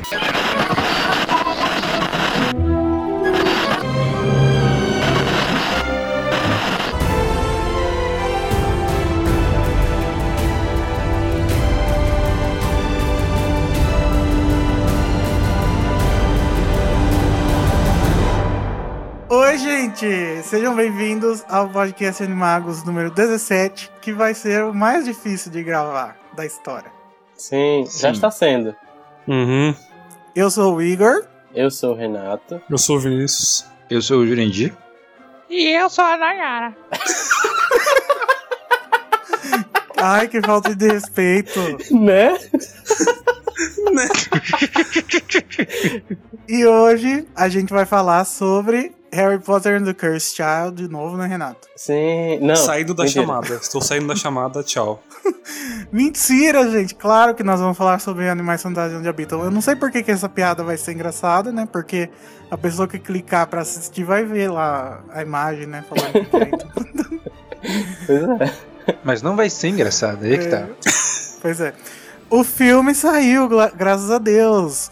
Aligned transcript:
Oi, 0.00 0.06
gente! 19.58 20.42
Sejam 20.44 20.74
bem-vindos 20.74 21.44
ao 21.46 21.68
podcast 21.68 22.22
Animagos 22.22 22.82
número 22.84 23.10
17, 23.10 23.92
que 24.00 24.14
vai 24.14 24.32
ser 24.32 24.64
o 24.64 24.72
mais 24.72 25.04
difícil 25.04 25.52
de 25.52 25.62
gravar 25.62 26.16
da 26.34 26.46
história. 26.46 26.90
Sim, 27.34 27.84
já 27.84 28.08
Sim. 28.08 28.12
está 28.12 28.30
sendo. 28.30 28.74
Uhum. 29.28 29.74
Eu 30.40 30.50
sou 30.50 30.76
o 30.76 30.80
Igor. 30.80 31.26
Eu 31.54 31.70
sou 31.70 31.92
o 31.92 31.94
Renato. 31.94 32.62
Eu 32.70 32.78
sou 32.78 32.96
o 32.96 32.98
Vinícius. 32.98 33.66
Eu 33.90 34.00
sou 34.00 34.20
o 34.20 34.26
Jurandir. 34.26 34.74
E 35.50 35.68
eu 35.68 35.90
sou 35.90 36.02
a 36.02 36.16
Nayara. 36.16 36.74
Ai, 40.00 40.28
que 40.28 40.40
falta 40.40 40.74
de 40.74 40.88
respeito! 40.88 41.60
Né? 41.90 42.38
E 46.48 46.64
hoje 46.64 47.28
a 47.36 47.50
gente 47.50 47.70
vai 47.70 47.84
falar 47.84 48.24
sobre 48.24 48.96
Harry 49.12 49.38
Potter 49.38 49.76
and 49.76 49.84
the 49.84 49.94
Cursed 49.94 50.36
Child 50.36 50.82
de 50.82 50.88
novo, 50.88 51.16
né, 51.16 51.26
Renato? 51.26 51.68
Sim. 51.76 52.38
Não. 52.40 52.54
Saindo 52.56 52.94
da 52.94 53.04
mentira. 53.04 53.24
chamada. 53.26 53.54
Estou 53.54 53.80
saindo 53.82 54.06
da 54.06 54.14
chamada, 54.16 54.62
tchau. 54.62 55.02
Mentira, 55.92 56.70
gente! 56.70 56.94
Claro 56.94 57.34
que 57.34 57.42
nós 57.42 57.60
vamos 57.60 57.76
falar 57.76 57.98
sobre 58.00 58.28
animais 58.28 58.62
fantásticos 58.62 59.00
onde 59.00 59.08
habitam. 59.08 59.42
Eu 59.44 59.50
não 59.50 59.60
sei 59.60 59.74
por 59.76 59.90
que, 59.90 60.02
que 60.02 60.10
essa 60.10 60.28
piada 60.28 60.62
vai 60.62 60.76
ser 60.76 60.92
engraçada, 60.92 61.50
né? 61.52 61.66
Porque 61.70 62.08
a 62.50 62.56
pessoa 62.56 62.86
que 62.86 62.98
clicar 62.98 63.46
pra 63.48 63.62
assistir 63.62 64.04
vai 64.04 64.24
ver 64.24 64.50
lá 64.50 65.02
a 65.10 65.22
imagem, 65.22 65.66
né? 65.66 65.84
Falando 65.88 66.12
que. 66.12 67.20
Pois 68.06 68.22
é. 68.40 68.54
Mas 69.04 69.20
não 69.22 69.36
vai 69.36 69.50
ser 69.50 69.68
engraçado, 69.68 70.24
aí 70.24 70.38
que 70.38 70.46
tá. 70.46 70.66
Pois 71.42 71.60
é. 71.60 71.74
O 72.30 72.42
filme 72.42 72.94
saiu, 72.94 73.48
gra- 73.48 73.70
graças 73.76 74.10
a 74.10 74.18
Deus. 74.18 74.90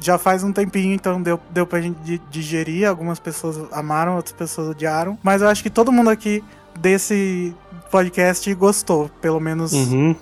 Já 0.00 0.18
faz 0.18 0.42
um 0.44 0.52
tempinho, 0.52 0.94
então 0.94 1.20
deu, 1.22 1.40
deu 1.50 1.66
pra 1.66 1.80
gente 1.80 1.98
di- 2.00 2.22
digerir. 2.30 2.88
Algumas 2.88 3.18
pessoas 3.18 3.58
amaram, 3.72 4.16
outras 4.16 4.32
pessoas 4.34 4.68
odiaram. 4.68 5.18
Mas 5.22 5.42
eu 5.42 5.48
acho 5.48 5.62
que 5.62 5.70
todo 5.70 5.90
mundo 5.90 6.10
aqui 6.10 6.42
desse 6.78 7.54
podcast 7.90 8.52
gostou, 8.54 9.10
pelo 9.20 9.40
menos 9.40 9.72
Uhum. 9.72 10.14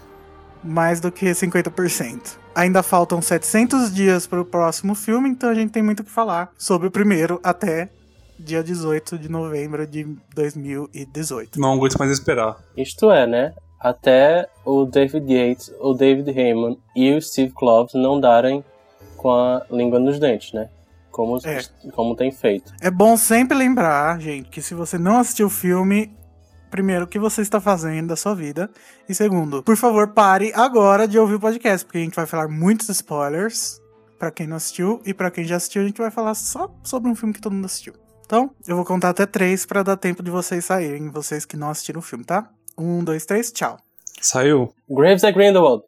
mais 0.65 1.01
do 1.01 1.13
que 1.13 1.35
50%. 1.35 2.39
Ainda 2.55 2.83
faltam 2.83 3.23
700 3.23 3.95
dias 3.95 4.27
para 4.27 4.41
o 4.41 4.45
próximo 4.45 4.95
filme, 4.95 5.29
então 5.29 5.49
a 5.51 5.55
gente 5.55 5.71
tem 5.71 5.83
muito 5.83 6.01
o 6.01 6.05
que 6.05 6.11
falar 6.11 6.51
sobre 6.59 6.89
o 6.89 6.91
primeiro 6.91 7.39
até 7.45 7.89
dia 8.39 8.63
18 8.65 9.17
de 9.19 9.29
novembro 9.29 9.87
de 9.87 10.05
2018. 10.35 11.61
Não 11.61 11.73
aguento 11.75 11.97
mais 11.99 12.11
esperar. 12.11 12.57
Isto 12.77 13.11
é, 13.11 13.27
né? 13.27 13.55
Até 13.81 14.49
o 14.65 14.85
David 14.85 15.33
Yates, 15.33 15.73
o 15.81 15.95
David 15.95 16.31
Heyman 16.31 16.77
e 16.97 17.13
o 17.15 17.23
Steve 17.23 17.53
Kloves 17.53 17.95
não 17.95 18.19
darem 18.21 18.65
com 19.19 19.31
a 19.31 19.67
língua 19.71 19.99
nos 19.99 20.19
dentes, 20.19 20.53
né? 20.55 20.69
Como, 21.11 21.37
É. 21.45 21.61
como 21.93 22.15
tem 22.17 22.31
feito. 22.31 22.73
É 22.81 22.91
bom 22.91 23.17
sempre 23.17 23.57
lembrar, 23.59 24.19
gente, 24.21 24.49
que 24.49 24.63
se 24.63 24.73
você 24.73 24.97
não 24.97 25.19
assistiu 25.19 25.49
o 25.49 25.51
filme, 25.51 26.17
primeiro, 26.71 27.05
o 27.05 27.09
que 27.09 27.19
você 27.19 27.43
está 27.43 27.61
fazendo 27.61 28.09
da 28.09 28.17
sua 28.17 28.35
vida? 28.35 28.71
E 29.09 29.15
segundo, 29.15 29.63
por 29.63 29.77
favor, 29.77 30.09
pare 30.09 30.53
agora 30.55 31.07
de 31.09 31.19
ouvir 31.19 31.35
o 31.35 31.41
podcast, 31.41 31.85
porque 31.85 31.99
a 31.99 32.03
gente 32.03 32.15
vai 32.15 32.25
falar 32.27 32.49
muitos 32.49 32.89
spoilers 32.89 33.81
pra 34.19 34.31
quem 34.31 34.47
não 34.47 34.57
assistiu 34.57 35.01
e 35.05 35.13
pra 35.13 35.31
quem 35.31 35.45
já 35.45 35.57
assistiu, 35.57 35.83
a 35.83 35.87
gente 35.87 35.99
vai 36.01 36.11
falar 36.11 36.35
só 36.35 36.73
sobre 36.85 37.11
um 37.11 37.15
filme 37.15 37.35
que 37.35 37.41
todo 37.41 37.53
mundo 37.53 37.65
assistiu. 37.67 37.95
Então, 38.25 38.51
eu 38.67 38.77
vou 38.77 38.85
contar 38.85 39.09
até 39.11 39.25
três 39.27 39.65
pra 39.67 39.83
dar 39.83 39.97
tempo 39.97 40.23
de 40.23 40.31
vocês 40.31 40.65
saírem, 40.65 41.09
vocês 41.11 41.45
que 41.45 41.57
não 41.57 41.71
assistiram 41.71 41.99
o 42.01 42.03
filme, 42.03 42.25
tá? 42.25 42.49
Um, 42.77 43.03
dois, 43.03 43.25
três, 43.25 43.51
tchau. 43.51 43.77
Saiu. 44.21 44.73
Graves 44.89 45.25
é 45.25 45.33
Grindelwald. 45.33 45.83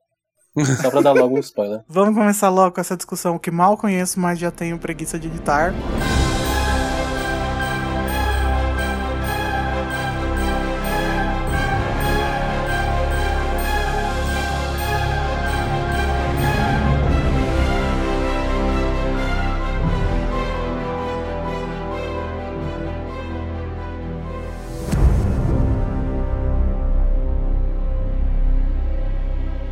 Só 0.80 0.90
pra 0.90 1.00
dar 1.00 1.12
logo 1.12 1.36
um 1.36 1.40
spoiler. 1.40 1.80
Vamos 1.88 2.14
começar 2.14 2.48
logo 2.48 2.74
com 2.74 2.80
essa 2.80 2.96
discussão 2.96 3.38
que 3.38 3.50
mal 3.50 3.76
conheço, 3.76 4.18
mas 4.18 4.38
já 4.38 4.50
tenho 4.50 4.78
preguiça 4.78 5.18
de 5.18 5.28
editar. 5.28 5.72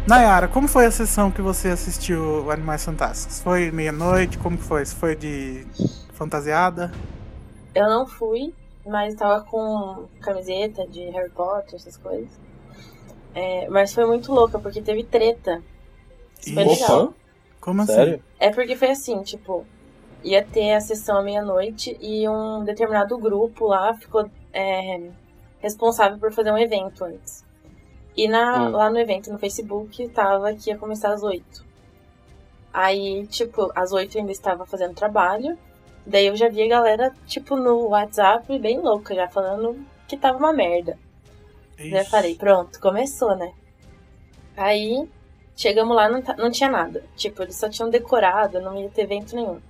Nayara, 0.09 0.49
como 0.49 0.67
foi 0.67 0.87
a 0.87 0.91
sessão 0.91 1.31
que 1.31 1.43
você 1.43 1.69
assistiu 1.69 2.51
Animais 2.51 2.83
Fantásticos? 2.83 3.43
Foi 3.43 3.71
meia-noite? 3.71 4.39
Como 4.39 4.57
que 4.57 4.65
foi? 4.65 4.83
Você 4.83 4.97
foi 4.97 5.15
de 5.15 5.67
fantasiada? 6.15 6.91
Eu 7.75 7.91
não 7.91 8.07
fui, 8.07 8.55
mas 8.87 9.15
tava 9.17 9.45
com 9.45 10.07
camiseta 10.23 10.87
de 10.87 11.03
Harry 11.11 11.29
Potter, 11.29 11.75
essas 11.75 11.99
coisas. 11.99 12.31
É, 13.35 13.69
mas 13.69 13.93
foi 13.93 14.07
muito 14.07 14.33
louca, 14.33 14.59
porque 14.59 14.81
teve 14.81 15.05
treta. 15.05 15.63
Foi 16.43 16.65
legal. 16.65 17.13
Como 17.61 17.83
assim? 17.83 17.93
sério? 17.93 18.25
É 18.41 18.49
porque 18.49 18.77
foi 18.77 18.93
assim, 18.93 19.23
tipo, 19.23 19.67
ia 20.25 20.43
ter 20.43 20.73
a 20.73 20.81
sessão 20.81 21.19
à 21.19 21.23
meia-noite 21.23 21.99
e 22.01 22.27
um 22.27 22.65
determinado 22.65 23.19
grupo 23.19 23.67
lá 23.67 23.93
ficou 23.93 24.27
é, 24.55 25.11
responsável 25.61 26.17
por 26.19 26.33
fazer 26.33 26.51
um 26.51 26.57
evento 26.57 27.05
antes. 27.05 27.47
E 28.19 28.27
na, 28.27 28.65
Hum. 28.65 28.71
lá 28.73 28.91
no 28.91 28.99
evento, 28.99 29.33
no 29.33 29.39
Facebook, 29.39 30.09
tava 30.09 30.53
que 30.53 30.71
ia 30.71 30.77
começar 30.77 31.13
às 31.15 31.23
oito. 31.23 31.65
Aí, 32.73 33.25
tipo, 33.29 33.71
às 33.77 33.93
oito 33.93 34.17
eu 34.17 34.21
ainda 34.23 34.33
estava 34.33 34.67
fazendo 34.67 34.93
trabalho. 34.93 35.57
Daí 36.05 36.27
eu 36.27 36.35
já 36.35 36.49
vi 36.49 36.63
a 36.65 36.69
galera, 36.69 37.15
tipo, 37.27 37.55
no 37.55 37.89
WhatsApp, 37.91 38.59
bem 38.59 38.81
louca, 38.81 39.15
já 39.15 39.29
falando 39.29 39.79
que 40.09 40.17
tava 40.17 40.37
uma 40.37 40.53
merda. 40.53 40.99
Daí 41.77 41.93
eu 41.93 41.99
Ixi. 42.01 42.11
falei, 42.11 42.35
pronto, 42.35 42.81
começou, 42.81 43.37
né? 43.37 43.53
Aí, 44.57 45.09
chegamos 45.55 45.95
lá, 45.95 46.09
não, 46.09 46.21
não 46.39 46.51
tinha 46.51 46.69
nada. 46.69 47.05
Tipo, 47.15 47.43
eles 47.45 47.55
só 47.57 47.69
tinham 47.69 47.89
decorado, 47.89 48.61
não 48.61 48.77
ia 48.77 48.89
ter 48.91 49.03
evento 49.03 49.37
nenhum. 49.37 49.61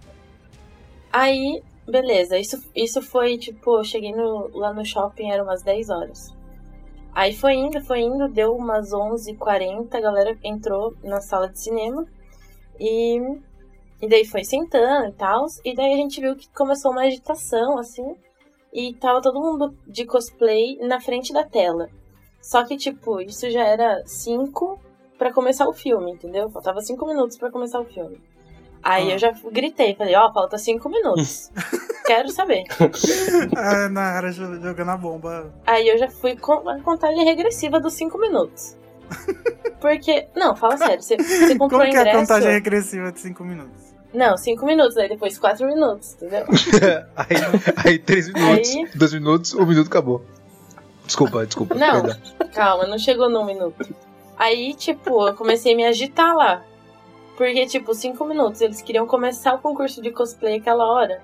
Aí, 1.13 1.63
beleza, 1.87 2.39
isso, 2.39 2.63
isso 2.75 3.03
foi, 3.03 3.37
tipo, 3.37 3.77
eu 3.79 3.85
cheguei 3.85 4.13
no- 4.13 4.49
lá 4.57 4.73
no 4.73 4.85
shopping, 4.87 5.31
era 5.31 5.43
umas 5.43 5.63
10 5.63 5.91
horas. 5.91 6.33
Aí 7.19 7.35
foi 7.35 7.55
indo, 7.55 7.81
foi 7.81 8.03
indo, 8.03 8.29
deu 8.29 8.55
umas 8.55 8.91
11h40, 8.93 9.93
a 9.93 10.01
galera 10.01 10.39
entrou 10.45 10.95
na 11.03 11.21
sala 11.21 11.49
de 11.49 11.59
cinema. 11.59 12.07
E, 12.79 13.19
e 14.01 14.09
daí 14.09 14.25
foi 14.25 14.45
sentando 14.45 15.09
e 15.09 15.13
tal. 15.15 15.47
E 15.65 15.75
daí 15.75 15.95
a 15.95 15.97
gente 15.97 16.21
viu 16.21 16.37
que 16.37 16.49
começou 16.51 16.93
uma 16.93 17.03
agitação, 17.03 17.77
assim. 17.77 18.15
E 18.73 18.95
tava 18.95 19.21
todo 19.21 19.41
mundo 19.41 19.77
de 19.85 20.07
cosplay 20.07 20.79
na 20.81 21.01
frente 21.01 21.33
da 21.33 21.43
tela. 21.43 21.89
Só 22.41 22.65
que, 22.65 22.77
tipo, 22.77 23.21
isso 23.21 23.51
já 23.51 23.65
era 23.65 24.01
5 24.07 24.79
pra 25.19 25.33
começar 25.33 25.69
o 25.69 25.73
filme, 25.73 26.13
entendeu? 26.13 26.49
Faltava 26.51 26.81
5 26.81 27.05
minutos 27.05 27.37
pra 27.37 27.51
começar 27.51 27.81
o 27.81 27.85
filme. 27.85 28.23
Aí 28.89 29.11
Ah. 29.11 29.15
eu 29.15 29.19
já 29.19 29.33
gritei, 29.53 29.95
falei, 29.95 30.15
ó, 30.17 30.33
falta 30.33 30.57
5 30.57 30.89
minutos. 30.89 31.51
Quero 32.07 32.31
saber. 32.31 32.65
Ah, 33.55 33.89
Nayara 33.91 34.33
jo- 34.33 34.61
jogando 34.63 34.91
a 34.91 34.97
bomba. 34.97 35.53
Aí 35.67 35.87
eu 35.89 35.99
já 35.99 36.09
fui 36.09 36.37
com 36.37 36.67
a 36.69 36.81
contagem 36.81 37.23
regressiva 37.25 37.79
dos 37.79 37.93
5 37.95 38.17
minutos. 38.19 38.77
Porque, 39.81 40.27
não, 40.35 40.57
fala 40.57 40.77
sério, 40.79 41.03
você, 41.03 41.17
você 41.17 41.57
comprou 41.57 41.81
Como 41.81 41.91
que 41.91 41.97
é 41.97 41.99
a 41.99 42.03
ingresso... 42.03 42.19
contagem 42.21 42.51
regressiva 42.53 43.13
de 43.13 43.21
5 43.21 43.45
minutos? 43.45 43.89
Não, 44.15 44.37
5 44.39 44.65
minutos, 44.65 44.97
aí 44.97 45.09
depois 45.09 45.39
4 45.39 45.67
minutos, 45.67 46.15
entendeu? 46.15 46.47
aí, 47.15 47.37
aí, 47.85 47.99
três 47.99 48.33
minutos, 48.33 48.71
Aí- 48.75 48.89
dois 48.95 49.13
minutos, 49.13 49.55
um 49.55 49.67
minuto 49.67 49.87
acabou. 49.89 50.25
Desculpa, 51.05 51.45
desculpa. 51.47 51.75
Não. 51.75 52.03
perdão. 52.03 52.19
Calma, 52.55 52.87
não 52.87 52.99
chegou 52.99 53.29
num 53.29 53.45
minuto. 53.45 53.87
Aí, 54.39 54.73
tipo, 54.75 55.29
eu 55.29 55.35
comecei 55.35 55.75
a 55.75 55.77
me 55.77 55.85
agitar 55.85 56.35
lá. 56.35 56.63
Porque, 57.39 57.67
tipo, 57.67 57.95
cinco 57.95 58.25
minutos, 58.25 58.61
eles 58.61 58.83
queriam 58.83 59.07
começar 59.07 59.55
o 59.55 59.61
concurso 59.61 60.03
de 60.03 60.11
cosplay 60.11 60.57
aquela 60.57 60.85
hora. 60.93 61.23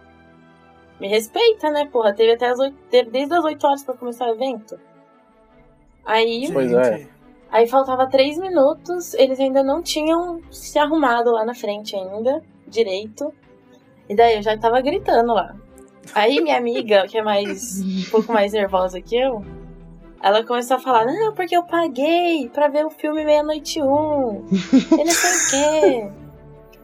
Me 1.01 1.09
respeita, 1.09 1.69
né, 1.73 1.87
porra? 1.87 2.15
Teve 2.15 2.35
até 2.35 2.47
as 2.47 2.59
oito, 2.61 2.77
teve 2.89 3.11
desde 3.11 3.35
as 3.35 3.45
8 3.45 3.67
horas 3.67 3.83
pra 3.83 3.97
começar 3.97 4.27
o 4.27 4.35
evento. 4.35 4.79
Aí, 6.07 6.49
Pois 6.53 6.73
é. 6.73 7.09
Aí 7.51 7.67
faltava 7.67 8.07
três 8.07 8.39
minutos, 8.39 9.13
eles 9.15 9.41
ainda 9.41 9.65
não 9.65 9.83
tinham 9.83 10.41
se 10.53 10.79
arrumado 10.79 11.33
lá 11.33 11.45
na 11.45 11.55
frente 11.55 11.97
ainda, 11.97 12.41
direito. 12.67 13.35
E 14.09 14.15
daí 14.15 14.37
eu 14.37 14.43
já 14.43 14.57
tava 14.57 14.81
gritando 14.81 15.35
lá. 15.35 15.57
Aí 16.15 16.41
minha 16.41 16.57
amiga, 16.57 17.09
que 17.09 17.19
é 17.19 17.23
mais 17.23 17.81
um 17.81 18.11
pouco 18.11 18.33
mais 18.33 18.53
nervosa 18.53 19.01
que 19.01 19.17
eu, 19.17 19.45
ela 20.25 20.43
começou 20.43 20.79
a 20.79 20.81
falar, 20.81 21.05
não, 21.05 21.35
porque 21.35 21.55
eu 21.55 21.63
paguei 21.65 22.49
pra 22.49 22.69
ver 22.69 22.87
o 22.87 22.89
filme 22.89 23.23
Meia-Noite 23.27 23.83
Um. 23.83 24.43
E 24.73 25.05
não 25.05 25.13
sei 25.13 25.31
o 25.31 25.51
quê. 25.51 26.11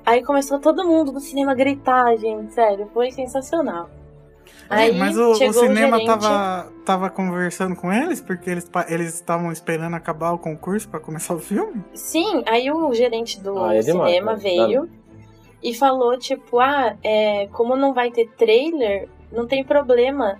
Aí 0.04 0.22
começou 0.22 0.58
todo 0.58 0.86
mundo 0.86 1.10
do 1.10 1.20
cinema 1.20 1.52
a 1.52 1.54
gritar, 1.54 2.14
gente, 2.18 2.52
sério, 2.52 2.90
foi 2.92 3.10
sensacional. 3.10 3.88
Aí 4.68 4.92
Mas 4.92 5.16
o, 5.16 5.30
o 5.30 5.52
cinema 5.54 5.96
gerente, 5.96 6.06
tava, 6.06 6.72
tava 6.84 7.08
conversando 7.08 7.74
com 7.74 7.90
eles, 7.90 8.20
porque 8.20 8.50
eles 8.50 8.70
eles 8.88 9.14
estavam 9.14 9.50
esperando 9.50 9.94
acabar 9.94 10.32
o 10.32 10.38
concurso 10.38 10.86
pra 10.86 11.00
começar 11.00 11.34
o 11.34 11.38
filme? 11.38 11.82
Sim, 11.94 12.42
aí 12.46 12.70
o 12.70 12.92
gerente 12.92 13.40
do 13.40 13.58
Ah, 13.58 13.74
é 13.74 13.80
demais, 13.80 14.10
cinema 14.10 14.32
né? 14.32 14.38
veio 14.38 14.90
e 15.62 15.72
falou, 15.72 16.18
tipo, 16.18 16.60
ah, 16.60 16.94
é, 17.02 17.48
como 17.52 17.74
não 17.74 17.94
vai 17.94 18.10
ter 18.10 18.28
trailer, 18.36 19.08
não 19.32 19.46
tem 19.46 19.64
problema 19.64 20.38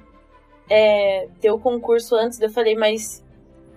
é, 0.70 1.26
ter 1.40 1.50
o 1.50 1.58
concurso 1.58 2.14
antes. 2.16 2.40
Eu 2.40 2.48
falei, 2.50 2.74
mas 2.76 3.22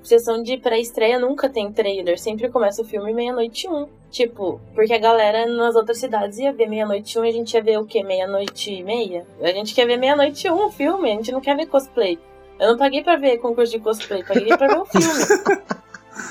sessão 0.04 0.44
de 0.44 0.58
pré-estreia 0.58 1.18
nunca 1.18 1.50
tem 1.50 1.72
trailer, 1.72 2.20
sempre 2.20 2.50
começa 2.50 2.82
o 2.82 2.86
filme 2.86 3.14
meia-noite 3.14 3.68
e 3.68 3.70
um. 3.70 3.88
Tipo, 4.12 4.62
porque 4.76 4.94
a 4.94 5.00
galera 5.00 5.48
nas 5.48 5.76
outras 5.76 5.98
cidades 5.98 6.38
ia 6.38 6.54
ver 6.54 6.70
meia-noite 6.70 7.18
e 7.18 7.20
um 7.20 7.26
e 7.26 7.30
a 7.30 7.32
gente 7.32 7.54
ia 7.54 7.64
ver 7.64 7.80
o 7.80 7.86
quê? 7.86 8.04
Meia-noite 8.04 8.72
e 8.72 8.84
meia? 8.84 9.26
A 9.42 9.48
gente 9.48 9.74
quer 9.74 9.88
ver 9.88 9.98
meia-noite 9.98 10.46
e 10.46 10.52
um 10.52 10.68
o 10.68 10.72
filme, 10.72 11.12
a 11.12 11.16
gente 11.16 11.32
não 11.32 11.42
quer 11.42 11.56
ver 11.58 11.66
cosplay. 11.66 12.20
Eu 12.60 12.72
não 12.74 12.78
paguei 12.78 13.02
pra 13.02 13.16
ver 13.16 13.40
concurso 13.40 13.72
de 13.72 13.80
cosplay, 13.80 14.24
paguei 14.24 14.56
pra 14.56 14.68
ver 14.68 14.78
o 14.80 14.86
filme. 14.86 15.64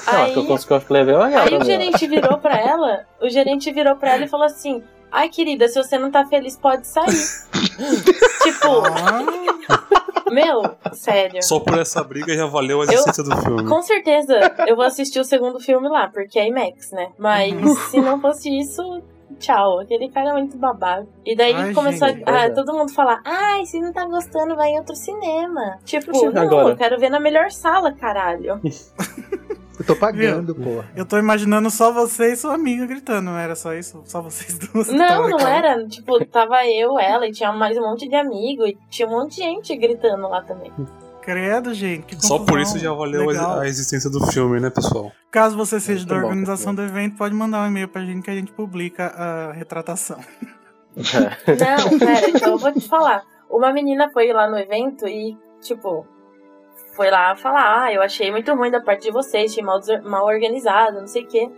Ah, 0.06 0.30
que 0.32 0.38
eu 0.38 0.44
consigo 0.46 0.74
cosplay 0.74 1.04
bem 1.04 1.16
legal 1.16 1.40
Aí 1.42 1.48
o 1.48 1.58
também. 1.58 1.64
gerente 1.66 2.06
virou 2.06 2.38
pra 2.38 2.56
ela, 2.56 3.04
o 3.20 3.28
gerente 3.28 3.72
virou 3.72 3.96
pra 3.96 4.14
ela 4.14 4.24
e 4.24 4.28
falou 4.28 4.46
assim: 4.46 4.80
Ai, 5.10 5.28
querida, 5.28 5.66
se 5.68 5.74
você 5.82 5.98
não 5.98 6.08
tá 6.08 6.24
feliz, 6.24 6.56
pode 6.56 6.86
sair. 6.86 7.06
tipo, 8.44 8.68
Ah, 8.86 10.01
meu, 10.32 10.62
sério. 10.92 11.42
Só 11.42 11.60
por 11.60 11.78
essa 11.78 12.02
briga 12.02 12.34
já 12.36 12.46
valeu 12.46 12.80
a 12.80 12.84
Eu- 12.84 12.92
existência 12.92 13.22
do 13.24 13.36
filme. 13.36 13.68
Com 13.68 13.82
certeza 13.82 14.38
eu 14.66 14.76
vou 14.76 14.84
assistir 14.84 15.20
o 15.20 15.24
segundo 15.24 15.58
filme 15.60 15.88
lá, 15.88 16.08
porque 16.08 16.38
é 16.38 16.48
IMAX, 16.48 16.90
né? 16.92 17.10
Mas 17.18 17.54
se 17.90 18.00
não 18.00 18.20
fosse 18.20 18.48
isso, 18.58 19.02
tchau. 19.38 19.80
Aquele 19.80 20.08
cara 20.10 20.30
é 20.30 20.32
muito 20.32 20.56
babaca. 20.56 21.06
E 21.24 21.34
daí 21.36 21.54
Ai, 21.54 21.72
começou 21.74 22.08
gente, 22.08 22.28
a, 22.28 22.34
a- 22.34 22.44
é. 22.44 22.50
todo 22.50 22.72
mundo 22.74 22.92
falar: 22.92 23.20
Ai, 23.24 23.64
se 23.66 23.80
não 23.80 23.92
tá 23.92 24.04
gostando, 24.04 24.54
vai 24.56 24.70
em 24.70 24.78
outro 24.78 24.94
cinema. 24.96 25.78
Tipo, 25.84 26.12
não, 26.32 26.42
agora? 26.42 26.68
eu 26.70 26.76
quero 26.76 26.98
ver 26.98 27.10
na 27.10 27.20
melhor 27.20 27.50
sala, 27.50 27.92
caralho. 27.92 28.60
Eu 29.82 29.86
tô 29.86 29.96
pagando, 29.96 30.54
porra. 30.54 30.88
eu 30.94 31.04
tô 31.04 31.18
imaginando 31.18 31.68
só 31.70 31.92
você 31.92 32.32
e 32.32 32.36
sua 32.36 32.54
amiga 32.54 32.86
gritando, 32.86 33.26
não 33.26 33.36
era 33.36 33.56
só 33.56 33.74
isso? 33.74 34.00
Só 34.04 34.22
vocês 34.22 34.56
duas? 34.72 34.88
Não, 34.88 35.28
não 35.28 35.40
era. 35.40 35.86
Tipo, 35.88 36.24
tava 36.24 36.64
eu, 36.66 36.98
ela, 36.98 37.26
e 37.26 37.32
tinha 37.32 37.52
mais 37.52 37.76
um 37.76 37.82
monte 37.82 38.08
de 38.08 38.14
amigo, 38.14 38.64
e 38.64 38.78
tinha 38.88 39.08
um 39.08 39.10
monte 39.10 39.36
de 39.36 39.42
gente 39.42 39.76
gritando 39.76 40.28
lá 40.28 40.40
também. 40.42 40.72
Credo, 41.20 41.72
gente, 41.72 42.04
que 42.04 42.26
Só 42.26 42.38
por 42.40 42.60
isso 42.60 42.78
já 42.78 42.92
valeu 42.92 43.26
Legal. 43.26 43.60
a, 43.60 43.66
existência 43.68 44.10
do 44.10 44.26
filme, 44.26 44.58
né, 44.58 44.70
pessoal? 44.70 45.12
Caso 45.30 45.56
você 45.56 45.78
seja 45.78 46.00
Muito 46.00 46.08
da 46.08 46.16
bom, 46.16 46.26
organização 46.26 46.72
muito 46.72 46.90
do 46.90 46.96
evento, 46.98 47.16
pode 47.16 47.34
mandar 47.34 47.62
um 47.62 47.68
e-mail 47.68 47.88
pra 47.88 48.04
gente 48.04 48.22
que 48.22 48.30
a 48.30 48.34
gente 48.34 48.52
publica 48.52 49.06
a 49.06 49.52
retratação. 49.52 50.18
É. 50.96 51.54
Não, 51.54 51.98
pera, 51.98 52.28
então 52.28 52.52
eu 52.52 52.58
vou 52.58 52.72
te 52.72 52.86
falar. 52.88 53.22
Uma 53.48 53.72
menina 53.72 54.10
foi 54.12 54.32
lá 54.32 54.50
no 54.50 54.58
evento 54.58 55.06
e, 55.06 55.36
tipo, 55.60 56.06
foi 56.92 57.10
lá 57.10 57.34
falar: 57.36 57.84
Ah, 57.84 57.92
eu 57.92 58.02
achei 58.02 58.30
muito 58.30 58.52
ruim 58.54 58.70
da 58.70 58.80
parte 58.80 59.02
de 59.02 59.10
vocês, 59.10 59.50
achei 59.50 59.62
mal, 59.62 59.80
mal 60.04 60.26
organizado, 60.26 61.00
não 61.00 61.06
sei 61.06 61.24
o 61.24 61.26
quê. 61.26 61.50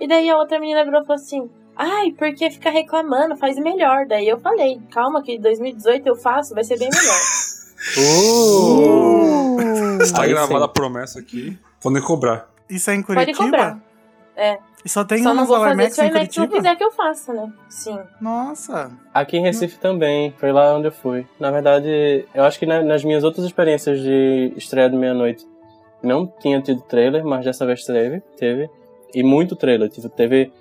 E 0.00 0.08
daí 0.08 0.28
a 0.30 0.36
outra 0.36 0.58
menina 0.58 0.84
virou 0.84 1.02
e 1.02 1.06
falou 1.06 1.20
assim: 1.20 1.50
Ai, 1.76 2.12
porque 2.12 2.50
ficar 2.50 2.70
reclamando 2.70 3.36
faz 3.36 3.56
melhor. 3.58 4.06
Daí 4.06 4.28
eu 4.28 4.38
falei: 4.38 4.80
Calma, 4.90 5.22
que 5.22 5.38
2018 5.38 6.06
eu 6.06 6.16
faço, 6.16 6.54
vai 6.54 6.64
ser 6.64 6.78
bem 6.78 6.88
melhor. 6.90 7.20
Uh! 7.98 10.02
Está 10.02 10.22
Aí 10.22 10.30
gravada 10.30 10.64
a 10.64 10.68
promessa 10.68 11.20
aqui. 11.20 11.56
Podem 11.80 12.02
cobrar. 12.02 12.48
Isso 12.68 12.90
é 12.90 12.94
em 12.94 13.02
Pode 13.02 13.14
Curitiba? 13.14 13.44
cobrar. 13.44 13.78
É. 14.34 14.58
E 14.86 14.88
só 14.88 15.04
tem 15.04 15.18
Só 15.20 15.30
uma 15.32 15.40
não 15.40 15.46
vou 15.46 15.58
fazer 15.58 15.72
IMAX 15.72 15.94
se 15.96 16.00
o 16.00 16.04
em 16.04 16.08
IMAX 16.10 16.36
não 16.36 16.46
quiser 16.46 16.76
que 16.76 16.84
eu 16.84 16.92
faça, 16.92 17.32
né? 17.32 17.52
Sim. 17.68 17.98
Nossa. 18.20 18.92
Aqui 19.12 19.36
em 19.36 19.42
Recife 19.42 19.80
também, 19.80 20.32
foi 20.38 20.52
lá 20.52 20.76
onde 20.76 20.86
eu 20.86 20.92
fui. 20.92 21.26
Na 21.40 21.50
verdade, 21.50 22.24
eu 22.32 22.44
acho 22.44 22.56
que 22.56 22.66
na- 22.66 22.84
nas 22.84 23.02
minhas 23.02 23.24
outras 23.24 23.44
experiências 23.44 23.98
de 24.00 24.52
estreia 24.56 24.88
de 24.88 24.96
meia-noite 24.96 25.44
não 26.00 26.24
tinha 26.24 26.60
tido 26.62 26.82
trailer, 26.82 27.24
mas 27.24 27.44
dessa 27.44 27.66
vez 27.66 27.84
teve, 27.84 28.20
teve. 28.38 28.70
E 29.12 29.24
muito 29.24 29.56
trailer. 29.56 29.88
Tipo, 29.88 30.08
teve 30.08 30.52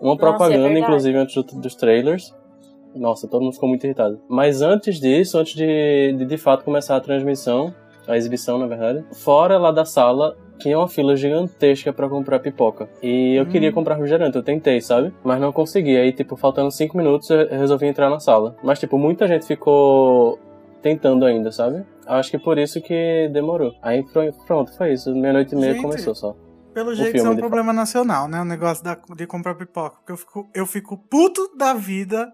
uma 0.00 0.14
Nossa, 0.14 0.26
é 0.26 0.28
propaganda, 0.28 0.78
inclusive, 0.78 1.18
antes 1.18 1.34
do- 1.34 1.42
dos 1.60 1.74
trailers. 1.74 2.32
Nossa, 2.94 3.26
todo 3.26 3.42
mundo 3.42 3.54
ficou 3.54 3.68
muito 3.68 3.82
irritado. 3.84 4.20
Mas 4.28 4.62
antes 4.62 5.00
disso, 5.00 5.36
antes 5.38 5.54
de 5.56 6.12
de, 6.18 6.24
de 6.24 6.36
fato 6.36 6.64
começar 6.64 6.94
a 6.94 7.00
transmissão, 7.00 7.74
a 8.06 8.16
exibição, 8.16 8.58
na 8.58 8.66
verdade, 8.66 9.04
fora 9.12 9.58
lá 9.58 9.70
da 9.70 9.84
sala, 9.84 10.36
tinha 10.58 10.78
uma 10.78 10.88
fila 10.88 11.16
gigantesca 11.16 11.92
pra 11.92 12.08
comprar 12.08 12.38
pipoca. 12.38 12.88
E 13.02 13.34
eu 13.34 13.44
Hum. 13.44 13.48
queria 13.48 13.72
comprar 13.72 13.94
refrigerante, 13.94 14.36
eu 14.36 14.42
tentei, 14.42 14.80
sabe? 14.80 15.12
Mas 15.24 15.40
não 15.40 15.52
consegui. 15.52 15.96
Aí, 15.96 16.12
tipo, 16.12 16.36
faltando 16.36 16.70
cinco 16.70 16.96
minutos, 16.96 17.28
eu 17.30 17.48
resolvi 17.48 17.86
entrar 17.86 18.08
na 18.08 18.20
sala. 18.20 18.56
Mas, 18.62 18.78
tipo, 18.78 18.96
muita 18.98 19.26
gente 19.26 19.44
ficou 19.46 20.38
tentando 20.80 21.24
ainda, 21.24 21.50
sabe? 21.52 21.84
Acho 22.06 22.30
que 22.30 22.38
por 22.38 22.58
isso 22.58 22.80
que 22.80 23.28
demorou. 23.32 23.72
Aí 23.82 24.02
pro- 24.04 24.32
pronto, 24.46 24.76
foi 24.76 24.92
isso. 24.92 25.14
Meia-noite 25.14 25.54
e 25.54 25.58
meia 25.58 25.72
Gente, 25.74 25.82
começou 25.82 26.14
só. 26.14 26.34
Pelo 26.74 26.94
jeito, 26.94 27.16
isso 27.16 27.26
é 27.26 27.30
um 27.30 27.36
problema 27.36 27.72
nacional, 27.72 28.26
né? 28.28 28.40
O 28.40 28.44
negócio 28.44 28.82
da- 28.82 28.98
de 29.16 29.26
comprar 29.26 29.54
pipoca. 29.54 29.96
Porque 29.98 30.12
eu 30.12 30.16
fico, 30.16 30.50
eu 30.54 30.66
fico 30.66 30.96
puto 30.96 31.56
da 31.56 31.74
vida 31.74 32.32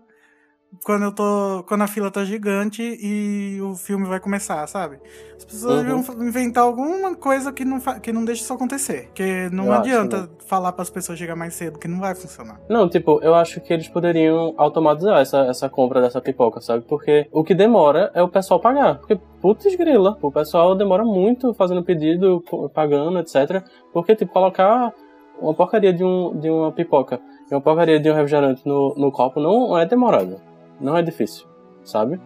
quando 0.84 1.04
eu 1.04 1.12
tô. 1.12 1.64
Quando 1.66 1.82
a 1.82 1.86
fila 1.86 2.10
tá 2.10 2.24
gigante 2.24 2.82
e 2.82 3.60
o 3.62 3.74
filme 3.74 4.06
vai 4.06 4.20
começar, 4.20 4.66
sabe? 4.66 4.98
As 5.36 5.44
pessoas 5.44 5.86
Uhum. 5.86 6.02
fa- 6.02 6.12
inventar 6.14 6.64
alguma 6.64 7.14
coisa 7.14 7.52
que 7.52 7.64
não, 7.64 7.78
que 8.00 8.12
não 8.12 8.24
deixe 8.24 8.42
isso 8.42 8.52
acontecer. 8.52 9.06
Porque 9.06 9.48
não 9.52 9.66
Eu 9.66 9.72
acho, 9.72 9.80
adianta 9.80 10.22
né? 10.22 10.28
falar 10.46 10.72
pras 10.72 10.90
pessoas 10.90 11.18
chegar 11.18 11.34
mais 11.36 11.54
cedo, 11.54 11.78
que 11.78 11.88
não 11.88 12.00
vai 12.00 12.14
funcionar. 12.14 12.60
Não, 12.68 12.88
tipo, 12.88 13.18
eu 13.22 13.34
acho 13.34 13.60
que 13.60 13.72
eles 13.72 13.88
poderiam 13.88 14.54
automatizar 14.56 15.20
essa, 15.20 15.38
essa 15.46 15.68
compra 15.68 16.00
dessa 16.00 16.20
pipoca, 16.20 16.60
sabe? 16.60 16.84
Porque 16.88 17.26
o 17.32 17.42
que 17.44 17.54
demora 17.54 18.10
é 18.14 18.22
o 18.22 18.28
pessoal 18.28 18.60
pagar. 18.60 18.98
Porque, 18.98 19.18
putz 19.40 19.74
grila, 19.76 20.18
o 20.20 20.30
pessoal 20.30 20.74
demora 20.74 21.04
muito 21.04 21.54
fazendo 21.54 21.82
pedido, 21.82 22.42
pagando, 22.74 23.18
etc. 23.20 23.62
Porque, 23.92 24.14
tipo, 24.16 24.32
colocar 24.32 24.92
uma 25.40 25.54
porcaria 25.54 25.92
de, 25.92 26.02
um, 26.04 26.36
de 26.38 26.50
uma 26.50 26.72
pipoca 26.72 27.20
e 27.50 27.54
uma 27.54 27.60
porcaria 27.60 28.00
de 28.00 28.10
um 28.10 28.14
refrigerante 28.14 28.66
no, 28.66 28.94
no 28.96 29.12
copo 29.12 29.38
não 29.40 29.78
é 29.78 29.86
demorado. 29.86 30.47
Não 30.80 30.96
é 30.96 31.02
difícil, 31.02 31.44
sabe? 31.84 32.20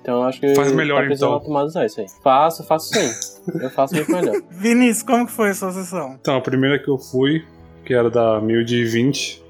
Então 0.00 0.16
eu 0.16 0.22
acho 0.24 0.40
que 0.40 0.54
Faz 0.54 0.72
melhor, 0.72 1.06
tá 1.06 1.14
então. 1.14 1.32
automatizar 1.32 1.86
isso 1.86 2.00
aí. 2.00 2.06
Faço, 2.24 2.64
faço 2.64 2.88
sim. 2.92 3.10
Eu 3.60 3.70
faço 3.70 3.94
muito 3.94 4.10
melhor. 4.10 4.42
Vinícius, 4.50 5.02
como 5.04 5.26
que 5.26 5.32
foi 5.32 5.50
a 5.50 5.54
sua 5.54 5.70
sessão? 5.72 6.16
Então, 6.20 6.36
a 6.36 6.40
primeira 6.40 6.78
que 6.78 6.88
eu 6.88 6.98
fui, 6.98 7.44
que 7.84 7.94
era 7.94 8.10
da 8.10 8.40
1020, 8.40 9.42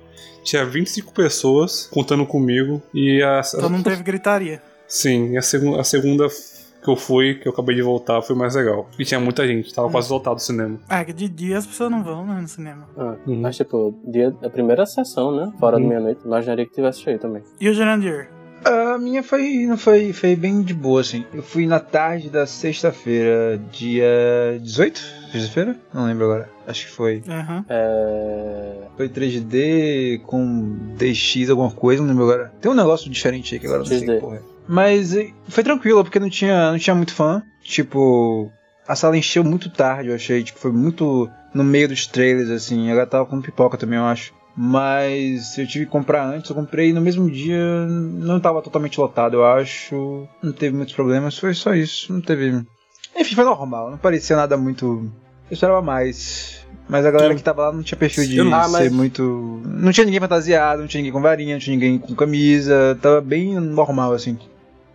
tinha 0.43 0.64
25 0.64 1.12
pessoas 1.14 1.87
contando 1.90 2.26
comigo. 2.26 2.82
E 2.93 3.22
a. 3.22 3.40
Então 3.54 3.70
não 3.70 3.82
teve 3.82 4.02
gritaria. 4.02 4.60
Sim, 4.86 5.32
e 5.32 5.38
a, 5.38 5.43
segu 5.43 5.79
a 5.81 5.84
segunda 5.84 6.26
que 6.29 6.91
eu 6.91 6.96
fui, 6.96 7.36
que 7.36 7.46
eu 7.48 7.53
acabei 7.53 7.74
de 7.76 7.81
voltar, 7.81 8.20
foi 8.20 8.34
mais 8.36 8.55
legal. 8.55 8.88
E 8.98 9.05
tinha 9.06 9.19
muita 9.20 9.46
gente, 9.46 9.72
tava 9.72 9.88
quase 9.88 10.12
lotado 10.12 10.36
o 10.36 10.41
cinema. 10.41 10.79
Ah, 10.88 11.03
que 11.05 11.12
de 11.15 11.29
dia 11.29 11.56
as 11.56 11.67
pessoas 11.67 11.91
não 11.91 12.03
vão 12.03 12.26
né, 12.26 12.38
no 12.41 12.48
cinema. 12.48 12.88
Ah, 12.98 13.15
Uhum. 13.26 13.41
Mas, 13.41 13.56
tipo, 13.56 13.94
dia, 14.05 14.36
a 14.43 14.50
primeira 14.50 14.84
sessão, 14.84 15.34
né? 15.34 15.50
Fora 15.60 15.76
Uhum. 15.76 15.82
da 15.84 15.88
meia-noite. 15.88 16.20
Imaginaria 16.26 16.67
que 16.67 16.72
tivesse 16.74 17.00
cheio 17.00 17.19
também. 17.20 17.43
E 17.60 17.69
o 17.69 17.72
Jurandir? 17.72 18.29
A 18.64 18.98
minha 18.98 19.22
foi, 19.22 19.66
não 19.66 19.76
foi, 19.76 20.12
foi 20.12 20.36
bem 20.36 20.62
de 20.62 20.72
boa, 20.74 21.00
assim. 21.00 21.24
Eu 21.34 21.42
fui 21.42 21.66
na 21.66 21.81
tarde 21.81 22.28
da 22.31 22.46
sexta-feira, 22.46 23.60
dia 23.72 24.58
18? 24.60 25.00
Sexta-feira? 25.32 25.76
Não 25.92 26.06
lembro 26.06 26.24
agora. 26.26 26.48
Acho 26.66 26.86
que 26.86 26.92
foi. 26.92 27.22
Aham. 27.28 27.64
É... 27.69 28.74
Foi 28.96 29.08
3D 29.08 30.20
com 30.22 30.76
DX, 30.96 31.50
alguma 31.50 31.70
coisa, 31.70 32.02
não 32.02 32.08
lembro 32.10 32.24
agora. 32.24 32.52
Tem 32.60 32.70
um 32.70 32.74
negócio 32.74 33.10
diferente 33.10 33.54
aí 33.54 33.60
que 33.60 33.66
agora 33.66 33.82
eu 33.82 33.84
não 33.84 33.98
sei 33.98 34.06
que 34.06 34.20
porra. 34.20 34.36
é. 34.36 34.40
Mas 34.69 35.16
eh, 35.16 35.31
foi 35.48 35.64
tranquilo, 35.64 36.04
porque 36.04 36.20
não 36.20 36.31
tinha, 36.31 36.70
não 36.70 36.78
tinha 36.78 36.94
muito 36.94 37.14
fã. 37.14 37.42
Tipo, 37.62 38.50
a 38.86 38.94
sala 38.94 39.16
encheu 39.16 39.42
muito 39.42 39.70
tarde, 39.70 40.10
eu 40.10 40.14
achei. 40.14 40.42
Tipo, 40.44 40.58
foi 40.58 40.70
muito 40.72 41.28
no 41.54 41.64
meio 41.64 41.88
dos 41.88 42.06
trailers, 42.06 42.50
assim. 42.50 42.88
Ela 42.90 43.06
tava 43.06 43.26
com 43.26 43.40
pipoca 43.40 43.76
também, 43.76 43.98
eu 43.98 44.04
acho. 44.04 44.32
Mas 44.56 45.56
eu 45.56 45.66
tive 45.66 45.86
que 45.86 45.90
comprar 45.90 46.26
antes, 46.26 46.50
eu 46.50 46.56
comprei 46.56 46.92
no 46.92 47.00
mesmo 47.00 47.30
dia, 47.30 47.86
não 47.86 48.38
tava 48.38 48.60
totalmente 48.60 49.00
lotado, 49.00 49.34
eu 49.36 49.44
acho. 49.44 50.28
Não 50.42 50.52
teve 50.52 50.76
muitos 50.76 50.94
problemas, 50.94 51.38
foi 51.38 51.54
só 51.54 51.74
isso. 51.74 52.12
Não 52.12 52.20
teve. 52.20 52.62
Enfim, 53.16 53.34
foi 53.34 53.44
normal, 53.44 53.90
não 53.90 53.98
parecia 53.98 54.36
nada 54.36 54.56
muito. 54.56 55.10
Eu 55.50 55.54
esperava 55.54 55.80
mais. 55.82 56.60
Mas 56.88 57.06
a 57.06 57.10
galera 57.10 57.34
que 57.34 57.42
tava 57.42 57.62
lá 57.66 57.72
não 57.72 57.82
tinha 57.82 57.96
perfil 57.96 58.26
de 58.26 58.42
não- 58.42 58.54
Ah, 58.54 58.64
ser 58.64 58.70
mas- 58.70 58.92
muito. 58.92 59.62
Não 59.64 59.92
tinha 59.92 60.04
ninguém 60.04 60.20
fantasiado, 60.20 60.80
não 60.82 60.88
tinha 60.88 61.00
ninguém 61.00 61.12
com 61.12 61.22
varinha, 61.22 61.54
não 61.54 61.60
tinha 61.60 61.74
ninguém 61.76 61.98
com 61.98 62.14
camisa. 62.14 62.98
Tava 63.00 63.20
bem 63.20 63.54
normal, 63.58 64.12
assim. 64.12 64.38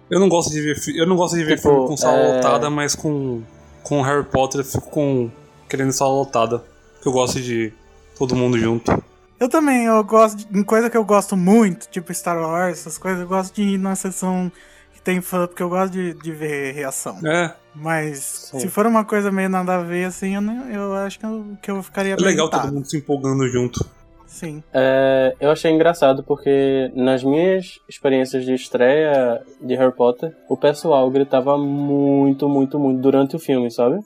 Eu 0.09 0.19
não 0.19 0.29
gosto 0.29 0.51
de 0.51 0.61
ver, 0.61 0.75
fi- 0.79 0.97
eu 0.97 1.05
não 1.07 1.15
gosto 1.15 1.35
de 1.35 1.43
ver 1.43 1.55
Tipo, 1.57 1.69
filme 1.69 1.87
com 1.87 1.97
sala 1.97 2.17
é- 2.17 2.35
lotada, 2.35 2.69
mas 2.69 2.93
com, 2.95 3.41
com 3.83 4.01
Harry 4.01 4.23
Potter 4.23 4.61
eu 4.61 4.65
fico 4.65 4.89
com, 4.89 5.29
querendo 5.67 5.91
sala 5.91 6.13
lotada. 6.13 6.59
Porque 6.93 7.07
eu 7.09 7.11
gosto 7.13 7.41
de 7.41 7.73
todo 8.17 8.35
mundo 8.35 8.57
junto. 8.57 8.91
Eu 9.39 9.47
também, 9.49 9.85
eu 9.85 10.03
gosto 10.03 10.37
de 10.37 10.59
em 10.59 10.63
coisa 10.63 10.89
que 10.89 10.97
eu 10.97 11.05
gosto 11.05 11.37
muito, 11.37 11.87
tipo 11.89 12.13
Star 12.13 12.37
Wars, 12.39 12.79
essas 12.79 12.97
coisas, 12.97 13.21
eu 13.21 13.27
gosto 13.27 13.53
de 13.55 13.61
ir 13.61 13.77
numa 13.77 13.95
sessão 13.95 14.51
que 14.93 15.01
tem 15.01 15.21
fã, 15.21 15.45
porque 15.47 15.61
eu 15.61 15.69
gosto 15.69 15.93
de, 15.93 16.13
de 16.15 16.31
ver 16.31 16.73
reação. 16.73 17.19
É, 17.25 17.53
Mas 17.75 18.49
Sim. 18.51 18.59
se 18.59 18.67
for 18.69 18.87
uma 18.87 19.05
coisa 19.05 19.31
meio 19.31 19.47
nada 19.49 19.75
a 19.75 19.83
ver, 19.83 20.05
assim, 20.05 20.33
eu, 20.35 20.41
não- 20.41 20.67
eu 20.69 20.93
acho 20.95 21.19
que 21.19 21.25
eu, 21.25 21.45
que 21.61 21.69
eu 21.71 21.83
ficaria 21.83 22.13
é 22.13 22.15
legal 22.15 22.45
irritado. 22.47 22.63
todo 22.67 22.73
mundo 22.75 22.89
se 22.89 22.97
empolgando 22.97 23.47
junto. 23.47 23.87
Sim. 24.25 24.61
É, 24.73 25.35
eu 25.39 25.51
achei 25.51 25.71
engraçado 25.71 26.23
porque 26.23 26.91
nas 26.95 27.23
minhas 27.23 27.79
experiências 27.87 28.43
de 28.43 28.53
estreia 28.55 29.41
de 29.61 29.75
Harry 29.75 29.95
Potter, 29.95 30.35
o 30.49 30.57
pessoal 30.57 31.09
gritava 31.11 31.57
muito, 31.57 32.49
muito, 32.49 32.77
muito 32.79 32.99
durante 33.01 33.35
o 33.35 33.39
filme, 33.39 33.71
sabe? 33.71 33.99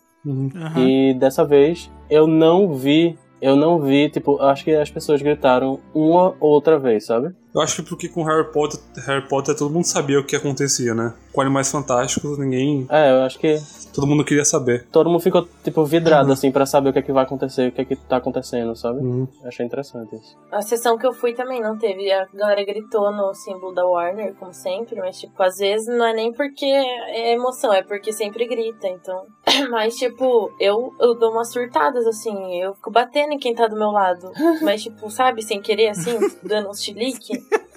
Aham. 0.56 0.88
E 0.88 1.14
dessa 1.16 1.44
vez 1.44 1.90
eu 2.10 2.28
não 2.28 2.76
vi, 2.76 3.18
eu 3.42 3.56
não 3.56 3.82
vi, 3.82 4.10
tipo, 4.10 4.40
acho 4.42 4.64
que 4.64 4.72
as 4.72 4.90
pessoas 4.90 5.22
gritaram 5.22 5.80
uma 5.94 6.36
outra 6.40 6.78
vez, 6.78 7.06
sabe? 7.06 7.34
Eu 7.54 7.60
acho 7.60 7.78
que 7.78 7.90
porque 7.90 8.08
com 8.08 8.24
Harry 8.24 8.50
Potter, 8.52 8.80
Harry 9.06 9.28
Potter 9.28 9.56
todo 9.56 9.74
mundo 9.74 9.86
sabia 9.86 10.20
o 10.20 10.24
que 10.24 10.36
acontecia, 10.36 10.94
né? 10.94 11.14
Com 11.34 11.42
Animais 11.42 11.70
Fantásticos, 11.70 12.38
ninguém. 12.38 12.86
É, 12.90 13.12
eu 13.12 13.24
acho 13.24 13.40
que 13.40 13.60
Todo 13.94 14.08
mundo 14.08 14.24
queria 14.24 14.46
saber. 14.46 14.88
todo 14.92 15.10
mundo 15.10 15.22
ficou, 15.22 15.48
tipo, 15.64 15.84
vidrado, 15.86 16.32
assim, 16.32 16.52
pra 16.52 16.66
saber 16.66 16.90
o 16.90 16.94
que 16.94 17.00
é 17.00 17.02
que 17.02 17.12
vai 17.12 17.24
acontecer, 17.24 17.70
o 17.70 17.72
que 17.72 17.82
é 17.82 17.86
que 17.86 17.96
tá 17.96 18.18
acontecendo, 18.18 18.76
sabe? 18.76 19.00
Uhum. 19.00 19.28
Achei 19.46 19.66
interessante 19.66 20.16
isso. 20.16 20.38
A 20.52 20.62
sessão 20.62 20.98
que 20.98 21.06
eu 21.06 21.14
fui 21.14 21.34
também 21.34 21.62
não 21.62 21.78
teve. 21.78 22.12
A 22.12 22.28
galera 22.34 22.64
gritou 22.64 23.12
no 23.12 23.34
símbolo 23.34 23.74
da 23.74 23.86
Warner, 23.86 24.34
como 24.36 24.54
sempre, 24.54 25.00
mas, 25.00 25.20
tipo, 25.20 25.42
às 25.42 25.58
vezes 25.58 25.88
não 25.88 26.06
é 26.06 26.14
nem 26.14 26.32
porque 26.32 26.66
é 26.66 27.34
emoção, 27.34 27.74
é 27.74 27.84
porque 27.84 28.12
sempre 28.12 28.48
grita, 28.48 28.88
então. 28.88 29.26
Mas, 29.70 29.96
tipo, 29.96 30.52
eu, 30.60 30.94
eu 31.00 31.14
dou 31.18 31.32
umas 31.32 31.52
surtadas, 31.52 32.06
assim, 32.08 32.62
eu 32.62 32.74
fico 32.74 32.90
batendo 32.92 33.34
em 33.34 33.38
quem 33.38 33.54
tá 33.54 33.68
do 33.68 33.76
meu 33.78 33.92
lado. 33.92 34.32
Mas, 34.62 34.84
tipo, 34.84 35.10
sabe, 35.10 35.42
sem 35.42 35.62
querer, 35.62 35.90
assim, 35.90 36.18
dando 36.44 36.70
uns 36.70 36.84
chilique. 36.84 37.34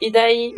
E 0.00 0.10
daí. 0.10 0.52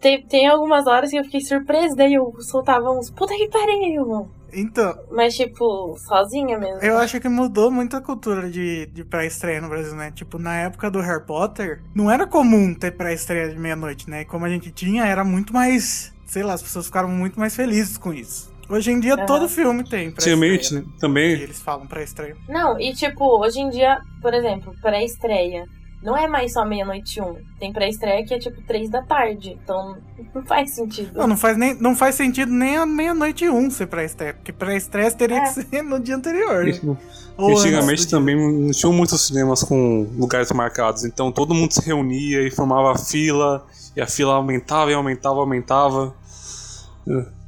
Tem, 0.00 0.22
tem 0.22 0.46
algumas 0.46 0.86
horas 0.86 1.10
que 1.10 1.16
eu 1.18 1.24
fiquei 1.24 1.40
surpresa, 1.40 1.96
daí 1.96 2.14
eu 2.14 2.32
soltava 2.40 2.90
uns 2.90 3.10
puta 3.10 3.34
que 3.34 3.48
pariu. 3.48 4.28
Então, 4.52 4.98
Mas, 5.10 5.36
tipo, 5.36 5.94
sozinha 5.98 6.58
mesmo. 6.58 6.80
eu 6.80 6.96
acho 6.96 7.20
que 7.20 7.28
mudou 7.28 7.70
muito 7.70 7.96
a 7.96 8.00
cultura 8.00 8.48
de, 8.48 8.86
de 8.86 9.04
pré-estreia 9.04 9.60
no 9.60 9.68
Brasil, 9.68 9.94
né? 9.94 10.10
Tipo, 10.10 10.38
na 10.38 10.56
época 10.56 10.90
do 10.90 11.00
Harry 11.00 11.24
Potter, 11.26 11.82
não 11.94 12.10
era 12.10 12.26
comum 12.26 12.72
ter 12.74 12.92
pré-estreia 12.92 13.50
de 13.50 13.58
meia-noite, 13.58 14.08
né? 14.08 14.22
E 14.22 14.24
como 14.24 14.46
a 14.46 14.48
gente 14.48 14.70
tinha, 14.70 15.04
era 15.04 15.22
muito 15.22 15.52
mais. 15.52 16.14
Sei 16.24 16.42
lá, 16.42 16.54
as 16.54 16.62
pessoas 16.62 16.86
ficaram 16.86 17.08
muito 17.08 17.38
mais 17.38 17.54
felizes 17.54 17.98
com 17.98 18.12
isso. 18.12 18.50
Hoje 18.70 18.90
em 18.90 19.00
dia, 19.00 19.14
Aham. 19.14 19.26
todo 19.26 19.48
filme 19.48 19.82
tem 19.82 20.10
pré-estreia. 20.10 20.36
Antigamente, 20.36 20.74
né, 20.74 20.84
também. 21.00 21.32
eles 21.32 21.60
falam 21.60 21.86
pré-estreia. 21.86 22.36
Não, 22.48 22.78
e 22.80 22.92
tipo, 22.94 23.24
hoje 23.42 23.60
em 23.60 23.68
dia, 23.70 23.98
por 24.22 24.32
exemplo, 24.34 24.74
pré-estreia, 24.80 25.64
não 26.02 26.16
é 26.16 26.28
mais 26.28 26.52
só 26.52 26.64
meia-noite 26.64 27.18
e 27.18 27.22
um. 27.22 27.36
Tem 27.58 27.72
pré-estreia 27.72 28.24
que 28.24 28.32
é 28.34 28.38
tipo 28.38 28.60
três 28.62 28.88
da 28.90 29.02
tarde. 29.02 29.58
Então, 29.62 29.96
não 30.34 30.44
faz 30.44 30.70
sentido. 30.74 31.10
Não, 31.18 31.26
não 31.26 31.36
faz, 31.36 31.56
nem, 31.56 31.74
não 31.80 31.96
faz 31.96 32.14
sentido 32.14 32.52
nem 32.52 32.76
a 32.76 32.86
meia-noite 32.86 33.44
e 33.44 33.50
um 33.50 33.70
ser 33.70 33.86
pré-estreia. 33.86 34.34
Porque 34.34 34.52
pré-estreia 34.52 35.10
teria 35.10 35.38
É. 35.38 35.40
que 35.42 35.48
ser 35.62 35.82
no 35.82 35.98
dia 36.00 36.14
anterior. 36.16 36.64
né? 36.64 36.96
Antigamente 37.38 38.08
também 38.08 38.36
não 38.36 38.70
tinham 38.72 38.92
muitos 38.92 39.26
cinemas 39.26 39.62
com 39.62 40.08
lugares 40.16 40.50
marcados, 40.52 41.04
então 41.04 41.30
todo 41.30 41.54
mundo 41.54 41.72
se 41.72 41.80
reunia 41.84 42.42
e 42.46 42.50
formava 42.50 42.98
fila, 42.98 43.64
e 43.94 44.00
a 44.00 44.06
fila 44.08 44.34
aumentava 44.34 44.90
e 44.90 44.94
aumentava, 44.94 45.36
aumentava. 45.38 46.14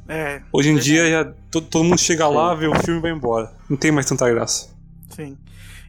É, 0.07 0.41
Hoje 0.51 0.69
em 0.69 0.75
Verdade. 0.75 0.89
dia 0.91 1.09
já 1.09 1.33
todo, 1.51 1.67
todo 1.67 1.83
mundo 1.83 1.99
chega 1.99 2.27
lá, 2.27 2.53
vê 2.55 2.67
o 2.67 2.75
filme 2.79 2.99
e 2.99 3.01
vai 3.01 3.11
embora. 3.11 3.51
Não 3.69 3.77
tem 3.77 3.91
mais 3.91 4.05
tanta 4.05 4.29
graça. 4.29 4.69
sim. 5.09 5.37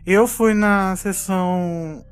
Eu 0.05 0.27
fui 0.27 0.53
na 0.53 0.97
sessão 0.97 2.05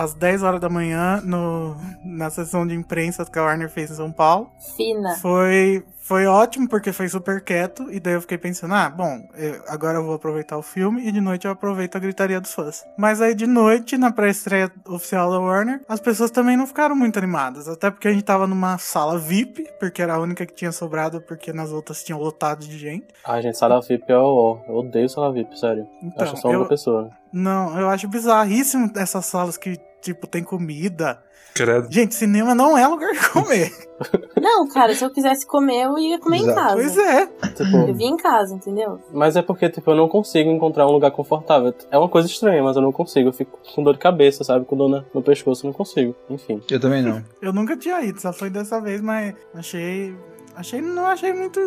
às 0.00 0.14
10 0.14 0.42
horas 0.42 0.60
da 0.60 0.68
manhã, 0.68 1.20
no, 1.24 1.76
na 2.04 2.30
sessão 2.30 2.66
de 2.66 2.74
imprensa 2.74 3.24
que 3.24 3.38
a 3.38 3.42
Warner 3.42 3.68
fez 3.70 3.90
em 3.90 3.94
São 3.94 4.10
Paulo. 4.10 4.50
Fina. 4.76 5.14
Foi, 5.16 5.84
foi 6.00 6.26
ótimo, 6.26 6.68
porque 6.68 6.92
foi 6.92 7.08
super 7.08 7.42
quieto. 7.44 7.86
E 7.90 8.00
daí 8.00 8.14
eu 8.14 8.20
fiquei 8.20 8.38
pensando, 8.38 8.74
ah, 8.74 8.88
bom, 8.88 9.20
eu- 9.34 9.62
agora 9.68 9.98
eu 9.98 10.04
vou 10.04 10.14
aproveitar 10.14 10.56
o 10.56 10.62
filme 10.62 11.06
e 11.06 11.12
de 11.12 11.20
noite 11.20 11.46
eu 11.46 11.50
aproveito 11.52 11.96
a 11.96 11.98
gritaria 11.98 12.40
dos 12.40 12.52
fãs. 12.54 12.82
Mas 12.96 13.20
aí 13.20 13.34
de 13.34 13.46
noite, 13.46 13.98
na 13.98 14.10
pré-estreia 14.10 14.70
oficial 14.88 15.30
da 15.30 15.38
Warner, 15.38 15.80
as 15.88 16.00
pessoas 16.00 16.30
também 16.30 16.56
não 16.56 16.66
ficaram 16.66 16.96
muito 16.96 17.18
animadas. 17.18 17.68
Até 17.68 17.90
porque 17.90 18.08
a 18.08 18.12
gente 18.12 18.24
tava 18.24 18.46
numa 18.46 18.78
sala 18.78 19.18
VIP, 19.18 19.66
porque 19.78 20.00
era 20.02 20.14
a 20.14 20.18
única 20.18 20.46
que 20.46 20.54
tinha 20.54 20.72
sobrado, 20.72 21.20
porque 21.20 21.52
nas 21.52 21.70
outras 21.70 22.02
tinham 22.02 22.18
lotado 22.18 22.60
de 22.66 22.78
gente. 22.78 23.06
Ai, 23.24 23.42
gente, 23.42 23.58
sala 23.58 23.80
VIP 23.80 24.04
é 24.10 24.16
o 24.16 24.22
ó. 24.22 24.58
Eu 24.66 24.76
odeio 24.76 25.08
sala 25.08 25.30
VIP, 25.32 25.58
sério. 25.58 25.86
Então, 26.02 26.22
Acho 26.26 26.36
só 26.38 26.48
uma 26.48 26.54
eu, 26.60 26.66
pessoa. 26.66 27.10
não, 27.32 27.78
eu 27.78 27.88
acho 27.90 28.08
bizarríssimo 28.08 28.90
essas 28.96 29.26
salas 29.26 29.56
que, 29.56 29.78
tipo, 30.00 30.26
tem 30.26 30.42
comida. 30.42 31.22
Credo. 31.54 31.88
Gente, 31.90 32.14
cinema 32.14 32.54
não 32.54 32.78
é 32.78 32.86
lugar 32.86 33.12
de 33.12 33.28
comer. 33.30 33.72
Não, 34.40 34.66
cara, 34.68 34.94
se 34.94 35.04
eu 35.04 35.10
quisesse 35.10 35.46
comer, 35.46 35.84
eu 35.84 35.98
ia 35.98 36.18
comer 36.18 36.38
em 36.38 36.42
Exato. 36.44 36.56
casa. 36.56 36.74
pois 36.74 36.96
é. 36.96 37.26
Tipo, 37.26 37.76
Eu 37.76 37.94
vim 37.94 38.06
em 38.06 38.16
casa, 38.16 38.54
entendeu? 38.54 38.98
Mas 39.12 39.36
é 39.36 39.42
porque, 39.42 39.68
tipo, 39.68 39.90
eu 39.90 39.94
não 39.94 40.08
consigo 40.08 40.48
encontrar 40.50 40.86
um 40.86 40.92
lugar 40.92 41.10
confortável. 41.10 41.74
É 41.90 41.98
uma 41.98 42.08
coisa 42.08 42.26
estranha, 42.26 42.62
mas 42.62 42.76
eu 42.76 42.80
não 42.82 42.92
consigo. 42.92 43.28
Eu 43.28 43.32
fico 43.34 43.58
com 43.74 43.82
dor 43.82 43.92
de 43.92 43.98
cabeça, 43.98 44.42
sabe? 44.42 44.64
Com 44.64 44.74
dor 44.74 45.04
no 45.12 45.22
pescoço, 45.22 45.66
eu 45.66 45.68
não 45.68 45.76
consigo. 45.76 46.16
Enfim. 46.30 46.62
Eu 46.70 46.80
também 46.80 47.02
não. 47.02 47.22
Eu 47.42 47.52
nunca 47.52 47.76
tinha 47.76 48.00
ido, 48.02 48.18
só 48.18 48.32
foi 48.32 48.48
dessa 48.48 48.80
vez, 48.80 49.02
mas 49.02 49.34
achei. 49.54 50.16
Achei, 50.56 50.80
não 50.80 51.06
achei 51.06 51.34
muito 51.34 51.60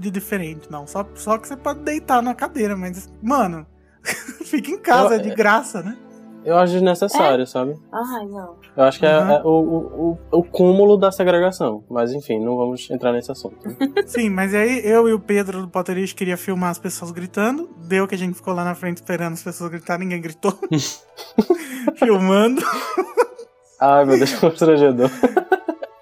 de 0.00 0.10
diferente, 0.10 0.70
não. 0.70 0.86
Só, 0.86 1.06
só 1.14 1.36
que 1.36 1.46
você 1.46 1.56
pode 1.56 1.80
deitar 1.80 2.22
na 2.22 2.34
cadeira, 2.34 2.74
mas, 2.76 3.10
mano, 3.22 3.66
fica 4.44 4.70
em 4.70 4.78
casa, 4.78 5.16
é 5.16 5.18
de 5.18 5.34
graça, 5.34 5.82
né? 5.82 5.96
Eu 6.44 6.56
acho 6.56 6.72
desnecessário, 6.72 7.46
sabe? 7.46 7.74
Ai, 7.92 8.26
não. 8.26 8.56
Eu 8.76 8.84
acho 8.84 8.98
que 8.98 9.04
é- 9.06 9.18
Uhum. 9.18 9.30
é, 9.30 9.42
o, 9.42 9.48
o, 9.48 10.18
o, 10.32 10.38
o 10.38 10.44
cúmulo 10.44 10.96
da 10.96 11.10
segregação. 11.12 11.84
Mas 11.90 12.12
enfim, 12.12 12.38
não 12.42 12.56
vamos 12.56 12.88
entrar 12.90 13.12
nesse 13.12 13.30
assunto. 13.30 13.56
Sim, 14.06 14.30
mas 14.30 14.54
aí 14.54 14.80
eu 14.86 15.08
e 15.08 15.12
o 15.12 15.20
Pedro 15.20 15.60
do 15.62 15.68
Potterish 15.68 16.12
queria 16.14 16.36
filmar 16.36 16.70
as 16.70 16.78
pessoas 16.78 17.10
gritando. 17.10 17.68
Deu 17.86 18.06
que 18.08 18.14
a 18.14 18.18
gente 18.18 18.34
ficou 18.34 18.54
lá 18.54 18.64
na 18.64 18.74
frente 18.74 18.96
esperando 18.98 19.34
as 19.34 19.42
pessoas 19.42 19.70
gritar, 19.70 19.98
ninguém 19.98 20.20
gritou. 20.22 20.56
Filmando. 21.96 22.62
Ai, 23.80 24.04
meu 24.04 24.16
Deus, 24.16 24.32
que 24.32 24.40
constrangedor. 24.40 25.10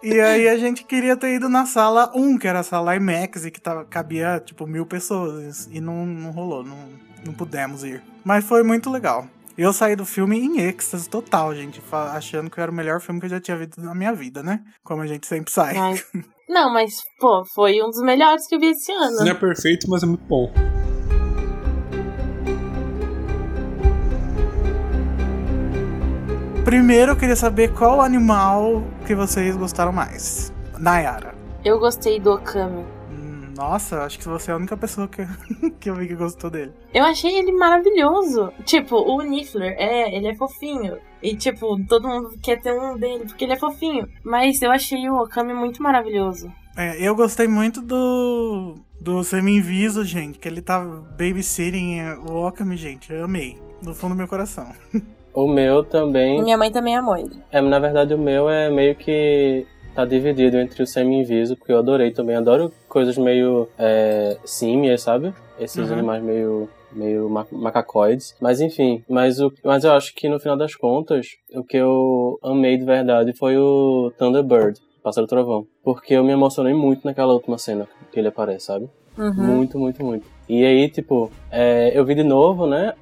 E 0.02 0.20
aí 0.20 0.48
a 0.48 0.56
gente 0.56 0.84
queria 0.84 1.16
ter 1.16 1.34
ido 1.34 1.48
na 1.48 1.66
sala 1.66 2.12
1, 2.14 2.38
que 2.38 2.46
era 2.46 2.60
a 2.60 2.62
sala 2.62 2.94
IMAX, 2.94 3.44
e 3.44 3.50
que 3.50 3.60
tava, 3.60 3.84
cabia 3.84 4.40
tipo 4.44 4.66
mil 4.66 4.86
pessoas. 4.86 5.68
E 5.72 5.80
não, 5.80 6.06
não 6.06 6.30
rolou, 6.30 6.62
não, 6.62 6.76
não 7.24 7.32
pudemos 7.34 7.82
ir. 7.82 8.02
Mas 8.24 8.44
foi 8.44 8.62
muito 8.62 8.88
legal. 8.90 9.26
Eu 9.58 9.72
saí 9.72 9.96
do 9.96 10.04
filme 10.04 10.38
em 10.38 10.60
êxtase 10.60 11.08
total, 11.08 11.54
gente, 11.54 11.82
achando 11.90 12.50
que 12.50 12.60
era 12.60 12.70
o 12.70 12.74
melhor 12.74 13.00
filme 13.00 13.18
que 13.18 13.24
eu 13.24 13.30
já 13.30 13.40
tinha 13.40 13.56
visto 13.56 13.80
na 13.80 13.94
minha 13.94 14.12
vida, 14.12 14.42
né? 14.42 14.62
Como 14.84 15.00
a 15.00 15.06
gente 15.06 15.26
sempre 15.26 15.50
sai. 15.50 15.76
Ai. 15.78 15.94
Não, 16.46 16.70
mas, 16.70 17.02
pô, 17.18 17.42
foi 17.54 17.82
um 17.82 17.88
dos 17.88 18.02
melhores 18.02 18.46
que 18.46 18.54
eu 18.54 18.60
vi 18.60 18.66
esse 18.66 18.92
ano. 18.92 19.16
Não 19.16 19.26
é 19.26 19.34
perfeito, 19.34 19.88
mas 19.88 20.02
é 20.02 20.06
muito 20.06 20.24
bom. 20.26 20.52
Primeiro 26.62 27.12
eu 27.12 27.16
queria 27.16 27.34
saber 27.34 27.72
qual 27.72 28.02
animal 28.02 28.84
que 29.06 29.14
vocês 29.14 29.56
gostaram 29.56 29.92
mais. 29.92 30.52
Nayara. 30.78 31.34
Eu 31.64 31.78
gostei 31.78 32.20
do 32.20 32.32
Okami. 32.32 32.84
Nossa, 33.56 34.02
acho 34.02 34.18
que 34.18 34.28
você 34.28 34.50
é 34.50 34.54
a 34.54 34.56
única 34.56 34.76
pessoa 34.76 35.08
que, 35.08 35.26
que 35.80 35.88
eu 35.88 35.94
vi 35.94 36.06
que 36.06 36.14
gostou 36.14 36.50
dele. 36.50 36.72
Eu 36.92 37.04
achei 37.04 37.36
ele 37.38 37.52
maravilhoso. 37.52 38.52
Tipo, 38.64 38.96
o 38.96 39.22
Niffler, 39.22 39.74
é, 39.78 40.14
ele 40.14 40.28
é 40.28 40.34
fofinho. 40.34 40.98
E, 41.22 41.34
tipo, 41.34 41.82
todo 41.86 42.06
mundo 42.06 42.36
quer 42.42 42.60
ter 42.60 42.72
um 42.72 42.96
dele, 42.98 43.24
porque 43.24 43.44
ele 43.44 43.54
é 43.54 43.58
fofinho. 43.58 44.08
Mas 44.22 44.60
eu 44.60 44.70
achei 44.70 45.08
o 45.08 45.16
Okami 45.16 45.54
muito 45.54 45.82
maravilhoso. 45.82 46.52
É, 46.76 47.00
eu 47.00 47.16
gostei 47.16 47.48
muito 47.48 47.80
do. 47.80 48.74
do 49.00 49.24
Semi-Inviso, 49.24 50.04
gente, 50.04 50.38
que 50.38 50.46
ele 50.46 50.60
tá 50.60 50.78
babysitting 50.78 52.00
o 52.28 52.46
Okami, 52.46 52.76
gente. 52.76 53.10
Eu 53.12 53.24
amei. 53.24 53.58
Do 53.82 53.94
fundo 53.94 54.14
do 54.14 54.18
meu 54.18 54.28
coração. 54.28 54.70
O 55.32 55.46
meu 55.46 55.84
também. 55.84 56.42
minha 56.42 56.56
mãe 56.56 56.70
também 56.70 56.96
amou 56.96 57.16
ele. 57.16 57.36
É, 57.52 57.60
na 57.60 57.78
verdade, 57.78 58.14
o 58.14 58.18
meu 58.18 58.48
é 58.48 58.70
meio 58.70 58.94
que. 58.94 59.66
Tá 59.94 60.04
dividido 60.04 60.58
entre 60.58 60.82
o 60.82 60.86
semi-inviso, 60.86 61.56
porque 61.56 61.72
eu 61.72 61.78
adorei 61.78 62.10
também. 62.10 62.36
Adoro 62.36 62.70
coisas 62.96 63.18
meio 63.18 63.68
é, 63.78 64.38
símias, 64.44 65.02
sabe? 65.02 65.34
Esses 65.60 65.86
Uhum. 65.88 65.92
animais 65.92 66.22
meio, 66.22 66.68
meio 66.92 67.28
ma- 67.28 67.46
macacoides. 67.52 68.34
Mas 68.40 68.58
enfim, 68.58 69.02
mas, 69.06 69.38
o, 69.38 69.52
mas 69.62 69.84
eu 69.84 69.92
acho 69.92 70.14
que 70.14 70.30
no 70.30 70.40
final 70.40 70.56
das 70.56 70.74
contas, 70.74 71.26
o 71.54 71.62
que 71.62 71.76
eu 71.76 72.38
amei 72.42 72.78
de 72.78 72.86
verdade 72.86 73.34
foi 73.34 73.58
o 73.58 74.10
Thunderbird, 74.18 74.80
Pássaro 75.02 75.26
Trovão. 75.26 75.66
Porque 75.84 76.14
eu 76.14 76.24
me 76.24 76.32
emocionei 76.32 76.72
muito 76.72 77.04
naquela 77.04 77.34
última 77.34 77.58
cena 77.58 77.86
que 78.10 78.18
ele 78.18 78.28
aparece, 78.28 78.64
sabe? 78.66 78.88
Uhum. 79.18 79.34
Muito, 79.34 79.78
muito, 79.78 80.02
muito. 80.02 80.26
E 80.48 80.64
aí, 80.64 80.88
tipo, 80.88 81.30
é, 81.50 81.90
eu 81.94 82.02
vi 82.06 82.14
de 82.14 82.22
novo, 82.24 82.66
né? 82.66 82.94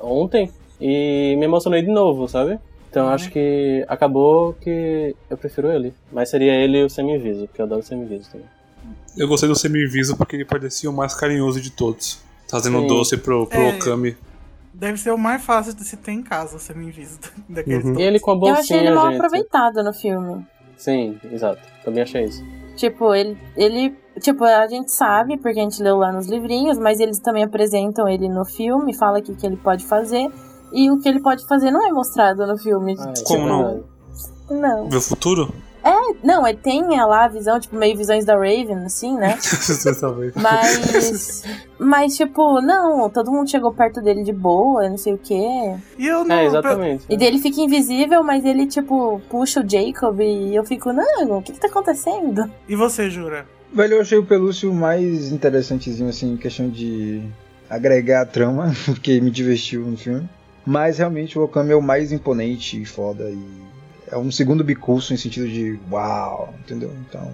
Ontem. 0.00 0.48
E 0.80 1.34
me 1.38 1.44
emocionei 1.44 1.82
de 1.82 1.90
novo, 1.90 2.26
sabe? 2.26 2.58
Então 2.88 3.04
Uhum. 3.06 3.12
acho 3.12 3.30
que 3.30 3.84
acabou 3.86 4.54
que 4.54 5.14
eu 5.30 5.36
prefiro 5.36 5.70
ele. 5.70 5.92
Mas 6.10 6.30
seria 6.30 6.54
ele 6.54 6.78
e 6.78 6.84
o 6.84 6.88
semi-viso, 6.90 7.46
porque 7.46 7.60
eu 7.60 7.66
adoro 7.66 7.80
o 7.80 7.84
semi-viso 7.84 8.30
também. 8.32 8.48
Eu 9.16 9.28
gostei 9.28 9.48
do 9.48 9.54
semi-viso 9.56 10.16
porque 10.16 10.36
ele 10.36 10.44
parecia 10.44 10.88
o 10.88 10.92
mais 10.92 11.14
carinhoso 11.14 11.60
de 11.60 11.70
todos. 11.70 12.20
Trazendo 12.48 12.80
Sim. 12.80 12.86
doce 12.86 13.16
pro, 13.16 13.46
pro 13.46 13.58
É. 13.60 13.76
Okami. 13.76 14.16
Deve 14.74 14.98
ser 14.98 15.10
o 15.12 15.18
mais 15.18 15.44
fácil 15.44 15.74
de 15.74 15.84
se 15.84 15.96
ter 15.96 16.12
em 16.12 16.22
casa, 16.22 16.56
o 16.56 16.58
Semi-Inviso 16.58 17.18
daqueles 17.48 17.84
Uhum. 17.84 17.98
E 18.00 18.02
ele 18.02 18.18
com 18.18 18.30
a 18.30 18.34
Eu 18.34 18.40
bolsinha, 18.40 18.60
achei 18.60 18.78
ele 18.78 18.90
mal 18.94 19.06
gente. 19.08 19.16
aproveitado 19.16 19.82
no 19.82 19.92
filme. 19.92 20.46
Sim, 20.76 21.18
exato. 21.30 21.60
Também 21.84 22.02
achei 22.02 22.24
isso. 22.24 22.42
Tipo, 22.76 23.14
ele, 23.14 23.36
ele. 23.56 23.94
Tipo, 24.20 24.44
a 24.44 24.66
gente 24.66 24.90
sabe, 24.90 25.36
porque 25.36 25.60
a 25.60 25.62
gente 25.62 25.82
leu 25.82 25.98
lá 25.98 26.10
nos 26.10 26.26
livrinhos, 26.26 26.78
mas 26.78 27.00
eles 27.00 27.18
também 27.18 27.44
apresentam 27.44 28.08
ele 28.08 28.28
no 28.28 28.44
filme, 28.46 28.94
fala 28.96 29.18
o 29.18 29.22
que, 29.22 29.34
que 29.34 29.46
ele 29.46 29.56
pode 29.56 29.84
fazer. 29.86 30.26
e 30.72 30.90
o 30.90 30.98
que 30.98 31.08
ele 31.08 31.20
pode 31.20 31.46
fazer 31.46 31.70
não 31.70 31.86
é 31.86 31.92
mostrado 31.92 32.46
no 32.46 32.56
filme. 32.58 32.96
Ah, 32.98 33.12
isso 33.14 33.24
Como 33.24 33.44
é 33.44 33.48
não? 33.48 33.64
verdade. 33.64 33.84
Não. 34.50 34.88
Ver 34.90 34.96
o 34.96 35.00
futuro? 35.02 35.54
Não, 36.22 36.46
ele 36.46 36.58
tem 36.58 36.82
lá 36.88 37.24
a 37.24 37.28
visão, 37.28 37.58
tipo, 37.58 37.76
meio 37.76 37.96
visões 37.96 38.24
da 38.24 38.34
Raven, 38.34 38.84
assim, 38.84 39.16
né? 39.16 39.38
Mas. 40.40 41.42
mas, 41.78 42.16
tipo, 42.16 42.60
não, 42.60 43.10
todo 43.10 43.32
mundo 43.32 43.50
chegou 43.50 43.72
perto 43.74 44.00
dele 44.00 44.22
de 44.22 44.32
boa, 44.32 44.88
não 44.88 44.96
sei 44.96 45.14
o 45.14 45.18
quê. 45.18 45.74
E 45.98 46.06
eu 46.06 46.24
não. 46.24 46.36
É, 46.36 46.46
exatamente. 46.46 47.04
E 47.08 47.16
daí 47.16 47.26
ele 47.26 47.38
fica 47.38 47.60
invisível, 47.60 48.22
mas 48.22 48.44
ele, 48.44 48.66
tipo, 48.66 49.20
puxa 49.28 49.60
o 49.60 49.68
Jacob 49.68 50.20
e 50.20 50.54
eu 50.54 50.64
fico, 50.64 50.92
não, 50.92 51.38
o 51.38 51.42
que 51.42 51.52
que 51.52 51.60
tá 51.60 51.66
acontecendo? 51.66 52.50
E 52.68 52.76
você, 52.76 53.10
Jura? 53.10 53.46
Velho, 53.72 53.94
eu 53.94 54.00
achei 54.02 54.18
o 54.18 54.24
Pelúcio 54.24 54.72
mais 54.72 55.32
interessantezinho, 55.32 56.08
assim, 56.08 56.34
em 56.34 56.36
questão 56.36 56.68
de 56.68 57.22
agregar 57.68 58.22
a 58.22 58.26
trama, 58.26 58.72
porque 58.84 59.20
me 59.20 59.30
divertiu 59.30 59.80
no 59.80 59.96
filme. 59.96 60.28
Mas 60.64 60.98
realmente 60.98 61.36
o 61.36 61.42
Okami 61.42 61.72
é 61.72 61.74
o 61.74 61.82
mais 61.82 62.12
imponente 62.12 62.80
e 62.80 62.84
foda. 62.84 63.28
E 63.28 63.71
é 64.12 64.16
um 64.18 64.30
segundo 64.30 64.62
bicurso 64.62 65.12
em 65.12 65.16
sentido 65.16 65.48
de 65.48 65.78
uau, 65.90 66.54
entendeu? 66.60 66.92
Então, 67.08 67.32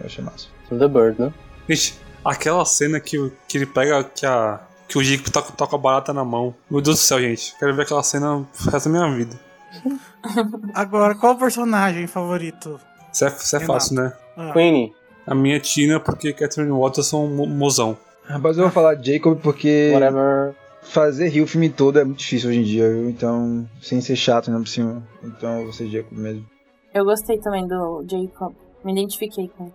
eu 0.00 0.06
achei 0.06 0.24
massa. 0.24 0.48
The 0.68 0.88
Bird, 0.88 1.20
né? 1.20 1.32
Gente, 1.68 1.98
aquela 2.24 2.64
cena 2.64 2.98
que, 2.98 3.30
que 3.46 3.58
ele 3.58 3.66
pega 3.66 4.02
que 4.02 4.26
a. 4.26 4.60
Que 4.88 4.98
o 4.98 5.02
Jacob 5.02 5.28
tá, 5.32 5.40
tá 5.40 5.66
com 5.66 5.76
a 5.76 5.78
barata 5.78 6.12
na 6.12 6.24
mão. 6.24 6.54
Meu 6.70 6.80
Deus 6.80 6.96
do 6.96 7.00
céu, 7.02 7.18
gente. 7.20 7.54
Quero 7.58 7.74
ver 7.74 7.82
aquela 7.82 8.02
cena 8.02 8.44
da 8.70 8.90
minha 8.90 9.10
vida. 9.16 9.38
Agora, 10.74 11.14
qual 11.14 11.34
o 11.34 11.38
personagem 11.38 12.06
favorito? 12.06 12.78
Isso 13.12 13.24
é, 13.24 13.28
isso 13.28 13.56
é 13.56 13.60
fácil, 13.60 13.94
né? 13.96 14.12
Ah, 14.36 14.52
Queenie. 14.52 14.92
A 15.26 15.34
minha 15.34 15.58
Tina, 15.58 15.98
porque 15.98 16.32
Catherine 16.32 16.70
Watterson 16.72 17.16
é 17.16 17.20
um 17.26 17.34
mo- 17.34 17.46
mozão. 17.46 17.96
Mas 18.40 18.56
eu 18.58 18.64
vou 18.64 18.70
falar 18.72 18.94
Jacob 19.02 19.38
porque 19.40 19.90
Whatever. 19.94 20.54
Fazer 20.84 21.28
rir 21.28 21.42
o 21.42 21.46
filme 21.46 21.68
todo 21.70 21.98
é 21.98 22.04
muito 22.04 22.18
difícil 22.18 22.50
hoje 22.50 22.60
em 22.60 22.62
dia, 22.64 22.88
viu? 22.88 23.08
Então, 23.10 23.68
sem 23.82 24.00
ser 24.00 24.16
chato 24.16 24.48
ainda 24.48 24.60
por 24.60 24.68
cima. 24.68 25.02
Então, 25.22 25.58
eu 25.58 25.64
vou 25.64 25.72
ser 25.72 25.88
Jacob 25.88 26.16
mesmo. 26.16 26.44
Eu 26.92 27.04
gostei 27.04 27.38
também 27.38 27.66
do 27.66 28.04
Jacob. 28.08 28.54
Me 28.84 28.92
identifiquei 28.92 29.50
com 29.56 29.64
ele. 29.64 29.74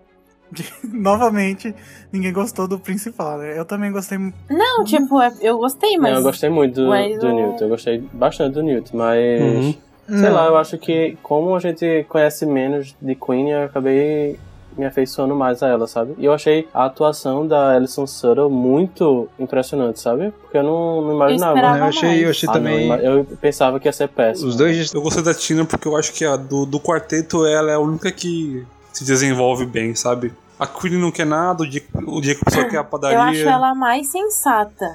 Novamente, 0.93 1.75
ninguém 2.11 2.33
gostou 2.33 2.67
do 2.67 2.79
principal, 2.79 3.37
né? 3.37 3.57
Eu 3.59 3.65
também 3.65 3.91
gostei. 3.91 4.17
Não, 4.49 4.83
tipo, 4.83 5.21
é- 5.21 5.31
eu 5.41 5.57
gostei, 5.57 5.97
mas. 5.97 6.11
Não, 6.11 6.19
eu 6.19 6.23
gostei 6.23 6.49
muito 6.49 6.75
do, 6.75 6.85
do 6.85 7.27
o- 7.27 7.35
Newt. 7.35 7.61
Eu 7.61 7.69
gostei 7.69 7.99
bastante 8.13 8.53
do 8.53 8.63
Newt, 8.63 8.95
mas. 8.95 9.41
Uhum. 9.41 9.75
Sei 10.07 10.29
lá, 10.31 10.47
eu 10.47 10.57
acho 10.57 10.75
que 10.79 11.15
como 11.21 11.55
a 11.55 11.59
gente 11.59 12.03
conhece 12.09 12.43
menos 12.43 12.95
de 12.99 13.13
Queen, 13.13 13.51
eu 13.51 13.65
acabei 13.65 14.39
me 14.79 14.85
afeiçoando 14.85 15.35
mais 15.35 15.61
a 15.61 15.67
ela, 15.67 15.85
sabe? 15.87 16.15
E 16.17 16.25
eu 16.25 16.33
achei 16.33 16.67
a 16.73 16.85
atuação 16.85 17.45
da 17.45 17.71
Alison 17.71 18.07
Sutter 18.07 18.47
muito 18.49 19.27
impressionante, 19.37 19.99
sabe? 19.99 20.31
Porque 20.41 20.57
eu 20.57 20.63
não, 20.63 21.01
não 21.01 21.15
imaginava. 21.15 21.53
esperava 21.55 21.77
Eu 21.77 21.83
achei, 21.83 22.25
eu 22.25 22.29
achei 22.29 22.49
Ah, 22.49 22.53
não, 22.53 22.59
também. 22.59 22.85
ima- 22.85 22.97
eu 22.97 23.25
pensava 23.41 23.79
que 23.79 23.87
ia 23.87 23.91
ser 23.93 24.07
péssimo. 24.07 24.47
Os 24.47 24.55
dois 24.55 24.93
Eu 24.93 25.01
gostei 25.01 25.21
da 25.23 25.33
Tina 25.33 25.65
porque 25.65 25.87
eu 25.87 25.95
acho 25.97 26.13
que 26.13 26.23
a 26.23 26.35
do, 26.37 26.65
do 26.65 26.79
quarteto 26.79 27.45
ela 27.45 27.71
é 27.71 27.75
a 27.75 27.79
única 27.79 28.11
que 28.11 28.65
se 28.93 29.03
desenvolve 29.03 29.65
bem, 29.65 29.93
sabe? 29.95 30.33
A 30.57 30.65
Queen 30.67 30.97
não 30.99 31.11
quer 31.11 31.25
nada, 31.25 31.63
o 31.63 31.71
Jacob, 31.71 32.07
o 32.07 32.21
Jacob 32.23 32.49
só 32.53 32.63
quer 32.67 32.77
a 32.77 32.83
padaria. 32.83 33.17
Eu 33.17 33.21
acho 33.21 33.47
ela 33.47 33.75
mais 33.75 34.09
sensata. 34.11 34.87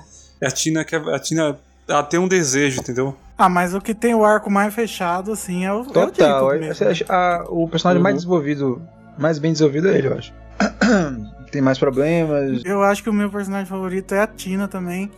A 0.42 0.50
Tina 0.50 0.84
quer. 0.84 1.00
A 1.08 1.18
Tina. 1.18 1.56
Ela 1.86 2.02
tem 2.02 2.18
um 2.18 2.26
desejo, 2.28 2.80
entendeu? 2.80 3.14
Ah, 3.36 3.48
mas 3.48 3.74
o 3.74 3.80
que 3.80 3.92
tem 3.94 4.14
o 4.14 4.24
arco 4.24 4.50
mais 4.50 4.72
fechado, 4.74 5.32
assim, 5.32 5.64
é 5.66 5.72
o, 5.72 5.76
é 5.78 5.80
o 5.80 5.84
Total. 5.84 6.12
Jacob 6.12 6.52
é- 6.52 6.58
mesmo. 6.58 6.74
você 6.74 6.84
acha- 6.84 7.04
a- 7.08 7.44
o 7.48 7.68
personagem 7.68 7.98
Uhum. 7.98 8.02
mais 8.02 8.16
desenvolvido, 8.16 8.80
mais 9.18 9.38
bem 9.38 9.52
desenvolvido 9.52 9.88
é 9.88 9.98
ele, 9.98 10.08
eu 10.08 10.14
acho. 10.18 10.32
Tem 11.50 11.62
mais 11.62 11.78
problemas. 11.78 12.62
Eu 12.64 12.82
acho 12.82 13.02
que 13.02 13.10
o 13.10 13.12
meu 13.12 13.30
personagem 13.30 13.66
favorito 13.66 14.14
é 14.14 14.20
a 14.20 14.26
Tina 14.26 14.66
também. 14.68 15.10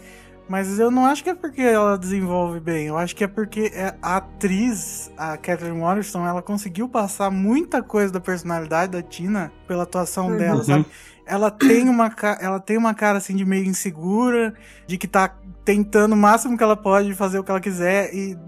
Mas 0.48 0.78
eu 0.78 0.92
não 0.92 1.04
acho 1.06 1.24
que 1.24 1.30
é 1.30 1.34
porque 1.34 1.60
ela 1.60 1.98
desenvolve 1.98 2.60
bem. 2.60 2.86
Eu 2.86 2.96
acho 2.96 3.16
que 3.16 3.24
é 3.24 3.26
porque 3.26 3.72
é- 3.74 3.94
a 4.00 4.18
atriz, 4.18 5.10
a 5.18 5.36
Catherine 5.36 5.80
Waterston, 5.80 6.24
ela 6.24 6.40
conseguiu 6.40 6.88
passar 6.88 7.30
muita 7.32 7.82
coisa 7.82 8.12
da 8.12 8.20
personalidade 8.20 8.92
da 8.92 9.02
Tina 9.02 9.50
pela 9.66 9.82
atuação 9.82 10.28
Uhum. 10.28 10.36
dela, 10.36 10.62
sabe? 10.62 10.86
Ela 11.26 11.50
tem, 11.50 11.88
uma, 11.88 12.14
ela 12.40 12.60
tem 12.60 12.76
uma 12.76 12.94
cara 12.94 13.18
assim 13.18 13.34
de 13.34 13.44
meio 13.44 13.64
insegura, 13.64 14.54
de 14.86 14.96
que 14.96 15.08
tá 15.08 15.34
tentando 15.64 16.12
o 16.12 16.16
máximo 16.16 16.56
que 16.56 16.62
ela 16.62 16.76
pode 16.76 17.12
fazer 17.14 17.40
o 17.40 17.42
que 17.42 17.50
ela 17.50 17.60
quiser. 17.60 18.14
E, 18.14 18.38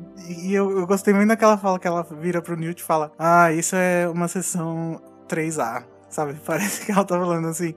e 0.45 0.55
eu, 0.55 0.71
eu 0.79 0.87
gostei 0.87 1.13
muito 1.13 1.29
daquela 1.31 1.59
fala 1.59 1.81
que 1.81 1.89
ela 1.89 2.07
vira 2.21 2.41
pro 2.41 2.55
Newt 2.57 2.81
e 2.81 2.85
fala: 2.85 3.11
Ah, 3.19 3.51
isso 3.53 3.75
é 3.75 4.07
uma 4.09 4.29
sessão 4.29 5.01
3A. 5.29 5.85
Sabe? 6.11 6.37
Parece 6.47 6.87
que 6.87 6.91
ela 6.91 7.05
tá 7.05 7.19
falando 7.19 7.49
assim. 7.49 7.75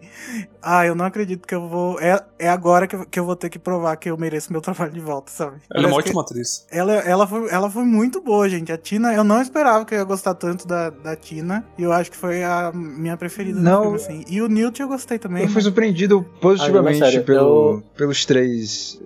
Ah, 0.62 0.86
eu 0.86 0.96
não 0.96 1.04
acredito 1.04 1.46
que 1.46 1.54
eu 1.54 1.68
vou. 1.68 2.00
É, 2.00 2.18
é 2.40 2.48
agora 2.48 2.88
que 2.88 2.96
eu, 2.96 3.06
que 3.06 3.20
eu 3.20 3.26
vou 3.26 3.36
ter 3.36 3.50
que 3.50 3.60
provar 3.60 3.98
que 3.98 4.10
eu 4.10 4.18
mereço 4.18 4.54
meu 4.54 4.62
trabalho 4.64 4.94
de 4.94 5.02
volta, 5.02 5.30
sabe? 5.30 5.58
Ela 5.70 5.84
é 5.84 5.88
uma 5.88 5.96
Parece 5.96 6.08
ótima 6.10 6.22
atriz. 6.22 6.66
ela, 6.72 6.94
ela, 6.94 7.28
foi, 7.28 7.50
ela 7.50 7.70
foi 7.70 7.84
muito 7.84 8.22
boa, 8.22 8.48
gente. 8.48 8.72
A 8.72 8.78
Tina, 8.78 9.14
eu 9.14 9.26
não 9.26 9.42
esperava 9.42 9.84
que 9.84 9.94
eu 9.94 9.98
ia 10.00 10.06
gostar 10.06 10.34
tanto 10.36 10.66
da, 10.66 10.90
da 10.90 11.14
Tina. 11.14 11.66
E 11.78 11.84
eu 11.84 11.92
acho 11.92 12.10
que 12.10 12.16
foi 12.16 12.42
a 12.42 12.72
minha 12.74 13.18
preferida 13.18 13.60
Não. 13.60 13.82
filme, 13.82 13.96
assim. 13.98 14.24
E 14.30 14.42
o 14.42 14.48
Newt 14.48 14.82
eu 14.82 14.88
gostei 14.88 15.20
também. 15.20 15.44
Eu 15.44 15.50
fui 15.50 15.62
surpreendido 15.62 16.24
positivamente 16.40 17.04
Ah, 17.18 17.22
pelo, 17.22 17.74
eu- 17.76 17.84
pelos 17.98 18.24
três. 18.26 18.98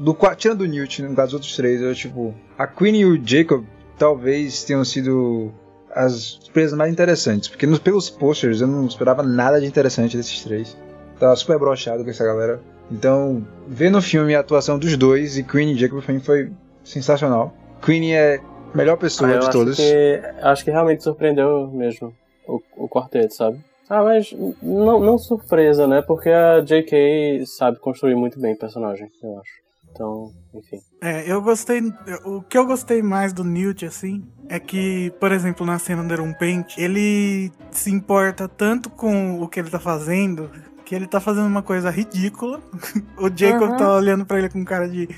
Do, 0.00 0.16
tirando 0.36 0.58
do 0.58 0.66
Newt, 0.66 1.00
no 1.02 1.14
caso 1.14 1.26
dos 1.28 1.34
outros 1.34 1.54
três, 1.54 1.80
eu, 1.80 1.94
tipo, 1.94 2.34
a 2.58 2.66
Queen 2.66 2.96
e 2.96 3.04
o 3.04 3.20
Jacob 3.24 3.64
talvez 3.96 4.64
tenham 4.64 4.84
sido 4.84 5.52
as 5.94 6.12
surpresas 6.40 6.76
mais 6.76 6.92
interessantes. 6.92 7.48
Porque 7.48 7.66
nos, 7.66 7.78
pelos 7.78 8.08
posters 8.10 8.60
eu 8.60 8.66
não 8.66 8.86
esperava 8.86 9.22
nada 9.22 9.60
de 9.60 9.66
interessante 9.66 10.16
desses 10.16 10.42
três. 10.42 10.76
Tava 11.18 11.36
super 11.36 11.58
brochado 11.58 12.02
com 12.04 12.10
essa 12.10 12.24
galera. 12.24 12.60
Então, 12.90 13.46
ver 13.66 13.90
no 13.90 14.02
filme 14.02 14.34
a 14.34 14.40
atuação 14.40 14.78
dos 14.78 14.96
dois 14.96 15.38
e 15.38 15.42
Queen 15.42 15.72
e 15.72 15.78
Jacob 15.78 16.02
pra 16.02 16.12
mim 16.14 16.20
foi 16.20 16.50
sensacional. 16.84 17.54
Queen 17.84 18.12
é 18.14 18.40
a 18.72 18.76
melhor 18.76 18.96
pessoa 18.96 19.30
Ah, 19.30 19.32
de 19.34 19.38
acho 19.38 19.50
todas. 19.52 19.76
que, 19.76 20.20
acho 20.42 20.64
que 20.64 20.70
realmente 20.70 21.02
surpreendeu 21.02 21.68
mesmo 21.68 22.12
o, 22.46 22.60
o 22.76 22.88
quarteto, 22.88 23.34
sabe? 23.34 23.58
Ah, 23.88 24.02
mas 24.02 24.34
não, 24.62 25.00
não 25.00 25.18
surpresa, 25.18 25.86
né? 25.86 26.02
Porque 26.02 26.30
a 26.30 26.60
J.K. 26.60 27.44
sabe 27.46 27.78
construir 27.78 28.14
muito 28.14 28.40
bem 28.40 28.56
personagem, 28.56 29.08
eu 29.22 29.38
acho. 29.38 29.61
Então, 29.92 30.32
enfim. 30.54 30.80
É, 31.00 31.30
eu 31.30 31.40
gostei. 31.42 31.80
O 32.24 32.42
que 32.42 32.56
eu 32.56 32.66
gostei 32.66 33.02
mais 33.02 33.32
do 33.32 33.44
Newt, 33.44 33.84
assim, 33.84 34.24
é 34.48 34.58
que, 34.58 35.12
por 35.20 35.30
exemplo, 35.32 35.66
na 35.66 35.78
cena 35.78 36.02
do 36.02 36.12
Iron 36.14 36.32
Paint, 36.34 36.78
ele 36.78 37.52
se 37.70 37.90
importa 37.90 38.48
tanto 38.48 38.88
com 38.90 39.40
o 39.40 39.48
que 39.48 39.60
ele 39.60 39.70
tá 39.70 39.78
fazendo 39.78 40.50
que 40.84 40.96
ele 40.96 41.06
tá 41.06 41.20
fazendo 41.20 41.46
uma 41.46 41.62
coisa 41.62 41.88
ridícula. 41.90 42.60
o 43.16 43.30
Jacob 43.34 43.70
Uhum. 43.70 43.76
tá 43.78 43.94
olhando 43.94 44.26
pra 44.26 44.38
ele 44.38 44.50
com 44.50 44.62
cara 44.64 44.86
de 44.88 45.08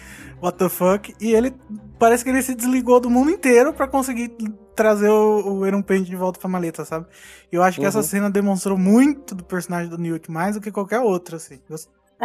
what 0.41 0.57
the 0.57 0.69
fuck. 0.69 1.13
E 1.21 1.33
ele 1.35 1.53
parece 1.99 2.23
que 2.23 2.31
ele 2.31 2.43
se 2.43 2.55
desligou 2.55 3.01
do 3.01 3.11
mundo 3.11 3.31
inteiro 3.31 3.73
pra 3.73 3.89
conseguir 3.89 4.37
trazer 4.77 5.09
o, 5.09 5.63
o 5.65 5.83
Paint 5.83 6.07
de 6.07 6.15
volta 6.15 6.39
pra 6.39 6.49
maleta, 6.49 6.85
sabe? 6.85 7.07
E 7.51 7.57
eu 7.57 7.63
acho 7.63 7.79
que 7.79 7.83
Uhum. 7.83 7.89
essa 7.89 8.03
cena 8.05 8.31
demonstrou 8.31 8.77
muito 8.79 9.35
do 9.35 9.43
personagem 9.43 9.89
do 9.89 9.99
Newt, 9.99 10.31
mais 10.31 10.55
do 10.55 10.61
que 10.61 10.71
qualquer 10.71 11.01
outra, 11.01 11.39
assim. 11.39 11.59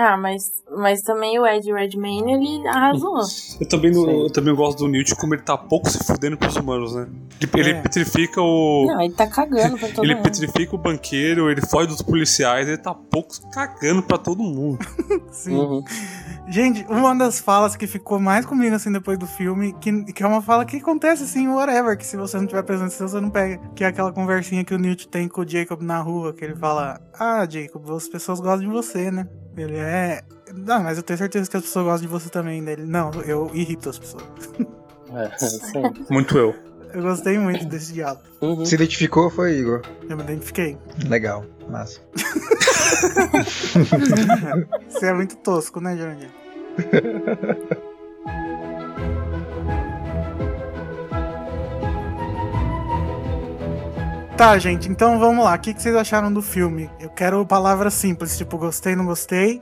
Ah, 0.01 0.15
mas, 0.15 0.43
mas 0.77 1.01
também 1.01 1.37
o 1.37 1.45
Ed 1.45 1.69
Redmayne, 1.73 2.31
ele 2.31 2.67
arrasou. 2.69 3.19
Eu 3.59 3.67
também, 3.67 3.91
não- 3.91 4.09
eu 4.09 4.29
também 4.31 4.55
gosto 4.55 4.77
do 4.77 4.87
Newt 4.87 5.13
como 5.15 5.35
ele 5.35 5.41
tá 5.41 5.57
pouco 5.57 5.89
se 5.89 6.01
fudendo 6.05 6.37
pros 6.37 6.55
humanos, 6.55 6.95
né? 6.95 7.05
Ele, 7.41 7.51
ele 7.61 7.69
É. 7.71 7.81
petrifica 7.81 8.41
o. 8.41 8.85
Não, 8.87 9.01
ele 9.01 9.13
tá 9.13 9.27
cagando 9.27 9.77
pra 9.77 9.89
todo 9.89 10.05
Ele 10.05 10.15
mundo. 10.15 10.23
petrifica 10.23 10.73
o 10.73 10.77
banqueiro, 10.79 11.49
ele 11.51 11.59
foge 11.67 11.87
dos 11.89 12.01
policiais, 12.01 12.65
ele 12.65 12.77
tá 12.77 12.93
pouco 12.93 13.35
cagando 13.51 14.01
pra 14.01 14.17
todo 14.17 14.41
mundo. 14.41 14.79
Sim. 15.33 15.55
Uhum. 15.57 15.83
Gente, 16.49 16.83
uma 16.89 17.15
das 17.15 17.39
falas 17.39 17.75
que 17.75 17.85
ficou 17.85 18.19
mais 18.19 18.43
comigo 18.43 18.75
assim 18.75 18.91
depois 18.91 19.19
do 19.19 19.27
filme, 19.27 19.71
que, 19.79 20.05
que 20.11 20.23
é 20.23 20.27
uma 20.27 20.41
fala 20.41 20.65
que 20.65 20.77
acontece 20.77 21.23
assim, 21.23 21.47
whatever, 21.47 21.95
que 21.95 22.05
se 22.05 22.17
você 22.17 22.37
não 22.37 22.47
tiver 22.47 22.63
presente, 22.63 22.95
você 22.95 23.21
não 23.21 23.29
pega. 23.29 23.59
Que 23.75 23.83
é 23.83 23.87
aquela 23.87 24.11
conversinha 24.11 24.65
que 24.65 24.73
o 24.73 24.79
Newt 24.79 25.07
tem 25.09 25.27
com 25.27 25.41
o 25.41 25.47
Jacob 25.47 25.83
na 25.83 26.01
rua, 26.01 26.33
que 26.33 26.43
ele 26.43 26.55
fala: 26.55 26.99
Ah, 27.13 27.47
Jacob, 27.47 27.87
as 27.91 28.07
pessoas 28.07 28.39
gostam 28.39 28.61
de 28.61 28.73
você, 28.73 29.11
né? 29.11 29.27
Ele 29.55 29.75
é. 29.77 30.23
Não, 30.55 30.81
mas 30.81 30.97
eu 30.97 31.03
tenho 31.03 31.19
certeza 31.19 31.47
que 31.47 31.55
as 31.55 31.63
pessoas 31.63 31.85
gostam 31.85 32.07
de 32.07 32.11
você 32.11 32.29
também. 32.29 32.63
Dele, 32.63 32.83
não, 32.83 33.11
eu 33.25 33.51
irrito 33.53 33.87
as 33.87 33.99
pessoas. 33.99 34.23
É, 35.13 35.37
sim. 35.37 35.83
Muito 36.09 36.35
eu. 36.35 36.55
Eu 36.93 37.03
gostei 37.03 37.37
muito 37.37 37.65
desse 37.65 37.93
diálogo. 37.93 38.23
Uhum. 38.41 38.65
Se 38.65 38.73
identificou 38.73 39.29
foi 39.29 39.59
Igor. 39.59 39.83
Eu 40.09 40.17
me 40.17 40.23
identifiquei. 40.23 40.75
Legal, 41.07 41.45
massa. 41.69 42.01
Você 44.89 45.05
é 45.05 45.13
muito 45.13 45.35
tosco, 45.37 45.79
né, 45.79 45.95
Jurandir? 45.95 46.38
Tá, 54.37 54.57
gente, 54.57 54.87
então 54.89 55.19
vamos 55.19 55.43
lá. 55.43 55.55
O 55.55 55.59
que 55.59 55.73
que 55.73 55.81
vocês 55.81 55.95
acharam 55.95 56.31
do 56.31 56.41
filme? 56.41 56.89
Eu 56.99 57.09
quero 57.09 57.45
palavras 57.45 57.93
simples, 57.93 58.37
tipo 58.37 58.57
gostei, 58.57 58.95
não 58.95 59.05
gostei. 59.05 59.59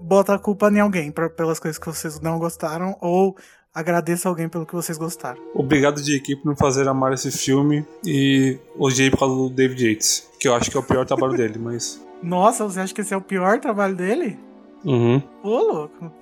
Bota 0.00 0.34
a 0.34 0.38
culpa 0.38 0.68
em 0.68 0.80
alguém 0.80 1.12
pra- 1.12 1.30
pelas 1.30 1.60
coisas 1.60 1.78
que 1.78 1.86
vocês 1.86 2.18
não 2.20 2.38
gostaram, 2.38 2.96
ou 3.00 3.36
agradeça 3.72 4.28
alguém 4.28 4.48
pelo 4.48 4.66
que 4.66 4.74
vocês 4.74 4.98
gostaram. 4.98 5.40
Obrigado 5.54 6.02
de 6.02 6.16
equipe 6.16 6.42
por 6.42 6.50
me 6.50 6.56
fazer 6.56 6.88
amar 6.88 7.12
esse 7.12 7.30
filme 7.30 7.86
e 8.04 8.58
odiei 8.76 9.10
por 9.10 9.20
causa 9.20 9.34
do 9.34 9.48
David 9.48 9.86
Yates, 9.88 10.28
que 10.40 10.48
eu 10.48 10.54
acho 10.54 10.70
que 10.70 10.76
é 10.76 10.80
o 10.80 10.82
pior 10.82 11.06
trabalho 11.06 11.36
dele, 11.36 11.58
mas. 11.58 12.04
Nossa, 12.22 12.64
você 12.64 12.80
acha 12.80 12.92
que 12.94 13.00
esse 13.00 13.14
é 13.14 13.16
o 13.16 13.20
pior 13.20 13.60
trabalho 13.60 13.94
dele? 13.94 14.38
Uhum. 14.84 15.22
Ô, 15.42 15.48
louco. 15.48 16.12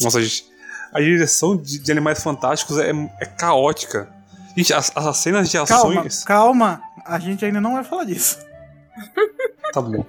Nossa, 0.00 0.22
gente. 0.22 0.44
a 0.92 1.00
direção 1.00 1.56
de, 1.56 1.78
de 1.78 1.92
Animais 1.92 2.22
Fantásticos 2.22 2.78
é, 2.78 2.90
é 3.20 3.26
caótica. 3.26 4.08
Gente, 4.56 4.72
as, 4.74 4.94
as 4.96 5.16
cenas 5.18 5.48
de 5.50 5.56
Calma, 5.58 6.00
ações. 6.00 6.24
calma. 6.24 6.82
A 7.04 7.18
gente 7.18 7.44
ainda 7.44 7.60
não 7.60 7.74
vai 7.74 7.84
falar 7.84 8.04
disso. 8.04 8.38
Tá 9.72 9.80
bom. 9.80 10.04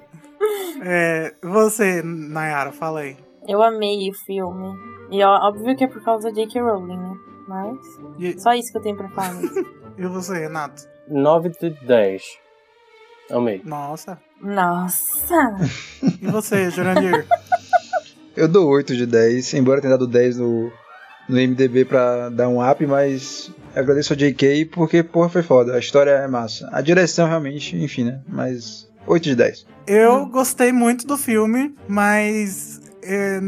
É, 0.83 1.33
você, 1.41 2.01
Nayara, 2.03 2.71
fala 2.71 2.99
aí. 3.01 3.17
Eu 3.47 3.63
amei 3.63 4.09
o 4.09 4.13
filme. 4.13 4.77
E 5.09 5.23
ó, 5.23 5.47
óbvio 5.47 5.75
que 5.75 5.83
é 5.83 5.87
por 5.87 6.03
causa 6.03 6.29
da 6.29 6.33
J.K. 6.35 6.61
Rowling, 6.61 6.97
né? 6.97 7.15
Mas. 7.47 7.77
E, 8.19 8.39
Só 8.39 8.53
isso 8.53 8.71
que 8.71 8.77
eu 8.77 8.81
tenho 8.81 8.95
pra 8.97 9.09
falar. 9.09 9.41
e 9.97 10.05
você, 10.07 10.39
Renato? 10.39 10.83
9 11.07 11.49
de 11.49 11.69
10. 11.85 12.23
Amei. 13.31 13.61
Nossa. 13.63 14.19
Nossa! 14.41 15.57
E 16.21 16.27
você, 16.27 16.69
Jurandir? 16.69 17.25
Eu 18.35 18.47
dou 18.47 18.67
8 18.67 18.95
de 18.95 19.05
10, 19.05 19.53
embora 19.53 19.79
tenha 19.79 19.91
dado 19.91 20.07
10 20.07 20.37
no, 20.37 20.71
no 21.29 21.35
MDB 21.35 21.85
pra 21.85 22.29
dar 22.29 22.49
um 22.49 22.67
up, 22.67 22.85
mas 22.87 23.51
agradeço 23.75 24.13
a 24.13 24.15
JK 24.15 24.65
porque, 24.65 25.03
porra, 25.03 25.29
foi 25.29 25.43
foda. 25.43 25.75
A 25.75 25.79
história 25.79 26.11
é 26.11 26.27
massa. 26.27 26.67
A 26.71 26.81
direção, 26.81 27.27
realmente, 27.27 27.75
enfim, 27.75 28.05
né? 28.05 28.21
Mas 28.27 28.89
8 29.05 29.23
de 29.23 29.35
10. 29.35 29.67
Eu 29.85 30.25
gostei 30.25 30.71
muito 30.71 31.05
do 31.05 31.15
filme, 31.15 31.75
mas 31.87 32.81
é, 33.03 33.39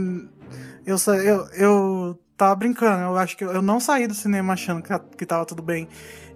eu, 0.86 0.98
eu, 1.24 1.48
eu 1.58 2.20
tava 2.38 2.56
brincando. 2.56 3.02
Eu 3.04 3.18
acho 3.18 3.36
que 3.36 3.44
eu 3.44 3.62
não 3.62 3.80
saí 3.80 4.06
do 4.06 4.14
cinema 4.14 4.54
achando 4.54 4.84
que, 4.84 4.98
que 5.18 5.26
tava 5.26 5.46
tudo 5.46 5.64
bem. 5.64 5.88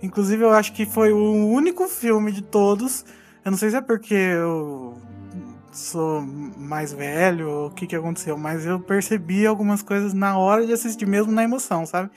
Inclusive, 0.01 0.43
eu 0.43 0.51
acho 0.51 0.73
que 0.73 0.85
foi 0.85 1.11
o 1.11 1.47
único 1.47 1.87
filme 1.87 2.31
de 2.31 2.41
todos. 2.41 3.05
Eu 3.43 3.51
não 3.51 3.57
sei 3.57 3.69
se 3.69 3.75
é 3.75 3.81
porque 3.81 4.13
eu 4.13 4.88
sou 5.71 6.21
mais 6.21 6.91
velho 6.93 7.67
o 7.67 7.69
que 7.71 7.85
que 7.87 7.95
aconteceu, 7.95 8.37
mas 8.37 8.65
eu 8.65 8.79
percebi 8.79 9.45
algumas 9.45 9.81
coisas 9.81 10.13
na 10.13 10.37
hora 10.37 10.65
de 10.65 10.73
assistir, 10.73 11.05
mesmo 11.05 11.31
na 11.31 11.43
emoção, 11.43 11.85
sabe? 11.85 12.09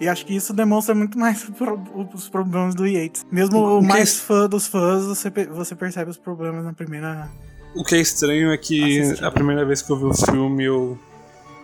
E 0.00 0.08
acho 0.08 0.24
que 0.24 0.34
isso 0.34 0.52
demonstra 0.52 0.94
muito 0.94 1.18
mais 1.18 1.42
pro- 1.58 1.80
os 2.14 2.28
problemas 2.28 2.74
do 2.74 2.86
Yates. 2.86 3.26
Mesmo 3.30 3.58
o 3.58 3.78
O 3.78 3.80
que 3.80 3.86
mais 3.88 4.16
é- 4.18 4.22
fã 4.22 4.48
dos 4.48 4.66
fãs, 4.66 5.04
você, 5.04 5.30
você 5.52 5.74
percebe 5.74 6.10
os 6.10 6.16
problemas 6.16 6.64
na 6.64 6.72
primeira 6.72 7.28
O 7.74 7.84
que 7.84 7.94
é 7.96 8.00
estranho 8.00 8.52
é 8.52 8.56
que 8.56 9.02
a 9.22 9.30
primeira 9.30 9.64
vez 9.64 9.82
que 9.82 9.90
eu 9.90 9.96
vi 9.96 10.04
o 10.04 10.14
filme 10.14 10.64
eu 10.64 10.98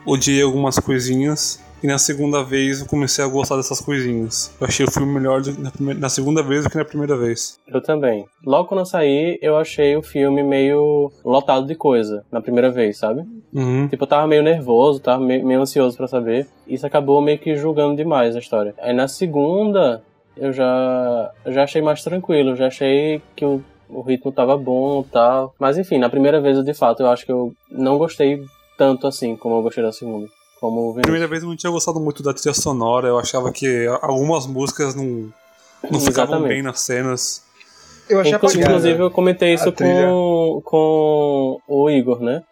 odiei 0.05 0.43
algumas 0.43 0.79
coisinhas. 0.79 1.61
E 1.87 1.89
na 1.89 1.99
segunda 1.99 2.43
vez 2.43 2.81
eu 2.81 2.87
comecei 2.87 3.25
a 3.25 3.29
gostar 3.29 3.55
dessas 3.55 3.81
coisinhas. 3.81 4.53
Eu 4.61 4.67
achei 4.67 4.85
o 4.85 4.91
filme 4.91 5.13
melhor 5.15 5.41
na, 5.57 5.71
primeira- 5.71 6.01
na 6.01 6.09
segunda 6.09 6.43
vez 6.43 6.65
do 6.65 6.69
que 6.71 6.77
na 6.77 6.85
primeira 6.85 7.17
vez. 7.17 7.61
Eu 7.69 7.81
também. 7.81 8.25
Logo 8.45 8.69
quando 8.69 8.81
eu 8.81 8.85
saí, 8.87 9.39
eu 9.41 9.57
achei 9.57 9.97
o 9.97 10.03
filme 10.03 10.43
meio 10.43 11.13
lotado 11.25 11.65
de 11.65 11.77
coisa 11.77 12.25
na 12.33 12.41
primeira 12.41 12.73
vez, 12.73 12.99
sabe? 12.99 13.23
Uhum. 13.55 13.87
Tipo, 13.87 14.03
eu 14.03 14.09
tava 14.09 14.27
meio 14.27 14.43
nervoso, 14.43 14.99
tava 14.99 15.23
meio, 15.25 15.47
meio 15.47 15.61
ansioso 15.61 15.97
pra 15.97 16.09
saber. 16.09 16.49
Isso 16.67 16.85
acabou 16.85 17.21
meio 17.23 17.39
que 17.39 17.55
julgando 17.55 17.95
demais 17.95 18.35
a 18.35 18.41
história. 18.41 18.75
Aí 18.81 18.93
na 18.93 19.07
segunda, 19.07 20.03
eu 20.37 20.53
já, 20.53 21.31
já 21.47 21.63
achei 21.63 21.81
mais 21.81 22.03
tranquilo, 22.03 22.57
já 22.57 22.67
achei 22.67 23.23
que 23.37 23.45
o, 23.45 23.63
o 23.89 24.01
ritmo 24.01 24.33
tava 24.33 24.59
bom 24.59 25.03
e 25.07 25.13
tal. 25.13 25.55
Mas 25.57 25.79
enfim, 25.79 25.99
na 25.99 26.11
primeira 26.11 26.41
vez, 26.41 26.57
eu, 26.57 26.65
de 26.65 26.75
fato, 26.75 27.05
eu 27.05 27.07
acho 27.11 27.25
que 27.25 27.31
eu 27.31 27.53
não 27.71 27.97
gostei 27.97 28.43
tanto 28.77 29.07
assim 29.07 29.37
como 29.37 29.55
eu 29.55 29.63
gostei 29.63 29.85
da 29.85 29.93
segunda. 29.93 30.27
Como 30.71 30.81
Vinícius. 30.93 31.03
primeira 31.03 31.27
vez 31.29 31.43
eu 31.43 31.49
não 31.49 31.57
tinha 31.57 31.71
gostado 31.71 32.01
muito 32.01 32.23
da 32.23 32.33
trilha 32.35 32.55
sonora. 32.55 33.09
Eu 33.09 33.19
achava 33.19 33.51
que 33.53 33.87
algumas 34.03 34.47
músicas 34.47 34.95
não, 34.95 35.05
não 35.91 36.01
ficavam 36.01 36.37
Exatamente. 36.37 36.49
bem 36.49 36.63
nas 36.63 36.81
cenas. 36.81 37.43
Eu 38.09 38.21
achei 38.21 38.33
Inclu- 38.35 38.49
apagada. 38.49 38.71
Inclusive, 38.73 39.03
eu 39.03 39.11
comentei 39.11 39.55
isso 39.55 39.73
trilha. 39.73 40.07
com, 40.09 40.61
com 40.65 41.61
o 41.67 41.91
Igor, 41.91 42.21
né? 42.21 42.43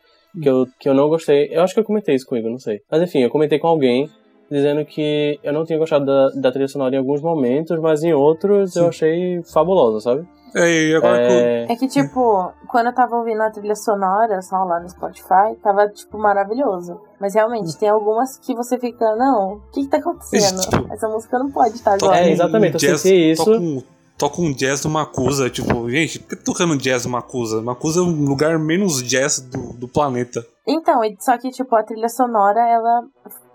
Que 0.43 0.49
eu, 0.49 0.67
que 0.81 0.89
eu 0.89 0.95
não 0.95 1.09
gostei. 1.09 1.49
Eu 1.53 1.63
acho 1.63 1.73
que 1.75 1.81
eu 1.81 1.85
comentei 1.85 2.15
isso 2.17 2.27
com 2.27 2.35
o 2.35 2.39
Igor, 2.39 2.51
não 2.51 2.59
sei. 2.59 2.81
Mas 2.91 3.03
enfim, 3.03 3.21
eu 3.21 3.31
comentei 3.31 3.59
com 3.59 3.69
alguém 3.69 4.11
dizendo 4.51 4.85
que 4.85 5.39
eu 5.43 5.53
não 5.53 5.65
tinha 5.65 5.79
gostado 5.79 6.05
da, 6.05 6.29
da 6.31 6.51
trilha 6.53 6.69
sonora 6.69 6.95
em 6.95 6.99
alguns 6.99 7.21
momentos, 7.23 7.79
mas 7.81 8.03
em 8.03 8.13
outros 8.13 8.75
eu 8.77 8.85
Sim. 8.85 8.89
achei 8.89 9.43
fabulosa, 9.45 10.01
sabe? 10.01 10.27
É, 10.55 10.89
e 10.89 10.95
agora 10.95 11.21
É, 11.21 11.73
É 11.73 11.77
que, 11.77 11.89
tipo, 11.89 12.53
quando 12.69 12.87
eu 12.87 12.95
tava 12.95 13.17
ouvindo 13.17 13.43
a 13.43 13.51
trilha 13.51 13.75
sonora, 13.75 14.41
só 14.41 14.57
lá 14.65 14.81
no 14.81 14.89
Spotify, 14.89 15.57
tava, 15.63 15.89
tipo, 15.89 16.17
maravilhoso. 16.17 17.01
Mas 17.21 17.35
realmente, 17.35 17.77
tem 17.77 17.89
algumas 17.89 18.39
que 18.39 18.55
você 18.55 18.79
fica, 18.79 19.17
não, 19.17 19.55
o 19.55 19.61
que 19.73 19.83
que 19.83 19.89
tá 19.89 19.99
acontecendo? 19.99 20.61
Tipo, 20.61 20.93
Essa 20.93 21.09
música 21.09 21.39
não 21.39 21.51
pode 21.51 21.75
estar 21.75 21.95
agora. 21.95 22.19
É, 22.19 22.31
exatamente, 22.31 22.75
eu 22.87 22.99
senti 22.99 23.33
isso. 23.33 23.85
Toca 24.17 24.41
um, 24.41 24.53
jazz 24.53 24.81
do 24.81 24.89
Macusa. 24.89 25.51
Tipo, 25.51 25.91
gente, 25.91 26.21
por 26.21 26.29
que 26.29 26.37
tocando 26.37 26.77
jazz 26.77 27.03
do 27.03 27.09
Macusa? 27.09 27.61
Macusa 27.61 27.99
é 27.99 28.03
um 28.05 28.25
lugar 28.25 28.59
menos 28.61 29.03
jazz 29.03 29.41
do, 29.41 29.73
do 29.73 29.89
planeta. 29.89 30.47
Então, 30.67 31.01
só 31.19 31.37
que, 31.37 31.51
tipo, 31.51 31.75
a 31.75 31.83
trilha 31.83 32.09
sonora, 32.09 32.61
ela, 32.61 33.03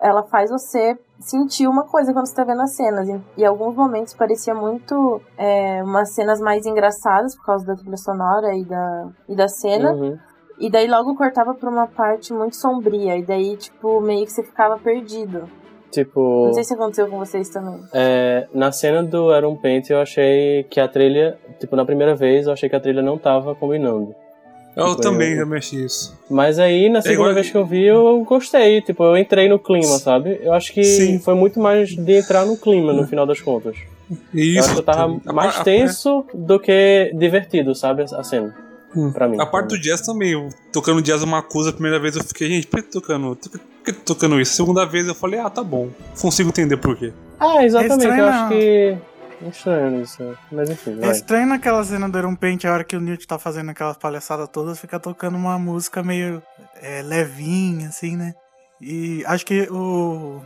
ela 0.01 0.23
faz 0.23 0.49
você 0.49 0.97
sentir 1.19 1.67
uma 1.67 1.83
coisa 1.85 2.13
quando 2.13 2.25
você 2.25 2.35
tá 2.35 2.43
vendo 2.43 2.61
as 2.61 2.75
cenas. 2.75 3.07
E, 3.37 3.45
alguns 3.45 3.75
momentos 3.75 4.13
parecia 4.13 4.55
muito 4.55 5.21
é, 5.37 5.83
umas 5.83 6.13
cenas 6.13 6.39
mais 6.39 6.65
engraçadas 6.65 7.35
por 7.35 7.45
causa 7.45 7.65
da 7.65 7.75
trilha 7.75 7.97
sonora 7.97 8.55
e 8.55 8.63
da, 8.65 9.09
e 9.27 9.35
da 9.35 9.47
cena. 9.47 9.91
uhum. 9.91 10.17
E 10.59 10.69
daí 10.69 10.87
logo 10.87 11.15
cortava 11.15 11.53
pra 11.53 11.69
uma 11.69 11.87
parte 11.87 12.33
muito 12.33 12.57
sombria. 12.57 13.17
E 13.17 13.23
daí, 13.23 13.55
tipo, 13.55 14.01
meio 14.01 14.25
que 14.25 14.31
você 14.31 14.43
ficava 14.43 14.77
perdido. 14.77 15.49
Tipo, 15.89 16.45
Não 16.45 16.53
sei 16.53 16.63
se 16.63 16.73
aconteceu 16.73 17.07
com 17.07 17.17
vocês 17.17 17.49
também. 17.49 17.79
é, 17.93 18.47
na 18.53 18.71
cena 18.71 19.01
do 19.01 19.35
Iron 19.35 19.55
Paint 19.55 19.89
eu 19.89 19.99
achei 19.99 20.63
que 20.65 20.79
a 20.79 20.87
trilha, 20.87 21.39
tipo, 21.59 21.75
na 21.75 21.83
primeira 21.85 22.13
vez 22.13 22.45
eu 22.45 22.53
achei 22.53 22.69
que 22.69 22.75
a 22.75 22.79
trilha 22.79 23.01
não 23.01 23.17
tava 23.17 23.55
combinando. 23.55 24.13
Eu 24.79 24.89
Tipo, 24.91 25.01
também 25.01 25.31
eu- 25.33 25.39
também 25.43 25.59
achei 25.59 25.79
isso. 25.83 26.17
Mas 26.29 26.59
aí, 26.59 26.89
na 26.89 27.01
segunda 27.01 27.21
igual- 27.21 27.33
vez 27.33 27.49
que 27.49 27.57
eu 27.57 27.65
vi, 27.65 27.85
eu 27.85 28.23
gostei. 28.27 28.81
Tipo, 28.81 29.03
eu 29.03 29.17
entrei 29.17 29.47
no 29.49 29.59
clima, 29.59 29.97
sabe? 29.99 30.39
Eu 30.41 30.53
acho 30.53 30.73
que 30.73 30.83
Sim. 30.83 31.19
foi 31.19 31.33
muito 31.35 31.59
mais 31.59 31.89
de 31.89 32.13
entrar 32.17 32.45
no 32.45 32.57
clima, 32.57 32.93
no 32.93 33.05
final 33.07 33.25
das 33.25 33.41
contas. 33.41 33.75
E 34.33 34.55
eu 34.55 34.59
isso, 34.61 34.65
acho 34.65 34.73
que 34.73 34.79
eu 34.79 34.83
tava 34.83 35.19
mais 35.33 35.59
tenso 35.63 36.25
do 36.33 36.59
que 36.59 37.11
divertido, 37.13 37.75
sabe? 37.75 38.03
A 38.03 38.23
cena. 38.23 38.55
Hum. 38.95 39.11
Pra 39.11 39.27
mim. 39.27 39.39
A 39.39 39.45
parte 39.45 39.69
do 39.69 39.79
jazz 39.79 40.01
também, 40.01 40.31
eu 40.31 40.49
tocando 40.73 40.99
jazz 40.99 41.21
uma 41.21 41.37
acusa, 41.39 41.69
a 41.69 41.73
primeira 41.73 41.99
vez 41.99 42.15
eu 42.15 42.23
fiquei, 42.23 42.47
gente, 42.47 42.65
por 42.65 42.81
que 42.81 42.89
tocando, 42.89 43.35
por 43.35 43.59
que- 43.85 43.93
tocando 43.93 44.41
isso? 44.41 44.53
A 44.53 44.55
segunda 44.55 44.83
vez 44.85 45.07
eu 45.07 45.13
falei, 45.13 45.39
ah, 45.39 45.47
tá 45.49 45.63
bom, 45.63 45.89
consigo 46.19 46.49
entender 46.49 46.77
por 46.77 46.97
quê. 46.97 47.13
Ah, 47.39 47.63
exatamente. 47.63 47.99
estranho, 47.99 48.19
eu 48.23 48.27
acho 48.27 48.49
que. 48.49 48.97
É 49.41 49.47
Estranho 49.47 50.01
isso. 50.01 50.37
Mas 50.51 50.69
enfim, 50.69 50.91
É 50.91 51.05
vai. 51.05 51.11
estranho 51.11 51.47
naquela 51.47 51.83
cena 51.83 52.09
do 52.09 52.17
Iron 52.17 52.35
Paint, 52.35 52.65
a 52.65 52.73
hora 52.73 52.83
que 52.83 52.95
o 52.95 53.01
Newt 53.01 53.25
tá 53.27 53.37
fazendo 53.39 53.69
aquelas 53.71 53.97
palhaçadas 53.97 54.49
todas, 54.49 54.79
fica 54.79 54.99
tocando 54.99 55.35
uma 55.37 55.57
música 55.57 56.03
meio 56.03 56.41
é, 56.81 57.01
levinha, 57.01 57.87
assim, 57.87 58.15
né? 58.15 58.33
E 58.81 59.23
acho 59.25 59.45
que 59.45 59.67
o, 59.71 60.41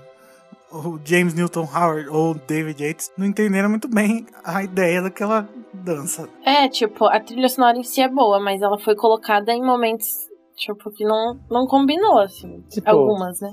o 0.72 1.00
James 1.06 1.34
Newton 1.34 1.68
Howard 1.72 2.10
ou 2.10 2.34
David 2.34 2.84
Yates 2.84 3.12
não 3.18 3.26
entenderam 3.28 3.70
muito 3.70 3.88
bem 3.88 4.26
a 4.44 4.64
ideia 4.64 5.02
daquela 5.02 5.48
dança. 5.74 6.28
É, 6.44 6.68
tipo, 6.68 7.06
a 7.06 7.20
trilha 7.20 7.48
sonora 7.50 7.78
em 7.78 7.84
si 7.84 8.02
é 8.02 8.08
boa, 8.08 8.40
mas 8.40 8.62
ela 8.62 8.80
foi 8.80 8.96
colocada 8.96 9.52
em 9.52 9.62
momentos, 9.64 10.08
tipo, 10.56 10.90
que 10.92 11.04
não, 11.04 11.40
não 11.50 11.68
combinou, 11.68 12.20
assim. 12.20 12.64
Tipo, 12.70 12.90
Algumas, 12.90 13.40
né? 13.40 13.52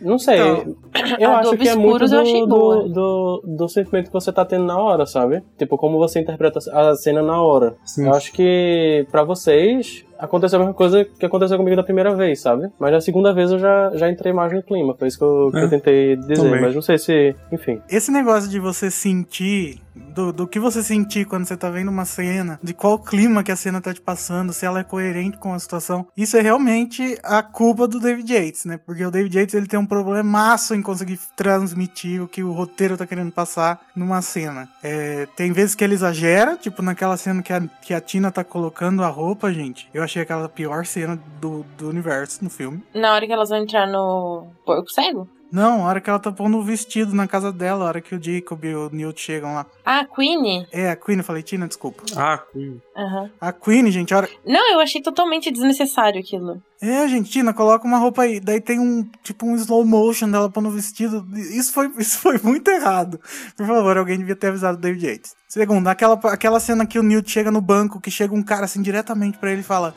Não 0.00 0.18
sei. 0.18 0.38
Então, 0.38 0.74
eu 1.18 1.30
acho 1.32 1.56
que 1.56 1.68
é 1.68 1.74
muito 1.74 2.06
do, 2.06 2.46
do, 2.46 2.88
do, 2.88 3.42
do 3.56 3.68
sentimento 3.68 4.06
que 4.06 4.12
você 4.12 4.32
tá 4.32 4.44
tendo 4.44 4.64
na 4.64 4.78
hora, 4.78 5.06
sabe? 5.06 5.42
Tipo, 5.58 5.76
como 5.78 5.98
você 5.98 6.20
interpreta 6.20 6.58
a 6.72 6.94
cena 6.94 7.22
na 7.22 7.40
hora. 7.42 7.74
Sim. 7.84 8.06
Eu 8.06 8.14
acho 8.14 8.32
que 8.32 9.06
pra 9.10 9.24
vocês 9.24 10.04
aconteceu 10.18 10.56
a 10.58 10.60
mesma 10.60 10.74
coisa 10.74 11.04
que 11.04 11.26
aconteceu 11.26 11.56
comigo 11.56 11.76
da 11.76 11.82
primeira 11.82 12.14
vez, 12.14 12.40
sabe? 12.40 12.68
Mas 12.78 12.92
da 12.92 13.00
segunda 13.00 13.32
vez 13.32 13.50
eu 13.50 13.58
já, 13.58 13.90
já 13.94 14.10
entrei 14.10 14.32
mais 14.32 14.52
no 14.52 14.62
clima. 14.62 14.94
Foi 14.98 15.08
isso 15.08 15.18
que 15.18 15.24
eu, 15.24 15.50
que 15.50 15.58
eu 15.58 15.64
É, 15.66 15.68
tentei 15.68 16.16
dizer. 16.16 16.34
também. 16.36 16.60
Mas 16.60 16.74
não 16.74 16.82
sei 16.82 16.98
se. 16.98 17.34
Enfim. 17.52 17.80
Esse 17.90 18.10
negócio 18.10 18.48
de 18.48 18.58
você 18.58 18.90
sentir, 18.90 19.80
do, 19.94 20.32
do 20.32 20.46
que 20.46 20.58
você 20.58 20.82
sentir 20.82 21.24
quando 21.24 21.46
você 21.46 21.56
tá 21.56 21.70
vendo 21.70 21.88
uma 21.88 22.04
cena, 22.04 22.58
de 22.62 22.74
qual 22.74 22.98
clima 22.98 23.42
que 23.42 23.52
a 23.52 23.56
cena 23.56 23.80
tá 23.80 23.92
te 23.92 24.00
passando, 24.00 24.52
se 24.52 24.66
ela 24.66 24.80
é 24.80 24.84
coerente 24.84 25.38
com 25.38 25.52
a 25.52 25.58
situação, 25.58 26.06
isso 26.16 26.36
é 26.36 26.40
realmente 26.40 27.18
a 27.22 27.42
culpa 27.42 27.86
do 27.86 28.00
David 28.00 28.32
Yates, 28.32 28.64
né? 28.64 28.78
Porque 28.78 29.04
o 29.04 29.10
David 29.10 29.38
Yates 29.38 29.54
ele 29.54 29.66
tem 29.66 29.78
um 29.78 29.86
problemaço 29.86 30.74
em 30.74 30.82
conseguir 30.82 31.18
transmitir 31.36 32.22
o 32.22 32.28
que 32.28 32.42
o 32.42 32.52
roteiro 32.52 32.96
tá 32.96 33.06
querendo 33.06 33.32
passar 33.32 33.80
numa 33.94 34.20
cena. 34.22 34.68
É, 34.82 35.26
tem 35.36 35.52
vezes 35.52 35.74
que 35.74 35.84
ele 35.84 35.94
exagera, 35.94 36.56
tipo 36.56 36.82
naquela 36.82 37.16
cena 37.16 37.42
que 37.42 37.52
a, 37.52 37.60
que 37.60 37.94
a 37.94 38.00
Tina 38.00 38.30
tá 38.30 38.44
colocando 38.44 39.02
a 39.02 39.08
roupa, 39.08 39.52
gente. 39.52 39.88
Eu 39.92 40.02
achei 40.02 40.22
aquela 40.22 40.48
pior 40.48 40.84
cena 40.86 41.18
do, 41.40 41.64
do 41.76 41.88
universo 41.88 42.42
no 42.42 42.50
filme. 42.50 42.82
Na 42.94 43.14
hora 43.14 43.26
que 43.26 43.32
elas 43.32 43.48
vão 43.48 43.58
entrar 43.58 43.86
no 43.86 44.46
porco 44.64 44.90
cego? 44.90 45.28
Não, 45.54 45.84
a 45.84 45.88
hora 45.88 46.00
que 46.00 46.10
ela 46.10 46.18
tá 46.18 46.32
pondo 46.32 46.58
o 46.58 46.64
vestido 46.64 47.14
na 47.14 47.28
casa 47.28 47.52
dela, 47.52 47.84
a 47.84 47.86
hora 47.86 48.00
que 48.00 48.12
o 48.12 48.20
Jacob 48.20 48.64
e 48.64 48.74
o 48.74 48.90
Newt 48.90 49.20
chegam 49.20 49.54
lá. 49.54 49.64
Ah, 49.84 50.04
Queenie? 50.04 50.66
É, 50.72 50.90
a 50.90 50.96
Queen, 50.96 51.18
eu 51.18 51.22
falei, 51.22 51.44
Tina, 51.44 51.68
desculpa. 51.68 52.02
Ah, 52.16 52.42
Queen. 52.52 52.82
Aham. 52.96 53.30
A 53.40 53.52
Queen, 53.52 53.88
gente, 53.92 54.12
a 54.12 54.16
hora. 54.16 54.28
Não, 54.44 54.72
eu 54.72 54.80
achei 54.80 55.00
totalmente 55.00 55.52
desnecessário 55.52 56.18
aquilo. 56.18 56.60
É, 56.82 57.06
gente, 57.06 57.30
Tina, 57.30 57.54
coloca 57.54 57.86
uma 57.86 57.98
roupa 57.98 58.22
aí. 58.22 58.40
Daí 58.40 58.60
tem 58.60 58.80
um, 58.80 59.08
tipo, 59.22 59.46
um 59.46 59.54
slow 59.54 59.84
motion 59.84 60.28
dela 60.28 60.50
pondo 60.50 60.70
o 60.70 60.72
vestido. 60.72 61.24
Isso 61.36 61.72
foi, 61.72 61.86
isso 61.98 62.18
foi 62.18 62.36
muito 62.42 62.68
errado. 62.68 63.20
Por 63.56 63.64
favor, 63.64 63.96
alguém 63.96 64.18
devia 64.18 64.34
ter 64.34 64.48
avisado 64.48 64.76
o 64.76 64.80
David 64.80 65.06
Yates. 65.06 65.36
Segundo, 65.46 65.86
aquela, 65.86 66.14
aquela 66.32 66.58
cena 66.58 66.84
que 66.84 66.98
o 66.98 67.02
Newt 67.04 67.30
chega 67.30 67.52
no 67.52 67.60
banco, 67.60 68.00
que 68.00 68.10
chega 68.10 68.34
um 68.34 68.42
cara 68.42 68.64
assim 68.64 68.82
diretamente 68.82 69.38
pra 69.38 69.52
ele 69.52 69.60
e 69.60 69.64
fala: 69.64 69.94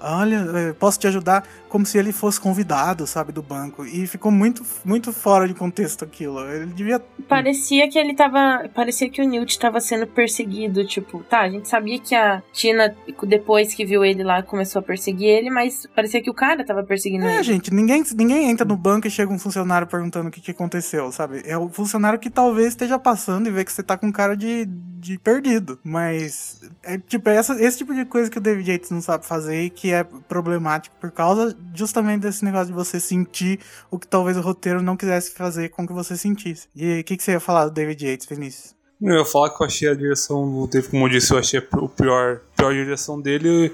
olha, 0.00 0.36
eh, 0.54 0.72
posso 0.72 0.98
te 0.98 1.06
ajudar, 1.06 1.46
como 1.68 1.84
se 1.84 1.98
ele 1.98 2.12
fosse 2.12 2.40
convidado, 2.40 3.06
sabe, 3.06 3.32
do 3.32 3.42
banco. 3.42 3.84
E 3.84 4.06
ficou 4.06 4.30
muito, 4.32 4.62
muito 4.84 5.12
fora 5.12 5.46
de 5.46 5.54
contexto 5.54 6.04
aquilo. 6.04 6.40
Ele 6.48 6.72
devia. 6.72 7.00
Parecia 7.28 7.88
que 7.88 7.98
ele 7.98 8.14
tava. 8.14 8.68
Parecia 8.74 9.08
que 9.10 9.20
o 9.20 9.28
Newt 9.28 9.58
tava 9.58 9.80
sendo 9.80 10.06
perseguido. 10.06 10.86
Tipo, 10.86 11.22
tá, 11.24 11.40
a 11.40 11.48
gente 11.50 11.68
sabia 11.68 11.98
que 11.98 12.14
a 12.14 12.42
Tina, 12.52 12.94
depois 13.26 13.74
que 13.74 13.84
viu 13.84 14.04
ele 14.04 14.22
lá, 14.22 14.42
começou 14.42 14.80
a 14.80 14.82
perseguir 14.82 15.28
ele, 15.28 15.50
mas 15.50 15.86
parecia 15.94 16.22
que 16.22 16.30
o 16.30 16.34
cara 16.34 16.64
tava 16.64 16.82
perseguindo 16.84 17.26
É, 17.26 17.34
ele. 17.36 17.42
gente, 17.42 17.72
ninguém, 17.72 18.02
ninguém 18.16 18.50
entra 18.50 18.64
no 18.66 18.76
banco 18.76 19.06
e 19.06 19.10
chega 19.10 19.32
um 19.32 19.38
funcionário 19.38 19.86
perguntando 19.86 20.28
o 20.28 20.30
que, 20.30 20.40
que 20.40 20.50
aconteceu, 20.50 21.10
sabe? 21.12 21.42
É 21.44 21.56
o 21.58 21.68
funcionário 21.68 22.18
que 22.18 22.30
talvez 22.30 22.68
esteja 22.68 22.98
passando 22.98 23.48
e 23.48 23.50
vê 23.50 23.64
que 23.64 23.72
você 23.72 23.82
tá 23.82 23.96
com 23.96 24.10
cara 24.12 24.36
de, 24.36 24.64
de 24.66 25.18
perdido. 25.18 25.78
Mas, 25.84 26.60
é 26.82 26.98
tipo, 26.98 27.28
é 27.28 27.36
essa, 27.36 27.60
esse 27.62 27.78
tipo 27.78 27.94
de 27.94 28.04
coisa 28.04 28.30
que 28.30 28.38
o 28.38 28.40
David 28.40 28.70
Yates 28.70 28.90
não 28.90 29.00
sabe 29.00 29.26
fazer 29.26 29.64
e 29.64 29.70
que 29.70 29.85
é 29.92 30.04
problemático 30.04 30.94
por 31.00 31.10
causa 31.10 31.56
justamente 31.74 32.22
desse 32.22 32.44
negócio 32.44 32.66
de 32.68 32.72
você 32.72 32.98
sentir 33.00 33.60
o 33.90 33.98
que 33.98 34.06
talvez 34.06 34.36
o 34.36 34.40
roteiro 34.40 34.82
não 34.82 34.96
quisesse 34.96 35.30
fazer 35.32 35.68
com 35.70 35.86
que 35.86 35.92
você 35.92 36.16
sentisse. 36.16 36.68
E 36.74 37.00
o 37.00 37.04
que, 37.04 37.16
que 37.16 37.22
você 37.22 37.32
ia 37.32 37.40
falar 37.40 37.64
do 37.66 37.70
David 37.72 38.06
Yates, 38.06 38.26
Vinícius? 38.26 38.74
Eu 39.00 39.16
ia 39.18 39.24
falar 39.24 39.50
que 39.50 39.62
eu 39.62 39.66
achei 39.66 39.88
a 39.88 39.94
direção 39.94 40.50
do 40.50 40.66
Dave, 40.66 40.88
como 40.88 41.04
eu 41.06 41.10
disse, 41.10 41.30
eu 41.32 41.38
achei 41.38 41.58
a 41.58 41.62
pior, 41.62 42.40
pior 42.56 42.72
direção 42.72 43.20
dele. 43.20 43.70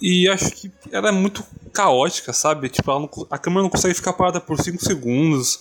E 0.00 0.28
acho 0.28 0.50
que 0.52 0.70
ela 0.92 1.08
é 1.08 1.12
muito 1.12 1.42
caótica, 1.72 2.32
sabe? 2.32 2.68
Tipo, 2.68 2.98
não- 2.98 3.10
a 3.30 3.38
câmera 3.38 3.62
não 3.62 3.70
consegue 3.70 3.94
ficar 3.94 4.12
parada 4.12 4.40
por 4.40 4.60
5 4.60 4.84
segundos. 4.84 5.58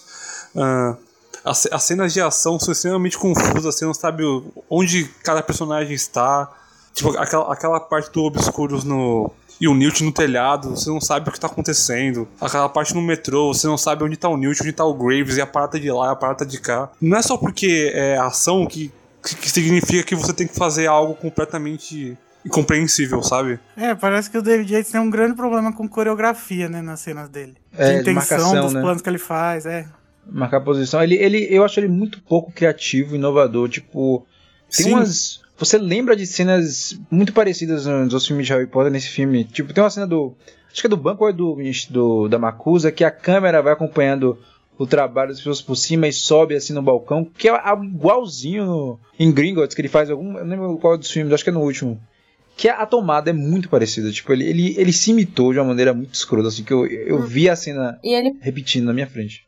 Ah, 0.55 0.95
as, 1.43 1.65
as 1.71 1.83
cenas 1.83 2.13
de 2.13 2.21
ação 2.21 2.59
são 2.59 2.71
extremamente 2.71 3.17
confusas, 3.17 3.63
você 3.63 3.83
não 3.85 3.93
sabe 3.93 4.23
o- 4.23 4.45
onde 4.69 5.05
cada 5.23 5.41
personagem 5.41 5.93
está. 5.93 6.51
Tipo, 6.93 7.17
aquela, 7.17 7.51
aquela 7.51 7.79
parte 7.79 8.11
do 8.11 8.21
Obscuros 8.23 8.83
no. 8.83 9.31
E 9.63 9.67
o 9.69 9.73
Newt 9.73 10.03
no 10.03 10.11
telhado, 10.11 10.71
você 10.71 10.89
não 10.89 10.99
sabe 10.99 11.29
o 11.29 11.31
que 11.31 11.39
tá 11.39 11.47
acontecendo. 11.47 12.27
Aquela 12.41 12.67
parte 12.67 12.93
no 12.93 13.01
metrô, 13.01 13.53
você 13.53 13.65
não 13.65 13.77
sabe 13.77 14.03
onde 14.03 14.17
tá 14.17 14.27
o 14.27 14.35
Newt, 14.35 14.61
onde 14.61 14.73
tá 14.73 14.83
o 14.83 14.93
Graves, 14.93 15.37
e 15.37 15.41
a 15.41 15.47
parada 15.47 15.79
de 15.79 15.89
lá, 15.89 16.09
e 16.09 16.11
a 16.11 16.15
parada 16.17 16.45
de 16.45 16.59
cá. 16.59 16.91
Não 16.99 17.17
é 17.17 17.21
só 17.21 17.37
porque 17.37 17.89
é 17.95 18.17
ação 18.17 18.65
que, 18.65 18.91
que, 19.25 19.37
que 19.37 19.49
significa 19.49 20.03
que 20.03 20.15
você 20.15 20.33
tem 20.33 20.47
que 20.47 20.53
fazer 20.53 20.87
algo 20.87 21.15
completamente 21.15 22.17
incompreensível, 22.45 23.23
sabe? 23.23 23.57
É, 23.77 23.95
parece 23.95 24.29
que 24.29 24.37
o 24.37 24.41
David 24.41 24.73
Yates 24.73 24.91
tem 24.91 24.99
um 24.99 25.09
grande 25.09 25.33
problema 25.37 25.71
com 25.71 25.87
coreografia, 25.87 26.67
né, 26.67 26.81
nas 26.81 26.99
cenas 26.99 27.29
dele. 27.29 27.55
É, 27.71 27.99
de 27.99 28.03
de 28.03 28.11
intenção 28.11 28.39
marcação, 28.39 28.61
dos 28.65 28.73
né? 28.73 28.81
planos 28.81 29.01
que 29.01 29.09
ele 29.09 29.17
faz, 29.17 29.65
é. 29.65 29.85
Marcar 30.29 30.59
posição. 30.59 31.01
Ele, 31.01 31.15
ele, 31.15 31.47
eu 31.49 31.63
acho 31.63 31.79
ele 31.79 31.87
muito 31.87 32.21
pouco 32.21 32.51
criativo, 32.51 33.15
inovador. 33.15 33.69
Tipo, 33.69 34.27
tem 34.69 34.87
Sim. 34.87 34.93
umas. 34.93 35.41
Você 35.57 35.77
lembra 35.77 36.15
de 36.15 36.25
cenas 36.25 36.99
muito 37.11 37.31
parecidas 37.31 37.85
nos 37.85 38.13
outros 38.13 38.27
filmes 38.27 38.47
de 38.47 38.53
Harry 38.53 38.67
Potter 38.67 38.91
nesse 38.91 39.09
filme? 39.09 39.43
Tipo, 39.45 39.73
tem 39.73 39.83
uma 39.83 39.89
cena 39.89 40.07
do. 40.07 40.35
Acho 40.71 40.81
que 40.81 40.87
é 40.87 40.89
do 40.89 40.97
banco 40.97 41.23
ou 41.23 41.29
é 41.29 41.33
do, 41.33 41.55
do 41.91 42.27
da 42.27 42.39
Macusa, 42.39 42.91
que 42.91 43.03
a 43.03 43.11
câmera 43.11 43.61
vai 43.61 43.73
acompanhando 43.73 44.37
o 44.77 44.87
trabalho 44.87 45.29
das 45.29 45.37
pessoas 45.37 45.61
por 45.61 45.75
cima 45.75 46.07
e 46.07 46.11
sobe 46.13 46.55
assim 46.55 46.73
no 46.73 46.81
balcão, 46.81 47.23
que 47.37 47.47
é 47.47 47.53
igualzinho 47.83 48.65
no- 48.65 48.99
em 49.19 49.31
Gringotts, 49.31 49.75
que 49.75 49.81
ele 49.81 49.87
faz 49.87 50.09
algum. 50.09 50.35
Eu 50.37 50.43
não 50.43 50.49
lembro 50.49 50.77
qual 50.79 50.97
dos 50.97 51.11
filmes, 51.11 51.31
acho 51.31 51.43
que 51.43 51.51
é 51.51 51.53
no 51.53 51.61
último. 51.61 51.99
Que 52.57 52.67
a 52.69 52.85
tomada 52.85 53.29
é 53.29 53.33
muito 53.33 53.69
parecida. 53.69 54.11
Tipo, 54.11 54.33
ele, 54.33 54.43
ele, 54.47 54.75
ele 54.77 54.91
se 54.93 55.11
imitou 55.11 55.53
de 55.53 55.59
uma 55.59 55.65
maneira 55.65 55.93
muito 55.93 56.13
escrota, 56.15 56.47
assim, 56.47 56.63
que 56.63 56.73
eu, 56.73 56.85
eu 56.87 57.21
vi 57.21 57.47
a 57.49 57.55
cena 57.55 57.99
ele 58.03 58.37
repetindo 58.41 58.85
na 58.85 58.93
minha 58.93 59.07
frente. 59.07 59.45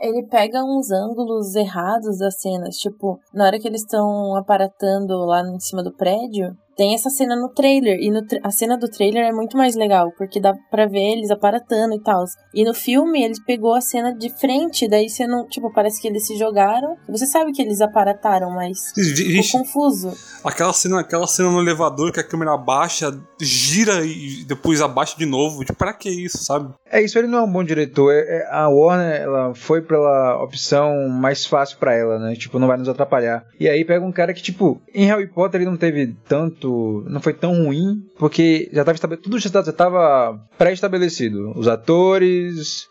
Ele 0.00 0.26
pega 0.26 0.64
uns 0.64 0.90
ângulos 0.90 1.54
errados 1.54 2.18
das 2.18 2.40
cenas. 2.40 2.76
Tipo, 2.76 3.18
na 3.32 3.46
hora 3.46 3.58
que 3.58 3.66
eles 3.66 3.82
estão 3.82 4.36
aparatando 4.36 5.14
lá 5.24 5.40
em 5.40 5.58
cima 5.60 5.82
do 5.82 5.92
prédio, 5.92 6.56
tem 6.78 6.94
essa 6.94 7.10
cena 7.10 7.34
no 7.34 7.48
trailer. 7.48 7.98
E 8.00 8.08
no 8.10 8.24
tra- 8.24 8.38
a 8.44 8.50
cena 8.52 8.78
do 8.78 8.88
trailer 8.88 9.24
é 9.24 9.32
muito 9.32 9.56
mais 9.56 9.74
legal, 9.74 10.12
porque 10.16 10.40
dá 10.40 10.54
pra 10.70 10.86
ver 10.86 11.12
eles 11.14 11.30
aparatando 11.30 11.94
e 11.96 12.00
tal. 12.00 12.22
E 12.54 12.64
no 12.64 12.72
filme, 12.72 13.22
ele 13.24 13.34
pegou 13.44 13.74
a 13.74 13.80
cena 13.80 14.14
de 14.14 14.30
frente, 14.30 14.88
daí 14.88 15.08
você 15.08 15.26
não. 15.26 15.46
Tipo, 15.48 15.72
parece 15.72 16.00
que 16.00 16.06
eles 16.06 16.24
se 16.26 16.38
jogaram. 16.38 16.96
Você 17.08 17.26
sabe 17.26 17.50
que 17.52 17.60
eles 17.60 17.80
aparataram, 17.80 18.50
mas 18.50 18.92
Gente, 18.96 19.42
ficou 19.42 19.60
confuso. 19.60 20.12
Aquela 20.44 20.72
cena, 20.72 21.00
aquela 21.00 21.26
cena 21.26 21.50
no 21.50 21.60
elevador 21.60 22.12
que 22.12 22.20
a 22.20 22.24
câmera 22.24 22.54
abaixa, 22.54 23.10
gira 23.40 24.04
e 24.04 24.44
depois 24.46 24.80
abaixa 24.80 25.16
de 25.18 25.26
novo. 25.26 25.64
Tipo, 25.64 25.76
pra 25.76 25.92
que 25.92 26.08
isso, 26.08 26.38
sabe? 26.44 26.72
É 26.88 27.02
isso, 27.02 27.18
ele 27.18 27.26
não 27.26 27.38
é 27.40 27.42
um 27.42 27.52
bom 27.52 27.64
diretor. 27.64 28.12
É- 28.12 28.38
é- 28.38 28.48
a 28.52 28.68
Warner, 28.68 29.20
ela 29.20 29.54
foi 29.54 29.82
pela 29.82 30.40
opção 30.42 31.08
mais 31.08 31.44
fácil 31.44 31.76
pra 31.78 31.92
ela, 31.94 32.18
né? 32.20 32.34
Tipo, 32.36 32.58
não 32.60 32.68
vai 32.68 32.76
nos 32.76 32.88
atrapalhar. 32.88 33.44
E 33.58 33.68
aí 33.68 33.84
pega 33.84 34.04
um 34.06 34.12
cara 34.12 34.32
que, 34.32 34.42
tipo, 34.42 34.80
em 34.94 35.06
Harry 35.06 35.26
Potter 35.26 35.60
ele 35.60 35.70
não 35.70 35.76
teve 35.76 36.14
tanto. 36.28 36.67
Não 37.08 37.20
foi 37.20 37.32
tão 37.34 37.64
ruim, 37.64 38.02
porque 38.18 38.68
já 38.72 38.84
tava 38.84 38.94
estabelecido. 38.96 39.24
Tudo 39.30 39.38
já 39.38 39.50
tava- 39.50 39.66
já 39.66 39.72
tava 39.72 40.40
pré-estabelecido. 40.58 41.52
Os 41.56 41.68
atores. 41.68 42.86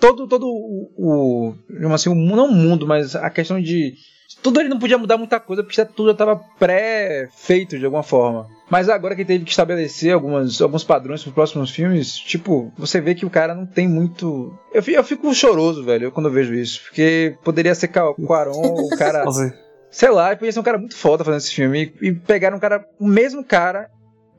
Todo 0.00 0.26
todo 0.26 0.46
o, 0.48 1.54
o 1.88 1.92
assim, 1.94 2.10
o, 2.10 2.14
não 2.14 2.48
o 2.48 2.52
mundo, 2.52 2.86
mas 2.86 3.14
a 3.14 3.30
questão 3.30 3.60
de 3.60 3.94
tudo 4.42 4.58
ele 4.58 4.68
não 4.68 4.78
podia 4.78 4.98
mudar 4.98 5.16
muita 5.16 5.38
coisa 5.38 5.62
porque 5.62 5.84
tudo 5.84 6.06
já 6.08 6.12
estava 6.12 6.36
pré-feito 6.58 7.78
de 7.78 7.84
alguma 7.84 8.02
forma. 8.02 8.46
Mas 8.68 8.88
agora 8.88 9.14
que 9.14 9.24
teve 9.24 9.44
que 9.44 9.50
estabelecer 9.50 10.12
algumas, 10.12 10.60
alguns 10.60 10.82
padrões 10.82 11.20
para 11.22 11.28
os 11.28 11.34
próximos 11.34 11.70
filmes, 11.70 12.16
tipo, 12.16 12.72
você 12.76 13.00
vê 13.00 13.14
que 13.14 13.26
o 13.26 13.30
cara 13.30 13.54
não 13.54 13.66
tem 13.66 13.86
muito. 13.86 14.52
Eu, 14.72 14.82
eu 14.88 15.04
fico 15.04 15.32
choroso, 15.34 15.84
velho, 15.84 16.10
quando 16.10 16.26
eu 16.26 16.32
vejo 16.32 16.54
isso. 16.54 16.80
Porque 16.84 17.36
poderia 17.44 17.74
ser 17.74 17.88
Ca- 17.88 18.14
Quaron, 18.14 18.60
o 18.62 18.88
cara. 18.96 19.24
Sei 19.92 20.10
lá, 20.10 20.28
ele 20.30 20.36
podia 20.38 20.50
ser 20.52 20.58
um 20.58 20.62
cara 20.64 20.78
muito 20.78 20.96
foda 20.96 21.22
fazendo 21.22 21.38
esse 21.40 21.54
filme. 21.54 21.92
E, 22.02 22.08
e 22.08 22.12
pegaram 22.14 22.56
um 22.56 22.60
cara, 22.60 22.84
o 22.98 23.06
mesmo 23.06 23.44
cara 23.44 23.88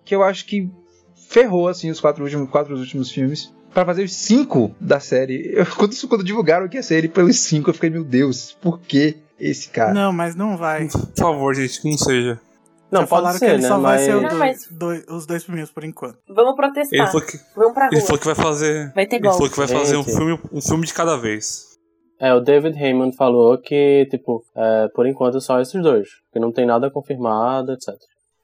que 0.04 0.14
eu 0.16 0.22
acho 0.24 0.46
que 0.46 0.70
ferrou, 1.30 1.68
assim, 1.70 1.90
os 1.90 2.00
quatro 2.02 2.24
últimos, 2.24 2.50
quatro 2.50 2.76
últimos 2.76 3.12
filmes. 3.12 3.54
Pra 3.74 3.86
fazer 3.86 4.04
os 4.04 4.14
cinco 4.14 4.76
da 4.82 5.00
série. 5.00 5.52
Eu, 5.54 5.66
quando, 5.78 5.96
quando 6.08 6.24
divulgaram 6.24 6.68
que 6.68 6.78
ia 6.78 6.84
ser 6.84 6.96
ele 6.96 7.08
pelos 7.08 7.40
cinco, 7.40 7.70
eu 7.70 7.74
fiquei, 7.74 7.90
meu 7.90 8.04
Deus, 8.04 8.52
por 8.62 8.80
que 8.80 9.18
esse 9.40 9.70
cara? 9.70 9.94
Não, 9.94 10.12
mas 10.12 10.36
não 10.36 10.58
vai. 10.58 10.88
por 10.88 11.12
favor, 11.18 11.56
gente, 11.56 11.82
que 11.82 11.90
não 11.90 11.98
seja. 11.98 12.40
Não, 12.92 13.02
Já 13.02 13.08
pode 13.08 13.22
falaram 13.22 13.40
ser, 13.40 13.46
que 13.48 13.52
ele 13.54 13.62
né? 13.64 13.68
só 13.68 13.80
vai 13.80 13.96
Mas... 13.98 14.06
ser 14.06 14.14
Não, 14.14 14.22
dois- 14.22 14.34
mas- 14.38 14.68
dois- 14.70 15.04
os 15.08 15.26
dois 15.26 15.44
primeiros 15.44 15.72
por 15.72 15.84
enquanto. 15.84 16.20
Vamos 16.30 16.52
Ele 16.52 16.56
protestar. 16.56 17.08
falou 17.12 17.26
que, 17.26 17.40
Vamos 17.56 17.74
pra 17.74 17.88
ele 17.88 17.96
rua. 17.98 18.06
falou 18.06 18.20
que 18.20 18.26
vai 18.28 18.36
fazer. 18.36 18.92
Vai 18.94 19.06
ter 19.08 19.16
Ele 19.16 19.24
falou 19.24 19.40
golpe. 19.40 19.54
que 19.54 19.60
vai 19.60 19.68
fazer 19.68 19.98
um 19.98 20.04
filme, 20.04 20.40
um 20.52 20.62
filme 20.62 20.86
de 20.86 20.94
cada 20.94 21.18
vez. 21.18 21.73
É, 22.26 22.34
o 22.34 22.40
David 22.40 22.78
Heyman 22.82 23.12
falou 23.12 23.58
que, 23.58 24.06
tipo, 24.10 24.44
é, 24.56 24.88
por 24.96 25.06
enquanto 25.06 25.42
só 25.42 25.60
esses 25.60 25.82
dois. 25.82 26.08
Que 26.32 26.40
não 26.40 26.52
tem 26.52 26.66
nada 26.66 26.90
confirmado, 26.90 27.74
etc. 27.74 27.90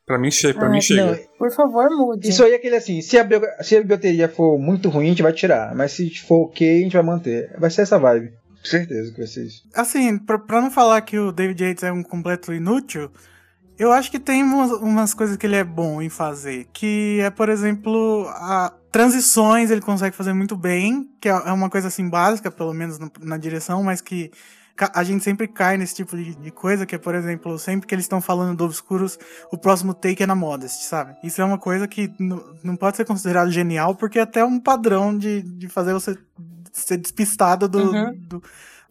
Pra 0.06 0.18
mim 0.20 0.32
chega, 0.32 0.58
pra 0.58 0.68
Ai, 0.68 0.74
mim 0.74 0.82
chega. 0.82 1.06
não. 1.06 1.18
Por 1.38 1.52
favor, 1.52 1.88
mude. 1.92 2.28
Isso 2.28 2.44
aí 2.44 2.52
é 2.52 2.56
aquele 2.56 2.76
assim, 2.76 3.00
se 3.02 3.18
a, 3.18 3.24
bio- 3.24 3.42
se 3.62 3.78
a 3.78 3.82
bilheteria 3.82 4.28
for 4.28 4.58
muito 4.60 4.90
ruim, 4.90 5.06
a 5.06 5.10
gente 5.10 5.22
vai 5.22 5.32
tirar. 5.34 5.74
Mas 5.76 5.92
se 5.94 6.10
for 6.20 6.46
ok, 6.48 6.80
a 6.80 6.84
gente 6.84 6.94
vai 6.94 7.04
manter. 7.04 7.56
Vai 7.58 7.70
ser 7.70 7.84
essa 7.84 7.98
vibe. 8.00 8.32
Com 8.32 8.66
certeza 8.66 9.12
que 9.12 9.18
vai 9.20 9.28
ser 9.28 9.46
isso. 9.46 9.62
Assim, 9.74 10.18
pra, 10.18 10.38
pra 10.40 10.62
não 10.62 10.70
falar 10.72 11.00
que 11.02 11.18
o 11.18 11.32
David 11.32 11.64
Yates 11.64 11.84
é 11.84 11.92
um 11.92 12.04
completo 12.04 12.52
inútil, 12.52 13.10
eu 13.80 13.92
acho 13.92 14.12
que 14.12 14.20
tem 14.20 14.44
umas, 14.44 14.72
umas 14.72 15.14
coisas 15.14 15.38
que 15.38 15.48
ele 15.48 15.56
é 15.56 15.64
bom 15.64 16.02
em 16.02 16.10
fazer. 16.10 16.68
Que 16.74 17.20
é, 17.22 17.30
por 17.30 17.50
exemplo, 17.50 18.28
a 18.30 18.72
transições 18.92 19.72
ele 19.72 19.82
consegue 19.82 20.16
fazer 20.16 20.34
muito 20.34 20.56
bem, 20.58 21.10
que 21.22 21.30
é 21.30 21.32
é 21.32 21.52
uma 21.52 21.70
coisa 21.70 21.88
assim 21.88 22.10
básica, 22.10 22.52
pelo 22.52 22.74
menos 22.74 23.00
no- 23.00 23.12
na 23.22 23.38
direção, 23.38 23.82
mas 23.84 24.02
que 24.02 24.32
a 24.94 25.04
gente 25.04 25.24
sempre 25.24 25.46
cai 25.48 25.78
nesse 25.78 25.94
tipo 25.96 26.16
de, 26.16 26.36
de 26.36 26.52
coisa, 26.52 26.86
que 26.86 26.96
é, 26.96 26.98
por 26.98 27.14
exemplo, 27.14 27.60
sempre 27.60 27.86
que 27.86 27.94
eles 27.94 28.06
estão 28.06 28.22
falando 28.22 28.56
do 28.58 28.64
Obscuros, 28.66 29.20
o 29.52 29.58
próximo 29.58 29.94
take 29.94 30.24
é 30.24 30.26
na 30.26 30.36
Modest, 30.36 30.84
sabe? 30.84 31.16
Isso 31.22 31.42
é 31.42 31.46
uma 31.46 31.58
coisa 31.58 31.86
que 31.88 32.10
não 32.64 32.78
pode 32.78 32.96
ser 32.96 33.04
considerado 33.06 33.52
genial, 33.52 33.94
porque 33.96 34.20
é 34.20 34.22
até 34.22 34.44
um 34.44 34.58
padrão 34.60 35.18
de, 35.18 35.42
de 35.42 35.68
fazer 35.68 35.92
você 35.94 36.18
ser 36.72 36.96
despistado 36.98 37.68
do, 37.68 37.92
Uhum. 37.92 38.14
do, 38.30 38.44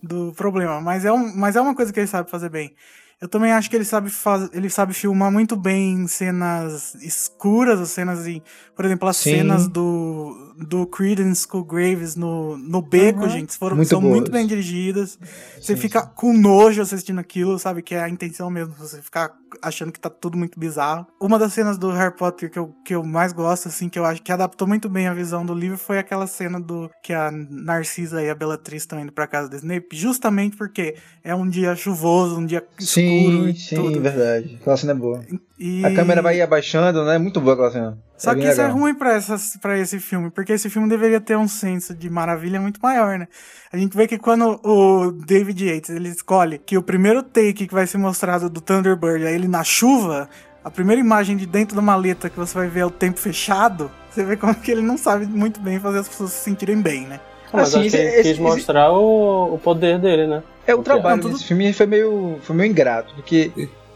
do 0.02 0.32
problema. 0.34 0.78
Mas 0.80 1.06
é, 1.06 1.12
um, 1.12 1.34
mas 1.34 1.56
é 1.56 1.60
uma 1.60 1.74
coisa 1.74 1.90
que 1.90 1.98
ele 2.00 2.06
sabe 2.06 2.30
fazer 2.30 2.50
bem. 2.50 2.74
Eu 3.20 3.28
também 3.28 3.52
acho 3.52 3.68
que 3.68 3.74
ele 3.74 3.84
sabe, 3.84 4.10
faz, 4.10 4.48
ele 4.52 4.70
sabe 4.70 4.94
filmar 4.94 5.30
muito 5.30 5.56
bem 5.56 6.06
cenas 6.06 6.94
escuras, 6.96 7.80
as 7.80 7.90
cenas 7.90 8.26
em. 8.26 8.40
Por 8.76 8.84
exemplo, 8.84 9.08
as 9.08 9.16
Sim. 9.16 9.30
cenas 9.30 9.66
do, 9.66 10.47
do 10.58 10.86
Creedence 10.86 11.46
com 11.46 11.62
Graves 11.62 12.16
no, 12.16 12.56
no 12.56 12.82
beco, 12.82 13.22
Uhum. 13.22 13.28
gente, 13.28 13.56
foram, 13.56 13.76
Muito 13.76 13.88
são 13.88 14.00
boas. 14.00 14.12
muito 14.14 14.30
bem 14.32 14.46
dirigidas. 14.46 15.18
Você 15.60 15.76
fica 15.76 16.02
com 16.02 16.32
nojo 16.32 16.82
assistindo 16.82 17.18
aquilo, 17.20 17.58
sabe? 17.58 17.80
Que 17.82 17.94
é 17.94 18.00
a 18.02 18.08
intenção 18.08 18.50
mesmo, 18.50 18.74
você 18.78 19.00
ficar 19.00 19.32
achando 19.62 19.92
que 19.92 20.00
tá 20.00 20.10
tudo 20.10 20.36
muito 20.36 20.58
bizarro. 20.58 21.06
Uma 21.20 21.38
das 21.38 21.52
cenas 21.52 21.78
do 21.78 21.90
Harry 21.90 22.14
Potter 22.14 22.50
que 22.50 22.58
eu, 22.58 22.74
que 22.84 22.94
eu 22.94 23.02
mais 23.04 23.32
gosto, 23.32 23.68
assim, 23.68 23.88
que 23.88 23.98
eu 23.98 24.04
acho 24.04 24.22
que 24.22 24.32
adaptou 24.32 24.66
muito 24.68 24.88
bem 24.88 25.06
a 25.06 25.14
visão 25.14 25.46
do 25.46 25.54
livro, 25.54 25.78
foi 25.78 25.98
aquela 25.98 26.26
cena 26.26 26.60
do 26.60 26.90
que 27.02 27.12
a 27.12 27.30
Narcisa 27.30 28.22
e 28.22 28.28
a 28.28 28.34
Bellatrix 28.34 28.82
estão 28.82 29.00
indo 29.00 29.12
pra 29.12 29.26
casa 29.26 29.48
do 29.48 29.56
Snape, 29.56 29.88
justamente 29.96 30.56
porque 30.56 30.96
é 31.22 31.34
um 31.34 31.48
dia 31.48 31.74
chuvoso, 31.76 32.36
um 32.38 32.44
dia 32.46 32.64
escuro 32.78 33.52
Sim, 33.52 33.54
sim, 33.54 34.00
verdade. 34.00 34.58
Aquela 34.60 34.76
cena 34.76 34.92
é 34.92 34.96
boa. 34.96 35.24
E... 35.58 35.84
A 35.84 35.94
câmera 35.94 36.20
vai 36.20 36.40
abaixando, 36.40 37.04
né? 37.04 37.16
Muito 37.18 37.40
boa 37.40 37.54
aquela 37.54 37.70
cena. 37.70 37.98
Só 38.18 38.32
É 38.32 38.34
que 38.34 38.40
isso 38.42 38.60
é 38.60 38.64
legal. 38.64 38.76
ruim 38.78 38.94
pra, 38.94 39.14
essas, 39.14 39.56
pra 39.62 39.78
esse 39.78 40.00
filme, 40.00 40.28
porque 40.30 40.52
esse 40.52 40.68
filme 40.68 40.88
deveria 40.88 41.20
ter 41.20 41.36
um 41.38 41.46
senso 41.48 41.94
de 41.94 42.10
maravilha 42.10 42.60
muito 42.60 42.80
maior, 42.82 43.16
né? 43.18 43.28
A 43.72 43.76
gente 43.76 43.96
vê 43.96 44.06
que 44.08 44.18
quando 44.18 44.60
o 44.64 45.12
David 45.12 45.64
Yates 45.66 45.90
ele 45.90 46.08
escolhe 46.08 46.58
que 46.58 46.76
o 46.76 46.82
primeiro 46.82 47.22
take 47.22 47.66
que 47.68 47.72
vai 47.74 47.86
ser 47.86 47.98
mostrado 47.98 48.50
do 48.50 48.60
Thunderbird 48.60 49.24
é 49.24 49.32
ele 49.32 49.46
na 49.46 49.62
chuva, 49.62 50.28
a 50.64 50.70
primeira 50.70 51.00
imagem 51.00 51.36
de 51.36 51.46
dentro 51.46 51.76
da 51.76 51.80
maleta 51.82 52.28
que 52.28 52.36
você 52.36 52.52
vai 52.54 52.66
ver 52.68 52.80
é 52.80 52.84
o 52.86 52.90
tempo 52.90 53.18
fechado, 53.20 53.90
você 54.10 54.24
vê 54.24 54.36
como 54.36 54.54
que 54.54 54.70
ele 54.72 54.82
não 54.82 54.98
sabe 54.98 55.24
muito 55.24 55.60
bem 55.60 55.78
fazer 55.78 56.00
as 56.00 56.08
pessoas 56.08 56.32
se 56.32 56.42
sentirem 56.44 56.80
bem, 56.82 57.02
né? 57.06 57.20
Mas 57.52 57.68
Assim, 57.74 57.80
acho 57.80 57.90
que 57.90 57.96
esse- 57.96 57.96
ele 57.98 58.16
esse- 58.16 58.28
quis 58.30 58.38
mostrar 58.40 58.90
o, 58.92 59.54
o 59.54 59.58
poder 59.58 59.98
dele, 59.98 60.26
né? 60.26 60.42
É, 60.66 60.74
o 60.74 60.82
trabalho 60.82 61.16
Não, 61.16 61.22
tudo- 61.22 61.32
desse 61.34 61.44
filme 61.46 61.72
foi 61.72 61.86
meio, 61.86 62.38
foi 62.42 62.54
meio 62.56 62.70
ingrato, 62.70 63.14
porque 63.14 63.50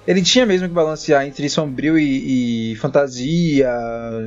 ele 0.06 0.22
tinha 0.22 0.44
mesmo 0.46 0.68
que 0.68 0.74
balancear 0.74 1.26
entre 1.26 1.48
sombrio 1.48 1.98
e, 1.98 2.72
e 2.72 2.76
fantasia, 2.76 3.68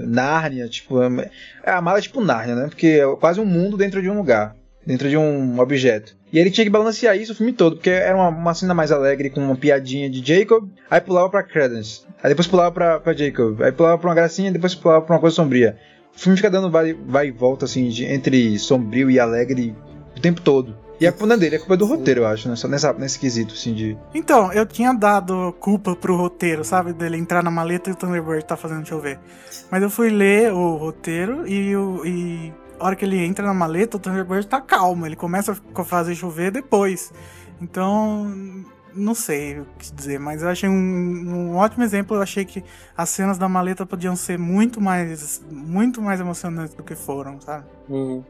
Nárnia, 0.07 0.67
tipo, 0.67 1.01
é 1.01 1.31
a 1.71 1.81
mala 1.81 1.99
é 1.99 2.01
tipo 2.01 2.21
Nárnia, 2.23 2.55
né? 2.55 2.67
Porque 2.67 2.88
é 2.88 3.15
quase 3.19 3.39
um 3.39 3.45
mundo 3.45 3.77
dentro 3.77 4.01
de 4.01 4.09
um 4.09 4.17
lugar, 4.17 4.55
dentro 4.85 5.09
de 5.09 5.17
um 5.17 5.59
objeto. 5.59 6.15
E 6.31 6.39
ele 6.39 6.51
tinha 6.51 6.65
que 6.65 6.71
balancear 6.71 7.17
isso 7.17 7.31
o 7.31 7.35
filme 7.35 7.53
todo, 7.53 7.75
porque 7.77 7.89
era 7.89 8.15
uma, 8.15 8.29
uma 8.29 8.53
cena 8.53 8.73
mais 8.73 8.91
alegre 8.91 9.29
com 9.29 9.39
uma 9.39 9.55
piadinha 9.55 10.09
de 10.09 10.21
Jacob, 10.25 10.69
aí 10.89 10.99
pulava 10.99 11.29
pra 11.29 11.43
Credence, 11.43 12.01
aí 12.21 12.29
depois 12.29 12.47
pulava 12.47 12.71
pra, 12.71 12.99
pra 12.99 13.13
Jacob, 13.13 13.61
aí 13.61 13.71
pulava 13.71 13.97
pra 13.97 14.09
uma 14.09 14.15
gracinha, 14.15 14.51
depois 14.51 14.75
pulava 14.75 15.01
pra 15.05 15.15
uma 15.15 15.21
coisa 15.21 15.35
sombria. 15.35 15.77
O 16.15 16.19
filme 16.19 16.38
fica 16.38 16.49
dando 16.49 16.69
vai, 16.71 16.93
vai 16.93 17.27
e 17.27 17.31
volta 17.31 17.65
assim 17.65 17.89
de- 17.89 18.05
entre 18.05 18.57
sombrio 18.57 19.09
e 19.11 19.19
alegre 19.19 19.75
o 20.15 20.19
tempo 20.21 20.39
todo. 20.41 20.75
E 20.99 21.05
a 21.05 21.12
culpa 21.12 21.34
é 21.34 21.38
dele, 21.38 21.55
a 21.58 21.60
culpa 21.60 21.73
é 21.73 21.77
do 21.77 21.86
roteiro, 21.86 22.21
eu 22.21 22.27
acho, 22.27 22.47
nessa, 22.47 22.67
nessa, 22.67 22.93
nesse 22.93 23.19
quesito, 23.19 23.53
assim, 23.53 23.73
de. 23.73 23.97
Então, 24.13 24.51
eu 24.53 24.65
tinha 24.65 24.93
dado 24.93 25.53
culpa 25.60 25.95
pro 25.95 26.15
roteiro, 26.15 26.63
sabe? 26.63 26.93
Dele 26.93 27.17
entrar 27.17 27.43
na 27.43 27.51
maleta 27.51 27.89
e 27.89 27.93
o 27.93 27.95
Thunderbird 27.95 28.45
tá 28.45 28.55
fazendo 28.55 28.88
chover. 28.88 29.19
Mas 29.69 29.84
eu 29.84 29.89
fui 29.89 30.10
ler 30.10 30.53
o 30.53 30.75
roteiro 30.77 31.47
e, 31.47 31.75
o, 31.75 32.05
e 32.05 32.53
a 32.79 32.86
hora 32.86 32.95
que 32.95 33.03
ele 33.03 33.23
entra 33.23 33.45
na 33.45 33.53
maleta, 33.53 33.97
o 33.97 33.99
Thunderbird 33.99 34.47
tá 34.47 34.62
calmo. 34.62 35.05
Ele 35.05 35.15
começa 35.15 35.58
a 35.75 35.84
fazer 35.84 36.15
chover 36.15 36.51
depois. 36.51 37.12
Então, 37.62 38.63
não 38.95 39.13
sei 39.13 39.60
o 39.60 39.65
que 39.77 39.91
dizer, 39.91 40.19
mas 40.19 40.41
eu 40.41 40.49
achei 40.49 40.69
um, 40.69 40.73
um 40.73 41.55
ótimo 41.58 41.84
exemplo. 41.84 42.15
Eu 42.17 42.21
achei 42.21 42.45
que 42.45 42.63
as 42.97 43.10
cenas 43.10 43.38
da 43.38 43.49
maleta 43.49 43.86
podiam 43.86 44.15
ser 44.15 44.38
muito 44.39 44.79
mais, 44.79 45.41
muito 45.51 46.01
mais 46.01 46.19
emocionantes 46.19 46.73
do 46.73 46.84
que 46.84 46.95
foram, 46.95 47.39
sabe? 47.41 47.65
Uhum. 47.89 48.23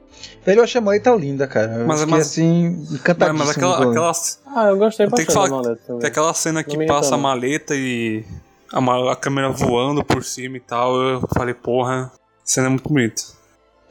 Velho, 0.45 0.59
eu 0.59 0.63
achei 0.63 0.79
a 0.79 0.83
maleta 0.83 1.11
linda, 1.11 1.47
cara. 1.47 1.73
Eu 1.79 1.87
Mas- 1.87 1.99
fiquei 2.01 2.17
mas- 2.17 2.27
assim, 2.27 2.65
encantadíssimo. 2.91 3.39
mas 3.45 3.49
aquela, 3.55 3.89
aquela, 3.89 4.11
Ah, 4.55 4.67
eu 4.69 4.77
gostei 4.77 5.07
bastante 5.07 5.33
da 5.33 5.47
maleta 5.49 5.81
também. 5.85 6.01
tem 6.01 6.09
aquela 6.09 6.33
cena 6.33 6.63
que 6.63 6.77
Não 6.77 6.85
passa 6.85 7.15
a 7.15 7.17
maleta 7.17 7.75
e 7.75 8.25
a, 8.73 8.81
ma- 8.81 9.11
a 9.11 9.15
câmera 9.15 9.49
voando 9.51 10.03
por 10.03 10.23
cima 10.23 10.57
e 10.57 10.59
tal. 10.61 10.95
Eu 10.99 11.21
falei, 11.33 11.53
porra, 11.53 12.11
a 12.13 12.17
cena 12.43 12.67
é 12.67 12.69
muito 12.69 12.89
bonita. 12.89 13.21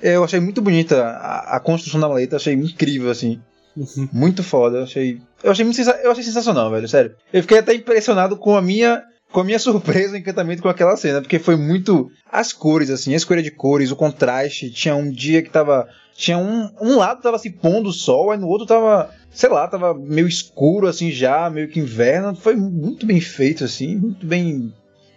Eu 0.02 0.22
achei 0.24 0.40
muito 0.40 0.60
bonita 0.60 1.02
a, 1.02 1.56
a 1.56 1.60
construção 1.60 1.98
da 2.00 2.08
maleta, 2.08 2.36
achei 2.36 2.52
incrível, 2.52 3.10
assim. 3.10 3.40
Uhum. 3.76 4.08
Muito 4.12 4.42
foda, 4.44 4.78
eu 4.78 4.82
achei. 4.84 5.20
Eu 5.44 5.52
achei, 5.52 5.62
muito 5.62 5.78
eu 5.78 6.10
achei 6.10 6.24
sensacional, 6.24 6.70
velho, 6.70 6.88
sério. 6.88 7.14
Eu 7.30 7.42
fiquei 7.42 7.58
até 7.58 7.74
impressionado 7.74 8.34
com 8.38 8.56
a 8.56 8.62
minha. 8.62 9.04
Com 9.30 9.40
a 9.40 9.44
minha 9.44 9.58
surpresa 9.60 10.16
e 10.16 10.20
encantamento 10.20 10.62
com 10.62 10.70
aquela 10.70 10.96
cena, 10.96 11.20
porque 11.20 11.38
foi 11.38 11.54
muito. 11.54 12.10
As 12.32 12.50
cores, 12.50 12.88
assim, 12.88 13.12
a 13.12 13.16
escolha 13.16 13.42
de 13.42 13.50
cores, 13.50 13.90
o 13.90 13.96
contraste. 13.96 14.70
Tinha 14.70 14.96
um 14.96 15.10
dia 15.10 15.42
que 15.42 15.50
tava. 15.50 15.86
Tinha 16.16 16.38
um. 16.38 16.70
Um 16.80 16.96
lado 16.96 17.20
tava 17.20 17.38
se 17.38 17.50
pondo 17.50 17.90
o 17.90 17.92
sol, 17.92 18.30
aí 18.30 18.38
no 18.38 18.48
outro 18.48 18.66
tava. 18.66 19.10
Sei 19.30 19.50
lá, 19.50 19.68
tava 19.68 19.92
meio 19.92 20.26
escuro, 20.26 20.86
assim, 20.86 21.10
já, 21.10 21.50
meio 21.50 21.68
que 21.68 21.78
inverno. 21.78 22.34
Foi 22.34 22.56
muito 22.56 23.04
bem 23.04 23.20
feito, 23.20 23.64
assim, 23.64 23.96
muito 23.96 24.26
bem. 24.26 24.72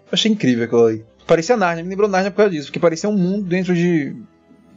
Eu 0.07 0.09
achei 0.11 0.29
incrível 0.29 0.65
aquilo 0.65 0.85
ali. 0.87 1.05
Parecia 1.25 1.55
Narnia, 1.55 1.83
me 1.85 1.89
lembrou 1.89 2.09
Narnia 2.09 2.31
por 2.31 2.37
causa 2.37 2.51
disso, 2.51 2.67
porque 2.67 2.79
parecia 2.79 3.09
um 3.09 3.17
mundo 3.17 3.47
dentro 3.47 3.73
de. 3.73 4.13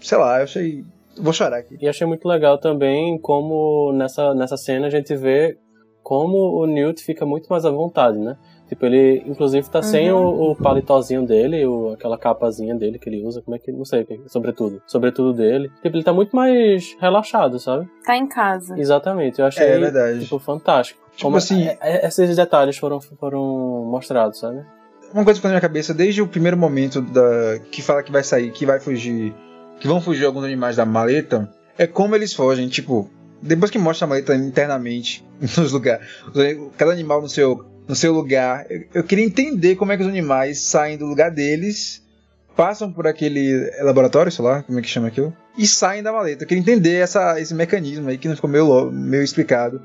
Sei 0.00 0.16
lá, 0.16 0.38
eu 0.38 0.44
achei. 0.44 0.84
Vou 1.20 1.32
chorar 1.32 1.58
aqui. 1.58 1.76
E 1.80 1.88
achei 1.88 2.06
muito 2.06 2.26
legal 2.26 2.58
também 2.58 3.18
como 3.20 3.92
nessa, 3.92 4.34
nessa 4.34 4.56
cena 4.56 4.86
a 4.86 4.90
gente 4.90 5.14
vê 5.16 5.56
como 6.02 6.36
o 6.60 6.66
Newt 6.66 7.02
fica 7.04 7.24
muito 7.26 7.46
mais 7.48 7.64
à 7.64 7.70
vontade, 7.70 8.18
né? 8.18 8.36
Tipo, 8.68 8.86
ele 8.86 9.22
inclusive 9.26 9.68
tá 9.68 9.82
sem 9.82 10.10
Uhum. 10.12 10.24
o, 10.24 10.50
o 10.52 10.56
palitozinho 10.56 11.26
dele, 11.26 11.66
o, 11.66 11.90
aquela 11.92 12.16
capazinha 12.16 12.74
dele 12.74 12.98
que 12.98 13.08
ele 13.08 13.24
usa, 13.24 13.42
como 13.42 13.56
é 13.56 13.58
que, 13.58 13.70
não 13.72 13.84
sei, 13.84 14.06
sobretudo, 14.28 14.80
sobretudo 14.86 15.32
dele. 15.34 15.70
Tipo, 15.82 15.96
ele 15.96 16.04
tá 16.04 16.12
muito 16.12 16.34
mais 16.34 16.96
relaxado, 17.00 17.58
sabe? 17.58 17.88
Tá 18.04 18.16
em 18.16 18.26
casa. 18.28 18.78
Exatamente, 18.78 19.40
eu 19.40 19.46
achei, 19.46 19.66
É 19.66 19.78
verdade. 19.78 20.20
tipo, 20.20 20.38
fantástico. 20.38 21.00
Tipo 21.10 21.22
como 21.22 21.36
assim- 21.36 21.66
é- 21.66 21.78
é- 21.82 22.06
esses 22.06 22.34
detalhes 22.36 22.76
foram, 22.78 23.00
foram 23.00 23.84
mostrados, 23.90 24.38
sabe? 24.38 24.64
Uma 25.12 25.24
coisa 25.24 25.32
que 25.32 25.40
ficou 25.40 25.48
na 25.48 25.54
minha 25.54 25.60
cabeça 25.60 25.92
desde 25.92 26.22
o 26.22 26.28
primeiro 26.28 26.56
momento 26.56 27.02
da 27.02 27.58
que 27.72 27.82
fala 27.82 28.02
que 28.02 28.12
vai 28.12 28.22
sair, 28.22 28.52
que 28.52 28.64
vai 28.64 28.78
fugir, 28.78 29.34
que 29.80 29.88
vão 29.88 30.00
fugir 30.00 30.26
alguns 30.26 30.44
animais 30.44 30.76
da 30.76 30.84
maleta, 30.84 31.52
é 31.76 31.86
como 31.86 32.14
eles 32.14 32.32
fogem, 32.32 32.68
tipo, 32.68 33.10
depois 33.42 33.70
que 33.70 33.78
mostra 33.78 34.04
a 34.04 34.08
maleta 34.08 34.34
internamente 34.34 35.24
nos 35.40 35.72
lugares, 35.72 36.06
cada 36.76 36.92
animal 36.92 37.20
no 37.20 37.28
seu 37.28 37.66
no 37.88 37.96
seu 37.96 38.12
lugar, 38.12 38.66
eu, 38.70 38.84
eu 38.94 39.02
queria 39.02 39.24
entender 39.24 39.74
como 39.74 39.90
é 39.90 39.96
que 39.96 40.02
os 40.04 40.08
animais 40.08 40.60
saem 40.60 40.96
do 40.96 41.06
lugar 41.06 41.28
deles, 41.28 42.00
passam 42.54 42.92
por 42.92 43.04
aquele 43.04 43.68
laboratório, 43.80 44.30
lá, 44.40 44.62
como 44.62 44.78
é 44.78 44.82
que 44.82 44.86
chama 44.86 45.08
aquilo, 45.08 45.36
e 45.58 45.66
saem 45.66 46.00
da 46.00 46.12
maleta. 46.12 46.44
Eu 46.44 46.46
queria 46.46 46.60
entender 46.60 46.94
essa, 46.94 47.40
esse 47.40 47.52
mecanismo 47.52 48.08
aí 48.08 48.16
que 48.16 48.28
não 48.28 48.36
ficou 48.36 48.48
meio, 48.48 48.92
meio 48.92 49.24
explicado. 49.24 49.82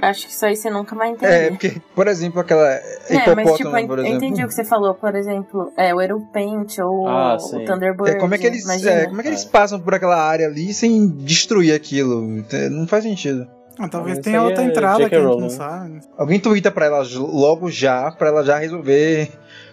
Acho 0.00 0.26
que 0.26 0.32
isso 0.32 0.46
aí 0.46 0.54
você 0.56 0.70
nunca 0.70 0.94
vai 0.94 1.08
É, 1.08 1.12
entender. 1.12 1.48
porque, 1.50 1.82
por 1.94 2.06
exemplo, 2.06 2.40
aquela 2.40 2.70
É, 2.72 2.98
hipopótamo, 3.10 3.36
mas 3.44 3.56
tipo, 3.56 3.86
por 3.88 3.98
eu 3.98 4.04
exemplo. 4.04 4.24
entendi 4.24 4.44
o 4.44 4.48
que 4.48 4.54
você 4.54 4.64
falou, 4.64 4.94
por 4.94 5.14
exemplo, 5.14 5.72
é, 5.76 5.94
o 5.94 5.98
Aeropente 5.98 6.80
ou 6.80 7.08
Ah, 7.08 7.36
o. 7.36 7.64
Thunderbird. 7.64 8.10
É, 8.10 8.14
como 8.14 8.34
é 8.34 8.38
que 8.38 8.46
eles, 8.46 8.68
é, 8.86 9.06
como 9.06 9.20
é 9.20 9.22
que 9.22 9.28
eles 9.28 9.44
passam 9.44 9.80
por 9.80 9.94
aquela 9.94 10.16
área 10.16 10.46
ali 10.46 10.72
sem 10.72 11.08
destruir 11.08 11.74
aquilo? 11.74 12.22
Não 12.70 12.86
faz 12.86 13.04
sentido. 13.04 13.46
Ah, 13.78 13.88
talvez 13.88 14.18
tenha 14.18 14.42
outra 14.42 14.62
é 14.62 14.66
entrada 14.66 15.08
que 15.08 15.14
a 15.14 15.20
gente 15.20 15.28
não 15.30 15.40
né? 15.42 15.48
sabe. 15.50 16.00
Alguém 16.16 16.40
twitta 16.40 16.70
pra 16.70 16.86
ela 16.86 17.02
logo 17.16 17.70
já, 17.70 18.10
pra 18.10 18.28
ela 18.28 18.44
já 18.44 18.58
resolver 18.58 19.30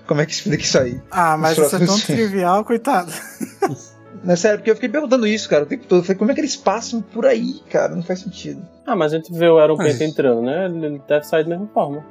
como 0.07 0.21
é 0.21 0.25
que 0.27 0.31
explica 0.33 0.63
isso 0.63 0.77
aí. 0.77 1.01
Ah, 1.09 1.35
mas 1.37 1.57
isso 1.57 1.75
é 1.75 1.85
tão 1.85 1.99
trivial, 1.99 2.63
coitado. 2.63 3.11
Não 4.25 4.33
é 4.33 4.35
sério, 4.35 4.57
porque 4.57 4.71
eu 4.71 4.75
fiquei 4.75 4.89
perguntando 4.89 5.27
isso, 5.27 5.47
cara, 5.47 5.63
o 5.63 5.65
tempo 5.67 5.85
todo. 5.85 5.99
Eu 5.99 6.03
falei, 6.03 6.17
como 6.17 6.31
é 6.31 6.33
que 6.33 6.41
eles 6.41 6.55
passam 6.55 7.01
por 7.01 7.25
aí, 7.25 7.59
cara? 7.69 7.95
Não 7.95 8.01
faz 8.03 8.19
sentido. 8.21 8.65
Ah, 8.85 8.95
mas 8.95 9.13
a 9.13 9.17
gente 9.17 9.31
vê 9.31 9.47
o 9.47 9.59
Aeropente 9.59 9.91
Mas- 9.99 10.01
entrando, 10.01 10.41
né? 10.41 10.65
Ele 10.65 11.01
deve 11.07 11.25
sair 11.25 11.43
da 11.43 11.49
mesma 11.51 11.67
forma. 11.67 12.03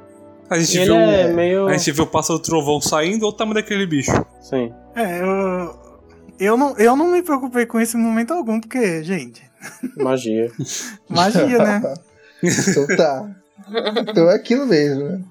A 0.49 0.57
gente, 0.59 0.77
E 0.77 0.85
viu, 0.85 0.95
é 0.95 1.27
meio... 1.33 1.67
a 1.67 1.75
gente 1.75 1.91
viu 1.91 2.03
o 2.03 2.07
pássaro 2.07 2.39
trovão 2.39 2.79
saindo 2.79 3.23
ou 3.23 3.29
o 3.29 3.33
tamanho 3.33 3.55
daquele 3.55 3.85
bicho. 3.85 4.11
Sim. 4.41 4.71
É, 4.95 5.21
eu. 5.21 5.85
Eu 6.37 6.57
não, 6.57 6.77
eu 6.77 6.95
não 6.97 7.11
me 7.11 7.21
preocupei 7.23 7.65
com 7.65 7.79
isso 7.79 7.97
em 7.97 8.01
momento 8.01 8.33
algum, 8.33 8.59
porque, 8.59 9.01
gente, 9.03 9.41
Magia. 9.97 10.51
magia, 11.09 11.57
né? 11.57 11.81
Então 12.43 12.95
tá. 12.95 13.29
então 14.07 14.29
é 14.29 14.35
aquilo 14.35 14.65
mesmo, 14.67 15.03
né? 15.05 15.21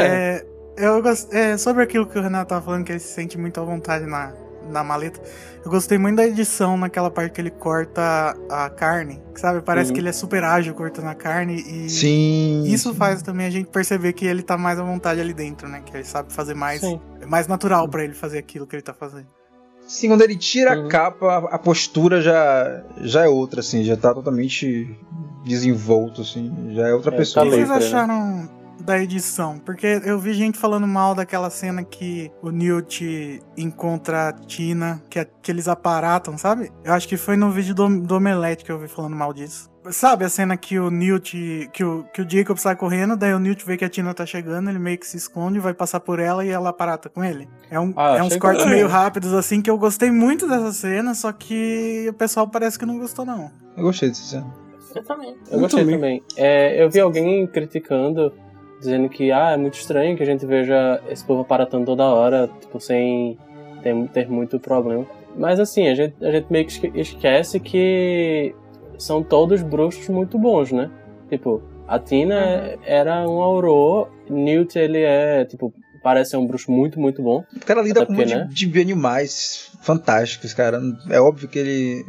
É, 0.00 0.46
eu 0.78 1.02
gost... 1.02 1.28
é, 1.34 1.58
sobre 1.58 1.82
aquilo 1.82 2.06
que 2.06 2.18
o 2.18 2.22
Renato 2.22 2.50
tava 2.50 2.64
falando, 2.64 2.84
que 2.84 2.92
ele 2.92 3.00
se 3.00 3.12
sente 3.12 3.36
muito 3.36 3.60
à 3.60 3.64
vontade 3.64 4.06
na, 4.06 4.32
na 4.70 4.82
maleta. 4.84 5.20
Eu 5.64 5.70
gostei 5.70 5.96
muito 5.98 6.16
da 6.16 6.26
edição 6.26 6.76
naquela 6.76 7.10
parte 7.10 7.32
que 7.32 7.40
ele 7.40 7.50
corta 7.50 8.36
a 8.50 8.68
carne. 8.70 9.22
Sabe? 9.34 9.62
Parece 9.62 9.88
Uhum. 9.90 9.94
que 9.94 10.00
ele 10.00 10.08
é 10.08 10.12
super 10.12 10.44
ágil 10.44 10.74
cortando 10.74 11.06
a 11.08 11.14
carne 11.14 11.56
e. 11.56 11.88
Sim. 11.90 12.62
Isso 12.66 12.90
sim. 12.92 12.96
faz 12.96 13.22
também 13.22 13.46
a 13.46 13.50
gente 13.50 13.68
perceber 13.70 14.12
que 14.12 14.24
ele 14.26 14.42
tá 14.42 14.56
mais 14.58 14.78
à 14.78 14.82
vontade 14.82 15.20
ali 15.20 15.32
dentro, 15.32 15.68
né? 15.68 15.82
Que 15.84 15.96
ele 15.96 16.04
sabe 16.04 16.32
fazer 16.32 16.54
mais. 16.54 16.80
Sim. 16.80 17.00
É 17.20 17.26
mais 17.26 17.46
natural 17.46 17.88
pra 17.88 18.04
ele 18.04 18.14
fazer 18.14 18.38
aquilo 18.38 18.66
que 18.66 18.76
ele 18.76 18.82
tá 18.82 18.92
fazendo. 18.94 19.26
Sim, 19.86 20.08
quando 20.08 20.22
ele 20.22 20.36
tira 20.36 20.78
Uhum. 20.78 20.86
a 20.86 20.88
capa, 20.88 21.38
a- 21.50 21.58
postura 21.58 22.22
já, 22.22 22.82
já 23.02 23.24
é 23.24 23.28
outra, 23.28 23.60
assim, 23.60 23.84
já 23.84 23.94
tá 23.96 24.14
totalmente 24.14 24.96
desenvolto, 25.44 26.22
assim, 26.22 26.70
já 26.74 26.88
é 26.88 26.94
outra 26.94 27.14
É, 27.14 27.18
pessoa. 27.18 27.44
O 27.44 27.50
tá 27.50 27.56
que 27.56 27.64
vocês 27.66 27.68
né? 27.80 27.86
acharam 27.86 28.48
da 28.80 28.98
edição? 28.98 29.58
Porque 29.58 30.00
eu 30.04 30.18
vi 30.18 30.32
gente 30.34 30.58
falando 30.58 30.86
mal 30.86 31.14
daquela 31.14 31.50
cena 31.50 31.82
que 31.84 32.30
o 32.42 32.50
Newt 32.50 33.40
encontra 33.56 34.28
a 34.28 34.32
Tina, 34.32 35.02
que, 35.08 35.18
é- 35.18 35.26
que 35.42 35.50
eles 35.50 35.68
aparatam, 35.68 36.36
sabe? 36.36 36.70
Eu 36.84 36.92
acho 36.92 37.08
que 37.08 37.16
foi 37.16 37.36
no 37.36 37.50
vídeo 37.50 37.74
do, 37.74 37.88
do 38.00 38.16
Omelete 38.16 38.64
que 38.64 38.72
eu 38.72 38.78
vi 38.78 38.88
falando 38.88 39.16
mal 39.16 39.32
disso. 39.32 39.72
Sabe 39.90 40.24
a 40.24 40.30
cena 40.30 40.56
que 40.56 40.78
o 40.78 40.90
Newt, 40.90 41.68
que 41.70 41.84
o, 41.84 42.04
que 42.04 42.22
o 42.22 42.26
Jacob 42.30 42.56
sai 42.56 42.74
correndo, 42.74 43.16
daí 43.18 43.34
o 43.34 43.38
Newt 43.38 43.66
vê 43.66 43.76
que 43.76 43.84
a 43.84 43.88
Tina 43.88 44.14
tá 44.14 44.24
chegando, 44.24 44.70
ele 44.70 44.78
meio 44.78 44.96
que 44.96 45.06
se 45.06 45.18
esconde, 45.18 45.58
vai 45.58 45.74
passar 45.74 46.00
por 46.00 46.18
ela 46.18 46.42
e 46.44 46.48
ela 46.48 46.70
aparata 46.70 47.10
com 47.10 47.22
ele. 47.22 47.46
É, 47.70 47.78
um, 47.78 47.92
Ah, 47.94 48.16
é 48.16 48.22
uns 48.22 48.34
cortes 48.36 48.64
que- 48.64 48.70
meio 48.70 48.88
rápidos 48.88 49.34
assim 49.34 49.60
que 49.60 49.68
eu 49.68 49.76
gostei 49.76 50.10
muito 50.10 50.48
dessa 50.48 50.72
cena, 50.72 51.14
só 51.14 51.30
que 51.32 52.06
o 52.08 52.14
pessoal 52.14 52.48
parece 52.48 52.78
que 52.78 52.86
não 52.86 52.98
gostou 52.98 53.26
não. 53.26 53.50
Eu 53.76 53.82
gostei 53.84 54.08
dessa 54.08 54.22
cena. 54.22 54.46
Eu 54.94 55.04
também. 55.04 55.36
Eu 55.50 55.58
gostei 55.60 55.84
também. 55.84 56.22
É, 56.36 56.82
eu 56.82 56.88
vi 56.88 57.00
alguém 57.00 57.46
criticando, 57.46 58.32
dizendo 58.78 59.08
que 59.08 59.30
ah, 59.32 59.52
é 59.52 59.56
muito 59.56 59.74
estranho 59.74 60.16
que 60.16 60.22
a 60.22 60.26
gente 60.26 60.44
veja 60.46 61.00
esse 61.08 61.24
povo 61.24 61.42
aparatando 61.42 61.84
toda 61.86 62.04
hora, 62.04 62.48
tipo, 62.60 62.78
sem 62.80 63.38
ter, 63.82 63.94
ter 64.08 64.28
muito 64.28 64.58
problema. 64.60 65.06
Mas 65.36 65.58
assim, 65.58 65.88
a 65.88 65.94
gente, 65.94 66.14
a 66.24 66.30
gente 66.30 66.46
meio 66.50 66.64
que 66.66 66.72
esque- 66.72 66.92
esquece 66.94 67.58
que 67.60 68.54
são 68.98 69.22
todos 69.22 69.62
bruxos 69.62 70.08
muito 70.08 70.38
bons, 70.38 70.70
né? 70.72 70.90
Tipo, 71.28 71.62
a 71.88 71.98
Tina 71.98 72.76
era 72.84 73.28
um 73.28 73.40
auror, 73.42 74.08
Newt 74.30 74.78
ele 74.78 75.00
é, 75.02 75.44
tipo, 75.44 75.72
parece 76.02 76.30
ser 76.32 76.36
um 76.36 76.46
bruxo 76.46 76.70
muito, 76.70 77.00
muito 77.00 77.22
bom. 77.22 77.42
O 77.56 77.60
cara 77.66 77.82
lida 77.82 78.00
Até 78.02 78.06
com 78.06 78.12
um 78.12 78.16
porque, 78.16 78.34
né? 78.34 78.46
de, 78.50 78.66
de 78.66 78.80
animais 78.80 79.72
fantásticos, 79.82 80.52
cara. 80.54 80.80
É 81.10 81.20
óbvio 81.20 81.48
que 81.48 81.58
ele 81.58 82.04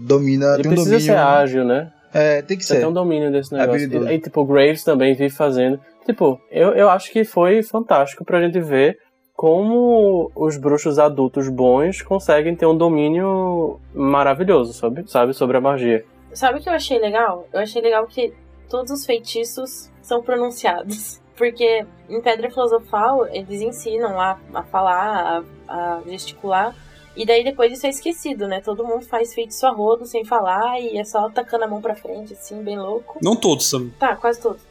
domina, 0.00 0.54
Ele 0.54 0.62
tem 0.64 0.72
um 0.72 0.74
precisa 0.74 0.96
domínio. 0.96 1.12
ser 1.14 1.16
ágil, 1.18 1.64
né? 1.64 1.92
É, 2.12 2.42
tem 2.42 2.56
que 2.56 2.64
Você 2.64 2.74
ser. 2.74 2.80
tem 2.80 2.88
um 2.88 2.92
domínio 2.92 3.30
desse 3.32 3.52
negócio. 3.52 4.04
E 4.04 4.08
aí, 4.08 4.20
tipo, 4.20 4.40
o 4.40 4.44
Graves 4.46 4.84
também 4.84 5.14
vive 5.14 5.30
fazendo. 5.34 5.80
Tipo, 6.04 6.40
eu, 6.50 6.72
eu 6.72 6.90
acho 6.90 7.10
que 7.10 7.24
foi 7.24 7.62
fantástico 7.62 8.24
pra 8.24 8.40
gente 8.40 8.60
ver 8.60 8.98
como 9.34 10.30
os 10.34 10.56
bruxos 10.56 10.98
adultos 10.98 11.48
bons 11.48 12.02
conseguem 12.02 12.54
ter 12.54 12.66
um 12.66 12.76
domínio 12.76 13.80
maravilhoso, 13.92 14.72
sabe? 14.72 15.04
Sabe, 15.10 15.34
sobre 15.34 15.56
a 15.56 15.60
magia. 15.60 16.04
Sabe 16.32 16.58
o 16.58 16.62
que 16.62 16.68
eu 16.68 16.72
achei 16.72 16.98
legal? 16.98 17.48
Eu 17.52 17.60
achei 17.60 17.82
legal 17.82 18.06
que 18.06 18.32
todos 18.68 18.92
os 18.92 19.04
feitiços 19.04 19.90
são 20.00 20.22
pronunciados. 20.22 21.20
Porque 21.36 21.84
em 22.08 22.20
Pedra 22.20 22.48
Filosofal 22.48 23.26
eles 23.26 23.60
ensinam 23.60 24.14
lá 24.14 24.40
a 24.54 24.62
falar, 24.62 25.44
a, 25.66 25.96
a 25.96 26.02
gesticular. 26.06 26.76
E 27.16 27.26
daí 27.26 27.42
depois 27.42 27.72
isso 27.72 27.86
é 27.86 27.90
esquecido, 27.90 28.46
né? 28.46 28.60
Todo 28.60 28.84
mundo 28.84 29.04
faz 29.04 29.34
feitiço 29.34 29.66
a 29.66 29.70
rodo 29.70 30.04
sem 30.04 30.24
falar 30.24 30.80
e 30.80 30.96
é 30.96 31.04
só 31.04 31.28
tacando 31.30 31.64
a 31.64 31.68
mão 31.68 31.80
pra 31.80 31.94
frente, 31.94 32.34
assim, 32.34 32.62
bem 32.62 32.78
louco. 32.78 33.18
Não 33.22 33.34
todos, 33.34 33.68
Sam. 33.68 33.90
Tá, 33.98 34.14
quase 34.14 34.40
todos. 34.40 34.62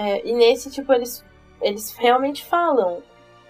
É, 0.00 0.26
e 0.28 0.32
nesse, 0.32 0.70
tipo, 0.70 0.92
eles, 0.92 1.24
eles 1.60 1.92
realmente 1.98 2.44
falam. 2.44 3.02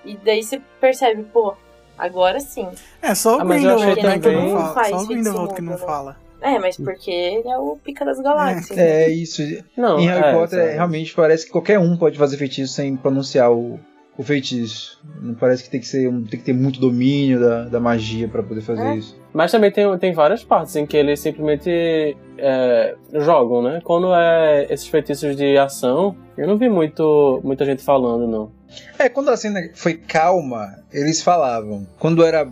E 0.05 0.16
daí 0.16 0.42
você 0.42 0.61
percebe, 0.80 1.24
pô, 1.24 1.55
agora 1.99 2.40
sim. 2.40 2.66
É, 3.03 3.14
só 3.14 3.36
o 3.36 3.40
Ah, 3.42 3.44
Grindelwald 3.44 3.94
que 4.01 4.30
não 4.30 4.51
fala. 4.53 4.74
Faz 4.74 4.88
Só 4.88 4.96
o 4.96 5.07
Grindelwald 5.07 5.49
feitiço 5.49 5.55
que 5.57 5.62
não 5.62 5.72
né? 5.72 5.78
fala. 5.78 6.16
É, 6.40 6.59
mas 6.59 6.76
porque 6.76 7.11
ele 7.11 7.49
é 7.49 7.59
o 7.59 7.76
pica 7.76 8.05
das 8.05 8.18
galáxias. 8.20 8.78
É 8.78 9.09
isso. 9.11 9.42
Não, 9.76 9.99
em 9.99 10.07
Harry 10.07 10.24
é, 10.28 10.32
Potter, 10.32 10.59
sabe? 10.61 10.72
realmente 10.72 11.14
parece 11.14 11.44
que 11.44 11.53
qualquer 11.53 11.78
um 11.80 11.96
pode 11.96 12.16
fazer 12.16 12.36
feitiço 12.36 12.72
sem 12.72 12.96
pronunciar 12.96 13.51
o, 13.53 13.78
o 14.16 14.22
feitiço. 14.22 15.03
Não 15.20 15.34
parece 15.34 15.64
que 15.64 15.68
tem 15.70 15.80
que, 15.80 15.86
ser, 15.88 16.09
um- 16.09 16.22
tem 16.24 16.38
que 16.38 16.46
ter 16.46 16.53
muito 16.55 16.78
domínio 16.80 17.40
da, 17.40 17.64
da 17.64 17.80
magia 17.80 18.28
pra 18.28 18.42
poder 18.42 18.61
fazer 18.62 18.86
É. 18.86 18.94
isso. 18.94 19.17
Mas 19.32 19.52
também 19.52 19.70
tem, 19.70 19.98
tem 19.98 20.12
várias 20.12 20.42
partes 20.42 20.74
em 20.76 20.86
que 20.86 20.96
eles 20.96 21.20
simplesmente 21.20 22.16
é, 22.38 22.94
jogam, 23.12 23.62
né? 23.62 23.80
Quando 23.84 24.12
é 24.14 24.66
esses 24.70 24.86
feitiços 24.88 25.36
de 25.36 25.56
ação, 25.58 26.16
eu 26.36 26.46
não 26.48 26.56
vi 26.56 26.68
muito, 26.68 27.40
muita 27.44 27.64
gente 27.64 27.82
falando, 27.84 28.26
não. 28.26 28.50
É, 28.98 29.08
quando 29.08 29.28
a 29.30 29.36
cena 29.36 29.60
foi 29.74 29.94
calma, 29.94 30.68
eles 30.92 31.22
falavam. 31.22 31.86
Quando 31.98 32.24
era 32.24 32.46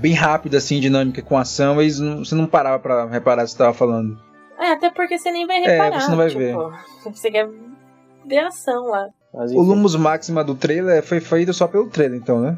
bem 0.00 0.14
rápida, 0.14 0.56
assim, 0.58 0.80
dinâmica 0.80 1.22
com 1.22 1.36
ação, 1.38 1.80
eles 1.80 1.98
não, 2.00 2.24
você 2.24 2.34
não 2.34 2.46
parava 2.46 2.78
pra 2.78 3.06
reparar 3.06 3.46
se 3.46 3.56
tava 3.56 3.72
falando. 3.74 4.18
É, 4.58 4.72
até 4.72 4.90
porque 4.90 5.18
você 5.18 5.30
nem 5.30 5.46
vai 5.46 5.58
É, 5.64 5.70
reparar. 5.70 6.00
você 6.00 6.08
não 6.10 6.16
vai 6.16 6.28
tipo, 6.28 6.38
ver. 6.40 6.56
Você 7.12 7.30
quer 7.30 7.48
ver 8.26 8.38
a 8.38 8.48
ação 8.48 8.86
lá. 8.88 9.08
Mas, 9.34 9.50
O. 9.52 9.60
Lumos 9.60 9.96
Máxima 9.96 10.44
do 10.44 10.54
trailer 10.54 11.02
foi 11.02 11.20
feito 11.20 11.52
só 11.52 11.66
pelo 11.66 11.88
trailer, 11.88 12.18
então, 12.18 12.40
né? 12.40 12.56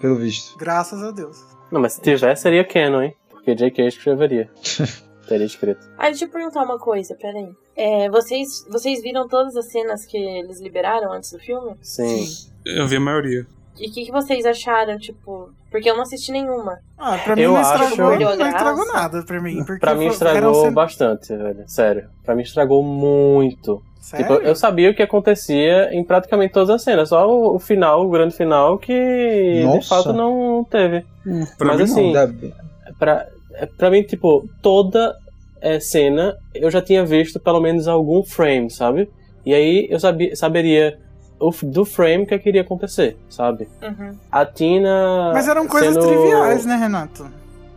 Pelo 0.00 0.16
visto. 0.16 0.56
Graças 0.58 1.02
a 1.02 1.10
Deus. 1.10 1.36
Não, 1.72 1.80
mas 1.80 1.94
se 1.94 2.02
tiver, 2.02 2.36
seria 2.36 2.64
canon, 2.64 3.00
hein? 3.00 3.16
Porque 3.30 3.54
J.K. 3.54 3.86
escreveria. 3.86 4.50
Teria 5.26 5.46
escrito. 5.46 5.88
Ah, 5.96 6.10
deixa 6.10 6.26
eu 6.26 6.28
perguntar 6.28 6.62
uma 6.62 6.78
coisa, 6.78 7.14
peraí. 7.14 7.48
É, 7.74 8.10
vocês, 8.10 8.66
vocês 8.68 9.00
viram 9.00 9.26
todas 9.26 9.56
as 9.56 9.70
cenas 9.72 10.04
que 10.04 10.18
eles 10.18 10.60
liberaram 10.60 11.10
antes 11.10 11.32
do 11.32 11.38
filme? 11.38 11.74
Sim. 11.80 12.26
Eu 12.66 12.86
vi 12.86 12.96
a 12.96 13.00
maioria. 13.00 13.46
E 13.78 13.88
o 13.88 13.92
que, 13.92 14.04
que 14.04 14.12
vocês 14.12 14.44
acharam, 14.44 14.98
tipo... 14.98 15.50
Porque 15.72 15.90
eu 15.90 15.94
não 15.96 16.02
assisti 16.02 16.30
nenhuma. 16.30 16.78
Ah, 16.96 17.18
pra 17.24 17.34
mim 17.34 17.42
Eu 17.42 17.50
não 17.52 17.56
acho- 17.58 17.72
estragou, 17.82 18.10
Perdeu 18.10 18.28
a 18.28 18.36
não 18.36 18.48
estragou 18.48 18.86
nada 18.92 19.22
pra 19.24 19.40
mim. 19.40 19.64
Porque 19.64 19.80
Pra 19.80 19.94
mim 19.94 20.06
estragou 20.06 20.70
bastante, 20.70 21.34
velho. 21.36 21.64
Sério. 21.66 22.04
Pra 22.24 22.34
mim 22.36 22.42
estragou 22.42 22.82
muito. 22.82 23.82
Sério? 24.00 24.26
Tipo, 24.26 24.40
eu 24.46 24.54
sabia 24.54 24.90
o 24.90 24.94
que 24.94 25.02
acontecia 25.02 25.88
em 25.94 26.04
praticamente 26.04 26.52
todas 26.52 26.70
as 26.70 26.82
cenas. 26.82 27.08
Só 27.08 27.26
o, 27.28 27.56
o 27.56 27.58
final, 27.58 28.04
o 28.06 28.10
grande 28.10 28.36
final, 28.36 28.78
que 28.78 28.92
de 28.92 29.64
Nossa. 29.64 29.88
fato 29.88 30.12
não 30.12 30.64
teve. 30.68 31.04
Pra 31.56 31.68
Mas 31.68 31.76
mim, 31.78 31.82
assim, 31.84 32.06
Ainda 32.08 32.26
bem. 32.26 32.52
Pra, 32.98 33.26
é, 33.54 33.66
pra 33.66 33.90
mim, 33.90 34.02
tipo, 34.02 34.44
toda 34.60 35.16
é, 35.60 35.78
cena 35.80 36.36
eu 36.54 36.70
já 36.70 36.82
tinha 36.82 37.04
visto 37.04 37.38
pelo 37.40 37.60
menos 37.60 37.86
algum 37.88 38.22
frame, 38.22 38.68
sabe? 38.70 39.08
E 39.46 39.54
aí 39.54 39.86
eu 39.90 39.98
sabia, 40.00 40.34
saberia 40.36 40.98
do 41.64 41.84
frame 41.84 42.26
que 42.26 42.38
queria 42.38 42.60
acontecer, 42.62 43.16
sabe? 43.28 43.68
Uhum. 43.82 44.12
A 44.30 44.44
Tina. 44.46 45.30
Mas 45.32 45.48
eram 45.48 45.66
coisas 45.66 45.94
sendo- 45.94 46.06
triviais, 46.06 46.64
né, 46.66 46.76
Renato? 46.76 47.26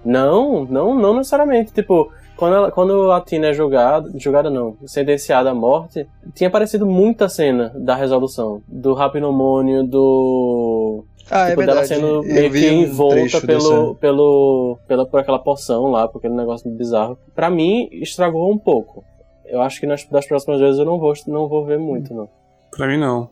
Não, 0.03 0.65
não, 0.65 0.93
não 0.93 1.15
necessariamente. 1.15 1.71
Tipo, 1.73 2.11
quando, 2.37 2.55
ela- 2.55 2.71
quando 2.71 3.11
a 3.11 3.21
Tina 3.21 3.47
é 3.47 3.53
julgada, 3.53 4.11
julgada 4.19 4.49
não, 4.49 4.75
sentenciada 4.85 5.49
à 5.49 5.55
morte, 5.55 6.07
tinha 6.33 6.47
aparecido 6.47 6.85
muita 6.85 7.27
cena 7.27 7.71
da 7.75 7.95
resolução. 7.95 8.61
Do 8.67 8.93
rapinomônio, 8.93 9.83
do. 9.83 11.03
Ah, 11.31 11.47
é 11.47 11.49
tipo, 11.51 11.61
dela 11.65 11.79
verdade. 11.81 11.87
sendo 11.87 12.21
meio 12.21 12.51
que 12.51 12.69
um 12.69 12.81
envolta 12.83 13.15
trecho 13.15 13.47
pelo, 13.47 13.95
pelo, 13.95 14.77
pela, 14.87 15.05
por 15.07 15.19
aquela 15.19 15.39
poção 15.39 15.89
lá, 15.89 16.07
por 16.07 16.19
aquele 16.19 16.35
negócio 16.35 16.69
bizarro. 16.69 17.17
Pra 17.33 17.49
mim, 17.49 17.89
estragou 17.91 18.51
um 18.51 18.59
pouco. 18.59 19.03
Eu 19.47 19.59
acho 19.61 19.79
que 19.79 19.87
nas, 19.87 20.05
das 20.05 20.27
próximas 20.27 20.59
vezes 20.59 20.77
eu 20.77 20.85
não 20.85 20.99
vou, 20.99 21.13
não 21.27 21.47
vou 21.47 21.65
ver 21.65 21.79
muito, 21.79 22.13
não. 22.13 22.29
Pra 22.69 22.87
mim, 22.87 22.97
não. 22.97 23.29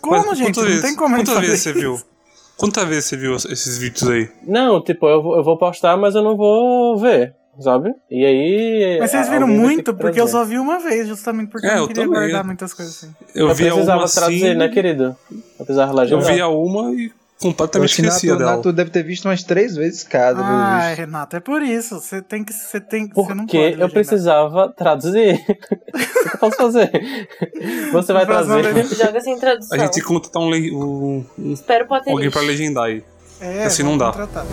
Como, 0.00 0.26
Mas 0.26 0.38
gente? 0.38 0.46
quantas 0.48 0.62
Não 0.62 0.68
vezes- 0.70 0.82
tem 0.84 0.96
como 0.96 1.16
Quantas 1.16 1.38
vezes 1.40 1.60
você 1.60 1.72
viu? 1.72 2.00
Quantas 2.56 2.88
vezes 2.88 3.04
você 3.06 3.16
viu 3.16 3.34
esses 3.36 3.78
vídeos 3.78 4.08
aí? 4.10 4.28
Não, 4.46 4.82
tipo, 4.82 5.06
eu, 5.08 5.22
vou- 5.22 5.36
eu 5.36 5.44
vou 5.44 5.56
postar, 5.56 5.96
mas 5.96 6.14
eu 6.16 6.22
não 6.22 6.36
vou 6.36 6.98
ver, 6.98 7.34
sabe? 7.60 7.94
E 8.10 8.24
aí. 8.24 8.98
Mas 9.00 9.10
vocês 9.12 9.28
viram 9.28 9.46
muito, 9.46 9.92
que 9.94 10.00
porque 10.00 10.20
eu 10.20 10.26
só 10.26 10.44
vi 10.44 10.58
uma 10.58 10.78
vez, 10.80 11.06
justamente 11.06 11.50
porque 11.50 11.66
É, 11.66 11.70
eu 11.70 11.76
não 11.76 11.82
eu 11.82 11.88
queria 11.88 12.04
também. 12.04 12.18
guardar 12.20 12.44
muitas 12.44 12.74
coisas 12.74 12.96
assim. 12.96 13.14
Eu, 13.34 13.48
Eu 13.48 13.54
vi 13.54 13.68
a 13.68 13.72
precisava 13.72 14.02
uma 14.02 14.08
traduzir, 14.08 14.46
assim, 14.48 14.54
né, 14.58 14.68
querido? 14.68 15.16
Eu 15.30 15.64
precisava 15.64 15.92
eu 15.92 15.96
legendar. 15.96 16.32
vi 16.34 16.40
a 16.40 16.48
uma 16.48 16.92
e 16.94 17.04
Eu 17.06 17.12
completamente 17.40 17.86
acho 17.92 17.96
que 18.02 18.02
esquecia 18.08 18.30
Nato, 18.32 18.38
dela. 18.38 18.56
Nato 18.56 18.72
deve 18.72 18.90
ter 18.90 19.02
visto 19.02 19.24
umas 19.26 19.42
três 19.42 19.76
vezes 19.76 20.02
cada, 20.02 20.42
pelo 20.42 20.56
Ah. 20.56 20.94
Renato, 20.94 21.36
é 21.36 21.40
por 21.40 21.62
isso. 21.62 22.00
Você 22.00 22.20
tem 22.22 22.44
que. 22.44 22.52
Você 22.52 22.80
tem 22.80 23.08
você 23.08 23.34
não 23.34 23.46
pode. 23.46 23.70
Porque 23.70 23.76
eu 23.82 23.88
precisava 23.90 24.68
traduzir. 24.76 25.34
o 25.48 26.24
que 26.28 26.34
eu 26.34 26.38
posso 26.40 26.56
fazer? 26.56 26.90
Você 27.92 28.12
vai 28.12 28.26
trazer. 28.26 28.84
Joga 28.94 29.20
sem 29.20 29.38
tradução. 29.38 29.76
A 29.76 29.80
gente 29.80 29.92
tem 29.92 30.02
que 30.02 30.08
contratar 30.08 30.42
um, 30.42 30.50
le- 30.50 30.72
um- 30.74 31.24
um- 31.38 31.52
Espero 31.52 31.86
alguém 31.88 32.30
pra 32.30 32.40
legendar 32.42 32.84
aí. 32.84 33.02
É, 33.40 33.64
assim 33.64 33.82
não 33.82 33.96
dá. 33.96 34.06
contratar. 34.12 34.44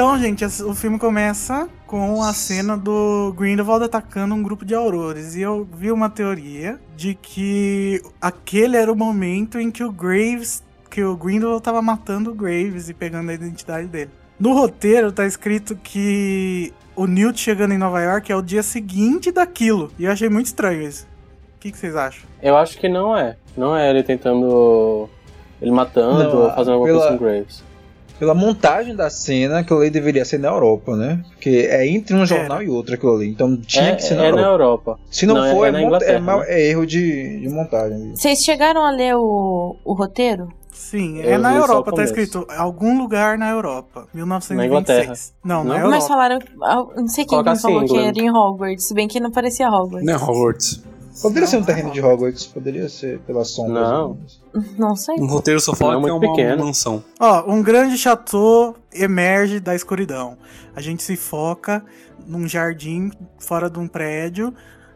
Então, 0.00 0.18
gente, 0.18 0.42
o 0.64 0.74
filme 0.74 0.98
começa 0.98 1.68
com 1.86 2.22
a 2.22 2.32
cena 2.32 2.74
do 2.74 3.34
Grindelwald 3.36 3.84
atacando 3.84 4.34
um 4.34 4.42
grupo 4.42 4.64
de 4.64 4.74
aurores. 4.74 5.36
E 5.36 5.42
eu 5.42 5.68
vi 5.74 5.92
uma 5.92 6.08
teoria 6.08 6.80
de 6.96 7.14
que 7.14 8.00
aquele 8.18 8.78
era 8.78 8.90
o 8.90 8.96
momento 8.96 9.60
em 9.60 9.70
que 9.70 9.84
o 9.84 9.92
Graves, 9.92 10.64
que 10.88 11.04
o 11.04 11.14
Grindelwald 11.14 11.62
tava 11.62 11.82
matando 11.82 12.30
o 12.30 12.34
Graves 12.34 12.88
e 12.88 12.94
pegando 12.94 13.30
a 13.30 13.34
identidade 13.34 13.88
dele. 13.88 14.10
No 14.38 14.54
roteiro 14.54 15.12
tá 15.12 15.26
escrito 15.26 15.76
que 15.76 16.72
o 16.96 17.06
Newt 17.06 17.38
chegando 17.38 17.74
em 17.74 17.78
Nova 17.78 18.00
York 18.00 18.32
é 18.32 18.36
o 18.36 18.40
dia 18.40 18.62
seguinte 18.62 19.30
daquilo. 19.30 19.92
E 19.98 20.06
eu 20.06 20.12
achei 20.12 20.30
muito 20.30 20.46
estranho 20.46 20.80
isso. 20.80 21.06
O 21.56 21.60
que, 21.60 21.70
que 21.70 21.76
vocês 21.76 21.94
acham? 21.94 22.22
Eu 22.42 22.56
acho 22.56 22.78
que 22.78 22.88
não 22.88 23.14
é. 23.14 23.36
Não 23.54 23.76
é 23.76 23.90
ele 23.90 24.02
tentando. 24.02 25.10
Ele 25.60 25.70
matando 25.70 26.24
Não, 26.24 26.36
ou 26.44 26.50
fazendo 26.54 26.72
alguma 26.72 26.86
pela- 26.90 27.00
coisa 27.02 27.18
com 27.18 27.22
Graves. 27.22 27.69
Pela 28.20 28.34
montagem 28.34 28.94
da 28.94 29.08
cena, 29.10 29.60
aquilo 29.60 29.80
ali 29.80 29.90
deveria 29.90 30.24
ser 30.24 30.38
na 30.38 30.48
Europa, 30.48 30.94
né? 30.94 31.24
Porque 31.30 31.66
é 31.70 31.86
entre 31.88 32.14
um 32.14 32.24
jornal 32.26 32.62
e 32.62 32.68
outro 32.68 32.94
aquilo 32.94 33.16
ali. 33.16 33.30
Então 33.30 33.56
tinha 33.56 33.88
É, 33.92 33.96
que 33.96 34.02
ser 34.02 34.14
na 34.14 34.24
é 34.26 34.30
na 34.30 34.38
Europa. 34.42 34.52
Europa. 34.52 34.98
Se 35.10 35.26
não, 35.26 35.34
Não, 35.36 35.44
é- 35.46 35.50
for, 35.54 35.64
é 35.64 35.68
é, 35.68 36.12
é 36.14 36.20
né? 36.20 36.44
é 36.46 36.68
erro 36.68 36.86
de, 36.86 37.40
de 37.40 37.48
montagem. 37.48 38.14
Vocês 38.14 38.40
chegaram 38.40 38.84
a 38.84 38.90
ler 38.90 39.16
o, 39.16 39.74
o 39.84 39.94
roteiro? 39.94 40.48
Sim, 40.70 41.18
Eu 41.20 41.32
é 41.34 41.38
na 41.38 41.54
Europa, 41.56 41.92
tá 41.92 42.04
escrito 42.04 42.46
algum 42.56 42.98
lugar 42.98 43.36
na 43.38 43.50
Europa, 43.50 44.06
1926. 44.14 44.56
Na 44.56 44.66
Inglaterra. 44.66 45.12
Não, 45.44 45.64
na 45.64 45.70
Não? 45.70 45.76
Europa. 45.76 45.90
Mas 45.96 46.08
falaram. 46.08 46.38
ah, 46.62 46.84
Não 46.96 47.08
sei 47.08 47.24
quem 47.24 47.38
me 47.38 47.44
falou 47.58 47.78
assim, 47.78 47.86
que 47.86 47.92
Glenn. 47.94 48.06
era 48.08 48.18
em 48.20 48.30
Hogwarts, 48.30 48.88
se 48.88 48.94
bem 48.94 49.08
que 49.08 49.18
não 49.20 49.30
parecia 49.30 49.68
Hogwarts. 49.68 50.04
Não 50.06 50.12
é 50.14 50.16
Hogwarts. 50.16 50.82
Poderia 51.20 51.42
Não, 51.42 51.48
ser 51.48 51.56
um 51.58 51.64
terreno 51.64 51.90
é 51.90 51.92
de 51.92 52.00
Hogwarts, 52.00 52.46
poderia 52.46 52.88
ser 52.88 53.20
pela 53.20 53.44
sombra. 53.44 53.74
Não. 53.74 54.18
Não 54.78 54.96
sei. 54.96 55.16
Um 55.18 55.26
roteiro 55.26 55.60
só 55.60 55.74
fala 55.74 55.94
Não, 55.94 56.02
que 56.02 56.08
é 56.08 56.12
muito 56.12 56.26
uma 56.26 56.34
pequeno. 56.36 56.64
mansão. 56.64 57.04
Ó, 57.18 57.52
um 57.52 57.62
grande 57.62 57.98
chateau 57.98 58.76
emerge 58.92 59.60
da 59.60 59.74
escuridão. 59.74 60.38
A 60.74 60.80
gente 60.80 61.02
se 61.02 61.16
foca 61.16 61.84
num 62.26 62.48
jardim 62.48 63.10
fora 63.38 63.68
de 63.68 63.78
um 63.78 63.86
prédio 63.86 64.54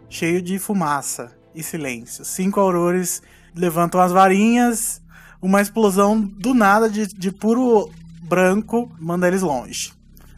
cheio 0.08 0.40
de 0.40 0.58
fumaça 0.58 1.32
e 1.54 1.62
silêncio. 1.62 2.24
Cinco 2.24 2.60
aurores 2.60 3.22
levantam 3.54 4.00
as 4.00 4.12
varinhas, 4.12 5.02
uma 5.42 5.60
explosão 5.60 6.20
do 6.20 6.54
nada 6.54 6.88
de, 6.88 7.06
de 7.06 7.30
puro 7.30 7.90
branco 8.22 8.90
manda 8.98 9.28
eles 9.28 9.42
longe. 9.42 9.92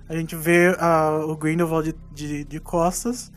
A 0.08 0.14
gente 0.16 0.34
vê 0.36 0.76
ah, 0.78 1.20
o 1.26 1.36
Grindelwald 1.36 1.92
de, 2.12 2.26
de, 2.26 2.44
de 2.44 2.60
costas, 2.60 3.30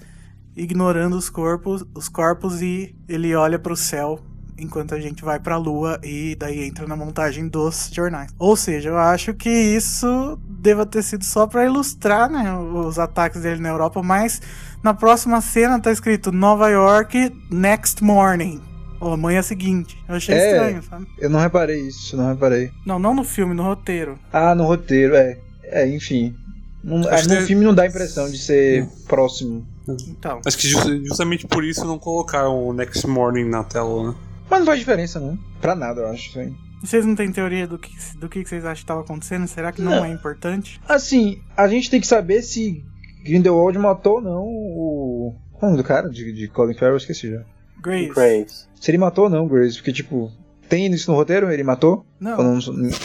ignorando 0.62 1.16
os 1.16 1.30
corpos, 1.30 1.86
os 1.95 2.10
corpos 2.10 2.62
e 2.62 2.95
ele 3.07 3.34
olha 3.36 3.57
para 3.57 3.74
o 3.74 3.78
céu 3.78 4.20
enquanto 4.57 4.93
a 4.93 4.99
gente 4.99 5.24
vai 5.24 5.39
pra 5.39 5.55
lua 5.57 5.99
e 6.03 6.36
daí 6.38 6.66
entra 6.66 6.86
na 6.86 6.95
montagem 6.95 7.47
dos 7.47 7.89
jornais. 7.93 8.30
Ou 8.38 8.55
seja, 8.57 8.89
eu 8.89 8.97
acho 8.97 9.34
que 9.34 9.49
isso 9.49 10.38
deva 10.47 10.86
ter 10.86 11.01
sido 11.01 11.24
só 11.24 11.47
pra 11.47 11.66
ilustrar, 11.66 12.30
né, 12.30 12.53
os 12.57 12.99
ataques 12.99 13.41
dele 13.41 13.62
na 13.62 13.70
Europa, 13.70 14.03
mas 14.03 14.41
na 14.84 14.93
próxima 14.93 15.39
cena 15.39 15.80
tá 15.80 15.91
escrito 15.91 16.32
Nova 16.32 16.70
York 16.70 17.34
next 17.49 18.03
morning. 18.03 18.62
Ou 18.99 19.14
amanhã 19.14 19.41
seguinte. 19.41 19.97
Eu 20.10 20.16
achei 20.16 20.36
É. 20.36 20.51
estranho, 20.51 20.84
sabe? 20.84 21.07
Eu 21.18 21.30
não 21.30 21.39
reparei 21.39 21.80
isso, 21.88 22.18
não 22.18 22.28
reparei. 22.28 22.70
Não, 22.86 22.99
não 22.99 23.16
no 23.16 23.24
filme, 23.24 23.53
no 23.53 23.64
roteiro. 23.64 24.20
Ah, 24.34 24.53
no 24.53 24.66
roteiro, 24.66 25.16
é. 25.16 25.38
É, 25.64 25.88
enfim. 25.88 26.36
Não, 26.84 26.97
no 26.99 27.41
filme 27.47 27.64
não 27.64 27.74
dá 27.74 27.84
a 27.84 27.88
impressão 27.88 28.30
de 28.30 28.38
ser 28.38 28.86
próximo. 29.07 29.66
Então. 30.08 30.42
Acho 30.46 30.58
que 30.58 30.68
ju- 30.68 31.06
justamente 31.06 31.46
por 31.48 31.64
isso 31.64 31.86
não 31.86 31.98
colocaram 32.00 32.68
o 32.68 32.74
Next 32.74 33.06
Morning 33.08 33.46
na 33.46 33.64
tela, 33.64 34.10
né? 34.10 34.16
Mas 34.50 34.60
não 34.60 34.66
faz 34.66 34.80
diferença, 34.80 35.20
não. 35.20 35.38
Pra 35.62 35.76
nada, 35.76 36.02
eu 36.02 36.08
acho. 36.08 36.38
aí. 36.40 36.52
Vocês 36.82 37.06
não 37.06 37.14
têm 37.16 37.32
teoria 37.32 37.68
do 37.68 37.78
que, 37.78 37.92
do 38.18 38.30
que 38.30 38.44
vocês 38.46 38.64
acham 38.64 38.76
que 38.76 38.82
estava 38.82 39.02
acontecendo? 39.02 39.48
Será 39.48 39.72
que 39.72 39.82
não, 39.82 39.92
Não. 39.98 40.06
é 40.06 40.10
importante? 40.10 40.80
Assim, 40.88 41.42
a 41.58 41.68
gente 41.68 41.90
tem 41.90 42.00
que 42.00 42.08
saber 42.08 42.42
se 42.42 42.84
Grindelwald 43.24 43.78
matou 43.78 44.16
ou 44.16 44.22
não 44.22 44.44
o. 44.48 45.36
Qual 45.54 45.64
é 45.64 45.66
o 45.66 45.70
nome 45.72 45.84
do 45.84 45.88
cara? 45.88 46.10
De, 46.10 46.32
de 46.32 46.48
Colin 46.48 46.74
Farrell, 46.74 46.94
eu 46.94 46.98
esqueci 46.98 47.30
já. 47.32 47.42
Grace. 47.82 48.10
Grace. 48.14 48.66
Se 48.80 48.90
ele 48.92 48.98
matou 48.98 49.26
ou 49.26 49.30
não, 49.30 49.46
Grace, 49.48 49.76
porque, 49.76 49.92
tipo, 49.92 50.32
tem 50.70 50.88
isso 50.88 51.12
no 51.12 51.18
roteiro? 51.18 51.52
Ele 51.52 51.64
matou? 51.64 52.06
Não. 52.20 52.38
Não- 52.38 52.60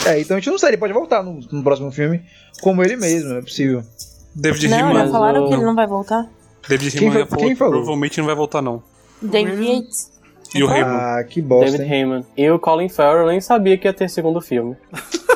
É, 0.05 0.21
então 0.21 0.37
a 0.37 0.39
gente 0.39 0.49
não 0.49 0.57
sabe, 0.57 0.71
ele 0.73 0.77
pode 0.79 0.93
voltar 0.93 1.21
no, 1.21 1.39
no 1.51 1.61
próximo 1.63 1.91
filme 1.91 2.21
como 2.61 2.81
ele 2.81 2.95
mesmo, 2.95 3.33
é 3.33 3.41
possível. 3.41 3.83
David 4.33 4.67
Não, 4.69 4.77
Heyman. 4.89 5.05
já 5.05 5.11
falaram 5.11 5.45
o- 5.45 5.47
que 5.49 5.53
ele 5.53 5.63
não 5.63 5.75
vai 5.75 5.87
voltar. 5.87 6.29
David 6.67 6.91
Quem 6.97 7.07
Heyman 7.07 7.25
falou 7.25 7.39
quem 7.43 7.49
que 7.49 7.55
falou? 7.55 7.73
provavelmente 7.73 8.17
não 8.19 8.25
vai 8.25 8.35
voltar, 8.35 8.61
não. 8.61 8.81
David 9.21 9.53
Ele- 9.55 9.73
Yates. 9.75 10.11
E 10.53 10.63
o 10.63 10.69
Heyman. 10.71 10.93
Ah, 10.95 11.23
que 11.27 11.41
bosta. 11.41 11.65
David 11.71 11.83
hein? 11.83 11.99
Heyman. 11.99 12.25
E 12.37 12.49
o 12.49 12.57
Colin 12.59 12.87
Farrell 12.89 13.27
nem 13.27 13.41
sabia 13.41 13.77
que 13.77 13.87
ia 13.87 13.93
ter 13.93 14.09
segundo 14.09 14.39
filme. 14.41 14.75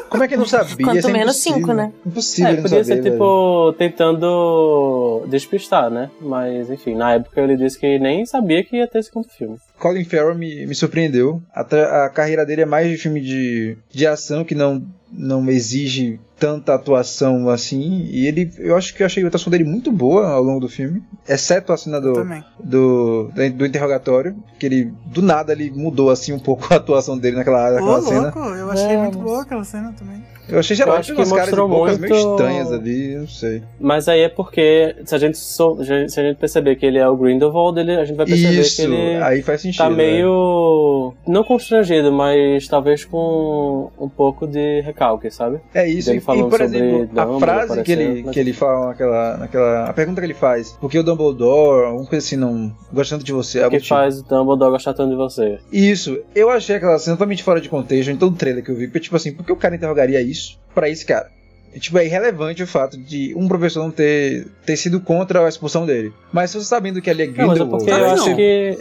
Como 0.10 0.24
é 0.24 0.28
que 0.28 0.36
não 0.38 0.46
sabia? 0.46 0.76
Quanto 0.84 0.98
Isso 0.98 1.10
é 1.10 1.12
menos 1.14 1.36
impossível. 1.36 1.60
cinco, 1.60 1.74
né? 1.74 1.92
Impossível 2.06 2.52
É, 2.52 2.56
podia 2.56 2.70
saber, 2.70 2.84
ser 2.86 2.96
velho. 3.02 3.12
tipo 3.12 3.74
tentando 3.78 5.24
despistar, 5.28 5.90
né? 5.90 6.10
Mas 6.22 6.70
enfim, 6.70 6.96
na 6.96 7.14
época 7.14 7.40
ele 7.42 7.56
disse 7.58 7.80
que 7.80 8.00
nem 8.00 8.26
sabia 8.26 8.64
que 8.64 8.78
ia 8.78 8.88
ter 8.88 9.04
segundo 9.04 9.28
filme. 9.30 9.58
Colin 9.78 10.04
Farrell 10.06 10.36
me, 10.36 10.66
me 10.66 10.74
surpreendeu. 10.76 11.42
A, 11.54 11.62
a 12.06 12.10
carreira 12.10 12.46
dele 12.46 12.62
é 12.62 12.66
mais 12.66 12.90
de 12.90 12.98
filme 12.98 13.22
de, 13.22 13.78
de 13.92 14.08
ação 14.08 14.44
que 14.44 14.56
não, 14.56 14.84
não 15.12 15.50
exige 15.50 16.20
tanta 16.40 16.74
atuação 16.74 17.50
assim. 17.50 18.08
E 18.12 18.26
ele, 18.28 18.52
eu 18.60 18.76
acho 18.78 18.94
que 18.96 19.02
eu 19.04 19.06
achei 19.06 19.24
a 19.24 19.28
atuação 19.28 19.52
dele 19.52 19.64
muito 19.66 19.92
boa 19.92 20.28
ao 20.30 20.42
longo 20.44 20.60
do 20.62 20.70
filme, 20.70 21.04
exceto 21.28 21.74
a 21.74 21.78
cena 21.78 22.00
do, 22.00 22.14
Também. 22.14 22.44
do, 22.64 23.30
do 23.56 23.66
interrogatório, 23.66 24.36
que 24.58 24.66
ele 24.66 24.94
do 25.08 25.22
nada 25.22 25.52
ele 25.52 25.70
mudou 25.72 26.10
assim 26.10 26.32
um 26.32 26.40
pouco 26.40 26.68
a 26.74 26.78
atuação 26.78 27.18
dele 27.18 27.36
naquela, 27.38 27.70
Ô, 27.70 27.74
naquela 27.74 28.02
cena. 28.02 28.22
louco, 28.22 28.40
eu 28.40 28.72
achei 28.72 28.86
É, 28.86 28.98
muito 28.98 29.18
mas- 29.18 29.28
boa 29.28 29.42
aquela 29.42 29.64
cena 29.64 29.94
também. 29.98 30.24
Eu 30.52 30.60
achei, 30.60 30.76
tinha 30.76 30.86
que 30.86 31.12
umas 31.14 31.32
caras 31.32 31.50
de 31.50 31.56
bocas 31.56 31.98
meio 31.98 32.14
muito- 32.14 32.32
estranhas 32.32 32.72
ali, 32.72 33.16
não 33.16 33.28
sei. 33.28 33.62
Mas 33.80 34.08
aí 34.08 34.22
é 34.22 34.30
porque 34.30 34.96
se 35.06 35.14
a 35.16 35.18
gente, 35.18 35.38
sou- 35.38 35.84
se 35.84 35.92
a 35.94 36.24
gente 36.24 36.38
perceber 36.38 36.76
que 36.76 36.86
ele 36.86 36.98
é 36.98 37.08
o 37.08 37.16
Grindelwald, 37.16 37.80
ele, 37.80 37.96
a 37.96 38.06
gente 38.06 38.16
vai 38.18 38.26
perceber 38.26 38.60
Isso, 38.60 38.76
que 38.78 38.82
ele 38.84 39.16
aí 39.24 39.42
faz 39.42 39.62
sentido. 39.62 39.78
tá 39.84 39.90
né? 39.90 39.96
meio. 39.96 41.14
não 41.28 41.44
constrangido, 41.44 42.12
mas 42.12 42.68
talvez 42.68 43.06
com 43.06 43.90
um 44.00 44.10
pouco 44.10 44.48
de 44.48 44.82
recalque, 44.82 45.30
sabe? 45.32 45.60
É 45.74 45.88
isso, 45.88 46.08
Dele 46.08 46.20
e, 46.20 46.22
falando 46.22 46.48
e, 46.48 46.50
por 46.50 46.60
sobre 46.60 46.78
exemplo, 46.78 47.02
a 47.20 47.26
Dumbledore 47.26 47.40
frase 47.40 47.84
que 47.84 47.92
ele, 47.92 48.24
mas- 48.24 48.34
que 48.34 48.40
ele 48.40 48.54
fala 48.54 48.88
naquela, 48.88 49.38
naquela. 49.38 49.86
A 49.90 49.94
pergunta 49.94 50.22
que 50.22 50.28
ele 50.28 50.34
faz, 50.34 50.78
porque 50.80 50.98
o 50.98 51.04
Dumbledore, 51.04 51.86
alguma 51.88 52.06
coisa 52.06 52.26
assim, 52.26 52.36
não. 52.36 52.72
Gostando 52.92 53.24
de 53.24 53.32
você, 53.32 53.60
algo 53.60 53.72
que 53.76 53.82
tipo. 53.84 53.90
faz 53.96 54.20
o 54.20 54.24
Dumbledore 54.24 54.72
gostar 54.72 54.94
tanto 54.94 55.10
de 55.12 55.16
você. 55.16 55.60
Isso, 55.72 56.20
eu 56.36 56.50
achei 56.50 56.76
aquela 56.76 56.98
cena 56.98 57.16
totalmente 57.16 57.44
fora 57.44 57.62
de 57.62 57.70
contexto 57.70 58.10
em 58.10 58.18
todo 58.18 58.34
o 58.34 58.36
trailer 58.36 58.64
que 58.64 58.72
eu 58.72 58.76
vi, 58.76 58.88
porque, 58.88 59.00
tipo 59.00 59.16
assim, 59.16 59.34
por 59.34 59.46
que 59.46 59.52
o 59.52 59.56
cara 59.56 59.76
interrogaria 59.76 60.22
isso 60.22 60.39
pra 60.74 60.90
esse 60.90 61.06
cara? 61.06 61.30
E, 61.74 61.80
tipo, 61.80 61.98
é 62.00 62.06
irrelevante 62.06 62.64
o 62.64 62.68
fato 62.68 62.98
de 62.98 63.34
um 63.36 63.48
professor 63.48 63.84
não 63.84 63.92
ter, 63.92 64.48
ter 64.66 64.76
sido 64.76 65.00
contra 65.00 65.46
a 65.46 65.50
expulsão 65.50 65.86
dele. 65.86 66.12
Mas 66.32 66.52
você 66.52 66.66
sabendo 66.66 67.02
que 67.02 67.10
ele 67.10 67.24
é 67.24 67.28
Não, 67.28 67.34
mas 67.48 67.58
é 67.58 67.60
Grindelwald, 67.60 67.86
porque 67.86 67.92
eu 67.92 68.10
acho 68.10 68.30
não. 68.30 68.36
que 68.36 68.78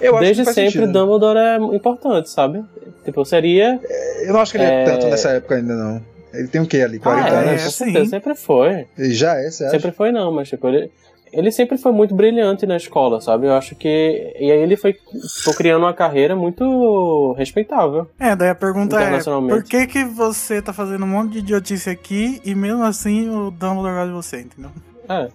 eu 0.00 0.16
acho 0.16 0.24
desde 0.24 0.44
sempre 0.44 0.64
sentido. 0.72 0.92
Dumbledore 0.92 1.38
é 1.38 1.56
importante, 1.76 2.28
sabe? 2.30 2.64
Tipo, 3.04 3.24
seria. 3.24 3.78
Eu 4.22 4.32
não 4.32 4.40
acho 4.40 4.52
que 4.52 4.58
ele 4.58 4.64
é... 4.64 4.82
É. 4.82 4.84
tanto 4.84 5.06
nessa 5.06 5.30
época 5.30 5.54
ainda, 5.56 5.74
não. 5.74 6.02
Ele 6.32 6.48
tem 6.48 6.60
o 6.60 6.66
que 6.66 6.80
ali? 6.82 6.98
40 6.98 7.24
Ah, 7.24 7.28
é, 7.44 7.48
anos? 7.50 7.64
com 7.64 7.70
sim. 7.70 7.84
certeza, 7.84 8.10
sempre 8.10 8.34
foi. 8.34 8.86
Ele 8.98 9.14
já 9.14 9.34
é, 9.36 9.50
você 9.50 9.64
acha? 9.64 9.70
Sempre 9.72 9.92
foi 9.92 10.12
não, 10.12 10.32
mas 10.32 10.48
tipo, 10.48 10.68
ele, 10.68 10.90
ele 11.32 11.50
sempre 11.50 11.78
foi 11.78 11.92
muito 11.92 12.14
brilhante 12.14 12.66
na 12.66 12.76
escola, 12.76 13.20
sabe? 13.20 13.46
Eu 13.46 13.52
acho 13.52 13.74
que. 13.74 14.34
E 14.38 14.50
aí 14.50 14.60
ele 14.60 14.76
foi, 14.76 14.96
foi 15.42 15.54
criando 15.54 15.82
uma 15.82 15.94
carreira 15.94 16.34
muito 16.34 17.32
respeitável. 17.34 18.08
É, 18.18 18.34
daí 18.34 18.50
a 18.50 18.54
pergunta 18.54 19.00
é: 19.00 19.18
por 19.20 19.62
que, 19.62 19.86
que 19.86 20.04
você 20.04 20.60
tá 20.62 20.72
fazendo 20.72 21.04
um 21.04 21.08
monte 21.08 21.32
de 21.32 21.38
idiotice 21.38 21.90
aqui 21.90 22.40
e 22.44 22.54
mesmo 22.54 22.82
assim 22.82 23.28
o 23.28 23.50
Dumbledore 23.50 23.94
gosta 23.94 24.06
de 24.06 24.12
você, 24.12 24.40
entendeu? 24.40 24.70
É. 25.08 25.28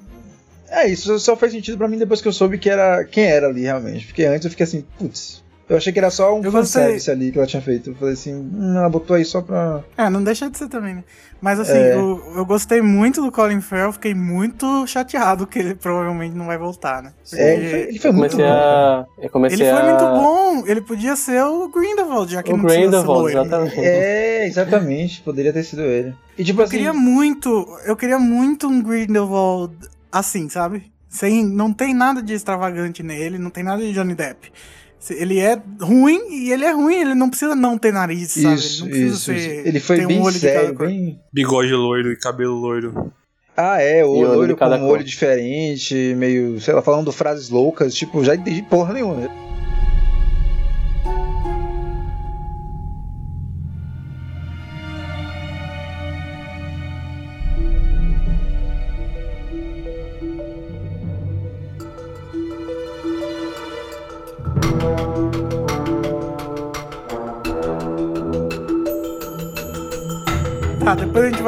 É, 0.69 0.87
isso 0.87 1.19
só 1.19 1.35
fez 1.35 1.51
sentido 1.51 1.77
pra 1.77 1.87
mim 1.87 1.99
depois 1.99 2.19
que 2.19 2.27
eu 2.27 2.33
soube 2.33 2.57
que 2.57 2.67
era 2.67 3.03
quem 3.03 3.25
era 3.25 3.47
ali 3.47 3.61
realmente. 3.61 4.07
Porque 4.07 4.23
antes 4.23 4.45
eu 4.45 4.51
fiquei 4.51 4.63
assim, 4.63 4.83
putz. 4.97 5.42
Eu 5.69 5.77
achei 5.77 5.93
que 5.93 5.99
era 5.99 6.11
só 6.11 6.37
um 6.37 6.43
fanservice 6.43 7.09
ali 7.09 7.31
que 7.31 7.37
ela 7.37 7.47
tinha 7.47 7.61
feito. 7.61 7.91
Eu 7.91 7.95
falei 7.95 8.13
assim, 8.15 8.33
hum, 8.35 8.75
ela 8.77 8.89
botou 8.89 9.15
aí 9.15 9.23
só 9.23 9.41
pra. 9.41 9.81
É, 9.97 10.09
não 10.09 10.21
deixa 10.23 10.49
de 10.49 10.57
ser 10.57 10.67
também, 10.67 10.95
né? 10.95 11.03
Mas 11.41 11.59
assim, 11.59 11.77
É. 11.77 11.95
eu, 11.95 12.21
eu 12.35 12.45
gostei 12.45 12.81
muito 12.81 13.21
do 13.21 13.31
Colin 13.31 13.59
Farrell, 13.61 13.91
fiquei 13.93 14.13
muito 14.13 14.85
chateado 14.87 15.47
que 15.47 15.59
ele 15.59 15.75
provavelmente 15.81 16.35
não 16.35 16.45
vai 16.47 16.57
voltar, 16.57 17.01
né? 17.01 17.13
Porque 17.29 17.41
É, 17.41 17.53
ele 17.55 17.69
foi, 17.69 17.79
ele 17.79 17.99
foi 17.99 18.09
Eu 18.09 18.13
muito 18.13 18.31
comecei 18.35 18.45
bom. 18.51 18.57
a. 18.59 19.05
Eu 19.21 19.29
comecei 19.29 19.57
ele 19.61 19.71
foi 19.71 19.81
a... 19.81 19.85
muito 19.85 20.05
bom, 20.21 20.63
ele 20.67 20.81
podia 20.81 21.15
ser 21.15 21.41
o 21.43 21.67
Grindelwald, 21.69 22.31
já 22.31 22.43
que 22.43 22.51
O 22.53 22.57
não 22.57 22.69
ser 22.69 22.77
Grindelwald, 22.79 23.07
loiro. 23.21 23.39
exatamente. 23.39 23.79
É, 23.79 24.47
exatamente. 24.47 25.21
Poderia 25.21 25.53
ter 25.53 25.63
sido 25.63 25.81
ele. 25.81 26.13
E 26.37 26.43
tipo 26.43 26.59
Eu 26.61 26.65
assim. 26.65 26.71
queria 26.71 26.93
muito, 26.93 27.65
eu 27.85 27.95
queria 27.95 28.19
muito 28.19 28.67
um 28.67 28.81
Grindelwald 28.81 29.73
assim, 30.11 30.49
sabe? 30.49 30.91
Sem, 31.09 31.45
não 31.45 31.71
tem 31.71 31.93
nada 31.93 32.21
de 32.23 32.33
extravagante 32.33 33.03
nele, 33.03 33.37
não 33.37 33.49
tem 33.49 33.63
nada 33.63 33.81
de 33.81 33.93
Johnny 33.93 34.15
Depp. 34.15 34.51
Se- 35.03 35.13
Ele 35.15 35.37
é 35.39 35.61
ruim 35.81 36.19
e 36.31 36.51
ele 36.53 36.63
é 36.63 36.71
ruim, 36.71 36.95
ele 36.95 37.13
não 37.13 37.29
precisa 37.29 37.55
não 37.55 37.77
ter 37.77 37.91
nariz, 37.91 38.31
sabe? 38.31 38.55
Isso, 38.55 38.83
ele 38.85 38.85
não 38.85 38.87
precisa 38.89 39.15
isso, 39.15 39.25
ser, 39.25 39.59
isso. 39.59 39.67
Ele 39.67 39.79
foi 39.81 40.05
um 40.05 40.07
bem 40.07 40.17
cada 40.23 40.39
sério, 40.39 40.75
cor. 40.75 40.87
bem. 40.87 41.19
Bigode 41.33 41.73
loiro 41.73 42.11
e 42.13 42.15
cabelo 42.17 42.55
loiro. 42.55 43.11
Ah, 43.55 43.81
é, 43.81 44.03
o 44.05 44.09
olho 44.11 44.39
olho 44.39 44.53
com 44.55 44.59
cada 44.59 44.77
um 44.77 44.79
cor. 44.87 44.91
olho 44.93 45.03
diferente, 45.03 46.15
meio, 46.17 46.59
sei 46.61 46.73
lá, 46.73 46.81
falando 46.81 47.11
frases 47.11 47.49
loucas, 47.49 47.93
tipo, 47.93 48.23
já 48.23 48.33
entendi 48.33 48.61
porra 48.63 48.93
nenhuma. 48.93 49.29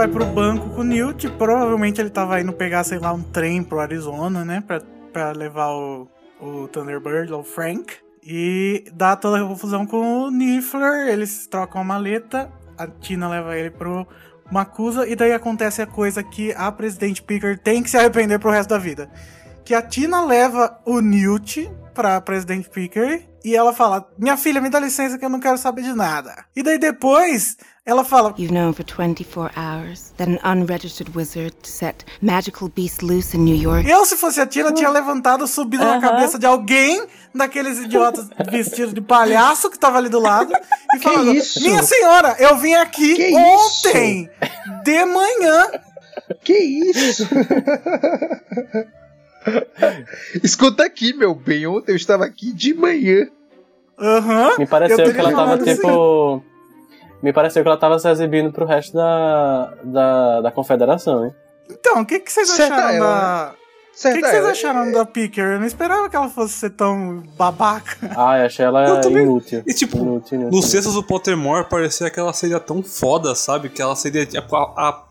Vai 0.05 0.07
pro 0.07 0.25
banco 0.25 0.69
com 0.69 0.81
o 0.81 0.83
Newt. 0.83 1.27
Provavelmente 1.31 1.99
ele 1.99 2.09
tava 2.09 2.39
indo 2.39 2.53
pegar, 2.53 2.83
sei 2.83 2.99
lá, 2.99 3.11
um 3.11 3.21
trem 3.21 3.63
pro 3.63 3.79
Arizona, 3.79 4.45
né? 4.45 4.61
Pra, 4.65 4.79
pra 5.11 5.31
levar 5.31 5.69
o, 5.69 6.07
o 6.39 6.67
Thunderbird, 6.67 7.33
ou 7.33 7.41
o 7.41 7.43
Frank. 7.43 7.95
E 8.23 8.85
dá 8.93 9.15
toda 9.15 9.43
a 9.43 9.47
confusão 9.47 9.85
com 9.85 10.23
o 10.23 10.31
Niffler. 10.31 11.07
Eles 11.07 11.47
trocam 11.47 11.81
a 11.81 11.83
maleta. 11.83 12.51
A 12.77 12.87
Tina 12.87 13.27
leva 13.27 13.57
ele 13.57 13.71
pro 13.71 14.07
Macusa. 14.51 15.07
E 15.07 15.15
daí 15.15 15.31
acontece 15.31 15.81
a 15.81 15.87
coisa 15.87 16.21
que 16.21 16.53
a 16.53 16.71
Presidente 16.71 17.23
Picker 17.23 17.57
tem 17.57 17.81
que 17.81 17.89
se 17.89 17.97
arrepender 17.97 18.39
pro 18.39 18.51
resto 18.51 18.69
da 18.69 18.77
vida. 18.77 19.09
Que 19.63 19.73
a 19.73 19.81
Tina 19.81 20.23
leva 20.23 20.79
o 20.85 20.99
Newt 20.99 21.71
pra 21.95 22.21
Presidente 22.21 22.69
Picker. 22.69 23.23
E 23.43 23.55
ela 23.55 23.73
fala: 23.73 24.07
Minha 24.19 24.37
filha, 24.37 24.61
me 24.61 24.69
dá 24.69 24.79
licença 24.79 25.17
que 25.17 25.25
eu 25.25 25.29
não 25.29 25.39
quero 25.39 25.57
saber 25.57 25.81
de 25.81 25.93
nada. 25.93 26.45
E 26.55 26.61
daí 26.61 26.77
depois. 26.77 27.57
Ela 27.87 28.03
fala, 28.03 28.33
You've 28.35 28.51
known 28.51 28.73
for 28.73 28.83
24 28.83 29.51
hours 29.55 30.11
that 30.17 30.27
an 30.27 30.39
unregistered 30.43 31.15
wizard 31.15 31.53
set 31.61 32.03
magical 32.19 32.67
beasts 32.67 33.03
loose 33.03 33.35
in 33.37 33.45
New 33.45 33.55
York. 33.55 33.87
Eu, 33.87 34.03
se 34.05 34.17
fosse 34.17 34.41
a 34.41 34.47
Tina, 34.47 34.71
tinha 34.71 34.89
levantado, 34.89 35.45
subido 35.45 35.83
na 35.83 35.91
Aham. 35.97 36.01
cabeça 36.01 36.39
de 36.39 36.47
alguém, 36.47 37.05
daqueles 37.33 37.77
idiotas 37.77 38.27
vestidos 38.49 38.91
de 38.91 39.01
palhaço 39.01 39.69
que 39.69 39.77
tava 39.77 39.99
ali 39.99 40.09
do 40.09 40.19
lado, 40.19 40.51
e 40.95 40.99
falando: 40.99 41.35
isso? 41.35 41.61
Minha 41.61 41.83
senhora, 41.83 42.35
eu 42.39 42.57
vim 42.57 42.73
aqui 42.73 43.15
Que 43.15 43.35
ontem, 43.35 44.31
de 44.83 45.05
manhã. 45.05 45.67
Que 46.43 46.57
isso? 46.57 47.27
Escuta 50.43 50.83
aqui, 50.83 51.13
meu 51.13 51.35
bem. 51.35 51.67
Ontem 51.67 51.91
eu 51.91 51.95
estava 51.95 52.25
aqui 52.25 52.51
de 52.51 52.73
manhã. 52.73 53.27
Aham. 53.99 54.57
Me 54.57 54.65
pareceu 54.65 55.05
Eu 55.05 55.13
que 55.13 55.19
ela 55.19 55.31
tava 55.31 55.53
assim. 55.53 55.75
tipo. 55.75 56.43
Me 57.25 57.33
pareceu 57.33 57.63
que 57.63 57.67
ela 57.67 57.77
tava 57.77 57.97
se 57.97 58.07
exibindo 58.07 58.51
pro 58.51 58.65
resto 58.67 58.93
da, 58.95 59.73
da, 59.83 60.41
da 60.41 60.51
confederação, 60.51 61.25
hein? 61.25 61.33
Então, 61.67 62.01
o 62.01 62.05
que, 62.05 62.19
que 62.19 62.31
vocês 62.31 62.51
acharam 62.51 62.89
ela, 62.89 62.99
da. 62.99 63.51
O 63.51 63.97
Certo, 63.97 64.15
que, 64.15 64.21
que 64.21 64.27
vocês 64.27 64.43
ela- 64.43 64.51
acharam 64.51 64.91
da 64.91 65.05
Picker? 65.05 65.53
Eu 65.53 65.59
não 65.59 65.65
esperava 65.65 66.07
que 66.07 66.15
ela 66.15 66.29
fosse 66.29 66.53
ser 66.53 66.69
tão 66.69 67.23
babaca. 67.35 68.11
Ah, 68.15 68.37
eu 68.37 68.45
achei 68.45 68.63
ela 68.63 68.87
Eu 68.87 69.01
também- 69.01 69.23
inútil. 69.23 69.63
E, 69.65 69.73
tipo, 69.73 69.97
inútil, 69.97 70.39
inútil. 70.39 70.55
Nos 70.59 70.69
cestos 70.69 70.93
do 70.93 71.01
Pottermore 71.01 71.67
parecia 71.67 72.11
que 72.11 72.19
ela 72.19 72.31
seria 72.31 72.59
tão 72.59 72.83
foda, 72.83 73.33
sabe? 73.33 73.69
Que 73.69 73.81
ela 73.81 73.95
seria 73.95 74.23
tipo, 74.25 74.55
a, 74.55 74.61
a 74.89 75.03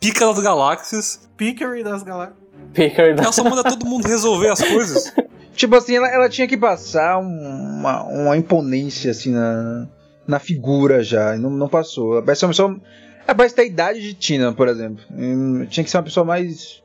pica 0.00 0.26
das 0.26 0.40
galáxias. 0.40 1.28
Pickery 1.36 1.84
das 1.84 2.02
galáxias. 2.02 2.36
Picker 2.74 3.14
Ela 3.16 3.30
só 3.32 3.44
manda 3.44 3.62
todo 3.62 3.86
mundo 3.86 4.08
resolver 4.08 4.48
as 4.48 4.60
coisas. 4.60 5.14
Tipo 5.54 5.76
assim, 5.76 5.96
ela, 5.96 6.08
ela 6.08 6.28
tinha 6.28 6.48
que 6.48 6.56
passar 6.56 7.18
uma, 7.18 8.02
uma 8.04 8.36
imponência 8.36 9.10
assim 9.10 9.30
na, 9.32 9.86
na 10.30 10.38
figura 10.38 11.02
já. 11.02 11.36
Não, 11.36 11.50
não 11.50 11.68
passou. 11.68 12.12
Ela 12.14 12.22
parece 12.22 12.44
uma 12.44 12.50
pessoa. 12.50 12.80
Ela 13.26 13.34
parece 13.34 13.54
ter 13.54 13.62
a 13.62 13.66
idade 13.66 14.00
de 14.00 14.14
Tina, 14.14 14.52
por 14.52 14.68
exemplo. 14.68 15.04
Hum, 15.10 15.66
Tinha 15.68 15.84
que 15.84 15.90
ser 15.90 15.96
uma 15.98 16.02
pessoa 16.04 16.24
mais. 16.24 16.82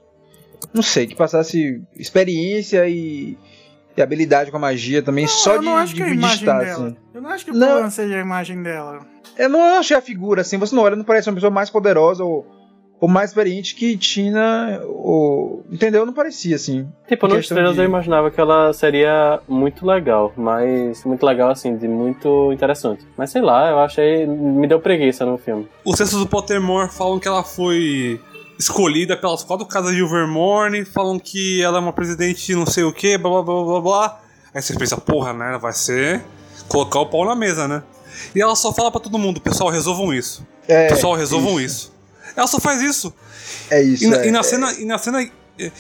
Não 0.74 0.82
sei, 0.82 1.06
que 1.08 1.16
passasse 1.16 1.82
experiência 1.96 2.88
e, 2.90 3.38
e 3.96 4.02
habilidade 4.02 4.50
com 4.52 4.58
a 4.58 4.60
magia 4.60 5.02
também, 5.02 5.28
só 5.28 5.56
eu 5.56 5.60
de, 5.60 5.66
não 5.66 5.78
acho 5.78 5.94
de 5.94 6.02
que 6.02 6.08
é 6.10 6.14
imagem 6.14 6.36
digitar, 6.38 6.60
dela. 6.66 6.88
assim. 6.88 6.98
Eu 7.14 7.22
não 7.22 7.30
acho 7.30 7.46
que 7.46 7.52
o 7.52 7.54
Não. 7.54 7.90
seja 7.92 8.16
a 8.16 8.20
imagem 8.22 8.64
dela. 8.64 9.00
Eu 9.38 9.50
não 9.50 9.62
achei 9.80 9.96
a 9.96 10.02
figura 10.02 10.42
assim, 10.42 10.58
você 10.58 10.74
não 10.76 10.82
olha, 10.84 10.96
não 10.96 11.04
parece 11.04 11.30
uma 11.30 11.36
pessoa 11.36 11.52
mais 11.52 11.70
poderosa 11.70 12.24
ou, 12.24 12.46
ou 13.00 13.08
mais 13.10 13.30
experiente 13.32 13.76
que 13.76 13.98
Tina. 13.98 14.82
Ou, 14.88 15.64
entendeu? 15.72 16.06
Não 16.06 16.14
parecia 16.14 16.56
assim. 16.56 16.88
Tipo, 17.08 17.28
questão 17.28 17.56
trailers 17.56 17.76
de- 17.76 17.82
eu 17.82 17.86
imaginava 17.86 18.32
que 18.32 18.40
ela 18.40 18.72
seria 18.74 19.40
muito 19.48 19.86
legal, 19.86 20.34
mas 20.36 21.04
muito 21.04 21.26
legal 21.26 21.50
assim, 21.50 21.76
de 21.78 21.88
muito 21.88 22.52
interessante. 22.54 23.06
Mas 23.18 23.32
sei 23.32 23.42
lá, 23.42 23.70
eu 23.70 23.80
achei. 23.80 24.26
me 24.26 24.68
deu 24.68 24.80
preguiça 24.80 25.26
no 25.26 25.38
filme. 25.38 25.68
Os 25.84 25.98
textos 25.98 26.20
do 26.20 26.28
Pottermore 26.28 26.90
falam 26.92 27.20
que 27.20 27.28
ela 27.28 27.44
foi 27.44 28.20
escolhida 28.58 29.18
pelas 29.18 29.44
quatro 29.44 29.66
casas 29.66 29.92
de 29.92 30.00
Ilvermorny, 30.00 30.86
falam 30.86 31.20
que 31.20 31.62
ela 31.62 31.78
é 31.78 31.82
uma 31.82 31.92
presidente 31.94 32.56
não 32.56 32.66
sei 32.66 32.84
o 32.86 32.94
que, 32.94 33.18
blá 33.18 33.30
blá 33.30 33.44
blá 33.44 33.64
blá 33.64 33.82
blá. 33.82 34.20
Aí 34.54 34.62
você 34.62 34.74
pensa, 34.78 34.96
porra, 34.98 35.34
né? 35.34 35.50
Ela 35.50 35.58
vai 35.58 35.74
ser 35.74 36.24
colocar 36.70 37.00
o 37.02 37.06
pau 37.08 37.26
na 37.26 37.36
mesa, 37.36 37.68
né? 37.68 37.84
E 38.34 38.42
ela 38.42 38.56
só 38.56 38.72
fala 38.74 38.90
pra 38.90 39.02
todo 39.02 39.18
mundo, 39.20 39.42
pessoal, 39.42 39.70
resolvam 39.70 40.14
isso. 40.14 40.48
É, 40.68 40.88
Pessoal, 40.88 41.14
resolvam 41.16 41.60
isso. 41.60 41.94
Ela 42.36 42.48
só 42.48 42.60
faz 42.60 42.82
isso. 42.82 43.14
É 43.70 43.82
isso. 43.82 44.04
E 44.04 44.08
na, 44.08 44.18
é, 44.18 44.28
e 44.28 44.32
na 44.32 44.40
é. 44.40 44.44
cena. 44.44 44.74
E 44.74 44.86
na 44.86 44.98
cena. 44.98 45.30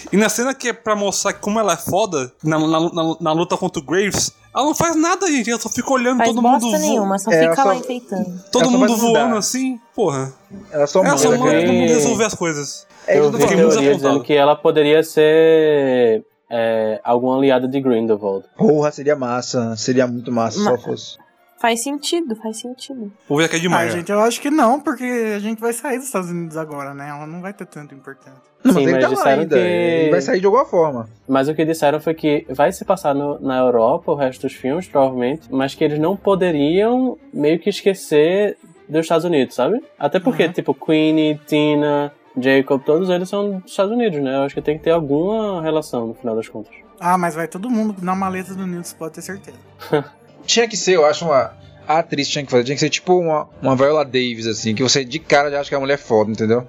E 0.09 0.15
na 0.15 0.29
cena 0.29 0.53
que 0.53 0.69
é 0.69 0.73
pra 0.73 0.95
mostrar 0.95 1.33
como 1.33 1.59
ela 1.59 1.73
é 1.73 1.77
foda, 1.77 2.31
na, 2.41 2.57
na, 2.57 2.79
na, 2.79 3.15
na 3.19 3.31
luta 3.33 3.57
contra 3.57 3.81
o 3.81 3.85
Graves, 3.85 4.31
ela 4.55 4.63
não 4.63 4.73
faz 4.73 4.95
nada, 4.95 5.27
gente. 5.27 5.49
Ela 5.51 5.59
só 5.59 5.67
fica 5.67 5.91
olhando 5.91 6.19
Faz 6.19 6.29
todo 6.29 6.41
bosta 6.41 6.65
mundo 6.65 6.77
vo- 6.77 6.81
nenhuma, 6.81 7.19
só 7.19 7.29
É, 7.29 7.41
fica 7.49 7.61
ela 7.61 7.63
lá 7.65 7.73
só- 7.73 7.79
enfeitando. 7.81 8.41
Todo 8.53 8.65
só 8.65 8.71
mundo 8.71 8.95
voando 8.95 9.35
assim, 9.35 9.77
porra. 9.93 10.33
Ela 10.71 10.87
só 10.87 11.03
Ela 11.03 11.17
só 11.17 11.29
manda, 11.29 11.39
manda 11.39 11.51
cara. 11.51 11.65
todo 11.65 11.73
mundo 11.73 11.87
resolver 11.89 12.23
as 12.23 12.33
coisas. 12.35 12.87
É 13.05 13.19
eu 13.19 13.25
eu 13.25 13.33
fiquei 13.33 13.57
muito 13.57 13.77
dizendo 13.77 14.23
que 14.23 14.31
ela 14.33 14.55
poderia 14.55 15.03
ser 15.03 16.23
é, 16.49 17.01
alguma 17.03 17.37
aliada 17.37 17.67
de 17.67 17.81
Grindelwald. 17.81 18.45
Porra, 18.57 18.91
seria 18.93 19.15
massa. 19.17 19.75
Seria 19.75 20.07
muito 20.07 20.31
massa 20.31 20.57
se 20.57 20.65
ela 20.65 20.77
fosse. 20.77 21.17
Faz 21.57 21.81
sentido, 21.83 22.35
faz 22.35 22.59
sentido. 22.59 23.11
Vou 23.27 23.37
ver 23.37 23.45
aqui 23.45 23.55
é 23.55 23.59
Ah, 23.59 23.61
demais. 23.61 23.93
gente, 23.93 24.11
eu 24.11 24.19
acho 24.19 24.41
que 24.41 24.49
não, 24.49 24.79
porque 24.79 25.03
a 25.35 25.39
gente 25.39 25.59
vai 25.59 25.71
sair 25.73 25.97
dos 25.97 26.07
Estados 26.07 26.29
Unidos 26.29 26.57
agora, 26.57 26.93
né? 26.93 27.07
Ela 27.09 27.25
não 27.25 27.41
vai 27.41 27.53
ter 27.53 27.65
tanta 27.65 27.95
importância. 27.95 28.33
Sim, 28.65 28.71
mas 28.73 28.77
ele 28.77 28.91
mas 28.91 29.01
tá 29.01 29.07
lá 29.09 29.13
disseram 29.15 29.41
ainda. 29.43 29.55
que- 29.55 29.61
Ele 29.61 30.09
vai 30.11 30.21
sair 30.21 30.39
de 30.39 30.45
alguma 30.45 30.65
forma. 30.65 31.09
Mas 31.27 31.47
o 31.47 31.55
que 31.55 31.63
disseram 31.63 31.99
foi 31.99 32.13
que 32.13 32.45
vai 32.49 32.71
se 32.71 32.83
passar 32.83 33.15
no- 33.15 33.39
na 33.39 33.57
Europa 33.59 34.11
o 34.11 34.15
resto 34.15 34.41
dos 34.41 34.53
filmes, 34.53 34.87
provavelmente, 34.87 35.47
mas 35.51 35.73
que 35.73 35.83
eles 35.83 35.97
não 35.97 36.17
poderiam 36.17 37.17
meio 37.33 37.57
que 37.59 37.69
esquecer 37.69 38.57
dos 38.89 39.01
Estados 39.01 39.23
Unidos, 39.25 39.55
sabe? 39.55 39.81
Até 39.97 40.19
porque, 40.19 40.45
Uhum. 40.45 40.51
tipo, 40.51 40.73
Queenie, 40.73 41.39
Tina, 41.47 42.11
Jacob, 42.37 42.81
todos 42.83 43.09
eles 43.09 43.29
são 43.29 43.59
dos 43.59 43.71
Estados 43.71 43.93
Unidos, 43.93 44.21
né? 44.21 44.35
Eu 44.35 44.41
acho 44.43 44.53
que 44.53 44.61
tem 44.61 44.77
que 44.77 44.83
ter 44.83 44.91
alguma 44.91 45.61
relação 45.61 46.07
no 46.07 46.13
final 46.13 46.35
das 46.35 46.49
contas. 46.49 46.73
Ah, 46.99 47.17
mas 47.17 47.33
vai 47.33 47.47
todo 47.47 47.69
mundo 47.69 47.95
na 48.01 48.13
maleta 48.13 48.53
do 48.53 48.67
Nils, 48.67 48.93
pode 48.93 49.13
ter 49.15 49.21
certeza. 49.21 49.57
Tinha 50.45 50.67
que 50.67 50.77
ser, 50.77 50.95
eu 50.95 51.05
acho, 51.05 51.25
uma. 51.25 51.53
A 51.87 51.99
atriz 51.99 52.27
tinha 52.27 52.43
que 52.43 52.49
fazer. 52.49 52.63
Tinha 52.63 52.75
que 52.75 52.79
ser 52.79 52.89
tipo 52.89 53.17
uma, 53.17 53.47
uma 53.61 53.75
Viola 53.75 54.03
Davis, 54.03 54.47
assim, 54.47 54.73
que 54.73 54.81
você 54.81 55.05
de 55.05 55.19
cara 55.19 55.51
já 55.51 55.59
acha 55.59 55.69
que 55.69 55.75
a 55.75 55.79
mulher 55.79 55.95
é 55.95 55.97
foda, 55.97 56.31
entendeu? 56.31 56.65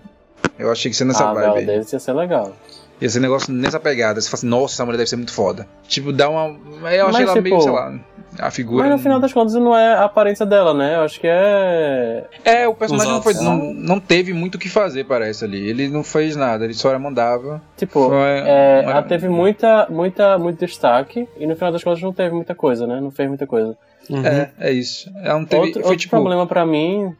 Eu 0.58 0.70
achei 0.70 0.90
que 0.90 0.96
ser 0.96 1.04
nessa 1.04 1.30
ah, 1.30 1.34
vibe. 1.34 1.58
Aí. 1.58 1.66
Davis 1.66 1.92
ia 1.92 1.98
ser 1.98 2.12
legal. 2.12 2.52
Ia 3.00 3.10
ser 3.10 3.20
negócio 3.20 3.52
nessa 3.52 3.78
pegada. 3.78 4.20
Você 4.20 4.28
fala 4.28 4.38
assim, 4.38 4.46
nossa, 4.46 4.74
essa 4.74 4.84
mulher 4.84 4.98
deve 4.98 5.10
ser 5.10 5.16
muito 5.16 5.32
foda. 5.32 5.66
Tipo, 5.86 6.12
dá 6.12 6.28
uma. 6.28 6.58
Eu 6.92 7.08
achei 7.08 7.24
Mas, 7.24 7.30
ela 7.30 7.34
tipo, 7.34 7.42
meio, 7.42 7.60
sei 7.60 7.72
lá. 7.72 7.98
A 8.38 8.50
figura. 8.50 8.84
Mas 8.84 8.92
no 8.92 8.98
final 8.98 9.18
das 9.20 9.32
contas 9.32 9.54
não 9.54 9.76
é 9.76 9.94
a 9.94 10.04
aparência 10.04 10.44
dela, 10.46 10.74
né? 10.74 10.96
Eu 10.96 11.00
acho 11.02 11.18
que 11.20 11.26
é. 11.26 12.24
É, 12.44 12.68
o 12.68 12.74
personagem 12.74 13.12
não, 13.12 13.22
foi, 13.22 13.34
não, 13.34 13.56
não 13.74 14.00
teve 14.00 14.32
muito 14.32 14.56
o 14.56 14.58
que 14.58 14.68
fazer, 14.68 15.04
parece 15.04 15.44
ali. 15.44 15.68
Ele 15.68 15.88
não 15.88 16.02
fez 16.04 16.36
nada, 16.36 16.64
ele 16.64 16.74
só 16.74 16.96
mandava. 16.98 17.62
Tipo, 17.76 18.08
Foi 18.08 18.16
é, 18.18 18.80
uma- 18.82 18.90
ela 18.92 19.02
teve 19.02 19.28
muita, 19.28 19.86
muita, 19.90 20.38
muito 20.38 20.64
destaque 20.64 21.28
e 21.36 21.46
no 21.46 21.54
final 21.54 21.72
das 21.72 21.82
contas 21.84 22.02
não 22.02 22.12
teve 22.12 22.34
muita 22.34 22.54
coisa, 22.54 22.86
né? 22.86 23.00
Não 23.00 23.10
fez 23.10 23.28
muita 23.28 23.46
coisa. 23.46 23.76
Uhum. 24.08 24.24
É, 24.24 24.50
é 24.58 24.72
isso. 24.72 25.10
Ela 25.22 25.38
não 25.38 25.44
teve. 25.46 25.62
outro 25.62 25.80
foi 25.82 25.90
outro 25.90 25.96
tipo. 25.96 26.10
problema 26.16 26.46
pra 26.46 26.64
mim 26.64 27.14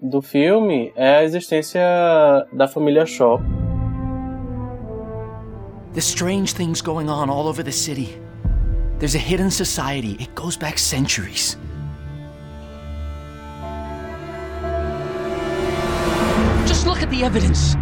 do 0.00 0.20
filme 0.22 0.92
é 0.96 1.18
a 1.18 1.24
existência 1.24 1.80
da 2.52 2.66
família 2.68 3.04
Shaw. 3.06 3.40
There's 5.92 6.06
strange 6.06 6.54
things 6.54 6.80
going 6.80 7.08
on 7.08 7.28
all 7.30 7.46
over 7.48 7.64
the 7.64 7.72
city. 7.72 8.16
There's 8.98 9.14
a 9.14 9.18
hidden 9.18 9.50
society. 9.50 10.16
It 10.20 10.34
goes 10.34 10.56
back 10.56 10.78
centuries. 10.78 11.56
Just 16.66 16.86
look 16.86 17.02
at 17.02 17.08
the 17.10 17.22
evidence. 17.24 17.76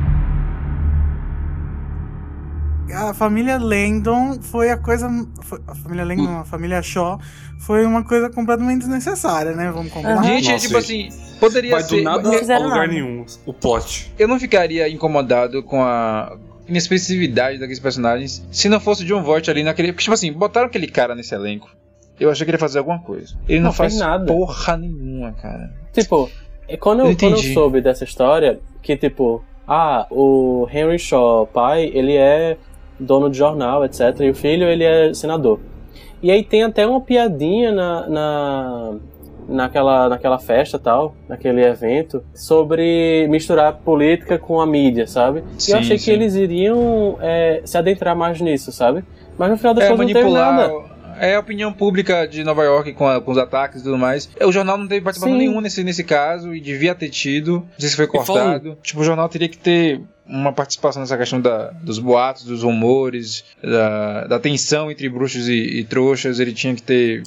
A 2.95 3.13
família 3.13 3.59
Langdon 3.59 4.41
foi 4.41 4.71
a 4.71 4.77
coisa. 4.79 5.09
foi- 5.43 5.61
a 5.67 5.75
família 5.75 6.05
Langdon, 6.05 6.39
a 6.39 6.45
família 6.45 6.83
Shaw, 6.83 7.19
foi 7.61 7.85
uma 7.85 8.03
coisa 8.05 8.31
completamente 8.31 8.81
desnecessária, 8.81 9.53
né? 9.53 9.71
Vamos 9.71 9.93
combinar. 9.93 10.15
Aham. 10.15 10.23
Gente, 10.25 10.49
é 10.49 10.53
Nossa, 10.53 10.67
tipo 10.67 10.79
assim. 10.79 11.09
Poderia 11.41 11.73
Vai 11.73 11.83
ser. 11.83 11.97
do 11.99 12.03
nada 12.03 12.23
Não 12.23 12.31
a 12.33 12.59
lugar 12.59 12.59
nada. 12.61 12.87
nenhum. 12.87 13.27
O 13.45 13.53
plot. 13.53 14.13
Eu 14.19 14.27
não 14.29 14.39
ficaria 14.41 14.89
incomodado 14.89 15.63
com 15.63 15.83
a 15.83 16.37
inexpressividade 16.69 17.59
daqueles 17.59 17.81
personagens 17.81 18.45
se 18.51 18.69
não 18.69 18.81
fosse 18.81 19.03
o 19.03 19.07
John 19.07 19.23
Voight 19.23 19.51
ali 19.51 19.63
naquele. 19.63 19.93
Porque, 19.93 20.03
tipo 20.03 20.15
assim, 20.15 20.33
botaram 20.33 20.67
aquele 20.67 20.87
cara 20.87 21.15
nesse 21.15 21.35
elenco. 21.35 21.71
Eu 22.19 22.31
achei 22.31 22.45
que 22.45 22.51
ele 22.51 22.57
ia 22.57 22.61
fazer 22.61 22.79
alguma 22.79 22.99
coisa. 22.99 23.37
Ele 23.49 23.59
não, 23.61 23.67
Não 23.67 23.73
faz 23.73 23.99
nada. 23.99 24.25
porra 24.25 24.77
nenhuma, 24.77 25.33
cara. 25.33 25.73
Tipo, 25.93 26.31
quando 26.81 27.01
eu, 27.01 27.11
Eu 27.11 27.17
quando 27.17 27.33
eu 27.37 27.55
soube 27.55 27.81
dessa 27.81 28.05
história, 28.05 28.59
que 28.83 28.97
tipo, 28.97 29.45
ah, 29.69 30.07
o 30.11 30.67
Henry 30.73 30.99
Shaw, 30.99 31.47
pai, 31.47 31.91
ele 31.93 32.17
é 32.17 32.57
dono 32.99 33.31
de 33.31 33.37
jornal, 33.37 33.85
etc. 33.85 34.21
E 34.21 34.31
o 34.31 34.35
filho, 34.35 34.67
ele 34.67 34.85
é 34.85 35.13
senador. 35.13 35.61
E 36.23 36.31
aí 36.31 36.43
tem 36.43 36.63
até 36.63 36.87
uma 36.87 37.01
piadinha 37.01 37.71
na, 37.71 38.09
na, 38.09 38.95
naquela, 39.49 40.09
naquela 40.09 40.39
festa 40.39 40.79
tal, 40.79 41.15
naquele 41.29 41.63
evento, 41.65 42.23
sobre 42.35 43.27
misturar 43.29 43.73
política 43.75 44.39
com 44.39 44.61
a 44.61 44.67
mídia, 44.67 45.07
sabe? 45.07 45.43
e 45.59 45.63
Sim, 45.63 45.73
eu 45.73 45.79
achei 45.79 45.99
sim. 45.99 46.05
que 46.05 46.11
eles 46.11 46.35
iriam 46.35 47.19
é, 47.21 47.61
se 47.65 47.77
adentrar 47.79 48.17
mais 48.17 48.41
nisso, 48.41 48.73
sabe? 48.73 49.05
Mas 49.39 49.51
no 49.51 49.57
final 49.57 49.75
das 49.75 49.85
É 49.85 49.89
contas 49.89 50.07
não 50.07 50.13
teve 50.13 50.21
manipular. 50.29 50.57
nada. 50.57 50.97
É 51.19 51.35
a 51.35 51.41
opinião 51.41 51.73
pública 51.73 52.27
de 52.29 52.45
Nova 52.45 52.63
York 52.63 52.93
com, 52.93 53.09
a- 53.09 53.21
com 53.23 53.31
os 53.31 53.39
ataques 53.39 53.81
e 53.81 53.85
tudo 53.85 53.97
mais. 53.97 54.29
O 54.43 54.53
jornal 54.53 54.77
não 54.77 54.87
teve 54.87 55.01
participação 55.03 55.33
Sim. 55.35 55.39
nenhuma 55.47 55.63
nesse, 55.63 55.83
nesse 55.83 56.05
caso 56.05 56.55
e 56.55 56.61
devia 56.61 56.95
ter 56.95 57.09
tido. 57.09 57.61
Não 57.61 57.79
sei 57.81 57.89
se 57.89 57.97
foi 57.97 58.07
cortado. 58.07 58.77
Tipo, 58.83 59.01
o 59.01 59.05
jornal 59.05 59.27
teria 59.27 59.49
que 59.49 59.57
ter 59.57 60.03
uma 60.29 60.53
participação 60.53 61.01
nessa 61.01 61.17
questão 61.17 61.41
da, 61.41 61.71
dos 61.71 61.99
boatos, 61.99 62.45
dos 62.45 62.63
rumores, 62.63 63.45
da, 63.63 64.27
da 64.27 64.39
tensão 64.39 64.91
entre 64.91 65.09
bruxos 65.09 65.49
e, 65.49 65.55
e 65.81 65.85
trouxas. 65.85 66.39
Ele 66.39 66.53
tinha 66.53 66.75
que 66.75 66.83
ter. 66.83 67.23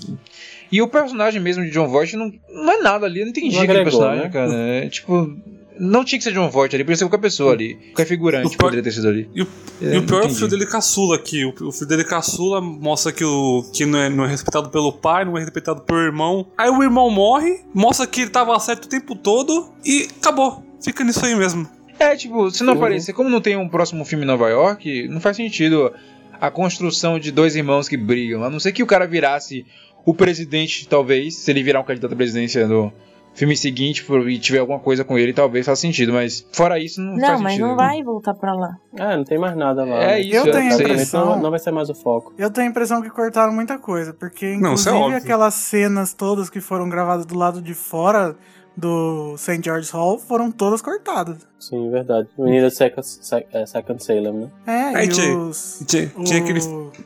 E 0.71 0.81
o 0.81 0.87
personagem 0.87 1.41
mesmo 1.41 1.63
de 1.63 1.71
John 1.71 1.87
Voight 1.87 2.15
não, 2.15 2.31
não 2.49 2.71
é 2.73 2.81
nada 2.81 3.05
ali. 3.05 3.19
Eu 3.19 3.25
não 3.25 3.31
entendi 3.31 3.55
Não 3.55 3.63
aquele 3.63 3.79
agregou, 3.79 3.99
personagem, 4.01 4.23
né? 4.25 4.29
cara. 4.29 4.53
É, 4.53 4.89
tipo. 4.89 5.35
Não 5.81 6.03
tinha 6.03 6.19
que 6.19 6.25
ser 6.25 6.33
John 6.33 6.49
Voight 6.49 6.75
ali, 6.75 6.83
podia 6.83 6.97
ser 6.97 7.05
qualquer 7.05 7.19
pessoa 7.21 7.53
ali. 7.53 7.75
Qualquer 7.93 8.05
figurante 8.05 8.47
O 8.47 8.49
pior- 8.49 8.57
poderia 8.63 8.83
ter 8.83 8.91
sido 8.91 9.07
ali. 9.07 9.29
E 9.33 9.41
o, 9.43 9.47
Eu 9.81 9.93
e 9.93 9.97
o 9.99 10.03
pior 10.05 10.23
é 10.23 10.25
o 10.25 10.29
filho 10.29 10.49
dele 10.49 10.65
caçula 10.65 11.15
aqui. 11.15 11.45
O, 11.45 11.53
o 11.67 11.71
filho 11.71 11.87
dele 11.87 12.03
caçula 12.03 12.59
mostra 12.59 13.13
que, 13.13 13.23
o, 13.23 13.63
que 13.73 13.85
não, 13.85 13.97
é, 13.97 14.09
não 14.09 14.25
é 14.25 14.27
respeitado 14.27 14.69
pelo 14.69 14.91
pai, 14.91 15.23
não 15.23 15.37
é 15.37 15.39
respeitado 15.39 15.79
pelo 15.83 15.99
irmão. 16.01 16.47
Aí 16.57 16.69
o 16.69 16.83
irmão 16.83 17.09
morre, 17.09 17.61
mostra 17.73 18.05
que 18.05 18.21
ele 18.23 18.29
tava 18.29 18.59
certo 18.59 18.85
o 18.85 18.89
tempo 18.89 19.15
todo 19.15 19.71
e 19.85 20.09
acabou. 20.19 20.61
Fica 20.83 21.01
nisso 21.05 21.25
aí 21.25 21.33
mesmo. 21.33 21.65
É, 21.97 22.13
tipo, 22.13 22.51
se 22.51 22.61
não 22.61 22.73
Uhum. 22.73 22.79
aparecer, 22.79 23.13
como 23.13 23.29
não 23.29 23.39
tem 23.39 23.55
um 23.55 23.69
próximo 23.69 24.03
filme 24.03 24.25
em 24.25 24.27
Nova 24.27 24.49
York, 24.49 25.07
não 25.07 25.21
faz 25.21 25.37
sentido 25.37 25.93
a 26.41 26.51
construção 26.51 27.17
de 27.17 27.31
dois 27.31 27.55
irmãos 27.55 27.87
que 27.87 27.95
brigam. 27.95 28.43
A 28.43 28.49
não 28.49 28.59
ser 28.59 28.73
que 28.73 28.83
o 28.83 28.85
cara 28.85 29.07
virasse 29.07 29.65
o 30.09 30.13
presidente, 30.13 30.87
talvez, 30.87 31.35
se 31.35 31.51
ele 31.51 31.63
virar 31.63 31.79
um 31.79 31.83
candidato 31.83 32.13
à 32.13 32.15
presidência 32.15 32.67
no 32.67 32.91
filme 33.33 33.55
seguinte 33.55 34.03
por- 34.03 34.29
e 34.29 34.37
tiver 34.37 34.59
alguma 34.59 34.79
coisa 34.79 35.03
com 35.03 35.17
ele, 35.17 35.31
talvez 35.31 35.65
faça 35.65 35.79
sentido. 35.81 36.11
Mas 36.11 36.45
fora 36.51 36.77
isso, 36.79 36.99
não, 36.99 37.13
Não, 37.15 37.27
faz 37.27 37.41
mas 37.41 37.51
sentido. 37.53 37.67
não 37.69 37.75
vai 37.75 38.03
voltar 38.03 38.33
pra 38.33 38.53
lá. 38.53 38.75
É, 38.97 39.15
não 39.15 39.23
tem 39.23 39.37
mais 39.37 39.55
nada 39.55 39.85
lá. 39.85 39.95
É 40.03 40.07
né? 40.07 40.21
isso, 40.21 40.35
Eu 40.35 40.51
tenho 40.51 40.71
a 40.71 40.75
impressão- 40.75 41.25
Não, 41.25 41.41
não 41.43 41.49
vai 41.49 41.59
ser 41.59 41.71
mais 41.71 41.89
o 41.89 41.95
foco. 41.95 42.33
Eu 42.37 42.49
tenho 42.51 42.67
a 42.67 42.69
impressão 42.69 43.01
que 43.01 43.09
cortaram 43.09 43.53
muita 43.53 43.77
coisa, 43.77 44.13
porque 44.13 44.45
Não, 44.57 44.73
isso 44.73 44.89
inclusive 44.89 44.95
é 44.97 44.99
óbvio. 44.99 45.17
aquelas 45.17 45.53
cenas 45.53 46.13
todas 46.13 46.49
que 46.49 46.59
foram 46.59 46.89
gravadas 46.89 47.25
do 47.25 47.37
lado 47.37 47.61
de 47.61 47.73
fora 47.73 48.35
do 48.77 49.35
St. 49.37 49.61
George's 49.63 49.89
Hall 49.91 50.17
foram 50.19 50.51
todas 50.51 50.81
cortadas. 50.81 51.47
Sim, 51.59 51.89
verdade. 51.91 52.29
Menina 52.37 52.69
Second, 52.69 53.05
Sec- 53.05 53.47
é, 53.51 53.65
Second 53.65 54.01
Salem, 54.01 54.31
né? 54.31 54.49
É, 54.65 54.95
Aí 54.95 55.05
e 55.07 55.09
tinha- 55.09 55.37
os... 55.37 55.83
Tinha, 55.85 56.07
tinha 56.23 56.39
o- 56.39 56.43
aquele. 56.43 56.59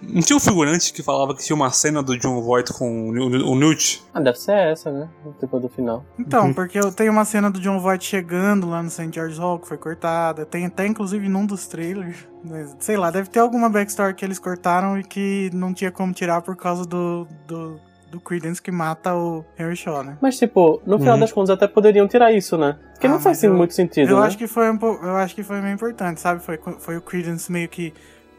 Não 0.03 0.21
tinha 0.21 0.37
um 0.37 0.39
figurante 0.39 0.93
que 0.93 1.01
falava 1.01 1.35
que 1.35 1.43
tinha 1.43 1.55
uma 1.55 1.71
cena 1.71 2.03
do 2.03 2.15
John 2.19 2.39
Voight 2.41 2.71
com 2.71 3.09
o, 3.09 3.11
Newt- 3.11 3.43
o 3.43 3.55
Newt? 3.55 4.03
Ah, 4.13 4.19
deve 4.19 4.37
ser 4.39 4.51
essa, 4.55 4.91
né? 4.91 5.09
Tipo 5.39 5.59
do 5.59 5.67
final. 5.69 6.05
Então, 6.19 6.45
Uhum. 6.47 6.53
porque 6.53 6.77
eu 6.77 6.91
tenho 6.91 7.11
uma 7.11 7.25
cena 7.25 7.49
do 7.49 7.59
John 7.59 7.79
Voight 7.79 8.05
chegando 8.05 8.69
lá 8.69 8.83
no 8.83 8.91
St. 8.91 9.09
George's 9.11 9.39
Hall, 9.39 9.57
que 9.57 9.67
foi 9.67 9.77
cortada. 9.77 10.45
Tem 10.45 10.67
até, 10.67 10.85
inclusive, 10.85 11.27
num 11.27 11.45
dos 11.47 11.65
trailers. 11.67 12.17
Mas, 12.45 12.75
Sei 12.79 12.95
lá, 12.97 13.09
deve 13.09 13.29
ter 13.29 13.39
alguma 13.39 13.69
backstory 13.69 14.13
que 14.13 14.23
eles 14.23 14.37
cortaram 14.37 14.99
e 14.99 15.03
que 15.03 15.49
não 15.53 15.73
tinha 15.73 15.91
como 15.91 16.13
tirar 16.13 16.41
por 16.43 16.55
causa 16.55 16.85
do, 16.85 17.25
do, 17.47 17.79
do 18.13 18.19
Credence 18.19 18.61
que 18.61 18.71
mata 18.71 19.15
o 19.15 19.43
Henry 19.59 19.75
Shaw, 19.75 20.03
né? 20.03 20.17
Mas, 20.21 20.37
tipo, 20.37 20.79
no 20.85 20.99
final 20.99 21.15
Uhum. 21.15 21.19
das 21.21 21.31
contas 21.31 21.49
até 21.49 21.67
poderiam 21.67 22.07
tirar 22.07 22.31
isso, 22.31 22.55
né? 22.57 22.75
Porque 22.93 23.07
Ah, 23.07 23.09
não 23.09 23.19
faz 23.19 23.43
eu- 23.43 23.51
muito 23.53 23.73
sentido, 23.73 24.11
Eu 24.11 24.19
né? 24.19 24.27
acho 24.27 24.37
que 24.37 24.45
foi 24.47 24.69
um 24.71 24.77
eu 24.81 25.15
acho 25.17 25.33
que 25.33 25.41
foi 25.43 25.59
meio 25.61 25.73
importante, 25.73 26.21
sabe? 26.21 26.39
Foi, 26.41 26.59
foi 26.79 26.95
o 26.97 27.01
Credence 27.01 27.51
meio 27.51 27.67
que 27.67 27.91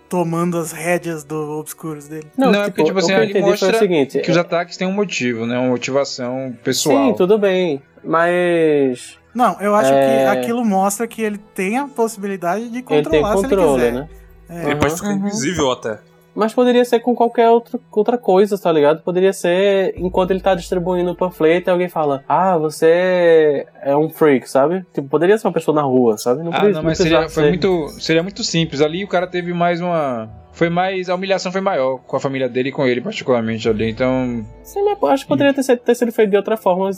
tomando 0.08 0.56
as 0.58 0.70
rédeas 0.70 1.24
do 1.24 1.58
Obscuros 1.58 2.06
dele. 2.06 2.28
Não, 2.38 2.54
é 2.54 2.64
porque, 2.70 2.84
tipo 2.84 2.96
o 2.96 2.98
assim, 3.02 3.12
ele 3.14 3.30
entendi 3.30 3.48
mostra 3.50 3.76
seguinte... 3.78 4.20
Que 4.20 4.30
os 4.30 4.36
é- 4.36 4.40
ataques 4.40 4.76
têm 4.76 4.86
um 4.86 4.92
motivo, 4.92 5.44
né? 5.44 5.58
Uma 5.58 5.70
motivação 5.70 6.54
pessoal. 6.62 7.08
Sim, 7.08 7.14
tudo 7.16 7.36
bem. 7.36 7.82
Mas... 8.04 9.18
Não, 9.34 9.56
eu 9.60 9.74
acho 9.74 9.92
É. 9.92 10.30
que 10.30 10.38
aquilo 10.38 10.64
mostra 10.64 11.06
que 11.08 11.20
ele 11.20 11.38
tem 11.38 11.78
a 11.78 11.88
possibilidade 11.88 12.68
de 12.70 12.78
Ele 12.78 12.82
tem 12.82 13.02
controlar 13.02 13.32
se 13.38 13.44
ele 13.44 13.48
controle, 13.56 13.74
quiser. 13.82 13.92
né? 13.92 14.08
É. 14.48 14.64
Ele 14.66 14.76
pode 14.76 14.94
ficar 14.94 15.12
invisível 15.12 15.72
até. 15.72 15.98
Mas 16.34 16.52
poderia 16.52 16.84
ser 16.84 17.00
com 17.00 17.14
qualquer 17.14 17.48
outro, 17.50 17.80
outra 17.92 18.18
coisa, 18.18 18.58
tá 18.58 18.72
ligado? 18.72 19.02
Poderia 19.02 19.32
ser 19.32 19.94
enquanto 19.96 20.32
ele 20.32 20.40
tá 20.40 20.54
distribuindo 20.54 21.10
o 21.12 21.14
panfleto 21.16 21.68
e 21.68 21.72
alguém 21.72 21.88
fala: 21.88 22.24
Ah, 22.28 22.56
você 22.58 23.66
é 23.82 23.96
um 23.96 24.08
freak, 24.10 24.48
sabe? 24.50 24.84
Tipo, 24.92 25.08
poderia 25.08 25.38
ser 25.38 25.46
uma 25.46 25.52
pessoa 25.52 25.74
na 25.74 25.82
rua, 25.82 26.18
sabe? 26.18 26.40
Ah, 26.48 26.50
precisa- 26.50 26.72
não, 26.72 26.82
mas 26.82 26.98
seria, 26.98 27.28
ser. 27.28 27.48
muito, 27.48 27.88
seria 27.90 28.22
muito 28.22 28.42
simples. 28.42 28.80
Ali 28.80 29.04
o 29.04 29.08
cara 29.08 29.26
teve 29.26 29.52
mais 29.52 29.80
uma. 29.80 30.28
Foi 30.54 30.70
mais. 30.70 31.08
A 31.10 31.14
humilhação 31.16 31.50
foi 31.52 31.60
maior 31.60 31.98
com 32.06 32.16
a 32.16 32.20
família 32.20 32.48
dele 32.48 32.68
e 32.68 32.72
com 32.72 32.86
ele, 32.86 33.00
particularmente 33.00 33.68
ali. 33.68 33.90
Então. 33.90 34.44
Sim, 34.62 34.82
mas 34.84 35.02
acho 35.10 35.24
que 35.24 35.28
poderia 35.28 35.52
ter, 35.52 35.62
sido- 35.64 35.80
ter 35.80 35.94
sido 35.96 36.12
feito 36.12 36.30
de 36.30 36.36
outra 36.36 36.56
forma 36.56 36.88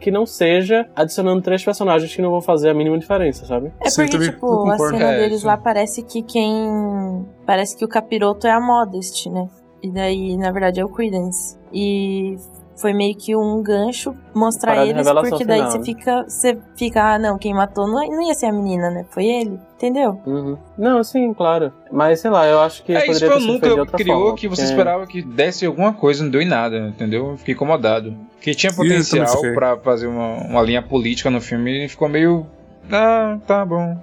que 0.00 0.10
não 0.10 0.24
seja 0.24 0.88
adicionando 0.94 1.42
três 1.42 1.64
personagens 1.64 2.14
que 2.14 2.22
não 2.22 2.30
vão 2.30 2.40
fazer 2.40 2.70
a 2.70 2.74
mínima 2.74 2.96
diferença, 2.98 3.44
sabe? 3.44 3.72
É 3.80 3.90
Sim, 3.90 4.02
porque, 4.02 4.12
também 4.12 4.30
tipo, 4.30 4.70
a 4.70 4.78
cena 4.78 5.04
É, 5.12 5.18
deles 5.18 5.38
isso. 5.38 5.46
lá 5.46 5.56
parece 5.56 6.02
que 6.04 6.22
quem. 6.22 7.26
Parece 7.44 7.76
que 7.76 7.84
o 7.84 7.88
capiroto 7.88 8.46
é 8.46 8.52
a 8.52 8.60
Modest, 8.60 9.26
né? 9.28 9.48
E 9.82 9.90
daí, 9.90 10.36
na 10.36 10.52
verdade, 10.52 10.78
é 10.80 10.84
o 10.84 10.88
Credence. 10.88 11.58
E 11.72 12.36
foi 12.80 12.92
meio 12.92 13.14
que 13.16 13.36
um 13.36 13.62
gancho 13.62 14.14
mostrar 14.34 14.72
Parada 14.72 14.90
eles, 14.90 15.06
porque 15.06 15.44
daí 15.44 15.58
final, 15.58 15.70
você 15.72 15.78
né? 15.78 15.84
fica. 15.84 16.24
Você 16.28 16.58
fica, 16.76 17.14
ah, 17.14 17.18
não, 17.18 17.38
quem 17.38 17.52
matou 17.54 17.86
não, 17.86 17.94
não 18.08 18.22
ia 18.22 18.34
ser 18.34 18.46
a 18.46 18.52
menina, 18.52 18.90
né? 18.90 19.04
Foi 19.10 19.24
ele. 19.24 19.58
Entendeu? 19.76 20.20
Uhum. 20.26 20.58
Não, 20.76 21.02
sim, 21.02 21.32
claro. 21.32 21.72
Mas 21.90 22.20
sei 22.20 22.30
lá, 22.30 22.46
eu 22.46 22.60
acho 22.60 22.82
que 22.84 22.92
É, 22.92 23.06
poderia 23.06 23.12
isso 23.38 23.58
foi 23.58 23.86
que 23.86 23.92
criou 23.96 24.18
forma. 24.20 24.36
que 24.36 24.48
você 24.48 24.62
porque- 24.62 24.72
esperava 24.72 25.06
que 25.06 25.22
desse 25.22 25.64
alguma 25.64 25.92
coisa, 25.94 26.22
não 26.22 26.30
deu 26.30 26.42
em 26.42 26.46
nada, 26.48 26.88
entendeu? 26.88 27.30
Eu 27.30 27.36
Fiquei 27.38 27.54
incomodado. 27.54 28.14
Porque 28.36 28.54
tinha 28.54 28.72
potencial 28.72 29.26
pra 29.54 29.76
fazer 29.78 30.06
uma, 30.06 30.34
uma 30.44 30.62
linha 30.62 30.82
política 30.82 31.30
no 31.30 31.40
filme 31.40 31.84
e 31.86 31.88
ficou 31.88 32.08
meio. 32.08 32.46
Ah, 32.92 33.38
tá 33.46 33.64
bom. 33.64 33.96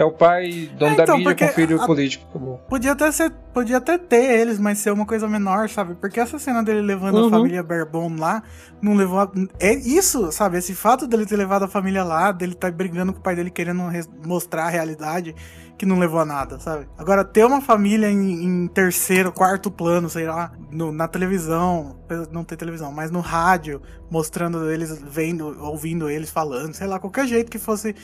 É 0.00 0.04
o 0.04 0.10
pai, 0.10 0.70
dono 0.78 0.92
É, 0.92 0.96
da 0.96 1.02
então, 1.02 1.18
mídia 1.18 1.34
com 1.48 1.48
filho 1.54 1.82
a- 1.82 1.86
político. 1.86 2.26
Acabou. 2.30 2.56
Podia 2.68 2.92
até, 2.92 3.12
ser, 3.12 3.30
podia 3.52 3.76
até 3.76 3.98
ter 3.98 4.40
eles, 4.40 4.58
mas 4.58 4.78
ser 4.78 4.90
uma 4.92 5.04
coisa 5.04 5.28
menor, 5.28 5.68
sabe? 5.68 5.94
Porque 5.94 6.18
essa 6.18 6.38
cena 6.38 6.62
dele 6.62 6.80
levando 6.80 7.16
Uhum. 7.18 7.26
a 7.26 7.30
família 7.30 7.62
Barebone 7.62 8.18
lá, 8.18 8.42
não 8.80 8.94
levou. 8.94 9.20
A, 9.20 9.30
é 9.60 9.74
isso, 9.74 10.32
sabe? 10.32 10.56
Esse 10.56 10.74
fato 10.74 11.06
dele 11.06 11.26
ter 11.26 11.36
levado 11.36 11.64
a 11.64 11.68
família 11.68 12.02
lá, 12.02 12.32
dele 12.32 12.54
tá 12.54 12.70
brigando 12.70 13.12
com 13.12 13.18
o 13.18 13.22
pai 13.22 13.36
dele 13.36 13.50
querendo 13.50 13.82
mostrar 14.24 14.64
a 14.64 14.70
realidade, 14.70 15.34
que 15.80 15.86
não 15.86 15.98
levou 15.98 16.20
a 16.20 16.26
nada, 16.26 16.60
sabe? 16.60 16.86
Agora, 16.98 17.24
ter 17.24 17.42
uma 17.46 17.62
família 17.62 18.10
em, 18.10 18.44
em 18.44 18.66
terceiro, 18.68 19.32
quarto 19.32 19.70
plano, 19.70 20.10
sei 20.10 20.26
lá, 20.26 20.52
no- 20.70 20.92
na 20.92 21.08
televisão, 21.08 21.96
não 22.30 22.44
tem 22.44 22.58
televisão, 22.58 22.92
mas 22.92 23.10
no 23.10 23.20
rádio, 23.20 23.80
mostrando 24.10 24.70
eles, 24.70 25.00
vendo, 25.10 25.56
ouvindo 25.58 26.10
eles 26.10 26.28
falando, 26.28 26.74
sei 26.74 26.86
lá, 26.86 26.98
qualquer 26.98 27.26
jeito 27.26 27.50
que 27.50 27.58
fosse, 27.58 27.94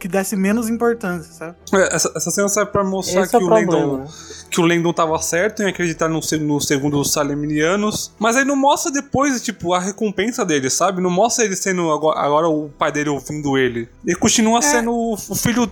que 0.00 0.08
desse 0.08 0.34
menos 0.34 0.68
importância, 0.68 1.32
sabe? 1.32 1.54
É, 1.72 1.94
Essa, 1.94 2.12
essa 2.16 2.30
cena 2.32 2.48
serve 2.48 2.72
pra 2.72 2.82
mostrar 2.82 3.22
Esse 3.22 3.36
é 3.36 3.38
que, 3.38 3.44
o 3.44 3.46
o 3.46 3.50
Landon, 3.50 3.70
problema. 3.88 4.06
que 4.50 4.60
o 4.60 4.66
Landon 4.66 4.92
tava 4.92 5.16
certo 5.22 5.62
em 5.62 5.68
acreditar 5.68 6.08
no, 6.08 6.18
no 6.40 6.60
segundo 6.60 6.98
dos 6.98 7.12
Saleminianos. 7.12 8.12
Mas 8.18 8.36
aí 8.36 8.44
não 8.44 8.56
mostra 8.56 8.90
depois, 8.90 9.40
tipo, 9.40 9.72
a 9.72 9.78
recompensa 9.78 10.44
dele, 10.44 10.68
sabe? 10.68 11.00
Não 11.00 11.10
mostra 11.10 11.44
ele 11.44 11.54
sendo 11.54 11.92
agora, 11.92 12.18
agora 12.18 12.48
o 12.48 12.68
pai 12.70 12.90
dele 12.90 13.10
ouvindo 13.10 13.56
ele. 13.56 13.88
Ele 14.04 14.16
continua 14.16 14.60
sendo 14.62 14.90
o, 14.92 15.14
o 15.14 15.34
filho. 15.36 15.70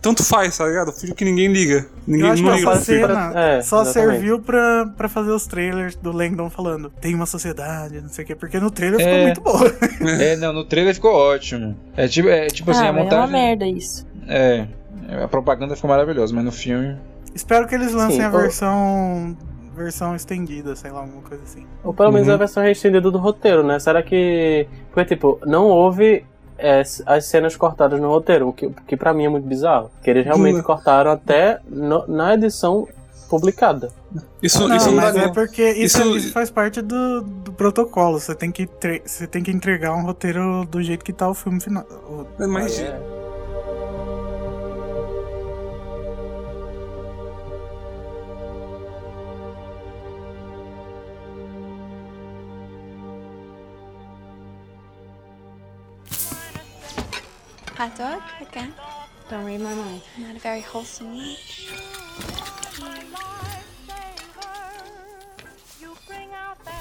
Tanto 0.00 0.22
faz, 0.24 0.56
tá 0.56 0.66
ligado? 0.66 0.88
O 0.88 0.92
filho 0.92 1.14
que 1.14 1.24
ninguém 1.24 1.48
liga. 1.52 1.86
Ninguém 2.06 2.26
Eu 2.26 2.32
acho 2.32 2.42
não 2.42 2.52
que 2.54 2.58
liga 2.60 2.76
cena 2.76 3.32
É, 3.34 3.62
só 3.62 3.82
exatamente. 3.82 3.92
serviu 4.12 4.40
pra, 4.40 4.86
pra 4.96 5.08
fazer 5.08 5.30
os 5.30 5.46
trailers 5.46 5.96
do 5.96 6.12
Langdon 6.12 6.48
falando 6.48 6.88
tem 7.00 7.14
uma 7.14 7.26
sociedade, 7.26 8.00
não 8.00 8.08
sei 8.08 8.24
o 8.24 8.26
quê, 8.28 8.34
porque 8.34 8.60
no 8.60 8.70
trailer 8.70 9.00
É. 9.00 9.04
ficou 9.04 9.22
muito 9.24 9.40
bom. 9.40 10.08
É, 10.22 10.36
não, 10.36 10.52
no 10.52 10.64
trailer 10.64 10.94
ficou 10.94 11.12
ótimo. 11.14 11.76
É 11.96 12.06
tipo, 12.06 12.28
é, 12.28 12.46
tipo 12.46 12.70
assim, 12.70 12.84
ah, 12.86 12.90
a 12.90 12.92
mas 12.92 13.00
é 13.02 13.04
uma 13.14 13.26
montagem. 13.26 13.32
merda 13.32 13.66
isso. 13.66 14.06
É, 14.28 14.66
a 15.22 15.28
propaganda 15.28 15.74
ficou 15.74 15.90
maravilhosa, 15.90 16.34
mas 16.34 16.44
no 16.44 16.52
filme. 16.52 16.96
Espero 17.34 17.66
que 17.66 17.74
eles 17.74 17.92
lancem 17.92 18.18
Sim, 18.18 18.22
a 18.22 18.28
o- 18.28 18.32
versão 18.38 19.36
versão 19.76 20.16
estendida, 20.16 20.74
sei 20.74 20.90
lá, 20.90 21.00
alguma 21.00 21.22
coisa 21.22 21.42
assim. 21.44 21.64
Ou 21.84 21.94
pelo 21.94 22.10
menos 22.10 22.26
Uhum. 22.26 22.34
a 22.34 22.36
versão 22.36 22.62
restringida 22.64 23.10
do 23.12 23.18
roteiro, 23.18 23.62
né? 23.62 23.78
Será 23.78 24.02
que. 24.02 24.66
Porque, 24.92 25.14
tipo, 25.14 25.38
não 25.46 25.66
houve 25.66 26.24
é, 26.58 26.82
as 27.06 27.24
cenas 27.26 27.56
cortadas 27.56 28.00
no 28.00 28.08
roteiro, 28.08 28.48
o 28.48 28.52
que, 28.52 28.68
que 28.86 28.96
pra 28.96 29.14
mim 29.14 29.24
é 29.24 29.28
muito 29.28 29.46
bizarro. 29.46 29.90
Que 30.02 30.10
eles 30.10 30.24
realmente 30.24 30.56
Uhum. 30.56 30.62
cortaram 30.62 31.10
até 31.12 31.60
no- 31.68 32.06
na 32.08 32.34
edição 32.34 32.86
publicada. 33.30 33.90
Isso, 34.42 34.66
Não, 34.66 34.74
isso 34.76 34.86
não 34.88 34.96
mas 34.96 35.14
dá 35.14 35.22
é 35.24 35.28
porque 35.28 35.70
isso, 35.72 36.00
isso- 36.00 36.16
isso 36.16 36.32
faz 36.32 36.50
parte 36.50 36.80
do, 36.80 37.20
do 37.22 37.52
protocolo. 37.52 38.18
Você 38.18 38.34
tem, 38.34 38.50
que 38.50 38.66
tre- 38.66 39.02
você 39.04 39.26
tem 39.26 39.42
que 39.42 39.50
entregar 39.50 39.94
um 39.94 40.02
roteiro 40.02 40.64
do 40.64 40.82
jeito 40.82 41.04
que 41.04 41.12
tá 41.12 41.28
o 41.28 41.34
filme 41.34 41.60
final. 41.60 41.84
o- 42.08 42.26
Mas, 42.48 42.78
É. 42.80 42.98
Hot 57.78 57.96
dog 57.96 58.22
again? 58.40 58.74
Don't 59.30 59.44
read 59.44 59.60
my 59.60 59.72
mind. 59.72 60.02
Not 60.18 60.34
a 60.34 60.40
very 60.40 60.60
wholesome 60.60 61.16
lunch. 61.16 61.68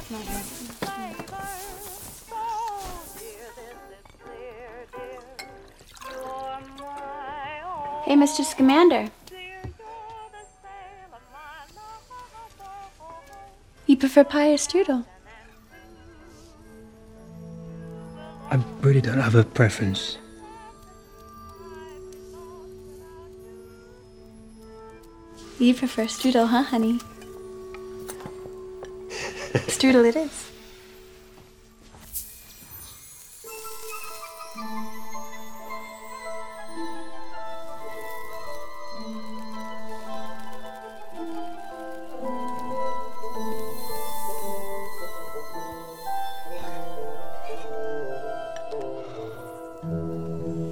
Not 0.09 0.25
yet. 0.25 0.45
Hey, 8.05 8.15
Mr. 8.15 8.43
Scamander. 8.43 9.11
You 13.85 13.97
prefer 13.97 14.23
pie 14.23 14.49
or 14.49 14.57
strudel? 14.57 15.05
I 18.49 18.55
really 18.81 19.01
don't 19.01 19.19
have 19.19 19.35
a 19.35 19.43
preference. 19.43 20.17
You 25.59 25.73
prefer 25.73 26.03
strudel, 26.03 26.49
huh, 26.49 26.61
honey? 26.61 26.99
strudel 29.67 30.07
it 30.07 30.15
is. 30.15 30.51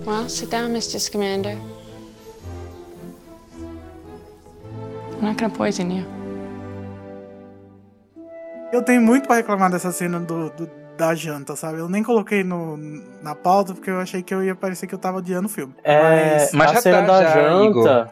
Well, 0.06 0.30
sit 0.30 0.52
down, 0.52 0.74
Mr. 0.74 1.00
Scamander. 1.00 1.60
I'm 5.36 5.42
not 5.42 5.42
gonna 5.42 5.50
poison 5.58 5.90
you. 5.92 6.06
Eu 8.72 8.82
tenho 8.84 9.02
muito 9.02 9.28
pra 9.28 9.36
reclamar 9.38 9.70
dessa 9.72 9.92
cena 9.92 10.20
do, 10.20 10.50
do- 10.52 10.70
da 10.98 11.14
janta, 11.14 11.56
sabe? 11.58 11.80
Eu 11.80 11.90
nem 11.90 12.02
coloquei 12.04 12.42
no, 12.44 12.78
na 13.22 13.36
pauta 13.36 13.74
porque 13.74 13.90
eu 13.90 14.00
achei 14.00 14.24
que 14.24 14.34
eu 14.34 14.42
ia 14.44 14.56
parecer 14.56 14.88
que 14.88 14.96
eu 14.96 15.00
tava 15.00 15.18
odiando 15.18 15.48
o 15.48 15.50
filme. 15.50 15.74
É, 15.84 16.02
Mas- 16.02 16.54
Mas 16.54 16.72
a 16.78 16.82
cena 16.82 17.02
tá, 17.02 17.06
da 17.08 17.24
já, 17.24 17.34
janta. 17.34 18.10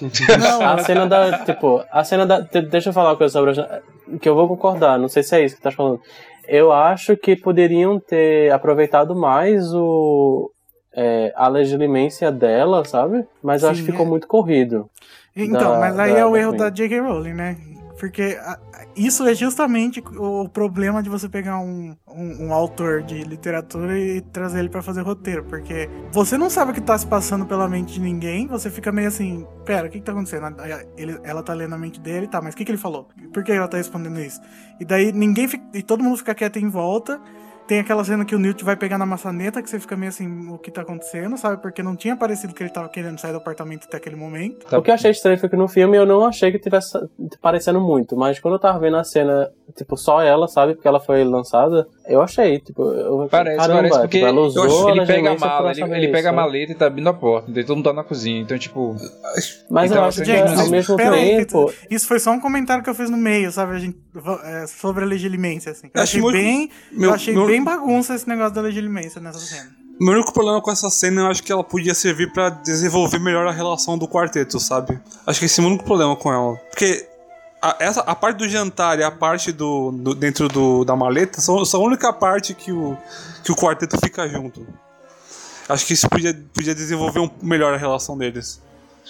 Não, 0.40 0.66
a 0.66 0.78
cena 0.78 1.06
da. 1.06 1.38
Tipo, 1.44 1.84
a 1.90 2.04
cena 2.04 2.26
da. 2.26 2.40
de- 2.40 2.62
Deixa 2.62 2.88
eu 2.90 2.92
falar 2.94 3.10
uma 3.10 3.16
coisa 3.16 3.32
sobre 3.32 3.50
a 3.50 3.54
janta. 3.54 3.82
Que 4.20 4.28
eu 4.28 4.34
vou 4.34 4.48
concordar, 4.48 4.98
não 4.98 5.08
sei 5.08 5.22
se 5.22 5.34
é 5.36 5.44
isso 5.44 5.56
que 5.56 5.62
tá 5.62 5.70
falando. 5.70 6.00
Eu 6.48 6.72
acho 6.72 7.16
que 7.16 7.34
poderiam 7.36 7.98
ter 7.98 8.52
aproveitado 8.52 9.14
mais 9.16 9.72
o 9.74 10.50
é, 10.96 11.32
a 11.36 11.46
legilimência 11.48 12.32
dela, 12.32 12.84
sabe? 12.84 13.24
Mas 13.42 13.62
eu 13.62 13.68
acho 13.70 13.80
que 13.80 13.86
Sim, 13.86 13.92
ficou 13.92 14.06
é. 14.06 14.08
muito 14.08 14.26
corrido. 14.26 14.88
Então, 15.36 15.72
Da- 15.72 15.78
mas 15.80 15.98
aí 15.98 16.12
da- 16.14 16.18
é 16.20 16.24
o 16.24 16.32
da 16.32 16.38
erro 16.40 16.50
Queen. 16.52 16.58
da 16.62 16.70
J.K. 16.70 17.00
Rowling, 17.00 17.34
né? 17.34 17.56
Porque 17.98 18.38
isso 18.94 19.26
é 19.26 19.34
justamente 19.34 20.02
o 20.18 20.46
problema 20.50 21.02
de 21.02 21.08
você 21.08 21.30
pegar 21.30 21.58
um, 21.58 21.96
um, 22.06 22.46
um 22.48 22.52
autor 22.52 23.02
de 23.02 23.22
literatura 23.24 23.98
e 23.98 24.20
trazer 24.20 24.58
ele 24.58 24.68
pra 24.68 24.82
fazer 24.82 25.00
roteiro. 25.00 25.44
Porque 25.44 25.88
você 26.12 26.36
não 26.36 26.50
sabe 26.50 26.72
o 26.72 26.74
que 26.74 26.80
tá 26.82 26.96
se 26.98 27.06
passando 27.06 27.46
pela 27.46 27.66
mente 27.66 27.94
de 27.94 28.00
ninguém, 28.00 28.46
você 28.48 28.68
fica 28.70 28.92
meio 28.92 29.08
assim, 29.08 29.46
pera, 29.64 29.86
o 29.86 29.90
que, 29.90 29.98
que 29.98 30.04
tá 30.04 30.12
acontecendo? 30.12 30.46
Ele, 30.96 31.18
ela 31.24 31.42
tá 31.42 31.54
lendo 31.54 31.74
a 31.74 31.78
mente 31.78 31.98
dele, 31.98 32.26
tá, 32.26 32.40
mas 32.42 32.52
o 32.52 32.56
que, 32.58 32.66
que 32.66 32.70
ele 32.70 32.76
falou? 32.78 33.08
Por 33.32 33.42
que 33.42 33.50
ela 33.52 33.66
tá 33.66 33.78
respondendo 33.78 34.20
isso? 34.20 34.42
E 34.78 34.84
daí 34.84 35.10
ninguém 35.10 35.48
fica, 35.48 35.64
e 35.72 35.82
todo 35.82 36.04
mundo 36.04 36.18
fica 36.18 36.34
quieto 36.34 36.58
em 36.58 36.68
volta. 36.68 37.18
Tem 37.66 37.80
aquela 37.80 38.04
cena 38.04 38.24
que 38.24 38.34
o 38.34 38.38
Newt 38.38 38.64
vai 38.64 38.76
pegar 38.76 38.96
na 38.96 39.04
maçaneta, 39.06 39.60
que 39.60 39.68
você 39.68 39.80
fica 39.80 39.96
meio 39.96 40.10
assim, 40.10 40.48
o 40.50 40.56
que 40.58 40.70
tá 40.70 40.82
acontecendo, 40.82 41.36
sabe? 41.36 41.60
Porque 41.60 41.82
não 41.82 41.96
tinha 41.96 42.16
parecido 42.16 42.54
que 42.54 42.62
ele 42.62 42.70
tava 42.70 42.88
querendo 42.88 43.18
sair 43.18 43.32
do 43.32 43.38
apartamento 43.38 43.84
até 43.88 43.96
aquele 43.96 44.14
momento. 44.14 44.64
O 44.72 44.80
que 44.82 44.90
eu 44.90 44.94
achei 44.94 45.10
estranho 45.10 45.38
foi 45.38 45.48
que 45.48 45.56
no 45.56 45.66
filme 45.66 45.96
eu 45.96 46.06
não 46.06 46.24
achei 46.24 46.52
que 46.52 46.58
tivesse 46.60 46.96
parecendo 47.42 47.80
muito, 47.80 48.16
mas 48.16 48.38
quando 48.38 48.54
eu 48.54 48.60
tava 48.60 48.78
vendo 48.78 48.96
a 48.96 49.02
cena, 49.04 49.50
tipo, 49.76 49.96
só 49.96 50.22
ela, 50.22 50.46
sabe? 50.46 50.74
Porque 50.74 50.86
ela 50.86 51.00
foi 51.00 51.24
lançada, 51.24 51.86
eu 52.06 52.22
achei, 52.22 52.60
tipo, 52.60 52.82
eu, 52.84 53.26
Parece, 53.28 53.56
caramba, 53.56 53.78
parece 53.80 53.98
porque 53.98 54.18
tipo, 54.18 54.28
ela 54.28 54.40
usou 54.40 54.90
ele 54.90 55.04
pega 55.06 55.32
a 55.32 55.38
mala, 55.38 55.70
ele, 55.72 55.82
ele 55.82 56.04
isso, 56.04 56.12
pega 56.12 56.28
a 56.28 56.32
maleta 56.32 56.72
e 56.72 56.74
tá 56.76 56.86
abrindo 56.86 57.08
a 57.08 57.14
porta, 57.14 57.50
então 57.50 57.64
todo 57.64 57.76
mundo 57.76 57.84
tá 57.84 57.92
na 57.92 58.04
cozinha, 58.04 58.40
então 58.42 58.56
tipo... 58.56 58.94
Mas 59.68 59.90
então, 59.90 60.02
eu 60.02 60.08
acho 60.08 60.20
que 60.20 60.24
gente, 60.24 60.60
ao 60.60 60.68
mesmo 60.70 60.96
Pera 60.96 61.16
aí, 61.16 61.44
tempo. 61.44 61.72
Isso 61.90 62.06
foi 62.06 62.20
só 62.20 62.30
um 62.30 62.40
comentário 62.40 62.82
que 62.84 62.88
eu 62.90 62.94
fiz 62.94 63.10
no 63.10 63.16
meio, 63.16 63.50
sabe? 63.50 63.74
A 63.74 63.78
gente, 63.78 63.96
é, 64.44 64.66
sobre 64.68 65.02
a 65.02 65.06
legilimência, 65.06 65.72
assim. 65.72 65.88
Eu 65.92 66.00
Acho 66.02 66.10
achei, 66.12 66.20
muito- 66.20 66.36
bem, 66.38 66.70
meu- 66.92 67.10
eu 67.10 67.14
achei 67.14 67.34
meu- 67.34 67.46
bem 67.46 67.55
bagunça 67.64 68.14
esse 68.14 68.28
negócio 68.28 68.54
da 68.54 68.60
legilimência 68.62 69.20
nessa 69.20 69.38
cena. 69.38 69.70
Meu 70.00 70.14
único 70.14 70.32
problema 70.32 70.60
com 70.60 70.70
essa 70.70 70.90
cena, 70.90 71.22
eu 71.22 71.26
acho 71.28 71.42
que 71.42 71.50
ela 71.50 71.64
podia 71.64 71.94
servir 71.94 72.30
pra 72.32 72.50
desenvolver 72.50 73.18
melhor 73.18 73.46
a 73.46 73.52
relação 73.52 73.96
do 73.96 74.06
quarteto, 74.06 74.60
sabe? 74.60 75.00
Acho 75.26 75.38
que 75.38 75.46
esse 75.46 75.60
é 75.60 75.64
o 75.64 75.66
único 75.66 75.84
problema 75.84 76.14
com 76.14 76.30
ela. 76.32 76.54
Porque 76.70 77.08
a, 77.62 77.76
essa, 77.80 78.00
a 78.02 78.14
parte 78.14 78.36
do 78.36 78.48
jantar 78.48 78.98
e 78.98 79.02
a 79.02 79.10
parte 79.10 79.52
do, 79.52 79.90
do- 79.92 80.14
dentro 80.14 80.48
do, 80.48 80.84
da 80.84 80.94
maleta 80.94 81.40
são, 81.40 81.64
são 81.64 81.80
a 81.80 81.84
única 81.86 82.12
parte 82.12 82.52
que 82.52 82.70
o, 82.72 82.94
que 83.42 83.50
o 83.50 83.56
quarteto 83.56 83.96
fica 84.02 84.28
junto. 84.28 84.66
Acho 85.68 85.86
que 85.86 85.94
isso 85.94 86.08
podia, 86.10 86.32
podia 86.54 86.74
desenvolver 86.74 87.20
um, 87.20 87.30
melhor 87.42 87.72
a 87.72 87.76
relação 87.78 88.16
deles. 88.18 88.60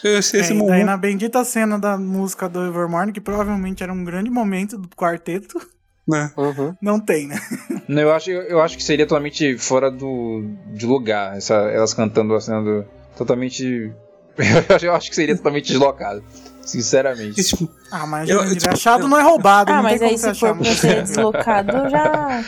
Esse, 0.04 0.36
esse 0.36 0.52
É, 0.52 0.54
e 0.54 0.58
mo- 0.58 0.68
daí 0.68 0.84
na 0.84 0.96
bendita 0.96 1.44
cena 1.44 1.78
da 1.78 1.98
música 1.98 2.48
do 2.48 2.64
Evermorning, 2.64 3.12
que 3.12 3.20
provavelmente 3.20 3.82
era 3.82 3.92
um 3.92 4.04
grande 4.04 4.30
momento 4.30 4.78
do 4.78 4.88
quarteto, 4.88 5.58
né? 6.06 6.32
não 6.80 7.00
tem, 7.00 7.26
né? 7.26 7.40
Não, 7.88 8.02
eu 8.02 8.12
acho, 8.12 8.30
eu 8.30 8.60
acho 8.60 8.76
que 8.76 8.82
seria 8.82 9.06
totalmente 9.06 9.56
fora 9.58 9.90
do 9.90 10.44
de 10.72 10.86
lugar, 10.86 11.36
essa, 11.36 11.54
elas 11.54 11.94
cantando 11.94 12.34
a 12.34 12.40
cena 12.40 12.62
do, 12.62 12.84
totalmente... 13.16 13.92
Eu 14.82 14.92
acho 14.92 15.08
que 15.08 15.16
seria 15.16 15.34
totalmente 15.34 15.68
deslocado, 15.68 16.22
sinceramente. 16.66 17.68
Ah, 17.90 18.06
mas 18.06 18.28
Eu- 18.28 18.42
eu, 18.42 18.48
eu, 18.50 18.56
tipo, 18.56 18.72
achado 18.72 19.08
não 19.08 19.18
é 19.18 19.22
roubado, 19.22 19.72
Ah, 19.72 19.76
não 19.76 19.82
mas 19.84 19.98
tem 20.00 20.10
aí 20.10 20.18
se 20.18 20.34
for 20.34 20.54
pra 20.56 20.74
ser 20.74 21.02
deslocado, 21.04 21.88
já. 21.88 22.44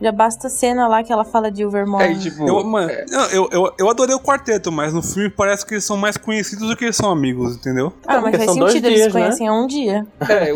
Já 0.00 0.10
basta 0.10 0.46
a 0.46 0.50
cena 0.50 0.88
lá 0.88 1.02
que 1.04 1.12
ela 1.12 1.26
fala 1.26 1.50
de 1.50 1.62
Overmorning. 1.62 2.14
É, 2.14 2.18
tipo, 2.18 2.48
Eu, 2.48 2.64
mano, 2.64 2.90
não, 3.10 3.26
eu, 3.26 3.48
eu, 3.52 3.74
eu 3.78 3.90
adorei 3.90 4.14
o 4.14 4.18
quarteto, 4.18 4.72
mas 4.72 4.94
no 4.94 5.02
filme 5.02 5.28
parece 5.28 5.66
que 5.66 5.74
eles 5.74 5.84
são 5.84 5.94
mais 5.94 6.16
conhecidos 6.16 6.68
do 6.70 6.74
que 6.74 6.86
eles 6.86 6.96
são 6.96 7.10
amigos, 7.10 7.56
entendeu? 7.56 7.92
Ah, 8.06 8.18
mas 8.18 8.34
faz 8.36 8.50
sentido, 8.52 8.86
eles 8.86 9.04
se 9.04 9.10
conhecem 9.10 9.46
há 9.46 9.52
um 9.52 9.66
dia. 9.66 10.06
É, 10.26 10.52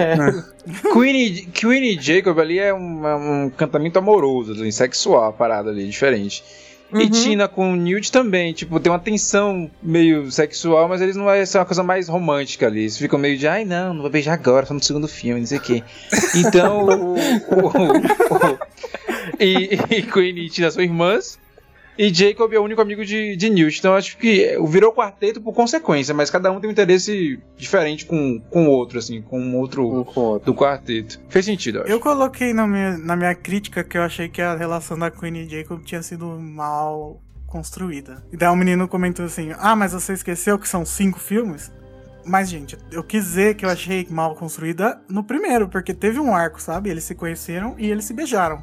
o 0.88 0.92
Queen, 0.94 1.14
e- 1.26 1.46
Queen 1.46 1.82
e 1.94 2.00
Jacob 2.00 2.38
ali 2.38 2.58
é 2.58 2.72
um, 2.72 3.06
é 3.06 3.14
um 3.14 3.50
cantamento 3.50 3.98
amoroso, 3.98 4.52
assim, 4.52 4.70
sexual, 4.70 5.24
a 5.28 5.32
parada 5.32 5.68
ali, 5.68 5.86
diferente. 5.86 6.42
E 6.92 7.04
Uhum. 7.04 7.10
Tina 7.10 7.48
com 7.48 7.72
o 7.72 7.76
Newt 7.76 8.12
também, 8.12 8.52
tipo, 8.52 8.78
tem 8.78 8.92
uma 8.92 8.98
tensão 8.98 9.70
meio 9.82 10.30
sexual, 10.30 10.88
mas 10.88 11.00
eles 11.00 11.16
não 11.16 11.30
é 11.30 11.42
é 11.42 11.58
uma 11.58 11.64
coisa 11.64 11.82
mais 11.82 12.08
romântica 12.08 12.66
ali. 12.66 12.80
Eles 12.80 12.98
ficam 12.98 13.18
meio 13.18 13.38
de, 13.38 13.46
ai 13.48 13.64
não, 13.64 13.94
não 13.94 14.02
vou 14.02 14.10
beijar 14.10 14.34
agora, 14.34 14.66
só 14.66 14.74
no 14.74 14.82
segundo 14.82 15.08
filme, 15.08 15.40
não 15.40 15.46
sei 15.46 15.58
o 15.58 15.60
quê. 15.62 15.82
Então, 16.36 16.84
o, 16.86 17.14
o- 17.14 17.68
o- 17.68 18.58
e, 19.40 19.78
e 19.90 20.02
Queen 20.02 20.36
e 20.38 20.48
Tina 20.50 20.70
são 20.70 20.82
irmãs. 20.82 21.38
E 21.98 22.12
Jacob 22.12 22.52
é 22.52 22.58
o 22.58 22.62
único 22.62 22.80
amigo 22.80 23.04
de, 23.04 23.36
de 23.36 23.50
Newt. 23.50 23.78
Então 23.78 23.94
acho 23.94 24.16
que 24.16 24.56
virou 24.66 24.92
quarteto 24.92 25.40
por 25.40 25.52
consequência, 25.52 26.14
mas 26.14 26.30
cada 26.30 26.50
um 26.50 26.58
tem 26.58 26.68
um 26.68 26.72
interesse 26.72 27.38
diferente 27.56 28.06
com 28.06 28.40
com 28.50 28.66
o 28.66 28.70
outro, 28.70 28.98
assim, 28.98 29.20
com 29.20 29.38
o 29.40 29.56
outro 29.58 30.06
do 30.44 30.54
quarteto. 30.54 31.20
Fez 31.28 31.44
sentido, 31.44 31.78
eu 31.78 31.82
acho. 31.84 31.92
Eu 31.92 32.00
coloquei 32.00 32.54
na 32.54 32.66
minha, 32.66 32.96
na 32.96 33.14
minha 33.14 33.34
crítica 33.34 33.84
que 33.84 33.98
eu 33.98 34.02
achei 34.02 34.28
que 34.28 34.40
a 34.40 34.54
relação 34.54 34.98
da 34.98 35.10
Queen 35.10 35.36
e 35.36 35.48
Jacob 35.48 35.82
tinha 35.84 36.02
sido 36.02 36.26
mal 36.26 37.20
construída. 37.46 38.24
E 38.32 38.36
daí 38.38 38.48
o 38.48 38.56
menino 38.56 38.88
comentou 38.88 39.26
assim: 39.26 39.52
Ah, 39.58 39.76
mas 39.76 39.92
você 39.92 40.14
esqueceu 40.14 40.58
que 40.58 40.66
são 40.68 40.86
cinco 40.86 41.20
filmes? 41.20 41.70
Mas, 42.24 42.48
gente, 42.48 42.78
eu 42.90 43.02
quis 43.02 43.24
dizer 43.24 43.56
que 43.56 43.64
eu 43.64 43.68
achei 43.68 44.06
mal 44.08 44.34
construída 44.36 45.00
no 45.10 45.24
primeiro, 45.24 45.68
porque 45.68 45.92
teve 45.92 46.20
um 46.20 46.34
arco, 46.34 46.62
sabe? 46.62 46.88
Eles 46.88 47.04
se 47.04 47.14
conheceram 47.16 47.74
e 47.76 47.90
eles 47.90 48.04
se 48.04 48.14
beijaram. 48.14 48.62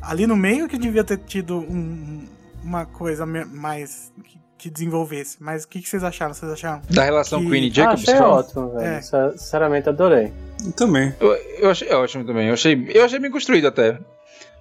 Ali 0.00 0.26
no 0.26 0.34
meio 0.36 0.66
que 0.66 0.78
devia 0.78 1.04
ter 1.04 1.18
tido 1.18 1.58
um- 1.58 2.24
uma 2.68 2.84
coisa 2.86 3.24
mais 3.26 4.12
que, 4.24 4.38
que 4.58 4.70
desenvolvesse. 4.70 5.36
Mas 5.40 5.64
o 5.64 5.68
que, 5.68 5.80
que 5.80 5.88
vocês 5.88 6.04
acharam? 6.04 6.34
Vocês 6.34 6.52
acharam? 6.52 6.82
Da 6.90 7.02
relação 7.02 7.40
que... 7.42 7.48
Queen 7.50 7.64
e 7.68 7.70
Jacob, 7.70 7.94
achei 7.94 8.06
você 8.06 8.16
fala? 8.18 8.34
ótimo, 8.38 8.70
velho. 8.74 8.86
É. 8.86 9.00
Sin- 9.00 9.30
Sinceramente, 9.38 9.88
adorei. 9.88 10.32
Também. 10.76 11.14
Eu, 11.20 11.32
eu 11.60 11.70
achei 11.70 11.90
ótimo 11.92 12.24
também. 12.24 12.48
Eu 12.48 12.54
achei, 12.54 12.90
eu 12.92 13.04
achei 13.04 13.18
bem 13.18 13.30
construído 13.30 13.66
até. 13.68 13.98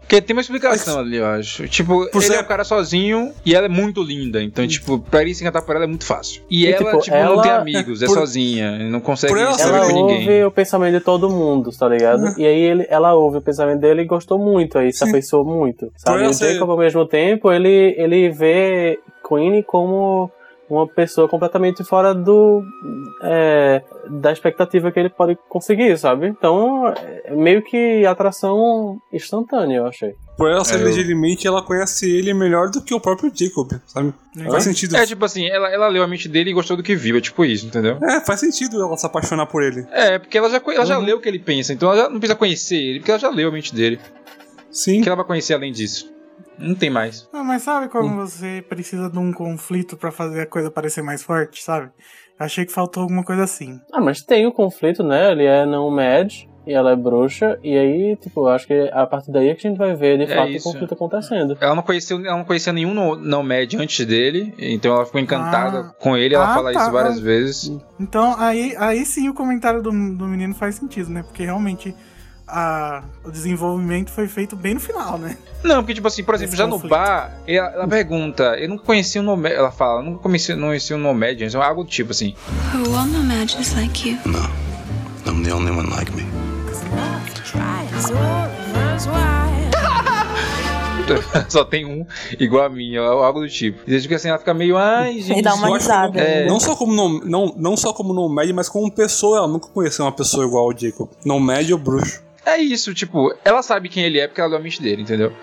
Porque 0.08 0.22
tem 0.22 0.34
uma 0.34 0.42
explicação 0.42 1.00
ali, 1.00 1.18
eu 1.18 1.26
acho. 1.26 1.68
Tipo, 1.68 2.10
Por 2.10 2.20
ele 2.24 2.28
ser- 2.28 2.36
é 2.36 2.40
um 2.40 2.46
cara 2.46 2.64
sozinho 2.64 3.34
e 3.46 3.54
ela 3.54 3.66
é 3.66 3.70
muito 3.70 4.02
linda. 4.02 4.42
Então, 4.42 4.66
tipo, 4.66 5.00
pra 5.00 5.22
ele 5.22 5.36
se 5.36 5.44
encantar 5.44 5.64
por 5.64 5.76
ela 5.76 5.84
é 5.84 5.88
muito 5.88 6.06
fácil. 6.06 6.42
E, 6.50 6.64
E, 6.64 6.68
ela, 6.72 6.78
tipo, 6.92 7.00
tipo, 7.02 7.18
não 7.18 7.24
ela- 7.24 7.42
tem 7.44 7.52
amigos, 7.52 8.02
é 8.02 8.06
por- 8.06 8.14
sozinha. 8.18 8.90
Não 8.90 9.02
consegue 9.02 9.34
por 9.34 9.40
ela 9.42 9.54
saber 9.58 9.78
Ela 9.80 9.88
com 9.88 9.94
ninguém. 9.94 10.20
ouve 10.22 10.44
o 10.46 10.52
pensamento 10.52 10.94
de 10.98 11.02
todo 11.02 11.30
mundo, 11.30 11.72
tá 11.78 11.90
ligado? 11.90 12.22
Uhum. 12.24 12.34
E 12.38 12.46
aí 12.48 12.58
ele, 12.58 12.88
ela 12.90 13.14
ouve 13.16 13.40
o 13.40 13.42
pensamento 13.42 13.82
dele 13.82 14.04
e 14.04 14.06
gostou 14.06 14.40
muito, 14.40 14.78
aí 14.78 14.94
se 14.94 15.04
afeiçoou 15.04 15.44
muito. 15.44 15.92
Sabe? 15.98 16.20
ela 16.20 16.28
E 16.28 16.32
o 16.32 16.34
ser- 16.34 16.62
ao 16.62 16.78
mesmo 16.78 17.06
tempo, 17.06 17.52
ele, 17.52 17.94
ele 17.98 18.30
vê 18.30 18.98
Queen 19.28 19.62
como 19.62 20.32
uma 20.70 20.88
pessoa 20.88 21.28
completamente 21.30 21.84
fora 21.84 22.14
do 22.14 22.62
é, 23.24 23.82
da 24.10 24.32
expectativa 24.32 24.92
que 24.92 25.00
ele 25.00 25.10
pode 25.10 25.38
conseguir, 25.50 25.98
sabe? 25.98 26.28
Então, 26.28 26.88
é 27.26 27.32
meio 27.36 27.62
que 27.62 28.06
atração 28.06 28.98
instantânea, 29.12 29.78
eu 29.78 29.86
achei. 29.88 30.14
Por 30.38 30.50
ela 30.52 30.64
ser 30.64 30.76
É, 30.76 30.84
eu- 30.84 30.84
ela 31.46 31.62
conhece 31.64 32.10
ele 32.10 32.34
melhor 32.34 32.70
do 32.70 32.82
que 32.82 32.94
o 32.94 33.00
próprio 33.00 33.32
Jacob, 33.34 33.72
sabe? 33.88 34.14
Faz 34.52 34.64
sentido. 34.64 34.96
É 34.96 35.06
tipo 35.06 35.24
assim, 35.26 35.48
ela, 35.48 35.70
ela 35.70 35.88
leu 35.88 36.04
a 36.04 36.08
mente 36.08 36.28
dele 36.30 36.52
e 36.52 36.54
gostou 36.54 36.78
do 36.78 36.84
que 36.84 36.96
viu, 36.96 37.18
é 37.18 37.22
tipo 37.22 37.44
isso, 37.46 37.66
entendeu? 37.66 37.98
É, 38.04 38.20
faz 38.22 38.40
sentido 38.40 38.82
ela 38.82 38.96
se 38.98 39.06
apaixonar 39.06 39.48
por 39.48 39.64
ele. 39.64 39.86
É, 39.92 40.20
porque 40.20 40.38
ela 40.38 40.50
já, 40.50 40.62
ela 40.74 40.86
já 40.86 41.00
Uhum. 41.00 41.06
leu 41.06 41.18
o 41.18 41.20
que 41.22 41.28
ele 41.28 41.40
pensa, 41.40 41.74
então 41.74 41.90
ela 41.92 42.04
já 42.04 42.10
não 42.10 42.20
precisa 42.20 42.38
conhecer 42.38 42.76
ele, 42.78 43.00
porque 43.00 43.12
ela 43.12 43.20
já 43.20 43.30
leu 43.30 43.50
a 43.50 43.52
mente 43.52 43.74
dele. 43.74 44.00
Sim. 44.70 45.00
O 45.00 45.04
que 45.04 45.10
ela 45.10 45.16
vai 45.16 45.26
conhecer 45.26 45.54
além 45.56 45.72
disso? 45.72 46.12
Não 46.60 46.76
tem 46.76 46.90
mais. 46.90 47.28
Ah, 47.34 47.44
mas 47.44 47.62
sabe 47.64 47.88
quando 47.90 48.16
você 48.16 48.64
precisa 48.68 49.10
de 49.10 49.18
um 49.20 49.32
conflito 49.32 49.96
pra 49.98 50.12
fazer 50.12 50.42
a 50.42 50.46
coisa 50.46 50.72
parecer 50.72 51.02
mais 51.04 51.22
forte, 51.24 51.64
sabe? 51.64 51.90
Achei 52.40 52.66
que 52.66 52.72
faltou 52.72 53.04
alguma 53.04 53.24
coisa 53.24 53.44
assim. 53.44 53.80
Ah, 53.94 54.02
mas 54.02 54.22
tem 54.22 54.46
o 54.46 54.52
conflito, 54.52 55.04
né? 55.04 55.32
Ele 55.32 55.46
é 55.46 55.66
não 55.66 55.90
mad 55.90 56.32
e 56.68 56.74
ela 56.74 56.92
é 56.92 56.96
bruxa, 56.98 57.58
e 57.64 57.78
aí, 57.78 58.18
tipo, 58.18 58.42
eu 58.42 58.50
acho 58.50 58.68
que 58.68 58.90
a 58.92 59.08
partir 59.08 59.32
daí 59.32 59.48
é 59.48 59.56
que 59.56 59.66
a 59.66 59.70
gente 59.70 59.78
vai 59.80 59.96
ver 59.96 60.18
de 60.18 60.26
É 60.30 60.36
fato 60.36 60.50
isso. 60.52 60.68
o 60.68 60.74
conflito 60.74 60.94
acontecendo. 60.94 61.58
Ela 61.62 61.74
não 61.74 61.82
conheceu, 61.82 62.18
ela 62.20 62.36
não 62.38 62.44
conhecia 62.44 62.74
nenhum 62.74 62.94
no- 62.94 63.16
não 63.16 63.42
med 63.42 63.78
antes 63.78 64.06
dele, 64.06 64.54
então 64.60 64.94
ela 64.94 65.06
ficou 65.06 65.22
encantada 65.22 65.80
Ah. 65.80 65.94
com 65.98 66.18
ele, 66.18 66.36
ela 66.36 66.52
Ah, 66.52 66.54
fala 66.54 66.74
tá. 66.74 66.82
isso 66.82 66.92
várias 66.92 67.20
vezes. 67.22 67.72
Então, 67.98 68.36
aí, 68.38 68.76
aí 68.78 69.06
sim 69.06 69.30
o 69.30 69.34
comentário 69.34 69.82
do, 69.82 69.92
do 69.92 70.28
menino 70.28 70.54
faz 70.54 70.76
sentido, 70.76 71.10
né? 71.10 71.24
Porque 71.24 71.46
realmente 71.46 71.96
a, 72.48 73.04
o 73.26 73.32
desenvolvimento 73.32 74.10
foi 74.10 74.28
feito 74.28 74.56
bem 74.56 74.76
no 74.76 74.80
final, 74.80 75.18
né? 75.18 75.38
Não, 75.64 75.78
porque, 75.78 75.94
tipo 75.94 76.08
assim, 76.08 76.24
por 76.24 76.36
exemplo, 76.36 76.54
Esse 76.54 76.58
já 76.58 76.66
no 76.66 76.74
conflito. 76.74 76.92
bar, 76.92 77.38
ela, 77.46 77.70
ela 77.72 77.88
pergunta, 77.88 78.56
eu 78.58 78.70
nunca 78.70 78.84
conhecia 78.84 79.20
o 79.20 79.24
Nomad, 79.24 79.52
ela 79.52 79.72
fala, 79.72 80.00
eu 80.00 80.06
nunca 80.06 80.20
conheci, 80.20 80.56
não 80.56 80.70
conhecia 80.70 80.96
o 80.96 81.00
Nomad 81.00 81.42
antes, 81.42 81.56
algo 81.56 81.84
do 81.84 81.90
tipo 81.90 82.12
assim. 82.12 82.34
Who 82.74 82.96
all 82.96 83.06
nomads 83.06 83.60
is 83.60 83.74
like 83.76 84.10
you? 84.10 84.18
No, 84.26 84.40
I'm 85.30 85.44
the 85.44 85.54
only 85.54 85.72
one 85.72 85.90
like 85.90 86.12
me. 86.14 86.26
Só 91.50 91.64
tem 91.64 91.86
um 91.86 92.06
igual 92.38 92.66
a 92.66 92.70
mim, 92.70 92.98
algo 92.98 93.40
do 93.42 93.50
tipo. 93.50 93.80
E 93.88 93.92
desde 93.92 94.08
que 94.08 94.16
assim, 94.16 94.28
ela 94.30 94.38
fica 94.38 94.54
meio, 94.54 94.78
ai, 94.78 95.20
gente. 95.22 95.40
E 95.40 95.42
dá 95.42 95.54
uma 95.54 95.70
risada. 95.70 96.20
É. 96.20 96.46
Não 96.46 96.60
só 96.60 96.76
como 96.76 96.94
no, 96.94 97.26
não, 97.26 97.56
não 97.58 97.78
só 97.78 97.94
como 97.94 98.14
Nomad, 98.14 98.50
mas 98.52 98.68
como 98.68 98.92
pessoa, 98.92 99.38
ela 99.38 99.48
nunca 99.48 99.70
conheceu 99.70 100.04
uma 100.06 100.12
pessoa 100.12 100.46
igual 100.46 100.66
ao 100.66 100.78
Jacob. 100.78 101.10
Nomad 101.26 101.70
ou 101.72 101.78
bruxo. 101.78 102.27
É 102.50 102.58
isso, 102.58 102.94
tipo, 102.94 103.34
ela 103.44 103.62
sabe 103.62 103.90
quem 103.90 104.04
ele 104.06 104.20
é 104.20 104.28
porque 104.28 104.40
ela 104.40 104.50
leu 104.52 104.60
a 104.60 104.62
mente 104.62 104.82
dele, 104.82 105.02
entendeu? 105.02 105.34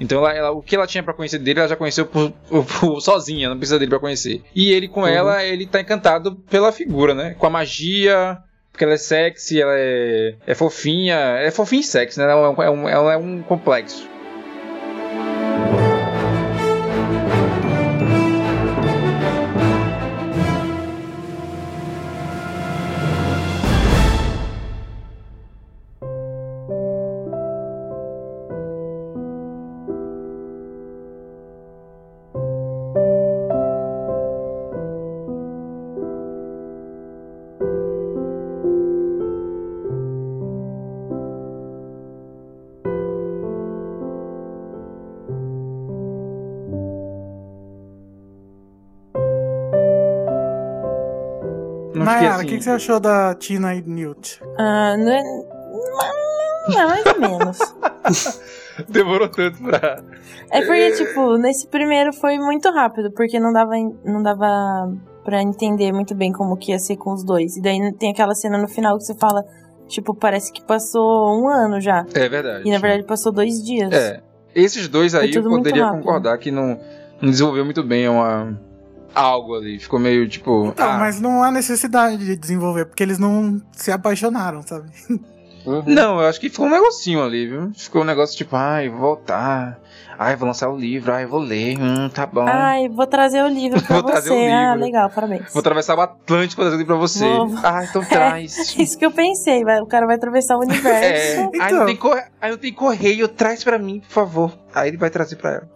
Então 0.00 0.18
ela, 0.18 0.32
ela- 0.34 0.50
o 0.50 0.62
que 0.62 0.74
ela 0.74 0.86
tinha 0.86 1.02
pra 1.02 1.12
conhecer 1.12 1.38
dele, 1.38 1.60
ela 1.60 1.68
já 1.68 1.76
conheceu 1.76 2.06
por, 2.06 2.30
por- 2.48 2.64
por- 2.80 3.00
sozinha, 3.00 3.48
não 3.50 3.56
precisa 3.58 3.78
dele 3.78 3.90
pra 3.90 3.98
conhecer. 4.00 4.42
E 4.54 4.72
ele 4.72 4.88
com 4.88 5.06
ela, 5.06 5.44
ele 5.44 5.66
tá 5.66 5.80
encantado 5.80 6.34
pela 6.50 6.72
figura, 6.72 7.14
né? 7.14 7.34
Com 7.38 7.46
a 7.46 7.50
magia, 7.50 8.38
Porque 8.72 8.82
ela 8.82 8.94
é 8.94 8.96
sexy, 8.96 9.60
ela 9.60 9.74
é, 9.76 10.34
é 10.46 10.54
fofinha. 10.54 11.16
É 11.38 11.50
fofinha 11.52 11.80
e 11.80 11.84
sexy, 11.84 12.18
né? 12.18 12.24
Ela 12.24 12.32
é 12.32 12.48
um, 12.48 12.62
é 12.62 12.70
um, 12.70 12.88
ela 12.88 13.12
é 13.12 13.16
um 13.16 13.40
complexo. 13.42 14.08
O 52.44 52.48
que, 52.48 52.58
que 52.58 52.64
você 52.64 52.70
achou 52.70 53.00
da 53.00 53.34
Tina 53.34 53.74
e 53.74 53.82
Newt? 53.82 54.40
Ah, 54.58 54.96
não 54.96 55.12
é. 55.12 55.22
É 56.72 56.86
mais 56.86 57.06
ou 57.06 57.20
menos. 57.20 57.58
Demorou 58.88 59.28
tanto 59.28 59.62
pra. 59.62 60.02
É 60.50 60.60
porque, 60.62 60.92
tipo, 60.92 61.36
nesse 61.36 61.66
primeiro 61.68 62.12
foi 62.12 62.38
muito 62.38 62.70
rápido, 62.70 63.10
porque 63.12 63.38
não 63.38 63.52
dava, 63.52 63.72
não 64.04 64.22
dava 64.22 64.92
pra 65.24 65.42
entender 65.42 65.92
muito 65.92 66.14
bem 66.14 66.32
como 66.32 66.56
que 66.56 66.72
ia 66.72 66.78
ser 66.78 66.96
com 66.96 67.12
os 67.12 67.24
dois. 67.24 67.56
E 67.56 67.62
daí 67.62 67.92
tem 67.94 68.10
aquela 68.10 68.34
cena 68.34 68.58
no 68.58 68.68
final 68.68 68.96
que 68.98 69.04
você 69.04 69.14
fala, 69.14 69.44
tipo, 69.88 70.14
parece 70.14 70.52
que 70.52 70.62
passou 70.62 71.40
um 71.40 71.48
ano 71.48 71.80
já. 71.80 72.04
É 72.14 72.28
verdade. 72.28 72.68
E 72.68 72.70
na 72.70 72.78
verdade 72.78 73.04
passou 73.04 73.32
dois 73.32 73.62
dias. 73.62 73.92
É. 73.92 74.20
Esses 74.54 74.88
dois 74.88 75.14
aí 75.14 75.34
eu 75.34 75.42
poderia 75.42 75.90
concordar 75.90 76.38
que 76.38 76.50
não, 76.50 76.78
não 77.20 77.30
desenvolveu 77.30 77.64
muito 77.64 77.82
bem 77.82 78.08
uma, 78.08 78.58
algo 79.14 79.54
ali. 79.56 79.78
Ficou 79.78 79.98
meio 79.98 80.28
tipo. 80.28 80.66
Então, 80.66 80.90
ah, 80.90 80.98
mas 80.98 81.20
não 81.20 81.42
há 81.42 81.50
necessidade 81.50 82.18
de 82.18 82.36
desenvolver, 82.36 82.84
porque 82.86 83.02
eles 83.02 83.18
não 83.18 83.60
se 83.72 83.90
apaixonaram, 83.92 84.62
sabe? 84.62 84.90
Não, 85.86 86.20
eu 86.20 86.26
acho 86.28 86.38
que 86.38 86.50
ficou 86.50 86.66
um 86.66 86.70
negocinho 86.70 87.22
ali, 87.24 87.46
viu? 87.46 87.72
Ficou 87.74 88.02
um 88.02 88.04
negócio 88.04 88.36
tipo, 88.36 88.54
ai, 88.54 88.88
vou 88.90 88.98
voltar. 89.00 89.78
Ai, 90.16 90.36
vou 90.36 90.46
lançar 90.46 90.68
o 90.68 90.76
livro, 90.76 91.10
ai, 91.12 91.26
vou 91.26 91.40
ler. 91.40 91.76
Hum, 91.80 92.08
tá 92.08 92.24
bom. 92.26 92.44
Ai, 92.46 92.88
vou 92.88 93.06
trazer 93.06 93.42
o 93.42 93.48
livro 93.48 93.80
pra 93.82 93.94
Vou 94.00 94.04
trazer 94.04 94.28
você. 94.28 94.46
Ah, 94.46 94.70
livro. 94.74 94.84
legal, 94.84 95.10
parabéns. 95.10 95.52
Vou 95.52 95.58
atravessar 95.60 95.96
o 95.96 96.00
Atlântico 96.02 96.56
pra 96.60 96.70
trazer 96.70 96.76
o 96.76 96.78
livro 96.78 96.94
pra 96.94 97.00
você. 97.00 97.24
Vou- 97.24 97.58
Ah, 97.64 97.82
então 97.88 98.04
traz. 98.06 98.76
É 98.78 98.82
isso 98.82 98.96
que 98.98 99.04
eu 99.06 99.10
pensei, 99.10 99.64
vai, 99.64 99.80
o 99.80 99.86
cara 99.86 100.06
vai 100.06 100.16
atravessar 100.16 100.56
o 100.56 100.62
É, 100.62 100.66
universo. 100.66 101.50
ai, 101.60 101.72
não 101.72 101.86
tem 101.86 101.96
corre... 101.96 102.22
ai, 102.40 102.50
não 102.50 102.58
tem 102.58 102.72
correio, 102.72 103.26
traz 103.26 103.64
pra 103.64 103.78
mim, 103.78 104.00
por 104.00 104.10
favor. 104.12 104.52
Aí 104.74 104.88
ele 104.90 104.98
vai 104.98 105.10
trazer 105.10 105.36
pra 105.36 105.50
ela. 105.54 105.73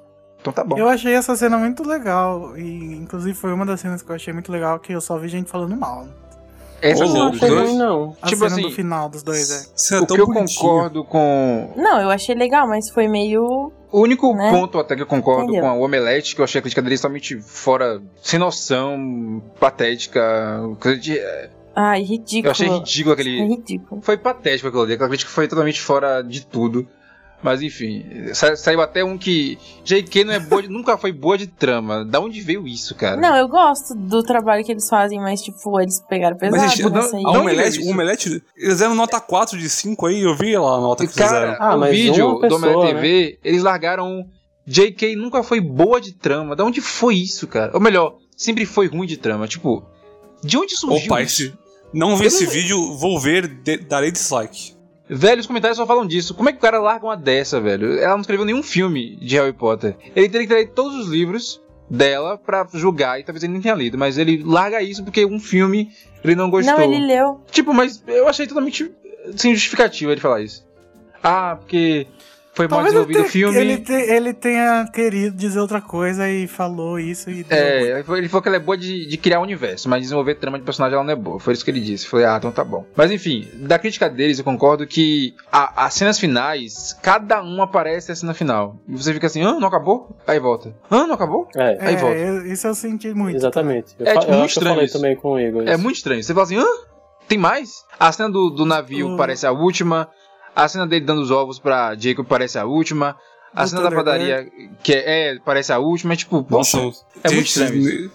Então 0.51 0.53
tá 0.53 0.65
bom. 0.65 0.77
Eu 0.79 0.89
achei 0.89 1.15
essa 1.15 1.35
cena 1.37 1.57
muito 1.59 1.83
legal. 1.87 2.57
E 2.57 2.95
inclusive 2.97 3.35
foi 3.35 3.53
uma 3.53 3.65
das 3.67 3.81
cenas 3.81 4.03
que 4.03 4.11
eu 4.11 4.15
achei 4.17 4.33
muito 4.33 4.51
legal, 4.53 4.79
que 4.79 4.93
eu 4.93 5.01
só 5.01 5.19
vi 5.19 5.29
gente 5.29 5.51
falando 5.51 5.77
mal. 5.77 6.07
Essa 6.81 7.05
Ô, 7.05 7.09
não 7.09 7.29
achei 7.31 7.49
dois. 7.49 7.69
ruim, 7.71 7.77
não. 7.79 8.17
A 8.23 8.27
Tipo 8.29 8.43
cena 8.45 8.53
assim, 8.53 8.63
do 8.63 8.71
final 8.71 9.09
dos 9.09 9.23
dois, 9.25 9.51
é. 9.51 9.67
Você 9.75 9.95
é 9.97 10.01
o 10.01 10.07
que 10.07 10.13
eu 10.21 10.27
bonitinho. 10.27 10.61
concordo 10.61 11.03
com. 11.05 11.73
Não, 11.77 12.01
eu 12.01 12.09
achei 12.09 12.35
legal, 12.37 12.69
mas 12.69 12.89
foi 12.89 13.09
meio. 13.09 13.73
O 13.91 14.01
único 14.01 14.33
Né? 14.35 14.51
ponto 14.53 14.79
até 14.79 14.95
que 14.95 15.03
eu 15.03 15.07
concordo 15.07 15.45
Entendeu? 15.45 15.63
com 15.63 15.69
a 15.69 15.75
Omelete, 15.75 16.35
que 16.37 16.41
eu 16.41 16.45
achei 16.45 16.59
a 16.61 16.63
crítica 16.63 16.81
dele 16.83 16.95
totalmente 16.97 17.41
fora, 17.41 18.01
sem 18.23 18.39
noção, 18.39 19.43
patética, 19.59 20.21
coisa 20.81 20.97
de. 20.99 21.19
Ai, 21.75 22.03
ridículo. 22.03 22.47
Eu 22.49 22.51
achei 22.53 22.69
ridículo 22.69 23.13
É 23.13 23.15
aquele. 23.15 23.45
ridículo. 23.49 24.01
Foi 24.03 24.17
patético 24.17 24.69
aquilo 24.69 24.83
ali, 24.83 24.93
aquela 24.95 25.09
crítica 25.09 25.31
foi 25.31 25.49
totalmente 25.49 25.81
fora 25.81 26.23
de 26.23 26.45
tudo. 26.47 26.87
Mas 27.41 27.63
enfim, 27.63 28.05
sa- 28.35 28.57
saiu 28.57 28.81
até 28.81 29.05
um 29.05 29.17
que. 29.17 29.57
JK 29.85 30.25
não 30.25 30.33
é 30.35 30.41
boa 30.41 30.61
de- 30.61 30.67
nunca 30.73 30.99
foi 30.99 31.13
boa 31.13 31.39
de 31.39 31.47
trama. 31.47 32.05
Da 32.05 32.19
onde 32.19 32.41
veio 32.41 32.67
isso, 32.67 32.95
cara? 32.97 33.17
Não, 33.17 33.37
eu 33.37 33.47
gosto 33.47 33.95
do 33.95 34.23
trabalho 34.25 34.65
que 34.65 34.73
eles 34.73 34.89
fazem, 34.89 35.21
mas, 35.21 35.41
tipo, 35.41 35.81
eles 35.81 36.01
pegaram 36.09 36.37
pesado 36.37 36.61
Mas, 36.61 36.73
gente, 36.73 36.87
aí. 36.87 37.23
a 37.25 37.33
Não, 37.33 37.41
Omelete, 37.43 37.81
o 37.81 37.91
Omelete, 37.91 38.43
eles 38.57 38.79
deram 38.81 38.95
nota 38.97 39.21
4 39.21 39.57
de 39.57 39.69
5 39.71 40.07
aí, 40.07 40.21
eu 40.23 40.37
vi 40.37 40.57
lá 40.59 40.77
a 40.77 40.81
nota 40.81 41.07
que 41.07 41.15
Cara, 41.15 41.29
fizeram. 41.29 41.57
Ah, 41.61 41.77
o 41.77 41.81
mas 41.81 41.91
vídeo 41.93 42.27
uma 42.27 42.35
do 42.35 42.41
pessoa, 42.41 42.61
né? 42.61 42.69
Omelete 42.77 42.95
TV, 42.97 43.39
eles 43.45 43.63
largaram. 43.63 44.27
JK 44.67 45.15
nunca 45.17 45.43
foi 45.45 45.61
boa 45.61 46.01
de 46.01 46.13
trama. 46.13 46.55
Da 46.57 46.65
onde 46.65 46.81
foi 46.81 47.15
isso, 47.15 47.47
cara? 47.47 47.71
Ou 47.73 47.81
melhor, 47.81 48.17
sempre 48.37 48.67
foi 48.67 48.87
ruim 48.89 49.07
de 49.07 49.17
trama. 49.17 49.47
Tipo, 49.47 49.83
de 50.43 50.59
onde 50.59 50.77
surgiu 50.77 51.07
Opa, 51.07 51.23
isso? 51.23 51.45
esse, 51.45 51.55
não 51.95 52.17
vi 52.17 52.25
Eu 52.25 52.29
esse 52.29 52.45
não- 52.45 52.51
vídeo, 52.51 52.95
vou 52.97 53.19
ver, 53.19 53.47
de, 53.47 53.79
darei 53.79 54.11
dislike. 54.11 54.77
Velho, 55.09 55.41
os 55.41 55.47
comentários 55.47 55.79
só 55.79 55.87
falam 55.87 56.07
disso. 56.07 56.35
Como 56.35 56.49
é 56.49 56.53
que 56.53 56.59
o 56.59 56.61
cara 56.61 56.79
larga 56.79 57.07
uma 57.07 57.17
dessa, 57.17 57.61
velho? 57.61 57.99
Ela 57.99 58.15
não 58.15 58.21
escreveu 58.21 58.45
nenhum 58.45 58.63
filme 58.63 59.17
de 59.17 59.37
Harry 59.37 59.53
Potter. 59.53 59.97
Ele 60.15 60.29
teria 60.29 60.47
que 60.47 60.55
ter 60.55 60.67
todos 60.73 60.97
os 60.99 61.09
livros 61.09 61.61
dela 61.91 62.37
pra 62.37 62.67
julgar, 62.75 63.19
e 63.19 63.25
talvez 63.25 63.43
ele 63.43 63.55
nem 63.55 63.63
tenha 63.63 63.75
lido, 63.75 63.97
mas 63.97 64.19
ele 64.19 64.43
larga 64.45 64.83
isso 64.83 65.03
porque 65.03 65.25
um 65.25 65.41
filme 65.41 65.91
ele 66.23 66.35
não 66.35 66.51
gostou. 66.51 66.77
Não, 66.77 66.83
ele 66.83 66.99
leu. 66.99 67.41
Tipo, 67.51 67.73
mas 67.73 68.03
eu 68.07 68.29
achei 68.29 68.47
totalmente 68.47 68.93
sem 69.35 69.55
justificativa 69.55 70.13
ele 70.13 70.21
falar 70.21 70.43
isso. 70.43 70.67
Ah, 71.23 71.57
porque 71.57 72.07
foi 72.59 72.67
mal 72.69 72.83
Talvez 72.83 72.93
desenvolvido 72.95 73.25
o 73.25 73.29
filme. 73.31 73.57
ele, 73.57 73.79
te- 73.79 73.93
ele 73.93 74.35
tenha 74.35 74.85
querido 74.93 75.37
dizer 75.37 75.61
outra 75.61 75.81
coisa 75.81 76.29
e 76.29 76.49
falou 76.49 76.99
isso 76.99 77.31
e. 77.31 77.47
É, 77.49 77.83
ele 77.83 78.03
falou- 78.03 78.19
ele 78.19 78.29
falou 78.29 78.43
que 78.43 78.49
ela 78.49 78.57
é 78.57 78.61
boa 78.61 78.77
de, 78.77 79.07
de 79.07 79.17
criar 79.17 79.39
o 79.39 79.43
universo, 79.43 79.89
mas 79.89 80.03
desenvolver 80.03 80.35
trama 80.35 80.59
de 80.59 80.65
personagem 80.65 80.95
ela 80.97 81.05
não 81.05 81.13
é 81.13 81.17
boa. 81.17 81.39
Foi 81.39 81.53
isso 81.55 81.65
que 81.65 81.71
ele 81.71 81.81
disse. 81.81 82.05
Eu 82.07 82.11
Falei, 82.11 82.27
ah, 82.27 82.35
então 82.37 82.51
tá 82.51 82.65
bom. 82.65 82.85
Mas 82.97 83.11
enfim, 83.13 83.49
da 83.55 83.79
crítica 83.79 84.11
deles, 84.11 84.39
eu 84.39 84.45
concordo 84.45 84.87
que 84.87 85.35
a- 85.53 85.85
as 85.87 85.95
cenas 85.95 86.19
finais, 86.19 86.93
cada 87.01 87.41
uma 87.43 87.65
aparece 87.65 88.11
a 88.11 88.17
cena 88.17 88.35
final. 88.35 88.77
E 88.89 88.97
você 88.97 89.15
fica 89.15 89.29
assim, 89.29 89.43
ah, 89.43 89.53
não 89.61 89.69
acabou? 89.69 90.17
Aí 90.27 90.41
volta. 90.41 90.75
Ah, 90.91 91.07
não 91.07 91.15
acabou? 91.15 91.47
É, 91.57 91.79
Aí 91.81 91.95
É, 91.95 91.97
volta. 91.97 92.17
eu- 92.19 92.47
isso 92.47 92.67
eu 92.67 92.75
senti 92.75 93.15
muito. 93.15 93.37
exatamente. 93.37 93.95
Eu, 93.99 94.07
É, 94.07 94.13
tipo, 94.19 94.25
eu 94.25 94.29
muito 94.31 94.41
eu 94.41 94.47
estranho 94.47 94.71
falei 94.75 94.85
isso. 94.87 94.95
também 94.97 95.15
com 95.17 95.29
o 95.35 95.39
Igor. 95.41 95.63
É 95.69 95.77
muito 95.77 95.97
estranho. 95.97 96.23
Você 96.23 96.35
fala 96.35 96.45
assim, 96.45 96.57
hã? 96.59 96.67
Tem 97.29 97.37
mais? 97.39 97.85
A 98.01 98.11
cena 98.11 98.31
do, 98.31 98.49
do 98.51 98.65
navio 98.65 99.15
parece 99.17 99.47
a 99.47 99.53
última. 99.53 100.09
A 100.63 100.69
cena 100.69 100.87
dele 100.87 101.05
dando 101.05 101.23
os 101.23 101.31
ovos 101.31 101.59
pra 101.59 101.95
Jacob 101.97 102.27
parece 102.27 102.59
a 102.59 102.65
última. 102.65 103.17
A 103.55 103.63
Do 103.65 103.71
cena 103.71 103.83
da 103.83 103.91
padaria, 103.93 104.51
que 104.83 104.93
é, 104.93 105.35
é, 105.35 105.39
parece 105.39 105.73
a 105.73 105.79
última. 105.79 106.13
É 106.13 106.17
tipo, 106.17 106.45
Nossa, 106.51 106.79
poxa, 106.79 106.99
é 107.25 107.31
muito 107.31 107.47
estranho 107.47 108.11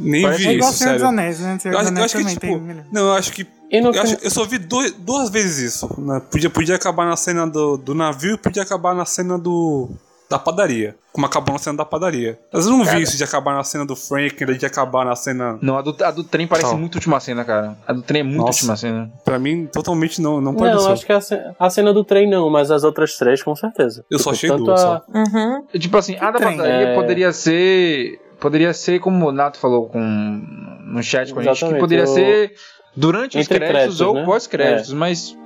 nem 0.00 0.22
Parece- 0.22 0.42
vi 0.42 0.48
É 0.48 0.52
igual 0.54 0.70
isso, 0.70 0.78
Senhor 0.78 0.92
dos 0.92 1.00
sério. 1.02 1.06
Anéis, 1.18 1.40
né? 1.40 1.58
Senhor 1.58 1.74
Eu 1.74 1.80
acho, 1.80 1.92
eu 1.92 2.04
acho 2.04 2.16
que, 2.18 2.24
tipo, 2.24 2.40
tem. 2.40 2.84
não, 2.92 3.02
eu 3.06 3.12
acho 3.14 3.32
que 3.32 3.46
eu, 3.70 3.90
acho- 4.00 4.16
eu 4.22 4.30
só 4.30 4.44
vi 4.44 4.58
dois- 4.58 4.92
duas 4.92 5.28
vezes 5.28 5.74
isso. 5.74 6.00
né? 6.00 6.22
Podia, 6.30 6.48
podia 6.48 6.76
acabar 6.76 7.04
na 7.04 7.16
cena 7.16 7.46
do, 7.46 7.76
do 7.76 7.94
navio 7.96 8.34
e 8.34 8.38
podia 8.38 8.62
acabar 8.62 8.94
na 8.94 9.04
cena 9.04 9.36
do 9.36 9.90
da 10.30 10.38
padaria. 10.38 10.94
Como 11.12 11.24
acabou 11.26 11.54
na 11.54 11.58
cena 11.58 11.78
da 11.78 11.84
padaria. 11.84 12.38
Mas 12.52 12.66
eu 12.66 12.72
não 12.72 12.84
Cara. 12.84 12.96
vi 12.98 13.02
isso 13.02 13.16
de 13.16 13.24
acabar 13.24 13.54
na 13.54 13.64
cena 13.64 13.84
do 13.86 13.96
Frank, 13.96 14.44
de 14.56 14.66
acabar 14.66 15.04
na 15.04 15.16
cena. 15.16 15.58
Não, 15.62 15.78
a 15.78 15.82
do, 15.82 15.96
a 16.04 16.10
do 16.10 16.22
trem 16.22 16.46
parece 16.46 16.68
Tchau. 16.68 16.78
muito 16.78 16.96
última 16.96 17.18
cena, 17.18 17.44
cara. 17.44 17.76
A 17.86 17.92
do 17.92 18.02
trem 18.02 18.20
é 18.20 18.24
muito 18.24 18.38
Nossa. 18.38 18.58
última 18.60 18.76
cena. 18.76 19.10
Pra 19.24 19.38
mim, 19.38 19.66
totalmente 19.72 20.20
não, 20.20 20.40
não 20.40 20.52
Não, 20.52 20.58
pareceu. 20.58 20.92
acho 20.92 21.06
que 21.06 21.12
a, 21.12 21.20
ce- 21.20 21.40
a 21.58 21.70
cena 21.70 21.92
do 21.94 22.04
trem 22.04 22.28
não, 22.28 22.50
mas 22.50 22.70
as 22.70 22.84
outras 22.84 23.16
três 23.16 23.42
com 23.42 23.54
certeza. 23.56 24.04
Eu 24.10 24.18
só 24.18 24.24
Tipo, 24.32 24.36
achei 24.36 24.48
tanto 24.50 24.64
duas, 24.64 24.80
a- 24.80 24.84
só. 24.84 25.02
Uhum. 25.18 25.66
Tipo 25.78 25.96
assim, 25.96 26.16
a 26.16 26.30
da 26.30 26.38
trem? 26.38 26.56
padaria 26.56 26.88
É. 26.88 26.94
poderia 26.94 27.32
ser. 27.32 28.20
Poderia 28.38 28.72
ser, 28.72 29.00
como 29.00 29.28
o 29.28 29.32
Nato 29.32 29.58
falou 29.58 29.88
com, 29.88 29.98
no 30.00 31.02
chat 31.02 31.32
com 31.34 31.40
a 31.40 31.42
gente, 31.42 31.52
que 31.54 31.58
Exatamente, 31.58 31.80
poderia 31.80 32.04
o- 32.04 32.06
ser 32.06 32.52
durante 32.96 33.36
os 33.38 33.44
Entre 33.44 33.58
créditos, 33.58 33.80
créditos, 33.80 34.00
ou 34.02 34.14
né? 34.14 34.24
pós-créditos, 34.24 34.92
mas 34.92 35.36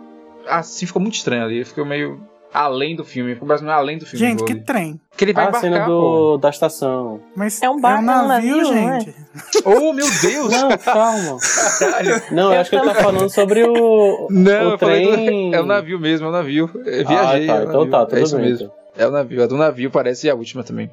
assim 0.46 0.84
ficou 0.86 1.00
muito 1.00 1.14
estranho 1.14 1.44
ali. 1.44 1.64
Ficou 1.64 1.86
meio 1.86 2.20
além 2.52 2.94
do 2.96 3.04
filme. 3.04 3.34
Ficou 3.34 3.48
parecendo 3.48 3.70
além 3.70 3.98
do 3.98 4.06
filme. 4.06 4.18
Gente, 4.26 4.42
o 4.42 4.44
que 4.44 4.54
trem. 4.56 5.00
que 5.16 5.24
ele 5.24 5.32
vai 5.32 5.44
Ah, 5.44 5.46
a 5.46 5.50
embarcar, 5.50 5.70
cena 5.72 5.84
pô. 5.86 5.90
do, 5.90 6.38
da 6.38 6.50
estação. 6.50 7.20
Mas 7.36 7.60
É 7.62 7.70
um 7.70 7.80
bar- 7.80 7.96
é 7.96 7.98
um 8.00 8.02
navio, 8.02 8.56
navio, 8.56 8.62
não 8.74 8.92
é? 8.94 9.00
gente. 9.00 9.14
Oh, 9.64 9.92
meu 9.92 10.06
Deus! 10.20 10.50
Não, 10.52 10.76
calma. 10.78 11.38
Caralho. 11.78 12.22
Não, 12.30 12.52
eu 12.52 12.60
acho 12.60 12.70
que 12.70 12.76
ele 12.76 12.84
tá 12.86 12.94
falando 12.94 13.28
sobre 13.30 13.64
o. 13.64 14.26
Não, 14.30 14.68
o 14.68 14.72
eu 14.72 14.78
falei 14.78 15.06
do- 15.06 15.12
trem. 15.12 15.54
é 15.54 15.60
o 15.60 15.66
navio 15.66 15.98
mesmo, 15.98 16.26
é 16.26 16.30
o 16.30 16.32
navio. 16.32 16.70
Eu 16.84 17.06
viajei. 17.06 17.16
Ah, 17.18 17.36
é 17.38 17.46
tá, 17.46 17.54
o 17.54 17.62
então 17.62 17.72
navio. 17.84 17.90
tá, 17.90 18.06
tudo 18.06 18.18
é 18.18 18.22
isso 18.22 18.36
bem. 18.36 18.44
mesmo. 18.50 18.70
É 18.96 19.06
o 19.06 19.10
navio. 19.10 19.42
A 19.42 19.46
do 19.46 19.56
navio 19.56 19.90
parece 19.90 20.28
a 20.28 20.34
última 20.34 20.62
também. 20.62 20.90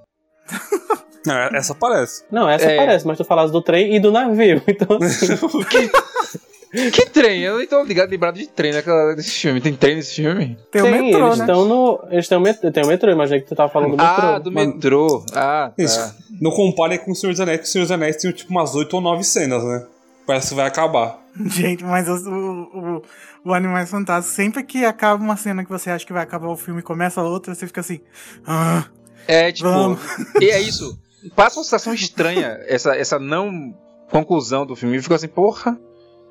Não, 1.26 1.36
essa 1.36 1.76
parece. 1.76 2.24
Não, 2.32 2.50
essa 2.50 2.66
É. 2.66 2.78
parece, 2.78 3.06
mas 3.06 3.18
tu 3.18 3.26
falaste 3.26 3.52
do 3.52 3.62
trem 3.62 3.94
e 3.96 4.00
do 4.00 4.10
navio. 4.12 4.62
Então, 4.68 4.98
assim, 5.02 5.28
Que 6.72 7.06
trem? 7.10 7.42
Eu 7.42 7.58
nem 7.58 7.68
tô 7.68 7.82
ligado, 7.84 8.10
lembrado 8.10 8.36
de 8.36 8.48
trem 8.48 8.72
naquela, 8.74 9.16
nesse 9.16 9.32
filme. 9.32 9.60
Tem 9.60 9.74
trem 9.76 9.96
nesse 9.96 10.16
filme? 10.16 10.58
Tem 10.72 10.82
o 10.82 10.86
tem, 10.86 11.02
metrô, 11.02 11.26
eles 11.28 11.38
né? 11.40 11.44
estão 11.46 11.66
no. 11.66 12.00
Eles 12.12 12.28
têm 12.28 12.38
o 12.38 12.42
metrô, 12.42 12.72
tem 12.72 12.84
o 12.84 12.88
metrô, 12.88 13.12
imaginei 13.12 13.42
que 13.42 13.48
tu 13.48 13.56
tava 13.56 13.70
falando 13.72 13.92
do 13.92 13.98
metrô. 13.98 14.28
Ah, 14.28 14.40
do 14.40 14.52
Mas- 14.52 14.68
metrô. 14.68 15.26
Ah, 15.34 15.72
tá. 15.76 15.84
Isso. 15.84 16.16
Não 16.40 16.52
compare 16.52 17.00
com 17.00 17.12
o 17.12 17.16
Senhor 17.16 17.32
dos 17.32 17.40
Anéis, 17.42 17.60
que 17.62 17.66
o 17.66 17.70
Senhor 17.70 17.84
dos 17.86 17.92
Anéis 17.92 18.18
tem 18.18 18.32
tipo 18.32 18.52
umas 18.52 18.76
8 18.76 18.94
ou 18.94 19.02
9 19.02 19.24
cenas, 19.24 19.64
né? 19.64 19.86
Parece 20.28 20.50
que 20.50 20.56
vai 20.56 20.68
acabar. 20.68 21.18
Gente, 21.46 21.84
mas 21.84 22.08
o, 22.08 22.14
o, 22.24 23.02
o 23.50 23.54
Animais 23.54 23.90
Fantásticos, 23.90 24.36
sempre 24.36 24.64
que 24.64 24.86
acaba 24.86 25.24
uma 25.24 25.36
cena 25.38 25.64
que 25.64 25.70
você 25.72 25.90
acha 25.90 26.06
que 26.06 26.14
vai 26.14 26.22
acabar 26.24 26.50
o 26.50 26.56
filme 26.56 26.82
e 26.82 26.84
começa 26.84 27.22
outra, 27.22 27.56
você 27.56 27.66
fica 27.66 27.82
assim. 27.82 28.00
Ah, 28.46 28.86
É, 29.28 29.52
tipo. 29.52 29.70
Vamos. 29.70 30.00
E 30.40 30.50
é 30.52 30.62
isso. 30.62 30.98
Passa 31.36 31.58
uma 31.58 31.64
sensação 31.64 31.94
estranha, 31.94 32.60
essa, 32.68 32.96
essa 32.96 33.18
não 33.20 33.74
conclusão 34.12 34.66
do 34.66 34.76
filme. 34.76 35.02
Fica 35.02 35.16
assim, 35.16 35.28
porra. 35.28 35.78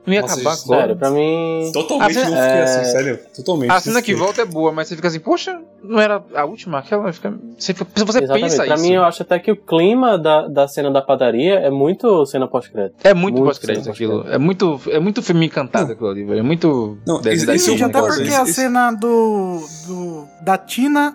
Não 0.07 0.15
ia 0.15 0.23
Nossa, 0.23 0.35
acabar 0.35 0.55
isso- 0.55 0.65
agora. 0.65 0.81
Sério, 0.81 0.97
pra 0.97 1.11
mim. 1.11 1.71
Totalmente 1.73 2.19
A 2.19 2.21
não 2.23 2.31
cena- 2.31 2.43
fiquei 2.43 2.59
é- 2.59 2.63
assim, 2.65 2.85
sério. 2.93 3.19
Totalmente. 3.37 3.71
A 3.71 3.81
cena 3.81 4.01
que 4.03 4.15
volta 4.15 4.41
é 4.41 4.45
boa, 4.47 4.73
mas 4.73 4.89
você 4.89 4.97
fica 4.97 5.09
assim, 5.09 5.21
poxa, 5.21 5.61
não 5.83 6.01
era 6.01 6.23
a 6.35 6.45
última? 6.47 6.79
Aquela 6.79 7.13
fica. 7.13 7.35
Você, 7.59 7.75
fica- 7.75 7.91
você 7.95 8.19
Exatamente. 8.25 8.43
pensa 8.51 8.65
Pra 8.65 8.75
isso. 8.75 8.85
mim, 8.85 8.95
eu 8.95 9.05
acho 9.05 9.23
até 9.23 9.39
que 9.39 9.53
o 9.53 9.57
clima 9.57 10.17
da, 10.17 10.49
da 10.49 10.67
cena 10.67 10.91
da 10.91 11.03
padaria 11.03 11.57
é 11.59 11.71
muito 11.71 12.25
cena 12.25 12.49
pós-crédito. 12.49 12.95
É 13.05 13.13
muito, 13.13 13.35
Muito 13.37 13.47
pós-crédito 13.49 13.91
aquilo. 13.91 14.13
pós-crédito. 14.23 14.35
É 14.35 14.39
muito, 14.39 14.81
é 14.91 14.99
muito 14.99 15.23
filme 15.23 15.45
encantado 15.47 15.93
aquilo 15.93 16.09
ali, 16.09 16.25
velho. 16.25 16.39
É 16.41 16.43
muito. 16.43 16.97
Não, 17.07 17.21
isso- 17.21 17.53
isso 17.53 17.71
Gente, 17.73 17.85
até 17.85 18.01
porque 18.01 18.29
a 18.33 18.47
cena 18.47 18.91
do, 18.93 19.61
do 19.87 20.27
da 20.43 20.57
Tina 20.57 21.15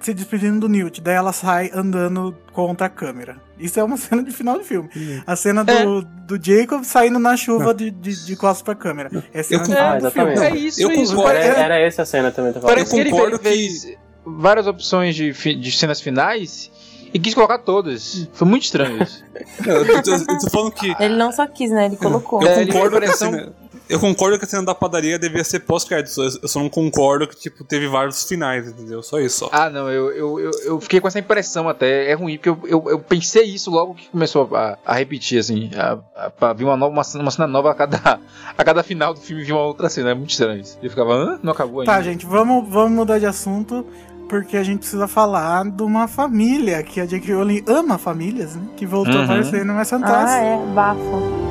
se 0.00 0.14
despedindo 0.14 0.60
do 0.60 0.68
Newt, 0.68 1.00
daí 1.00 1.14
ela 1.14 1.32
sai 1.32 1.70
andando 1.74 2.36
contra 2.52 2.86
a 2.86 2.88
câmera. 2.90 3.36
Isso 3.58 3.78
é 3.80 3.84
uma 3.84 3.96
cena 3.98 4.22
de 4.22 4.30
final 4.30 4.58
de 4.58 4.64
filme. 4.64 4.88
A 5.26 5.34
cena 5.36 5.64
do, 5.64 5.72
É. 5.72 5.84
do 6.26 6.38
Jacob 6.42 6.84
saindo 6.84 7.18
na 7.18 7.36
chuva 7.36 7.74
de, 7.74 7.90
de, 7.90 8.24
de 8.26 8.36
costas 8.36 8.62
pra 8.62 8.74
câmera. 8.74 9.10
É 9.32 9.42
cena 9.42 9.62
Eu 9.62 9.66
de 9.66 9.74
concordo. 9.74 9.76
final 9.76 9.88
Ah, 9.94 9.98
do 9.98 10.10
filme. 10.10 10.32
exatamente. 10.32 10.56
É 10.56 10.66
isso, 10.66 10.82
Eu 10.82 10.90
é 10.90 10.94
isso. 10.96 11.14
concordo. 11.16 11.38
Era, 11.38 11.60
era 11.60 11.78
essa 11.80 12.02
a 12.02 12.06
cena 12.06 12.30
também, 12.30 12.52
tá 12.52 12.60
parece 12.60 12.94
que 12.94 13.00
ele 13.00 13.10
concordo 13.10 13.38
fez, 13.38 13.82
fez 13.84 13.96
várias 14.24 14.66
opções 14.66 15.14
de, 15.16 15.32
de 15.32 15.72
cenas 15.72 16.00
finais 16.00 16.70
e 17.12 17.18
quis 17.18 17.34
colocar 17.34 17.58
todas. 17.58 18.28
Foi 18.34 18.46
muito 18.46 18.64
estranho 18.64 19.02
isso. 19.02 19.24
Eu 19.66 20.02
tô, 20.02 20.12
eu 20.12 20.38
tô 20.38 20.50
falando 20.50 20.72
que. 20.72 20.94
Ele 21.00 21.16
não 21.16 21.32
só 21.32 21.46
quis, 21.46 21.70
né? 21.70 21.86
Ele 21.86 21.96
colocou. 21.96 22.42
Eu 22.42 22.48
É, 22.48 22.66
concordo, 22.66 23.00
que 23.00 23.06
a 23.06 23.12
cena, 23.14 23.52
eu 23.88 23.98
concordo 24.00 24.38
que 24.38 24.44
a 24.44 24.48
cena 24.48 24.64
da 24.64 24.74
padaria 24.74 25.18
devia 25.18 25.42
ser 25.44 25.60
pós-créditos. 25.60 26.16
Eu 26.16 26.28
eu 26.42 26.48
só 26.48 26.60
não 26.60 26.68
concordo 26.68 27.26
que, 27.26 27.36
tipo, 27.36 27.64
teve 27.64 27.86
vários 27.88 28.24
finais, 28.24 28.68
entendeu? 28.68 29.02
Só 29.02 29.18
isso, 29.20 29.38
só. 29.40 29.48
Ah, 29.52 29.68
não, 29.70 29.88
eu, 29.90 30.10
eu, 30.12 30.40
eu, 30.40 30.50
eu 30.64 30.80
fiquei 30.80 31.00
com 31.00 31.08
essa 31.08 31.18
impressão 31.18 31.68
até. 31.68 32.10
É 32.10 32.14
ruim, 32.14 32.36
porque 32.36 32.48
eu, 32.48 32.58
eu, 32.64 32.84
eu 32.90 32.98
pensei 32.98 33.44
isso 33.44 33.70
logo 33.70 33.94
que 33.94 34.08
começou 34.08 34.48
a, 34.54 34.78
a 34.84 34.94
repetir, 34.94 35.38
assim. 35.38 35.70
A, 35.76 35.98
a, 36.26 36.30
pra 36.30 36.52
vir 36.52 36.64
uma, 36.64 36.76
nova, 36.76 36.92
uma, 36.92 37.04
cena- 37.04 37.24
uma 37.24 37.30
cena 37.30 37.46
nova 37.48 37.70
a 37.70 37.74
cada, 37.74 38.20
a 38.56 38.64
cada 38.64 38.82
final 38.82 39.14
do 39.14 39.20
filme 39.20 39.42
vir 39.44 39.52
uma 39.52 39.62
outra 39.64 39.88
cena. 39.88 40.10
É 40.10 40.14
muito 40.14 40.30
estranho 40.30 40.60
isso. 40.60 40.78
Eu 40.82 40.90
ficava, 40.90 41.14
hã? 41.14 41.38
Não 41.42 41.52
acabou 41.52 41.80
ainda. 41.80 41.92
Tá, 41.92 42.02
gente, 42.02 42.26
vamos, 42.26 42.68
vamos 42.68 42.92
mudar 42.92 43.18
de 43.18 43.26
assunto. 43.26 43.84
Porque 44.28 44.58
a 44.58 44.62
gente 44.62 44.80
precisa 44.80 45.08
falar 45.08 45.64
de 45.64 45.82
uma 45.82 46.06
família, 46.06 46.82
que 46.82 47.00
a 47.00 47.06
J.K. 47.06 47.32
Rowling 47.32 47.64
ama 47.66 47.96
famílias, 47.96 48.54
né? 48.56 48.62
Que 48.76 48.84
voltou 48.84 49.14
Uhum. 49.14 49.20
a 49.22 49.24
aparecer 49.24 49.64
no 49.64 49.74
West 49.78 49.92
Ah, 49.94 50.36
é, 50.38 50.58
bafo. 50.74 51.47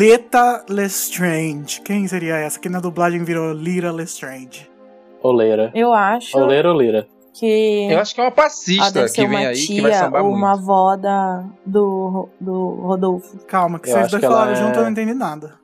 Leta 0.00 0.64
Lestrange. 0.66 1.82
Quem 1.82 2.08
seria 2.08 2.36
essa? 2.36 2.58
Que 2.58 2.70
na 2.70 2.80
dublagem 2.80 3.22
virou 3.22 3.52
Lira 3.52 3.92
Lestrange. 3.92 4.66
Oleira. 5.22 5.70
Eu 5.74 5.92
acho 5.92 6.38
Oleira 6.38 6.72
ou 6.72 6.80
Lira? 6.80 7.06
que 7.34 7.86
Eu 7.90 7.98
acho 7.98 8.14
que 8.14 8.20
é 8.22 8.24
uma 8.24 8.30
passista 8.30 9.06
que 9.10 9.26
vem 9.26 9.46
aí 9.46 9.54
que 9.66 9.80
vai 9.82 9.90
tia 9.90 10.00
sambar 10.00 10.22
ou 10.22 10.30
muito. 10.30 10.38
uma 10.38 10.52
avó 10.54 10.96
da, 10.96 11.44
do, 11.66 12.30
do 12.40 12.70
Rodolfo. 12.80 13.36
Calma, 13.46 13.78
que 13.78 13.90
Eu 13.90 13.92
vocês 13.92 14.10
dois 14.10 14.24
falaram 14.24 14.52
é- 14.52 14.54
junto, 14.54 14.78
eu 14.78 14.82
não 14.84 14.90
entendi 14.90 15.12
nada. 15.12 15.54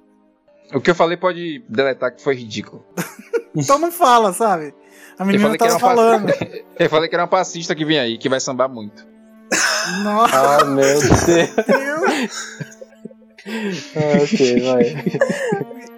O 0.75 0.81
que 0.83 0.91
eu 0.91 0.95
falei 0.95 1.17
pode 1.17 1.65
deletar 1.69 2.15
que 2.15 2.23
foi 2.23 2.35
ridículo. 2.37 2.85
Então 3.59 3.79
não 3.79 3.91
fala, 3.91 4.35
sabe? 4.35 4.75
A 5.19 5.25
menina 5.25 5.57
tava 5.57 5.71
uma 5.71 5.81
falando. 5.81 6.27
passista, 6.27 6.59
eu 6.79 6.91
falei 6.91 7.09
que 7.09 7.15
era 7.15 7.23
uma 7.23 7.29
passista 7.29 7.75
que 7.75 7.87
vem 7.87 7.99
aí, 7.99 8.19
que 8.19 8.29
vai 8.29 8.39
sambar 8.39 8.69
muito. 8.69 9.03
Nossa, 10.05 10.59
Ah, 10.61 10.65
meu 10.67 10.85
Deus. 10.85 11.25
Deus. 11.25 12.76
Ah, 13.97 14.23
ok, 14.23 14.61
vai. 14.61 14.83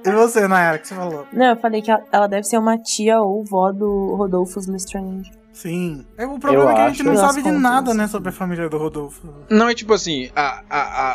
E 0.07 0.11
você, 0.13 0.47
Nayara, 0.47 0.77
o 0.77 0.81
que 0.81 0.89
você 0.89 0.95
falou? 0.95 1.27
Não, 1.33 1.47
eu 1.47 1.57
falei 1.57 1.83
que 1.83 1.91
ela- 2.13 2.27
deve 2.27 2.45
ser 2.45 2.59
uma 2.59 2.79
tia 2.79 3.21
ou 3.21 3.45
vó 3.45 3.73
do 3.73 4.15
Rodolfo 4.17 4.61
Lestrange. 4.71 5.31
Sim. 5.53 6.05
É, 6.17 6.25
o 6.25 6.39
problema 6.39 6.71
é 6.71 6.75
que 6.75 6.81
a 6.83 6.89
gente 6.91 7.03
não 7.03 7.17
sabe 7.17 7.43
de 7.43 7.51
nada, 7.51 7.93
né, 7.93 8.07
sobre 8.07 8.29
a 8.29 8.33
família 8.33 8.69
do 8.69 8.79
Rodolfo. 8.79 9.27
Não, 9.51 9.69
é 9.69 9.75
tipo 9.75 9.93
assim, 9.93 10.31
a, 10.37 10.63
a, 10.71 10.81
a, 10.81 11.15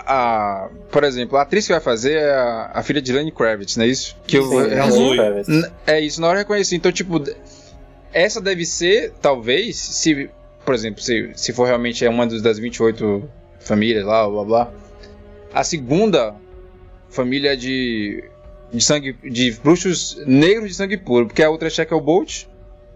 a- 0.66 0.70
por 0.92 1.04
exemplo, 1.06 1.38
a 1.38 1.44
atriz 1.44 1.66
que 1.66 1.72
vai 1.72 1.80
fazer 1.82 2.18
é 2.18 2.34
a, 2.34 2.72
a 2.74 2.84
filha 2.84 3.02
de 3.02 3.14
Lenny 3.14 3.32
Kravitz, 3.32 3.78
não 3.78 3.86
é 3.86 3.88
isso? 3.88 4.18
Que 4.28 4.38
eu, 4.38 4.44
Sim, 4.44 4.58
é, 4.70 4.92
Zoe. 4.92 5.16
Kravitz. 5.18 5.48
N- 5.48 5.72
É 5.88 6.00
isso, 6.02 6.20
na 6.20 6.28
hora 6.28 6.38
eu 6.40 6.42
reconheci. 6.42 6.76
Então, 6.76 6.92
tipo, 6.92 7.24
essa 8.12 8.42
deve 8.42 8.66
ser, 8.66 9.14
talvez, 9.22 9.78
se, 9.78 10.30
por 10.66 10.76
exemplo, 10.76 11.02
se, 11.02 11.32
se 11.36 11.54
for 11.54 11.66
realmente 11.66 12.04
é 12.06 12.10
uma 12.10 12.28
das 12.28 12.60
28 12.60 13.24
famílias 13.62 14.04
lá, 14.06 14.28
blá 14.30 14.44
blá, 14.44 14.72
a 15.54 15.64
segunda 15.64 16.36
família 17.10 17.56
de, 17.56 18.24
de 18.74 18.84
sangue, 18.84 19.14
de 19.24 19.52
bruxos 19.64 20.18
negros 20.26 20.70
de 20.70 20.76
sangue 20.76 20.98
puro, 20.98 21.28
porque 21.28 21.44
a 21.44 21.50
outra 21.50 21.68
é 21.68 21.72
Shackle 21.72 22.02
Bolt, 22.02 22.46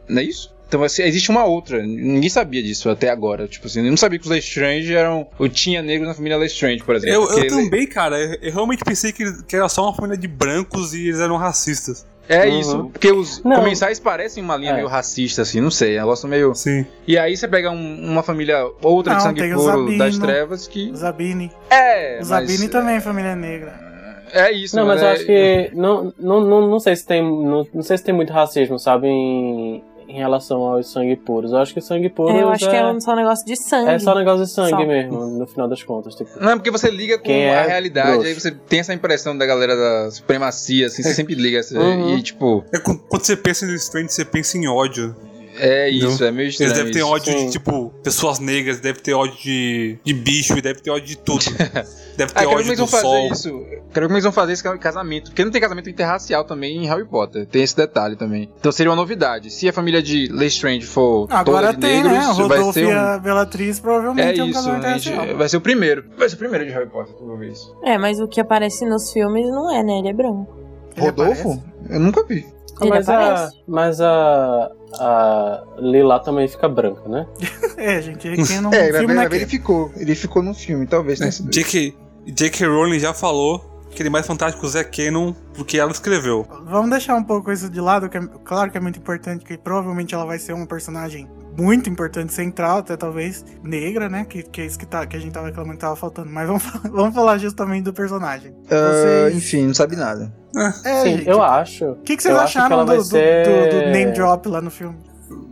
não 0.07 0.19
é 0.21 0.23
isso? 0.25 0.55
Então 0.67 0.83
assim, 0.83 1.03
existe 1.03 1.29
uma 1.29 1.45
outra, 1.45 1.81
ninguém 1.81 2.29
sabia 2.29 2.61
disso 2.61 2.89
até 2.89 3.09
agora. 3.09 3.47
Tipo 3.47 3.67
assim, 3.67 3.79
eu 3.79 3.89
não 3.89 3.95
sabia 3.95 4.19
que 4.19 4.25
os 4.25 4.31
Lestrange 4.31 4.93
eram. 4.93 5.25
Eu 5.39 5.47
tinha 5.47 5.81
negro 5.81 6.05
na 6.05 6.13
família 6.13 6.35
Lestrange, 6.37 6.83
por 6.83 6.93
exemplo. 6.95 7.15
Eu, 7.15 7.21
eu 7.21 7.27
porque 7.27 7.39
ele- 7.47 7.49
também, 7.63 7.87
cara. 7.87 8.19
Eu, 8.19 8.37
eu 8.41 8.51
realmente 8.51 8.83
pensei 8.83 9.13
que, 9.13 9.43
que 9.43 9.55
era 9.55 9.69
só 9.69 9.83
uma 9.83 9.93
família 9.95 10.17
de 10.17 10.27
brancos 10.27 10.93
e 10.93 11.07
eles 11.07 11.21
eram 11.21 11.37
racistas. 11.37 12.05
É 12.29 12.45
Uhum. 12.47 12.59
isso, 12.59 12.89
porque 12.91 13.11
os 13.11 13.41
Não. 13.43 13.57
comensais 13.57 13.99
parecem 13.99 14.43
uma 14.43 14.57
linha 14.57 14.71
É. 14.71 14.75
meio 14.75 14.87
racista, 14.87 15.43
assim, 15.43 15.61
não 15.61 15.71
sei, 15.71 15.95
é 15.95 15.99
um 15.99 16.01
negócio 16.03 16.27
meio. 16.27 16.53
Sim. 16.55 16.85
E 17.07 17.17
aí 17.17 17.37
você 17.37 17.47
pega 17.47 17.71
um- 17.71 18.11
uma 18.11 18.21
família, 18.21 18.65
outra 18.81 19.13
de 19.13 19.19
Não, 19.19 19.25
sangue 19.25 19.41
tem 19.41 19.53
o 19.53 19.57
puro 19.57 19.97
das 19.97 20.17
trevas 20.17 20.67
que. 20.67 20.91
Zabini. 20.95 21.51
É, 21.69 22.15
O 22.15 22.27
mas- 22.27 22.27
Zabini 22.49 22.67
também 22.69 22.95
é 22.95 22.99
família 23.01 23.35
negra. 23.35 23.87
É 24.33 24.51
isso, 24.51 24.75
Não, 24.75 24.85
mas 24.85 25.01
é- 25.01 25.05
eu 25.05 25.09
acho 25.09 25.25
que. 25.25 25.71
Não, 25.73 26.13
não, 26.19 26.41
não, 26.41 26.67
não 26.69 26.79
sei 26.81 26.97
se 26.97 27.05
tem. 27.07 27.23
Não, 27.23 27.65
não 27.73 27.81
sei 27.81 27.97
se 27.97 28.03
tem 28.03 28.13
muito 28.13 28.33
racismo, 28.33 28.77
sabe? 28.77 29.07
Em, 29.07 29.81
em 30.07 30.17
relação 30.17 30.59
aos 30.61 30.89
sangue 30.91 31.15
puros. 31.15 31.51
Eu 31.51 31.57
acho 31.57 31.73
que 31.73 31.81
sangue 31.81 32.09
puro. 32.09 32.35
eu 32.35 32.49
acho 32.49 32.69
que 32.69 32.75
é 32.75 32.85
um- 32.85 32.99
só 32.99 33.13
um 33.13 33.15
negócio 33.17 33.45
de 33.45 33.55
sangue. 33.55 33.89
É 33.91 33.99
só 33.99 34.15
negócio 34.15 34.45
de 34.45 34.51
sangue 34.51 34.69
Só. 34.71 34.85
mesmo, 34.85 35.25
no 35.27 35.45
final 35.47 35.67
das 35.67 35.83
contas. 35.83 36.15
Tipo. 36.15 36.29
Não, 36.39 36.57
porque 36.57 36.71
você 36.71 36.89
liga 36.89 37.17
com 37.17 37.25
Quem 37.25 37.49
a 37.49 37.61
é 37.63 37.67
realidade, 37.67 38.11
grosso. 38.13 38.27
aí 38.27 38.33
você 38.33 38.51
tem 38.51 38.79
essa 38.79 38.93
impressão 38.93 39.37
da 39.37 39.45
galera 39.45 39.75
da 39.75 40.11
supremacia, 40.11 40.87
assim, 40.87 41.03
você 41.03 41.13
sempre 41.13 41.35
liga. 41.35 41.59
Assim, 41.59 41.77
Uhum. 41.77 42.17
E 42.17 42.21
tipo, 42.23 42.63
É, 42.73 42.79
quando 42.79 42.99
quando 43.09 43.23
você 43.25 43.35
pensa 43.35 43.65
em 43.65 43.73
Strange, 43.75 44.11
você 44.11 44.23
pensa 44.25 44.57
em 44.57 44.67
ódio. 44.67 45.15
É 45.59 45.89
isso, 45.89 46.23
é 46.23 46.31
meio 46.31 46.49
estranho. 46.49 46.69
Eles 46.69 46.77
devem 46.77 46.91
ter 46.93 46.99
isso. 46.99 47.07
ódio 47.07 47.33
Sim. 47.39 47.45
de, 47.45 47.51
tipo, 47.51 47.89
pessoas 48.03 48.39
negras, 48.39 48.79
deve 48.79 48.99
ter 48.99 49.13
ódio 49.13 49.37
de, 49.41 49.97
de 50.03 50.13
bicho, 50.13 50.57
e 50.57 50.61
deve 50.61 50.81
ter 50.81 50.89
ódio 50.91 51.07
de 51.07 51.17
tudo. 51.17 51.45
Deve 52.17 52.31
Ah, 52.33 52.39
ter 52.39 52.45
como 52.45 52.57
ódio 52.57 52.69
eles 52.69 52.77
vão 52.79 52.87
do 52.87 52.91
fazer 52.91 53.03
sol. 53.03 53.27
isso. 53.31 53.49
Quero 53.93 54.01
ver 54.01 54.01
como 54.07 54.13
eles 54.13 54.23
vão 54.23 54.31
fazer 54.31 54.53
esse 54.53 54.77
casamento. 54.79 55.25
Porque 55.25 55.45
não 55.45 55.51
tem 55.51 55.61
casamento 55.61 55.87
interracial 55.87 56.43
também 56.45 56.75
em 56.83 56.87
Harry 56.87 57.05
Potter. 57.05 57.45
Tem 57.45 57.61
esse 57.61 57.77
detalhe 57.77 58.15
também. 58.15 58.49
Então 58.59 58.71
seria 58.71 58.89
uma 58.89 58.95
novidade. 58.95 59.51
Se 59.51 59.69
a 59.69 59.71
família 59.71 60.01
de 60.01 60.27
Lestrange 60.31 60.83
for 60.87 61.27
Agora 61.29 61.67
toda 61.67 61.79
tem, 61.87 62.01
negros, 62.01 62.11
né? 62.13 62.27
O 62.29 62.47
vai 62.47 62.57
Rodolfo 62.57 62.73
ser 62.73 62.85
e 62.85 62.87
um... 62.87 62.97
a 62.99 63.19
Bellatriz 63.19 63.77
É 63.77 63.81
provavelmente 63.83 64.39
é, 64.39 64.43
um 64.43 64.47
isso, 64.47 64.53
casamento 64.55 64.81
né, 64.81 64.93
gente? 64.93 65.09
interracial. 65.09 65.37
vai 65.37 65.49
ser 65.49 65.57
o 65.57 65.61
primeiro. 65.61 66.05
Vai 66.17 66.27
ser 66.29 66.35
o 66.35 66.39
primeiro 66.39 66.65
de 66.65 66.71
Harry 66.71 66.89
Potter 66.89 67.15
que 67.15 67.21
eu 67.21 67.27
vou 67.27 67.37
ver 67.37 67.51
isso. 67.51 67.75
É, 67.83 67.99
mas 67.99 68.19
o 68.19 68.27
que 68.27 68.41
aparece 68.41 68.83
nos 68.83 69.11
filmes 69.13 69.45
não 69.51 69.71
é, 69.71 69.83
né? 69.83 69.99
Ele 69.99 70.07
é 70.09 70.13
branco. 70.13 70.57
Rodolfo? 70.97 71.61
Eu 71.87 71.99
nunca 71.99 72.23
vi. 72.23 72.47
Ele 72.81 72.89
mas 72.89 73.09
a, 73.09 73.49
mas 73.67 74.01
a, 74.01 74.71
a 74.99 75.63
Lila 75.79 76.19
também 76.19 76.47
fica 76.47 76.67
branca, 76.67 77.07
né? 77.07 77.27
É, 77.77 78.01
gente, 78.01 78.27
quem 78.27 78.59
não 78.59 78.73
É, 78.73 78.91
vai 78.91 79.01
filme 79.01 79.23
é 79.23 79.29
ver, 79.29 79.35
ele 79.35 79.45
ficou. 79.45 79.91
Ele 79.95 80.15
ficou 80.15 80.41
no 80.41 80.53
filme, 80.53 80.87
talvez 80.87 81.19
sido. 81.19 81.51
J.K. 81.51 81.95
J.K. 82.25 82.65
Rowling 82.67 82.99
já 82.99 83.13
falou 83.13 83.63
que 83.91 84.01
ele 84.01 84.09
é 84.09 84.11
mais 84.11 84.25
fantástico 84.25 84.65
é 84.77 84.83
Canon 84.83 85.33
porque 85.53 85.77
ela 85.77 85.91
escreveu. 85.91 86.45
Vamos 86.65 86.89
deixar 86.89 87.15
um 87.15 87.23
pouco 87.23 87.51
isso 87.51 87.69
de 87.69 87.79
lado, 87.79 88.09
que 88.09 88.17
é, 88.17 88.21
claro 88.43 88.71
que 88.71 88.77
é 88.77 88.81
muito 88.81 88.99
importante, 88.99 89.45
que 89.45 89.57
provavelmente 89.57 90.13
ela 90.13 90.25
vai 90.25 90.39
ser 90.39 90.53
uma 90.53 90.67
personagem 90.67 91.27
muito 91.57 91.89
importante, 91.89 92.33
central, 92.33 92.77
até 92.79 92.95
talvez 92.95 93.43
negra, 93.63 94.07
né? 94.07 94.25
Que, 94.25 94.43
que 94.43 94.61
é 94.61 94.65
isso 94.65 94.77
que, 94.77 94.85
tá, 94.85 95.05
que 95.05 95.15
a 95.17 95.19
gente 95.19 95.31
tava 95.33 95.47
reclamando 95.47 95.75
que 95.75 95.81
tava 95.81 95.95
faltando. 95.95 96.29
Mas 96.29 96.47
vamos, 96.47 96.63
vamos 96.91 97.13
falar 97.15 97.37
justamente 97.37 97.83
do 97.83 97.93
personagem. 97.93 98.53
Ah, 98.69 98.91
Vocês- 99.29 99.35
enfim, 99.37 99.67
não 99.67 99.73
sabe 99.73 99.95
nada. 99.95 100.33
É, 100.55 101.01
Sim, 101.01 101.17
gente, 101.17 101.27
eu 101.29 101.41
acho. 101.41 101.85
O 101.85 101.95
que, 101.97 102.15
que 102.15 102.23
vocês 102.23 102.33
eu 102.33 102.39
acho 102.41 102.53
que 102.53 102.59
acharam 102.59 102.85
do- 102.85 103.03
ser... 103.03 103.45
do- 103.45 103.69
do 103.69 103.91
name 103.91 104.11
drop 104.13 104.47
lá 104.47 104.61
no 104.61 104.71
filme? 104.71 104.97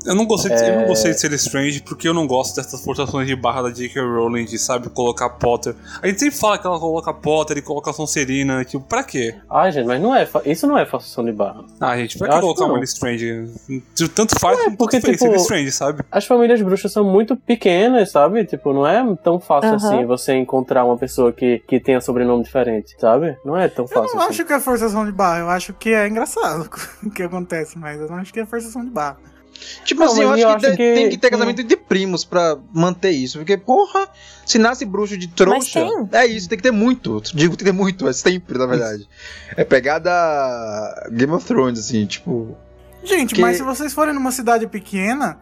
Eu 0.06 0.14
não, 0.16 0.26
gostei 0.26 0.56
de, 0.56 0.62
eu 0.64 0.76
não 0.76 0.82
É. 0.84 0.86
gostei 0.88 1.12
de 1.12 1.20
ser 1.20 1.32
Strange 1.34 1.82
porque 1.82 2.08
eu 2.08 2.14
não 2.14 2.28
gosto 2.28 2.56
dessas 2.56 2.84
forçações 2.84 3.28
de 3.28 3.36
barra 3.36 3.64
da 3.64 3.72
J.K. 3.72 4.00
Rowling 4.02 4.46
de, 4.46 4.58
sabe, 4.60 4.88
colocar 4.90 5.30
Potter. 5.32 5.76
A 6.02 6.08
gente 6.08 6.20
sempre 6.20 6.38
fala 6.38 6.58
que 6.58 6.66
ela 6.68 6.80
coloca 6.80 7.12
Potter 7.14 7.58
e 7.58 7.62
coloca 7.62 7.92
Sonserina, 7.92 8.64
tipo, 8.64 8.86
pra 8.86 9.04
quê? 9.04 9.36
Ai, 9.50 9.72
gente, 9.72 9.86
mas 9.88 10.02
não 10.02 10.16
é, 10.16 10.28
isso 10.46 10.68
não 10.68 10.78
é 10.78 10.86
forçação 10.86 11.26
de 11.26 11.32
barra. 11.32 11.64
Ah, 11.82 11.98
gente, 11.98 12.18
pra 12.18 12.28
Eu 12.28 12.34
que 12.34 12.40
colocar 12.42 12.66
uma 12.66 12.84
Strange? 12.84 13.52
Tanto 14.14 14.40
faz 14.40 14.58
quanto 14.62 14.78
porque, 14.78 15.02
tipo, 15.02 15.18
ser 15.18 15.36
Strange, 15.36 15.72
sabe? 15.72 16.04
As 16.12 16.26
famílias 16.26 16.62
bruxas 16.62 16.92
são 16.92 17.04
muito 17.04 17.36
pequenas, 17.36 18.12
sabe? 18.12 18.46
Tipo, 18.46 18.74
não 18.74 18.86
é 18.88 19.04
tão 19.24 19.40
fácil 19.40 19.70
Aham. 19.70 19.76
assim 19.78 20.06
você 20.06 20.36
encontrar 20.36 20.86
uma 20.86 20.98
pessoa 20.98 21.34
que, 21.34 21.60
que 21.68 21.80
tenha 21.80 22.00
sobrenome 22.00 22.44
diferente, 22.44 22.96
sabe? 23.00 23.38
Não 23.44 23.58
é 23.58 23.68
tão 23.68 23.86
Eu 23.86 23.90
fácil 23.90 24.16
não 24.16 24.22
assim. 24.24 24.30
acho 24.34 24.46
que 24.46 24.54
é 24.54 24.60
forçação 24.60 25.06
de 25.06 25.12
barra, 25.12 25.40
eu 25.40 25.50
acho 25.50 25.74
que 25.74 25.90
é 25.90 26.08
engraçado 26.08 26.70
o 27.04 27.10
que 27.10 27.24
acontece, 27.24 27.78
mas 27.78 28.00
eu 28.00 28.08
não 28.08 28.18
acho 28.18 28.32
que 28.32 28.40
é 28.40 28.46
forçação 28.46 28.84
de 28.86 28.92
barra. 28.92 29.18
Tipo 29.84 30.02
Não, 30.04 30.12
assim, 30.12 30.22
eu 30.22 30.30
mas 30.30 30.40
acho, 30.40 30.44
eu 30.44 30.48
que, 30.60 30.66
acho 30.66 30.78
tem- 30.78 30.78
que- 30.78 30.94
tem 31.02 31.10
que 31.10 31.18
ter 31.18 31.30
casamento 31.30 31.64
de 31.64 31.76
primos 31.78 32.24
pra 32.26 32.58
manter 32.74 33.12
isso. 33.12 33.38
Porque, 33.38 33.56
porra, 33.58 34.08
se 34.46 34.58
nasce 34.58 34.86
bruxo 34.86 35.18
de 35.18 35.28
trouxa, 35.28 35.86
é 36.12 36.26
isso, 36.26 36.48
tem 36.50 36.58
que 36.58 36.64
ter 36.64 36.72
muito. 36.72 37.22
Digo, 37.34 37.56
tem 37.56 37.66
que 37.66 37.72
ter 37.72 37.72
muito, 37.72 38.08
é 38.08 38.14
sempre, 38.14 38.58
na 38.58 38.66
verdade. 38.66 39.08
É 39.56 39.64
pegada 39.64 40.12
Game 41.12 41.32
of 41.34 41.46
Thrones, 41.46 41.80
assim, 41.80 42.06
tipo. 42.06 42.58
Gente, 43.04 43.36
Que- 43.36 43.42
mas 43.42 43.58
se 43.58 43.64
vocês 43.64 43.94
forem 43.94 44.14
numa 44.14 44.32
cidade 44.32 44.66
pequena, 44.68 45.38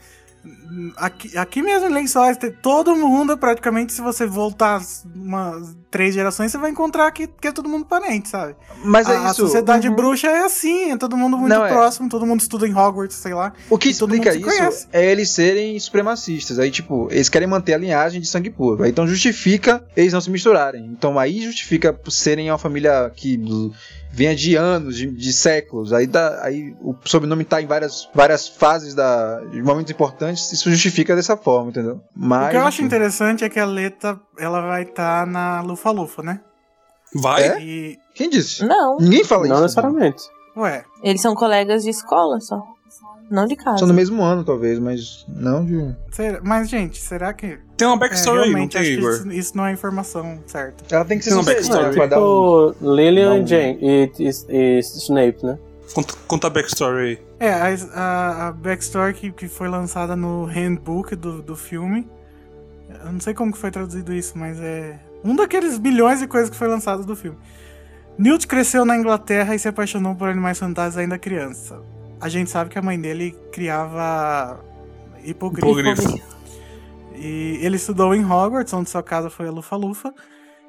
aqui, 0.97 1.37
aqui 1.37 1.61
mesmo 1.61 1.89
em 1.89 1.93
Lençóis, 1.93 2.37
todo 2.61 2.95
mundo, 2.95 3.37
praticamente, 3.37 3.93
se 3.93 4.01
você 4.01 4.25
voltar 4.25 4.81
umas 5.15 5.75
três 5.89 6.13
gerações, 6.13 6.51
você 6.51 6.57
vai 6.57 6.71
encontrar 6.71 7.11
que, 7.11 7.27
que 7.27 7.47
é 7.47 7.51
todo 7.51 7.69
mundo 7.69 7.85
parente, 7.85 8.29
sabe? 8.29 8.55
Mas 8.83 9.07
é 9.07 9.15
a, 9.15 9.27
a 9.27 9.31
isso. 9.31 9.41
sociedade 9.41 9.87
Uhum. 9.87 9.95
bruxa 9.95 10.27
é 10.27 10.43
assim, 10.43 10.91
é 10.91 10.97
todo 10.97 11.15
mundo 11.15 11.37
muito 11.37 11.53
Não, 11.53 11.65
é. 11.65 11.69
próximo, 11.69 12.09
todo 12.09 12.25
mundo 12.25 12.41
estuda 12.41 12.67
em 12.67 12.73
Hogwarts, 12.75 13.15
sei 13.17 13.33
lá. 13.33 13.53
O 13.69 13.77
que 13.77 13.89
explica 13.89 14.33
isso 14.35 14.41
conhece. 14.45 14.87
é 14.91 15.11
eles 15.11 15.29
serem 15.29 15.79
supremacistas. 15.79 16.57
Aí, 16.59 16.71
tipo, 16.71 17.07
eles 17.11 17.29
querem 17.29 17.47
manter 17.47 17.73
a 17.73 17.77
linhagem 17.77 18.19
de 18.19 18.27
sangue 18.27 18.49
puro. 18.49 18.83
Aí, 18.83 18.89
Então 18.89 19.07
justifica 19.07 19.83
eles 19.95 20.13
não 20.13 20.21
se 20.21 20.29
misturarem. 20.29 20.85
Então 20.87 21.19
aí 21.19 21.41
justifica 21.41 21.97
serem 22.09 22.49
uma 22.49 22.57
família 22.57 23.11
que 23.15 23.37
venha 24.15 24.35
de 24.35 24.55
anos, 24.55 24.95
de, 24.95 25.07
de 25.09 25.33
séculos. 25.33 25.91
Aí, 25.91 26.05
dá, 26.05 26.39
aí 26.43 26.75
o 26.81 26.95
sobrenome 27.03 27.43
tá 27.43 27.59
em 27.61 27.65
várias, 27.65 28.07
várias 28.13 28.47
fases 28.47 28.93
da, 28.93 29.39
de 29.51 29.61
momentos 29.61 29.91
importantes. 29.91 30.51
Isso 30.51 30.69
justifica 30.69 31.15
dessa 31.15 31.35
forma, 31.35 31.71
entendeu? 31.71 31.99
Mas. 32.15 32.47
o 32.47 32.51
que 32.51 32.57
eu 32.57 32.67
acho 32.67 32.83
interessante 32.83 33.43
é 33.43 33.49
que 33.49 33.59
a 33.59 33.65
Leta, 33.65 34.19
ela 34.37 34.61
vai 34.61 34.83
estar 34.83 35.25
na 35.25 35.61
Lufa-Lufa, 35.61 36.21
né? 36.21 36.39
Vai? 37.15 37.43
É? 37.43 37.61
E, 37.61 37.99
Quem 38.13 38.29
disse? 38.29 38.63
Não, 38.65 38.97
Ninguém 38.97 39.23
fala 39.23 39.47
Não 39.47 39.55
isso. 39.55 39.63
necessariamente. 39.63 40.23
ué, 40.55 40.83
eles 41.03 41.21
são 41.21 41.33
colegas 41.35 41.83
de 41.83 41.89
escola 41.89 42.39
só. 42.39 42.61
Não 43.31 43.45
de 43.45 43.55
casa. 43.55 43.79
São 43.79 43.87
no 43.87 43.93
mesmo 43.93 44.21
ano, 44.21 44.43
talvez, 44.43 44.77
mas 44.77 45.25
não 45.27 45.65
de. 45.65 45.95
será- 46.11 46.39
mas, 46.43 46.69
gente, 46.69 46.99
será 47.01 47.33
que... 47.33 47.57
Tem 47.83 47.87
uma 47.89 47.95
É, 47.95 47.99
backstory 47.99 48.37
aí, 48.37 48.45
não 48.45 48.51
realmente, 48.53 48.77
tem, 48.77 48.93
Igor? 48.93 49.11
isso, 49.11 49.31
isso 49.31 49.57
não 49.57 49.65
é 49.65 49.71
informação 49.73 50.39
certa. 50.47 50.95
Ela 50.95 51.03
tem 51.03 51.17
que 51.17 51.23
ser 51.25 51.31
Tem 51.31 51.39
uma 51.39 51.43
backstory. 51.45 51.99
um. 51.99 52.01
Tipo, 52.01 52.75
Lillian 52.81 53.29
Não. 53.29 53.43
e 53.43 53.45
Jane 53.47 53.77
e, 53.81 54.11
e, 54.19 54.77
e 54.77 54.79
Snape, 54.79 55.45
né? 55.45 55.57
Conta, 55.93 56.13
conta 56.27 56.47
a 56.47 56.49
backstory 56.49 57.01
aí. 57.03 57.19
É, 57.39 57.51
a, 57.51 57.67
a, 57.93 58.47
a 58.47 58.51
backstory 58.53 59.13
que, 59.13 59.31
que 59.33 59.47
foi 59.49 59.67
lançada 59.67 60.15
no 60.15 60.45
handbook 60.45 61.13
do, 61.15 61.41
do 61.41 61.57
filme. 61.57 62.07
Eu 63.05 63.11
não 63.11 63.19
sei 63.19 63.33
como 63.33 63.51
que 63.51 63.57
foi 63.57 63.69
traduzido 63.69 64.13
isso, 64.13 64.37
mas 64.37 64.59
é 64.61 64.97
um 65.23 65.35
daqueles 65.35 65.77
bilhões 65.77 66.19
de 66.19 66.27
coisas 66.27 66.49
que 66.49 66.55
foi 66.55 66.69
lançado 66.69 67.03
do 67.03 67.15
filme. 67.17 67.37
Newt 68.17 68.47
cresceu 68.47 68.85
na 68.85 68.95
Inglaterra 68.97 69.55
e 69.55 69.59
se 69.59 69.67
apaixonou 69.67 70.15
por 70.15 70.29
animais 70.29 70.57
fantásticos 70.57 70.99
ainda 70.99 71.17
criança. 71.19 71.81
A 72.21 72.29
gente 72.29 72.49
sabe 72.49 72.69
que 72.69 72.79
a 72.79 72.81
mãe 72.81 72.97
dele 72.99 73.35
criava 73.51 74.57
hipogrifo. 75.23 75.67
Hipogrifo. 75.79 76.33
E 77.23 77.57
ele 77.61 77.77
estudou 77.77 78.13
em 78.13 78.25
Hogwarts, 78.25 78.73
onde 78.73 78.89
sua 78.89 79.01
casa 79.01 79.29
foi 79.29 79.47
a 79.47 79.51
Lufa-Lufa. 79.51 80.13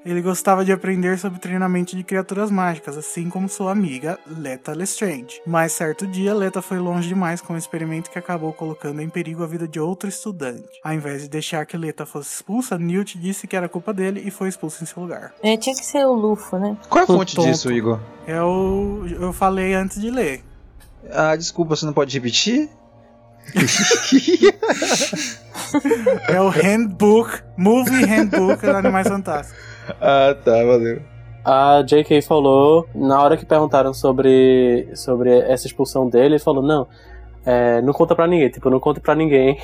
Ele 0.06 0.20
gostava 0.20 0.64
de 0.64 0.70
aprender 0.70 1.18
sobre 1.18 1.40
treinamento 1.40 1.96
de 1.96 2.04
criaturas 2.04 2.50
mágicas, 2.50 2.96
assim 2.96 3.30
como 3.30 3.48
sua 3.48 3.72
amiga 3.72 4.18
Leta 4.26 4.72
Lestrange. 4.72 5.40
Mas 5.46 5.72
certo 5.72 6.06
dia, 6.06 6.34
Leta 6.34 6.60
foi 6.60 6.78
longe 6.78 7.08
demais 7.08 7.40
com 7.40 7.54
um 7.54 7.56
experimento 7.56 8.10
que 8.10 8.18
acabou 8.18 8.52
colocando 8.52 9.00
em 9.00 9.08
perigo 9.08 9.42
a 9.42 9.46
vida 9.46 9.66
de 9.66 9.80
outro 9.80 10.06
estudante. 10.06 10.68
Ao 10.84 10.92
invés 10.92 11.22
de 11.22 11.28
deixar 11.28 11.64
que 11.64 11.76
Leta 11.76 12.04
fosse 12.04 12.34
expulsa, 12.34 12.78
Newt 12.78 13.18
disse 13.18 13.46
que 13.46 13.56
era 13.56 13.66
culpa 13.66 13.94
dele 13.94 14.22
e 14.24 14.30
foi 14.30 14.50
expulso 14.50 14.84
em 14.84 14.86
seu 14.86 15.02
lugar. 15.02 15.32
É, 15.42 15.56
tinha 15.56 15.74
que 15.74 15.84
ser 15.84 16.04
o 16.06 16.12
Lufo, 16.12 16.58
né? 16.58 16.76
Qual 16.88 17.00
é 17.00 17.04
a 17.04 17.06
fonte 17.06 17.40
disso, 17.40 17.72
Igor? 17.72 17.98
Eu, 18.28 19.06
eu 19.08 19.32
falei 19.32 19.72
antes 19.72 19.98
de 19.98 20.10
ler. 20.10 20.44
Ah, 21.10 21.34
desculpa, 21.34 21.74
você 21.74 21.86
não 21.86 21.94
pode 21.94 22.14
repetir? 22.14 22.68
É 26.28 26.40
o 26.40 26.48
Handbook, 26.48 27.42
Movie 27.56 28.04
Handbook 28.04 28.64
dos 28.64 28.74
Animais 28.74 29.08
Fantásticos. 29.08 29.58
ah, 30.00 30.36
tá, 30.44 30.52
valeu. 30.64 31.00
A 31.44 31.82
J.K. 31.82 32.22
falou, 32.22 32.88
na 32.94 33.20
hora 33.20 33.36
que 33.36 33.44
perguntaram 33.44 33.92
sobre, 33.92 34.88
sobre 34.94 35.30
essa 35.40 35.66
expulsão 35.66 36.08
dele, 36.08 36.36
ele 36.36 36.38
falou, 36.38 36.62
não, 36.62 36.88
é, 37.44 37.82
não 37.82 37.92
conta 37.92 38.14
pra 38.14 38.26
ninguém, 38.26 38.48
tipo, 38.48 38.70
não 38.70 38.80
conta 38.80 39.00
pra 39.00 39.14
ninguém. 39.14 39.58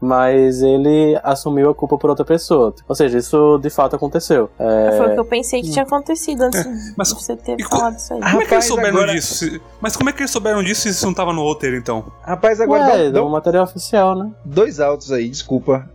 Mas 0.00 0.62
ele 0.62 1.18
assumiu 1.22 1.70
a 1.70 1.74
culpa 1.74 1.96
por 1.98 2.10
outra 2.10 2.24
pessoa. 2.24 2.74
Ou 2.88 2.94
seja, 2.94 3.18
isso 3.18 3.58
de 3.58 3.70
fato 3.70 3.96
aconteceu. 3.96 4.50
É, 4.58 4.96
Foi 4.96 5.06
o 5.08 5.14
que 5.14 5.20
eu 5.20 5.24
pensei 5.24 5.62
que 5.62 5.70
tinha 5.70 5.84
acontecido 5.84 6.42
antes 6.42 6.62
de 6.62 6.94
mas- 6.96 7.12
você 7.12 7.36
ter 7.36 7.56
co- 7.64 7.76
falado 7.76 7.96
isso 7.96 8.12
aí. 8.14 8.20
Como 8.20 8.28
é 8.28 8.30
que 8.32 8.36
eles 8.38 8.48
Rapaz, 8.50 8.64
souberam 8.66 8.96
agora- 8.98 9.12
disso? 9.12 9.34
Se- 9.34 9.60
Mas 9.80 9.96
como 9.96 10.10
é 10.10 10.12
que 10.12 10.20
eles 10.20 10.30
souberam 10.30 10.62
disso 10.62 10.82
se 10.82 10.88
isso 10.90 11.06
não 11.06 11.14
tava 11.14 11.32
no 11.32 11.42
roteiro, 11.42 11.76
então? 11.76 12.12
Rapaz, 12.22 12.60
agora 12.60 12.84
Ué, 12.84 13.04
dá, 13.04 13.10
dá 13.20 13.24
um 13.24 13.30
material 13.30 13.64
oficial, 13.64 14.16
né? 14.16 14.30
dois 14.44 14.80
altos 14.80 15.10
aí, 15.12 15.28
desculpa. 15.28 15.88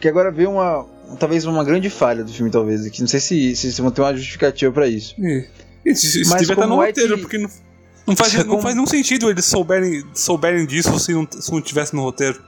Que 0.00 0.08
agora 0.08 0.30
veio 0.30 0.50
uma. 0.50 0.86
Talvez 1.18 1.44
uma 1.44 1.62
grande 1.62 1.90
falha 1.90 2.24
do 2.24 2.32
filme, 2.32 2.50
talvez. 2.50 2.84
Aqui. 2.86 3.00
Não 3.00 3.08
sei 3.08 3.20
se, 3.20 3.54
se, 3.56 3.72
se 3.72 3.82
vão 3.82 3.90
ter 3.90 4.00
uma 4.00 4.14
justificativa 4.14 4.72
pra 4.72 4.86
isso. 4.86 5.14
E- 5.18 5.46
Isso, 5.84 6.06
isso 6.18 6.30
Mas 6.30 6.40
devia 6.40 6.54
estar 6.54 6.66
no 6.66 6.72
como 6.72 6.82
é 6.82 6.86
roteiro, 6.86 7.14
que- 7.16 7.20
porque 7.20 7.38
não, 7.38 7.50
não, 8.06 8.16
faz, 8.16 8.32
não 8.34 8.44
Como- 8.46 8.62
faz 8.62 8.74
nenhum 8.74 8.86
sentido 8.86 9.28
eles 9.30 9.44
souberem, 9.44 10.02
souberem 10.14 10.64
disso 10.66 10.98
se 10.98 11.12
não, 11.12 11.28
se 11.30 11.52
não 11.52 11.60
tivesse 11.60 11.94
no 11.94 12.00
roteiro. 12.02 12.42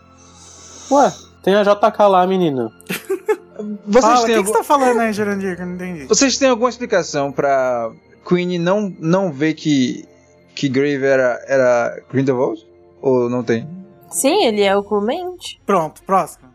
Ué, 0.91 1.13
tem 1.43 1.55
a 1.55 1.63
JK 1.63 1.99
lá, 2.09 2.27
menina. 2.27 2.71
Vocês 3.87 4.05
Fala, 4.05 4.19
o 4.19 4.21
que, 4.21 4.27
têm, 4.27 4.35
que 4.35 4.39
algum- 4.39 4.53
você 4.53 4.59
tá 4.59 4.65
falando 4.65 5.01
aí, 5.01 5.13
Jurandir, 5.15 5.57
que 5.57 5.63
eu 5.63 5.67
não 5.67 5.75
entendi? 5.77 6.05
vocês 6.05 6.37
têm 6.37 6.51
alguma 6.51 6.69
explicação 6.69 7.33
pra 7.33 7.91
Queen 8.29 8.59
não, 8.59 8.95
não 8.99 9.33
ver 9.33 9.55
que, 9.55 10.07
que 10.55 10.69
Grave 10.69 11.03
era, 11.07 11.43
era 11.49 12.03
Grindelwald? 12.13 12.67
Ou 13.01 13.31
não 13.31 13.43
tem? 13.43 13.67
Sim, 14.11 14.45
ele 14.45 14.61
é 14.63 14.77
o 14.77 14.83
Clemente. 14.83 15.59
Pronto, 15.65 16.03
próximo. 16.03 16.49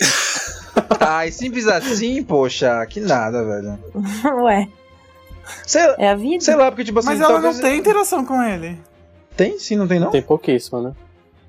Ai, 1.00 1.32
simples 1.32 1.66
assim, 1.66 2.22
poxa, 2.22 2.84
que 2.86 3.00
nada, 3.00 3.44
velho. 3.44 3.78
Ué, 4.44 4.68
Sei, 5.66 5.82
é 5.98 6.10
a 6.10 6.14
vida. 6.14 6.44
sei 6.44 6.54
lá, 6.54 6.70
porque 6.70 6.84
tipo 6.84 6.98
assim. 7.00 7.08
Mas 7.08 7.20
ela 7.20 7.34
não 7.34 7.42
talvez- 7.42 7.60
tem 7.60 7.78
interação 7.78 8.24
com 8.24 8.40
ele. 8.42 8.78
Tem? 9.36 9.58
Sim, 9.58 9.76
não 9.76 9.86
tem 9.88 9.98
não? 9.98 10.10
Tem 10.10 10.22
pouquíssima, 10.22 10.80
né? 10.80 10.92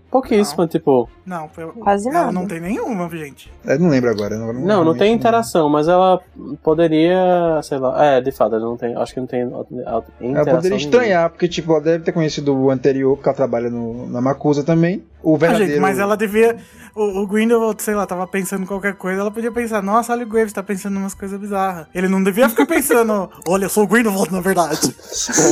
Pouquíssima, 0.10 0.68
tipo. 0.68 1.10
Não, 1.26 1.50
foi- 1.50 1.66
Quase 1.74 2.08
ela 2.08 2.20
nada. 2.22 2.32
não 2.32 2.48
tem 2.48 2.62
nenhuma, 2.62 3.10
gente. 3.10 3.52
Eu 3.66 3.78
não 3.80 3.90
lembro 3.90 4.10
agora. 4.10 4.38
Não, 4.38 4.54
Não, 4.54 4.84
não 4.86 4.96
tem 4.98 5.14
interação, 5.14 5.68
mas 5.70 5.88
ela 5.88 6.22
poderia, 6.64 7.60
sei 7.64 7.78
lá. 7.78 8.04
É, 8.06 8.22
de 8.22 8.32
fato, 8.32 8.56
ela 8.56 8.66
não 8.66 8.78
tem. 8.78 8.96
Acho 8.96 9.14
que 9.14 9.20
não 9.20 9.28
tem 9.28 9.44
a- 9.44 9.46
a- 9.46 9.50
Ela 9.52 10.04
interação. 10.22 10.56
poderia 10.56 10.78
estranhar, 10.78 11.30
porque 11.30 11.48
tipo, 11.48 11.72
ela 11.72 11.82
deve 11.82 12.04
ter 12.04 12.12
conhecido 12.12 12.56
o 12.56 12.70
anterior, 12.72 13.16
porque 13.16 13.28
ela 13.30 13.36
trabalha 13.36 13.70
no, 13.70 14.08
na 14.10 14.22
Macusa 14.22 14.64
também. 14.64 15.04
O 15.22 15.36
Ah, 15.36 15.40
verdadeiro. 15.40 15.72
gente, 15.74 15.82
mas 15.82 16.00
ela 16.00 16.16
devia. 16.16 16.56
O, 16.96 17.22
o 17.24 17.28
Grindelwald, 17.28 17.82
sei 17.82 17.94
lá, 17.96 18.06
tava 18.06 18.26
pensando 18.28 18.64
em 18.64 18.66
qualquer 18.66 18.94
coisa, 18.96 19.20
ela 19.22 19.32
podia 19.32 19.52
pensar, 19.52 19.84
nossa, 19.84 20.14
olha 20.14 20.24
o 20.24 20.30
Graves 20.30 20.54
tá 20.54 20.64
pensando 20.64 20.96
em 20.96 21.00
umas 21.00 21.14
coisas 21.14 21.40
bizarras. 21.40 21.88
Ele 21.94 22.08
não 22.08 22.24
devia 22.24 22.48
ficar 22.50 22.66
pensando, 22.66 23.30
olha, 23.48 23.66
eu 23.66 23.70
sou 23.70 23.84
o 23.84 23.88
Grindelwald, 23.88 24.32
na 24.32 24.40
verdade. 24.42 24.80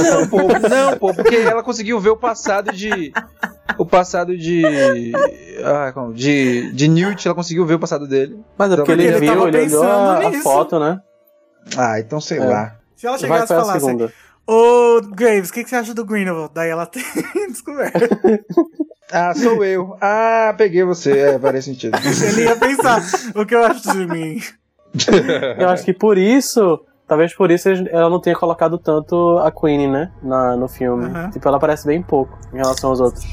Não, 0.10 0.28
pô, 0.28 0.38
não, 0.70 0.98
pô, 0.98 1.14
porque 1.14 1.36
ela 1.36 1.62
conseguiu 1.64 2.00
ver 2.00 2.10
o 2.12 2.18
passado 2.18 2.72
de. 2.72 3.12
O 3.78 3.86
passado 3.86 4.38
de. 4.38 5.12
Ah, 5.64 5.92
como? 5.94 6.14
De, 6.14 6.72
de 6.72 6.88
Newt, 6.88 7.26
ela 7.28 7.36
conseguiu 7.36 7.66
ver 7.66 7.74
o 7.76 7.80
passado 7.80 8.08
dele. 8.08 8.40
Mas 8.58 8.72
é 8.72 8.76
porque 8.76 8.92
Porque 8.92 9.04
ele, 9.08 9.16
ele 9.16 9.20
viu, 9.32 9.48
ele 9.48 9.58
olhou 9.66 9.84
a, 9.84 10.28
a 10.28 10.32
foto, 10.42 10.80
né? 10.80 11.00
Ah, 11.76 12.00
então 12.00 12.22
sei 12.22 12.38
É. 12.38 12.46
lá. 12.46 12.76
Se 12.96 13.08
ela 13.08 13.18
chegasse 13.18 13.44
e 13.46 13.48
falasse, 13.48 13.80
segunda. 13.86 14.14
ô 14.48 15.02
Graves, 15.16 15.50
o 15.50 15.54
que, 15.54 15.64
que 15.64 15.70
você 15.70 15.76
acha 15.78 15.94
do 15.94 16.06
Grindelwald? 16.06 16.52
Daí 16.54 16.70
ela 16.70 16.86
tem 16.88 17.04
descoberto. 17.50 18.00
Ah, 19.12 19.36
sou 19.36 19.64
eu. 19.64 19.96
Ah, 20.02 20.52
peguei 20.58 20.84
você. 20.84 21.12
É, 21.12 21.38
parece 21.40 21.70
sentido. 21.72 21.96
Ele 22.28 22.44
ia 22.46 22.56
pensar, 22.56 23.00
o 23.36 23.46
que 23.46 23.54
eu 23.54 23.64
acho 23.64 23.92
de 23.92 24.08
mim? 24.08 24.40
Eu 25.60 25.70
acho 25.70 25.84
que 25.86 25.94
por 25.94 26.18
isso. 26.18 26.80
Talvez 27.08 27.32
por 27.36 27.52
isso 27.52 27.70
ela 27.70 28.10
não 28.10 28.20
tenha 28.20 28.36
colocado 28.36 28.80
tanto 28.80 29.38
a 29.38 29.52
Queen, 29.52 29.92
né? 29.92 30.12
Na, 30.24 30.56
no 30.58 30.68
filme. 30.68 31.06
Aham. 31.06 31.30
Tipo, 31.30 31.48
ela 31.48 31.58
aparece 31.58 31.86
bem 31.86 32.02
pouco 32.02 32.36
em 32.52 32.58
relação 32.58 32.90
aos 32.90 33.00
outros. 33.00 33.24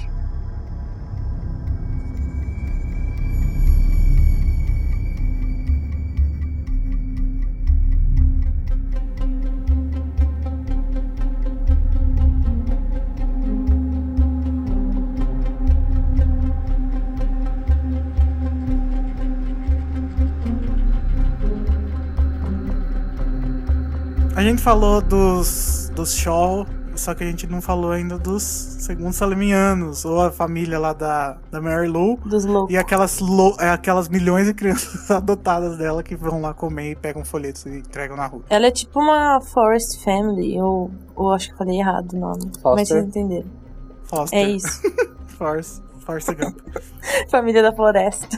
A 24.34 24.42
gente 24.42 24.62
falou 24.62 25.00
dos, 25.02 25.90
dos 25.94 26.14
Shaw, 26.14 26.66
só 26.96 27.14
que 27.14 27.22
a 27.22 27.26
gente 27.26 27.46
não 27.46 27.60
falou 27.60 27.92
ainda 27.92 28.16
dos 28.18 28.42
segundos 28.42 29.16
salemianos, 29.16 30.04
ou 30.04 30.20
a 30.22 30.30
família 30.32 30.78
lá 30.78 30.92
da, 30.94 31.36
da 31.50 31.60
Mary 31.60 31.86
Lou. 31.86 32.16
Dos 32.24 32.44
loucos. 32.46 32.72
E 32.74 32.78
aquelas, 32.78 33.20
lou- 33.20 33.56
é, 33.60 33.68
aquelas 33.70 34.08
milhões 34.08 34.46
de 34.46 34.54
crianças 34.54 35.08
adotadas 35.10 35.76
dela 35.76 36.02
que 36.02 36.16
vão 36.16 36.40
lá 36.40 36.54
comer 36.54 36.92
e 36.92 36.96
pegam 36.96 37.24
folhetos 37.24 37.66
e 37.66 37.78
entregam 37.78 38.16
na 38.16 38.26
rua. 38.26 38.42
Ela 38.48 38.66
é 38.66 38.70
tipo 38.70 39.00
uma 39.00 39.40
Forest 39.40 40.02
Family, 40.02 40.58
ou, 40.60 40.90
ou 41.14 41.32
acho 41.32 41.50
que 41.50 41.58
falei 41.58 41.78
errado 41.78 42.12
o 42.14 42.18
nome. 42.18 42.50
Mas 42.64 42.88
vocês 42.88 43.04
entenderam. 43.04 43.50
Foster. 44.04 44.38
É 44.38 44.48
isso. 44.50 44.80
Force, 45.38 45.82
Force 46.06 46.34
Gump. 46.34 46.58
Família 47.30 47.62
da 47.62 47.72
Floresta. 47.74 48.28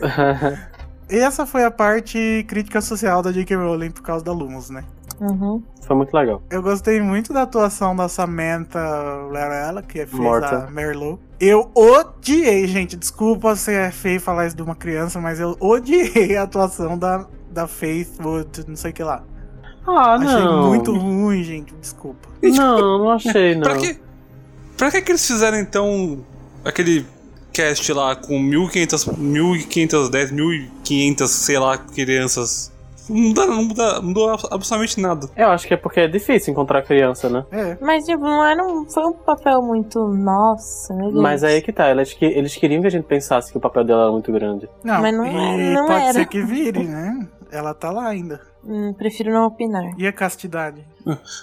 E 1.09 1.17
essa 1.19 1.45
foi 1.47 1.65
a 1.65 1.71
parte 1.71 2.45
crítica 2.49 2.81
social 2.81 3.23
da 3.23 3.31
J.K. 3.31 3.57
Rowling 3.57 3.91
por 3.91 4.03
causa 4.03 4.25
da 4.25 4.33
Lumos, 4.33 4.71
né? 4.71 4.83
Uhum. 5.21 5.63
Foi 5.83 5.97
muito 5.97 6.15
legal. 6.15 6.43
Eu 6.51 6.63
gostei 6.63 7.01
muito 7.01 7.33
da 7.33 7.43
atuação 7.43 7.95
da 7.95 8.09
Samantha 8.09 8.81
Larella, 9.31 9.83
que 9.83 10.05
fez 10.07 10.13
Morta. 10.13 10.67
a 10.67 10.71
Mary 10.71 10.95
Lou. 10.95 11.19
Eu 11.39 11.71
odiei, 11.75 12.67
gente. 12.67 12.97
Desculpa 12.97 13.55
se 13.57 13.73
é 13.73 13.91
feio 13.91 14.21
falar 14.21 14.47
isso 14.47 14.57
de 14.57 14.63
uma 14.63 14.75
criança, 14.75 15.21
mas 15.21 15.39
eu 15.41 15.57
odiei 15.61 16.37
a 16.37 16.43
atuação 16.43 16.99
da, 16.99 17.27
da 17.51 17.67
Faith 17.67 18.19
Wood, 18.23 18.65
não 18.67 18.77
sei 18.77 18.91
o 18.91 18.95
que 18.95 19.03
lá. 19.03 19.23
Ah, 19.87 20.15
Achei 20.15 20.27
não. 20.45 20.69
muito 20.69 20.97
ruim, 20.97 21.43
gente. 21.43 21.75
Desculpa. 21.81 22.29
Não, 22.43 22.99
não 22.99 23.11
achei, 23.11 23.55
não. 23.55 23.63
Pra 23.63 23.77
que, 23.77 23.99
pra 24.77 24.91
que 24.91 25.03
que 25.03 25.13
eles 25.13 25.27
fizeram 25.27 25.59
então 25.59 26.25
aquele 26.65 27.07
cast 27.53 27.93
lá 27.93 28.17
com 28.17 28.39
1500, 28.39 29.05
1510, 29.07 30.31
1500, 30.33 31.31
sei 31.31 31.59
lá, 31.59 31.77
crianças? 31.79 32.73
Não 33.09 33.17
muda, 33.17 33.47
não 33.47 33.65
muda, 33.65 33.95
não 33.97 34.03
mudou 34.09 34.31
absolutamente 34.31 35.01
nada. 35.01 35.29
Eu 35.37 35.49
acho 35.51 35.67
que 35.67 35.75
é 35.75 35.77
porque 35.77 36.01
é 36.01 36.09
difícil 36.09 36.53
encontrar 36.53 36.83
criança, 36.83 37.29
né? 37.29 37.45
É. 37.53 37.77
Mas, 37.81 38.05
tipo, 38.05 38.23
não 38.23 38.45
era 38.45 38.63
um, 38.65 38.85
foi 38.89 39.05
um 39.05 39.13
papel 39.13 39.61
muito. 39.63 40.07
Nossa, 40.09 40.95
meu 40.95 41.11
Deus. 41.11 41.23
Mas 41.23 41.45
aí 41.45 41.61
que 41.63 41.73
tá, 41.73 41.91
eles, 41.91 42.13
que- 42.13 42.25
eles 42.25 42.55
queriam 42.57 42.81
que 42.81 42.87
a 42.87 42.91
gente 42.91 43.05
pensasse 43.05 43.51
que 43.53 43.59
o 43.59 43.61
papel 43.61 43.85
dela 43.85 44.03
era 44.05 44.13
muito 44.13 44.31
grande. 44.33 44.69
Não, 44.83 45.01
Mas 45.01 45.15
não 45.15 45.27
e 45.27 45.75
não 45.75 45.87
pode 45.87 46.05
era. 46.05 46.13
ser 46.13 46.27
que 46.27 46.43
vire, 46.43 46.85
né? 46.85 47.27
Ela 47.53 47.73
tá 47.75 47.91
lá 47.91 48.09
ainda. 48.09 48.41
Hum, 48.67 48.95
prefiro 48.95 49.31
não 49.31 49.47
opinar. 49.47 49.93
E 49.99 50.07
a 50.07 50.13
castidade? 50.13 50.83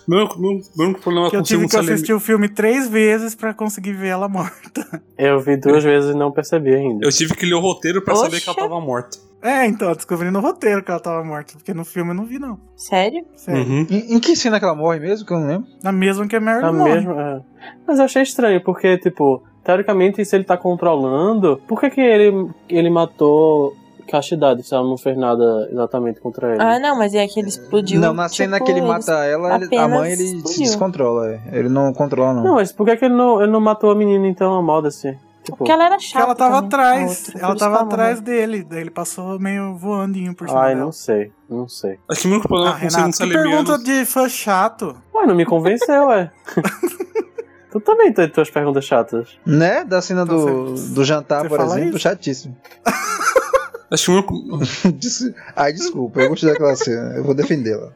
Meu, 0.08 0.28
meu, 0.38 0.60
meu 0.76 0.88
único 0.88 1.00
problema 1.02 1.30
Que 1.30 1.38
eu 1.38 1.44
tive 1.44 1.68
que 1.68 1.78
assistir 1.78 2.14
o 2.14 2.20
filme 2.20 2.50
três 2.50 2.88
vezes 2.90 3.36
pra 3.36 3.54
conseguir 3.54 3.94
ver 3.94 4.08
ela 4.08 4.28
morta. 4.30 5.02
Eu 5.18 5.40
vi 5.40 5.56
duas 5.56 5.84
vezes 5.84 6.14
e 6.14 6.18
não 6.18 6.32
percebi 6.32 6.74
ainda. 6.74 7.06
Eu 7.06 7.12
tive 7.12 7.36
que 7.36 7.46
ler 7.46 7.54
o 7.54 7.60
roteiro 7.60 8.02
pra 8.02 8.16
saber 8.16 8.42
que 8.42 8.50
ela 8.50 8.58
tava 8.58 8.82
morta. 8.82 9.18
É, 9.42 9.66
então, 9.66 9.90
eu 9.90 9.96
descobri 9.96 10.30
no 10.30 10.40
roteiro 10.40 10.84
que 10.84 10.92
ela 10.92 11.00
tava 11.00 11.24
morta, 11.24 11.54
porque 11.54 11.74
no 11.74 11.84
filme 11.84 12.12
eu 12.12 12.16
não 12.16 12.26
vi, 12.26 12.38
não. 12.38 12.60
Sério? 12.76 13.26
Sério. 13.36 13.64
Uhum. 13.64 13.88
Em, 13.90 14.16
em 14.16 14.20
que 14.20 14.36
cena 14.36 14.60
que 14.60 14.66
ela 14.66 14.76
morre 14.76 15.00
mesmo? 15.00 15.26
Que 15.26 15.34
eu 15.34 15.40
não 15.40 15.48
lembro. 15.48 15.68
Na 15.84 15.92
mesma 15.92 16.28
que 16.28 16.36
a 16.36 16.40
Mary 16.40 16.62
Tá 16.62 16.72
morre. 16.72 16.94
mesmo? 16.96 17.20
É. 17.20 17.42
Mas 17.88 17.98
eu 18.00 18.06
achei 18.06 18.22
estranho, 18.22 18.62
porque, 18.64 18.98
tipo, 19.00 19.42
teoricamente, 19.64 20.24
se 20.24 20.36
ele 20.36 20.44
tá 20.44 20.58
controlando, 20.58 21.60
por 21.68 21.80
que, 21.80 21.90
que 21.90 22.02
ele, 22.02 22.50
ele 22.70 22.90
matou 22.90 23.76
Castidade 24.08 24.62
se 24.64 24.74
ela 24.76 24.84
não 24.88 24.98
fez 24.98 25.18
nada 25.18 25.70
exatamente 25.72 26.20
contra 26.20 26.54
ele? 26.54 26.62
Ah, 26.62 26.78
não, 26.80 26.98
mas 26.98 27.14
é 27.16 27.26
que 27.28 27.40
ele 27.40 27.48
explodiu. 27.50 28.00
não, 28.02 28.14
na 28.14 28.28
cena 28.28 28.58
tipo, 28.58 28.66
que 28.66 28.72
ele 28.74 28.82
mata 28.82 29.12
ela, 29.26 29.56
ele- 29.56 29.76
a 29.78 29.88
mãe 29.88 30.12
ele 30.12 30.18
se 30.18 30.36
explodiu. 30.36 30.64
descontrola. 30.64 31.28
é. 31.32 31.42
Ele 31.54 31.70
não 31.70 31.94
controla, 31.94 32.34
não. 32.34 32.44
Não, 32.44 32.54
mas 32.56 32.72
por 32.74 32.86
que, 32.86 32.98
que 32.98 33.06
ele, 33.06 33.14
não, 33.16 33.42
ele 33.42 33.52
não 33.52 33.62
matou 33.62 33.90
a 33.90 33.96
menina 33.96 34.28
então, 34.28 34.54
a 34.54 34.62
moda 34.62 34.90
assim? 34.90 35.16
Tipo, 35.52 35.58
Porque 35.58 35.72
ela 35.72 35.84
era 35.86 35.96
Porque 35.96 36.08
chata. 36.08 36.26
ela 36.26 36.36
tava 36.36 36.62
também, 36.64 36.68
atrás. 37.06 37.28
outra, 37.28 37.40
Ela 37.46 37.56
tava 37.56 37.82
atrás 37.82 38.20
morreu. 38.20 38.36
dele. 38.36 38.64
Daí 38.64 38.82
ele 38.82 38.90
passou 38.92 39.40
meio 39.40 39.76
voandinho 39.76 40.34
por 40.34 40.48
cima 40.48 40.62
Ai, 40.62 40.70
dela. 40.74 40.86
não 40.86 40.92
sei, 40.92 41.32
não 41.50 41.68
sei. 41.68 42.00
Acho 42.10 42.22
que 42.22 42.28
o 42.28 42.32
único 42.32 42.48
problema 42.48 42.76
Ah, 42.76 42.80
segundo 42.90 42.96
Renato, 42.96 43.18
que 43.18 43.30
pergunta 43.34 43.78
de 43.80 44.06
fã 44.06 44.28
chato. 44.30 44.96
Ué, 45.14 45.26
não 45.26 45.36
me 45.36 45.46
convenceu, 45.46 46.08
ué. 46.08 46.32
tu 47.72 47.80
também 47.80 48.12
tem 48.12 48.28
tuas 48.30 48.50
perguntas 48.50 48.84
chatas. 48.86 49.38
Né? 49.46 49.84
Da 49.86 50.02
cena 50.02 50.26
do, 50.26 50.68
Você- 50.76 50.94
do 50.94 51.04
jantar, 51.06 51.48
por 51.48 51.60
exemplo, 51.60 51.90
isso? 51.90 52.00
chatíssimo. 52.00 52.58
Acho 53.92 54.24
que 54.24 54.34
o. 54.34 54.58
Des- 54.94 55.34
Ai, 55.56 55.74
desculpa, 55.74 56.22
eu 56.22 56.30
gostei 56.30 56.50
daquela 56.52 56.76
cena. 56.76 57.14
Eu 57.18 57.24
vou 57.24 57.34
defendê-la. 57.34 57.90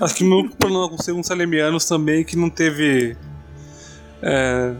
Acho 0.00 0.14
que 0.14 0.22
o 0.24 0.26
meu 0.28 0.48
problema 0.50 0.88
com 0.88 0.94
o 0.96 1.02
segundo 1.02 1.24
Salemianos 1.24 1.84
também 1.86 2.20
é 2.20 2.24
que 2.24 2.36
não 2.36 2.48
teve. 2.50 3.16
é, 4.22 4.74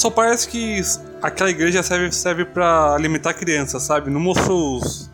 Só 0.00 0.08
parece 0.10 0.48
que 0.48 0.80
aquela 1.20 1.50
igreja 1.50 1.82
serve, 1.82 2.10
serve 2.10 2.46
pra 2.46 2.94
alimentar 2.94 3.34
crianças, 3.34 3.82
sabe? 3.82 4.10
Não 4.10 4.18
mostrou 4.20 4.78
os. 4.78 5.10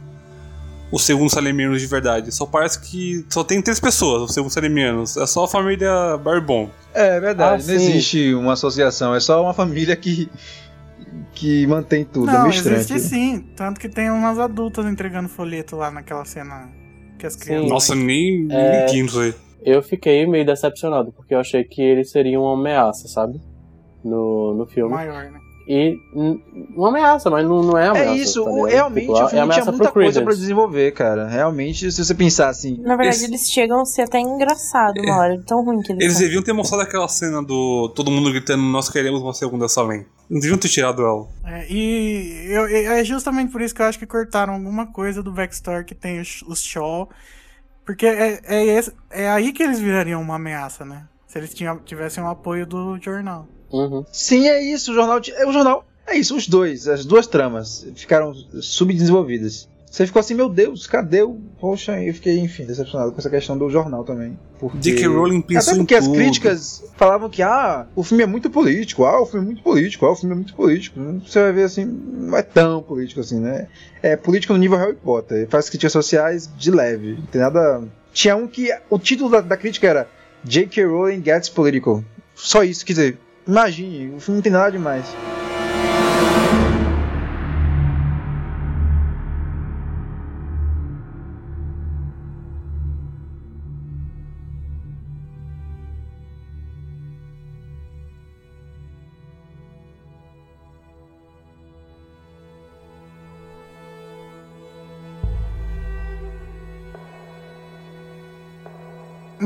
Os 0.92 1.02
segundos 1.02 1.32
Salemianos 1.32 1.80
de 1.80 1.88
verdade. 1.88 2.32
Só 2.32 2.46
parece 2.46 2.80
que 2.80 3.26
só 3.28 3.42
tem 3.42 3.60
três 3.60 3.80
pessoas, 3.80 4.22
os 4.22 4.32
segundos 4.32 4.54
Salemianos. 4.54 5.16
É 5.16 5.26
só 5.26 5.42
a 5.42 5.48
família 5.48 6.16
Barbon. 6.16 6.70
É 6.94 7.18
verdade, 7.18 7.64
Ah, 7.64 7.72
não 7.72 7.80
sim. 7.80 7.84
existe 7.88 8.32
uma 8.34 8.52
associação, 8.52 9.12
é 9.12 9.18
só 9.18 9.42
uma 9.42 9.52
família 9.52 9.96
que. 9.96 10.30
que 11.34 11.66
mantém 11.66 12.04
tudo. 12.04 12.30
é 12.30 12.34
Não, 12.34 12.42
meio 12.42 12.52
estranho. 12.54 12.76
existe 12.76 12.92
aquilo. 12.92 13.08
sim. 13.08 13.44
Tanto 13.56 13.80
que 13.80 13.88
tem 13.88 14.08
umas 14.10 14.38
adultas 14.38 14.86
entregando 14.86 15.28
folheto 15.28 15.74
lá 15.74 15.90
naquela 15.90 16.24
cena 16.24 16.68
que 17.18 17.26
as 17.26 17.34
crianças. 17.34 17.68
Nossa, 17.68 17.94
nem, 17.96 18.46
É. 18.48 18.86
nem 18.86 18.86
quinto 18.86 19.18
aí. 19.18 19.34
Eu 19.64 19.82
fiquei 19.82 20.24
meio 20.28 20.46
decepcionado, 20.46 21.10
porque 21.12 21.34
eu 21.34 21.40
achei 21.40 21.64
que 21.64 21.82
ele 21.82 22.04
seria 22.04 22.38
uma 22.38 22.54
ameaça, 22.54 23.08
sabe? 23.08 23.40
No, 24.06 24.54
no 24.54 24.66
filme. 24.66 24.94
maior, 24.94 25.24
né? 25.30 25.40
E. 25.68 25.98
Uma 26.76 26.90
ameaça, 26.90 27.28
mas 27.28 27.44
não, 27.44 27.60
não 27.60 27.76
é 27.76 27.88
ameaça. 27.88 28.10
É 28.10 28.14
isso, 28.16 28.44
tá 28.44 28.50
realmente 28.68 29.00
Tipo, 29.06 29.12
o 29.12 29.16
é 29.16 29.18
filme 29.18 29.30
tinha 29.30 29.42
ameaça 29.42 29.72
muita 29.72 29.90
coisa 29.90 30.22
pra 30.22 30.32
desenvolver, 30.32 30.92
cara. 30.92 31.26
Realmente, 31.26 31.90
se 31.90 32.04
você 32.04 32.14
pensar 32.14 32.48
assim. 32.50 32.76
Na 32.82 32.94
verdade, 32.94 33.16
Esse- 33.16 33.24
eles 33.26 33.50
chegam 33.50 33.80
a 33.80 33.84
ser 33.84 34.02
até 34.02 34.20
engraçado 34.20 35.00
uma 35.00 35.16
hora, 35.18 35.42
tão 35.44 35.64
ruim 35.64 35.82
que 35.82 35.90
eles, 35.90 36.04
Eles 36.04 36.12
são. 36.14 36.22
deviam 36.22 36.40
ter 36.40 36.52
mostrado 36.52 36.84
aquela 36.84 37.08
cena 37.08 37.42
do 37.42 37.88
todo 37.96 38.12
mundo 38.12 38.30
gritando 38.30 38.62
Nós 38.62 38.88
queremos 38.88 39.20
uma 39.20 39.34
segunda 39.34 39.68
Salem. 39.68 40.06
Não 40.30 40.38
deviam 40.38 40.56
ter 40.56 40.68
tirado 40.68 41.02
ela. 41.02 41.26
É, 41.44 41.66
e 41.68 42.46
eu- 42.48 42.68
e 42.68 42.84
é 42.84 43.02
justamente 43.04 43.50
por 43.50 43.60
isso 43.60 43.74
que 43.74 43.82
eu 43.82 43.86
acho 43.86 43.98
que 43.98 44.06
cortaram 44.06 44.54
alguma 44.54 44.86
coisa 44.86 45.20
do 45.20 45.32
backstory 45.32 45.84
que 45.84 45.96
tem 45.96 46.20
os, 46.20 46.42
os 46.46 46.62
Shaw. 46.62 47.08
Porque 47.84 48.06
é, 48.06 48.40
é, 48.44 48.64
esse- 48.64 48.92
é 49.10 49.28
aí 49.28 49.52
que 49.52 49.64
eles 49.64 49.80
virariam 49.80 50.22
uma 50.22 50.36
ameaça, 50.36 50.84
né? 50.84 51.06
Se 51.26 51.38
eles 51.38 51.52
tinham, 51.52 51.78
tivessem 51.80 52.22
o 52.22 52.28
apoio 52.28 52.64
do 52.64 52.96
jornal. 53.02 53.48
Uhum. 53.76 54.04
Sim, 54.12 54.48
é 54.48 54.62
isso, 54.62 54.92
o 54.92 54.94
jornal. 54.94 55.20
é, 55.34 55.46
O 55.46 55.52
jornal. 55.52 55.84
É 56.06 56.16
isso, 56.16 56.36
os 56.36 56.46
dois, 56.46 56.86
as 56.86 57.04
duas 57.04 57.26
tramas 57.26 57.84
ficaram 57.96 58.32
subdesenvolvidas. 58.60 59.68
Você 59.90 60.06
ficou 60.06 60.20
assim, 60.20 60.34
meu 60.34 60.48
Deus, 60.48 60.86
cadê 60.86 61.22
o. 61.22 61.38
Poxa, 61.58 61.98
eu 62.02 62.12
fiquei, 62.12 62.38
enfim, 62.38 62.64
decepcionado 62.66 63.12
com 63.12 63.18
essa 63.18 63.30
questão 63.30 63.56
do 63.56 63.70
jornal 63.70 64.04
também. 64.04 64.38
Porque... 64.58 64.78
J.K. 64.78 65.06
Rowling 65.06 65.40
pensou 65.40 65.72
Até 65.72 65.76
em 65.80 65.84
porque 65.84 65.94
as 65.94 66.04
tudo. 66.04 66.16
críticas 66.16 66.84
falavam 66.96 67.30
que, 67.30 67.42
ah, 67.42 67.86
o 67.96 68.02
filme 68.02 68.22
é 68.22 68.26
muito 68.26 68.50
político, 68.50 69.04
ah, 69.06 69.22
o 69.22 69.24
filme 69.26 69.44
é 69.44 69.46
muito 69.46 69.62
político, 69.62 70.04
ah, 70.04 70.12
o 70.12 70.16
filme 70.16 70.32
é 70.32 70.36
muito 70.36 70.54
político. 70.54 71.00
Você 71.26 71.40
vai 71.40 71.52
ver 71.52 71.62
assim, 71.64 71.84
não 71.86 72.36
é 72.36 72.42
tão 72.42 72.82
político 72.82 73.20
assim, 73.20 73.40
né? 73.40 73.68
É 74.02 74.16
político 74.16 74.52
no 74.52 74.58
nível 74.58 74.76
Harry 74.76 74.96
Potter, 74.96 75.48
faz 75.48 75.70
críticas 75.70 75.92
sociais 75.92 76.50
de 76.58 76.70
leve, 76.70 77.14
não 77.18 77.26
tem 77.26 77.40
nada. 77.40 77.82
Tinha 78.12 78.36
um 78.36 78.46
que. 78.46 78.68
O 78.90 78.98
título 78.98 79.30
da, 79.30 79.40
da 79.40 79.56
crítica 79.56 79.86
era 79.88 80.08
J.K. 80.44 80.84
Rowling 80.84 81.22
Gets 81.24 81.48
Political. 81.48 82.04
Só 82.34 82.62
isso, 82.62 82.84
quer 82.84 82.92
dizer, 82.92 83.18
imagine, 83.46 84.14
o 84.14 84.20
filme 84.20 84.38
não 84.38 84.42
tem 84.42 84.52
nada 84.52 84.70
demais. 84.70 85.06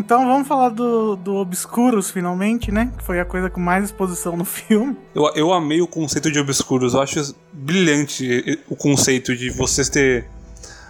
Então 0.01 0.27
vamos 0.27 0.49
falar 0.49 0.71
do, 0.71 1.15
do 1.17 1.35
Obscuros, 1.37 2.11
finalmente, 2.11 2.73
né? 2.73 2.91
Que 2.97 3.05
foi 3.05 3.21
a 3.21 3.25
coisa 3.25 3.51
com 3.51 3.61
mais 3.61 3.85
exposição 3.85 4.37
no 4.37 4.45
filme. 4.45 4.97
Eu, 5.15 5.31
eu 5.35 5.53
amei 5.53 5.81
o 5.83 5.87
conceito 5.87 6.31
de 6.31 6.39
obscuros. 6.39 6.95
Eu 6.95 7.03
acho 7.03 7.35
brilhante 7.53 8.59
o 8.69 8.75
conceito 8.75 9.37
de 9.37 9.51
vocês 9.51 9.89
ter 9.89 10.27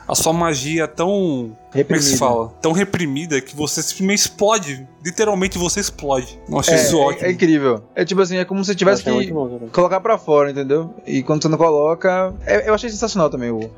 a 0.06 0.14
sua 0.14 0.32
magia 0.32 0.86
tão. 0.88 1.06
Como 1.08 1.56
é 1.72 1.82
que 1.82 2.02
se 2.02 2.12
Reprimida. 2.12 2.16
fala? 2.18 2.48
Tão 2.62 2.72
reprimida 2.72 3.40
que 3.40 3.54
você 3.54 3.82
simplesmente 3.82 4.18
explode. 4.20 4.86
Literalmente 5.04 5.58
você 5.58 5.80
explode. 5.80 6.38
Eu 6.48 6.58
achei 6.58 6.74
É, 6.74 6.82
isso 6.82 6.96
é- 6.96 7.00
ótimo. 7.00 7.26
é 7.26 7.30
incrível. 7.32 7.82
É 7.94 8.04
tipo 8.04 8.20
assim, 8.20 8.36
é 8.36 8.44
como 8.44 8.62
se 8.64 8.68
você 8.70 8.74
tivesse 8.74 9.02
que 9.04 9.32
bom 9.32 9.68
colocar 9.72 10.00
pra 10.00 10.18
fora, 10.18 10.50
entendeu? 10.50 10.94
E 11.06 11.22
quando 11.22 11.42
você 11.42 11.48
não 11.48 11.58
coloca. 11.58 12.32
é- 12.46 12.68
eu 12.68 12.74
achei 12.74 12.88
sensacional 12.90 13.28
também 13.30 13.50
o, 13.50 13.70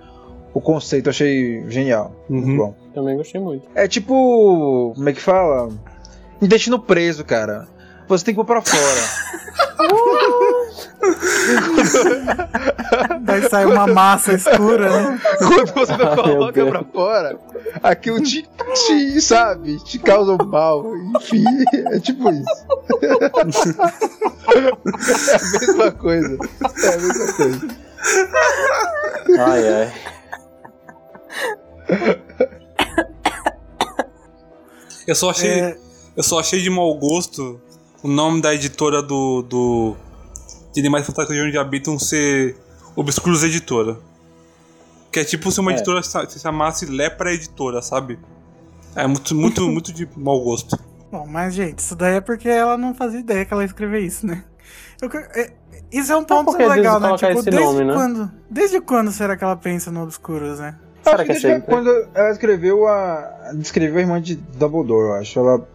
o 0.55 0.61
conceito, 0.61 1.07
eu 1.07 1.11
achei 1.11 1.65
genial. 1.69 2.12
Muito 2.29 2.49
Uhum. 2.49 2.57
bom. 2.57 2.74
Também 2.95 3.16
gostei 3.16 3.41
muito. 3.41 3.66
É 3.74 3.89
tipo. 3.89 4.93
Como 4.95 5.09
é 5.09 5.12
que 5.12 5.20
fala? 5.20 5.70
Intestino 6.41 6.79
preso, 6.79 7.24
cara. 7.24 7.66
Você 8.09 8.24
tem 8.27 8.35
que 8.35 8.41
pôr 8.41 8.45
pra 8.45 8.61
fora. 8.61 9.23
Aí 13.27 13.49
sai 13.49 13.65
uma 13.65 13.87
massa 13.87 14.35
escura, 14.35 14.91
né? 14.91 15.20
Quando 15.39 15.73
você 15.74 15.97
meu 16.05 16.16
coloca 16.16 16.53
Deus. 16.53 16.70
pra 16.70 16.85
fora, 16.85 17.39
aquilo 17.83 18.20
te, 18.23 18.47
te, 18.74 19.20
sabe, 19.20 19.79
te 19.85 19.99
causa 19.99 20.33
um 20.33 20.47
mal. 20.47 20.85
Enfim, 21.16 21.45
é 21.91 21.99
tipo 22.01 22.31
isso. 22.31 22.66
É 24.53 25.37
a 25.37 25.61
mesma 25.61 25.91
coisa. 25.93 26.37
É 26.83 26.89
a 26.89 26.97
mesma 26.99 27.33
coisa. 27.33 27.69
Ai, 29.39 29.69
ai. 29.69 29.93
Eu 35.07 35.15
só 35.15 35.31
achei. 35.31 35.51
É. 35.51 35.79
Eu 36.17 36.23
só 36.23 36.39
achei 36.39 36.61
de 36.61 36.71
mau 36.71 36.95
gosto 36.97 37.61
o 38.03 38.09
nome 38.09 38.41
da 38.41 38.55
editora 38.55 39.03
do. 39.03 39.43
do 39.43 39.97
de 40.73 40.81
Animais 40.81 41.07
Fantásticos 41.07 41.37
de 41.37 41.43
Onde 41.49 41.59
Habitam 41.59 41.99
ser 41.99 42.57
Obscuros 42.97 43.43
Editora. 43.45 43.99
Que 45.11 45.21
é 45.21 45.25
tipo 45.25 45.51
se 45.51 45.61
uma 45.61 45.73
É. 45.73 45.75
editora 45.75 46.03
se 46.03 46.39
chamasse 46.39 46.87
Lepra 46.87 47.33
Editora, 47.35 47.83
sabe? 47.83 48.19
É 48.97 49.07
muito, 49.07 49.35
muito, 49.35 49.63
muito 49.69 49.93
de 49.93 50.09
mau 50.17 50.41
gosto. 50.41 50.79
Bom, 51.11 51.27
mas, 51.27 51.53
gente, 51.55 51.81
isso 51.81 51.95
daí 51.95 52.15
é 52.15 52.21
porque 52.23 52.49
ela 52.49 52.79
não 52.79 52.95
fazia 52.95 53.21
ideia 53.21 53.45
que 53.45 53.53
ela 53.53 53.63
ia 53.63 53.67
escrever 53.67 54.01
isso, 54.01 54.27
né? 54.27 54.45
Eu 55.01 55.11
é- 55.35 55.53
isso 55.91 56.11
é 56.11 56.17
um 56.17 56.25
ponto 56.25 56.47
por 56.47 56.57
que 56.57 56.65
legal, 56.67 56.99
né? 56.99 57.15
Tipo, 57.19 57.43
desde 57.43 57.51
nome, 57.51 57.85
né? 57.85 57.93
quando. 57.93 58.31
Desde 58.49 58.81
quando 58.81 59.13
será 59.13 59.37
que 59.37 59.45
ela 59.45 59.57
pensa 59.57 59.91
no 59.91 60.03
Obscuros, 60.05 60.59
né? 60.59 60.79
Será 61.03 61.16
Acho 61.16 61.24
que 61.27 61.33
é 61.33 61.35
sempre? 61.41 61.62
quando 61.73 61.89
ela 62.15 62.31
escreveu 62.31 62.87
a. 62.87 63.51
Descreveu 63.55 63.99
a 63.99 64.01
irmã 64.01 64.20
de 64.20 64.37
Dumbledore, 64.37 65.09
eu 65.09 65.12
acho. 65.15 65.39
Ela. 65.39 65.66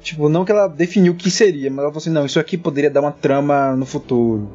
Tipo, 0.00 0.28
não 0.28 0.44
que 0.44 0.50
ela 0.52 0.66
definiu 0.66 1.12
o 1.12 1.16
que 1.16 1.30
seria, 1.30 1.70
mas 1.70 1.78
ela 1.80 1.88
falou 1.88 1.98
assim: 1.98 2.10
não, 2.10 2.24
isso 2.26 2.40
aqui 2.40 2.56
poderia 2.58 2.90
dar 2.90 3.00
uma 3.00 3.12
trama 3.12 3.76
no 3.76 3.84
futuro. 3.86 4.48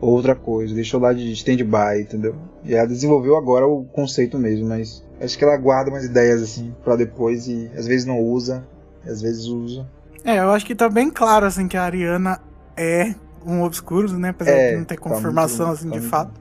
Ou 0.00 0.10
outra 0.12 0.34
coisa. 0.34 0.74
Deixou 0.74 1.00
lá 1.00 1.12
de 1.12 1.30
stand-by, 1.32 2.00
entendeu? 2.02 2.34
E 2.64 2.74
ela 2.74 2.86
desenvolveu 2.86 3.36
agora 3.36 3.66
o 3.66 3.84
conceito 3.84 4.38
mesmo, 4.38 4.66
mas. 4.68 5.04
Acho 5.20 5.36
que 5.36 5.44
ela 5.44 5.56
guarda 5.56 5.90
umas 5.90 6.04
ideias 6.04 6.40
assim 6.42 6.72
pra 6.84 6.94
depois 6.96 7.48
e 7.48 7.68
às 7.76 7.86
vezes 7.86 8.06
não 8.06 8.20
usa, 8.20 8.64
e 9.04 9.10
às 9.10 9.20
vezes 9.20 9.46
usa. 9.46 9.84
É, 10.24 10.38
eu 10.38 10.50
acho 10.50 10.64
que 10.64 10.74
tá 10.74 10.88
bem 10.88 11.10
claro, 11.10 11.44
assim, 11.46 11.66
que 11.66 11.76
a 11.76 11.82
Ariana 11.82 12.40
é 12.76 13.14
um 13.44 13.62
Obscuros, 13.62 14.12
né? 14.12 14.28
Apesar 14.30 14.50
É, 14.52 14.70
de 14.72 14.76
não 14.78 14.84
ter 14.84 14.94
tá 14.96 15.00
confirmação, 15.00 15.66
muito- 15.68 15.78
assim, 15.80 15.88
tá 15.88 15.94
de 15.94 16.00
muito- 16.00 16.10
fato. 16.10 16.32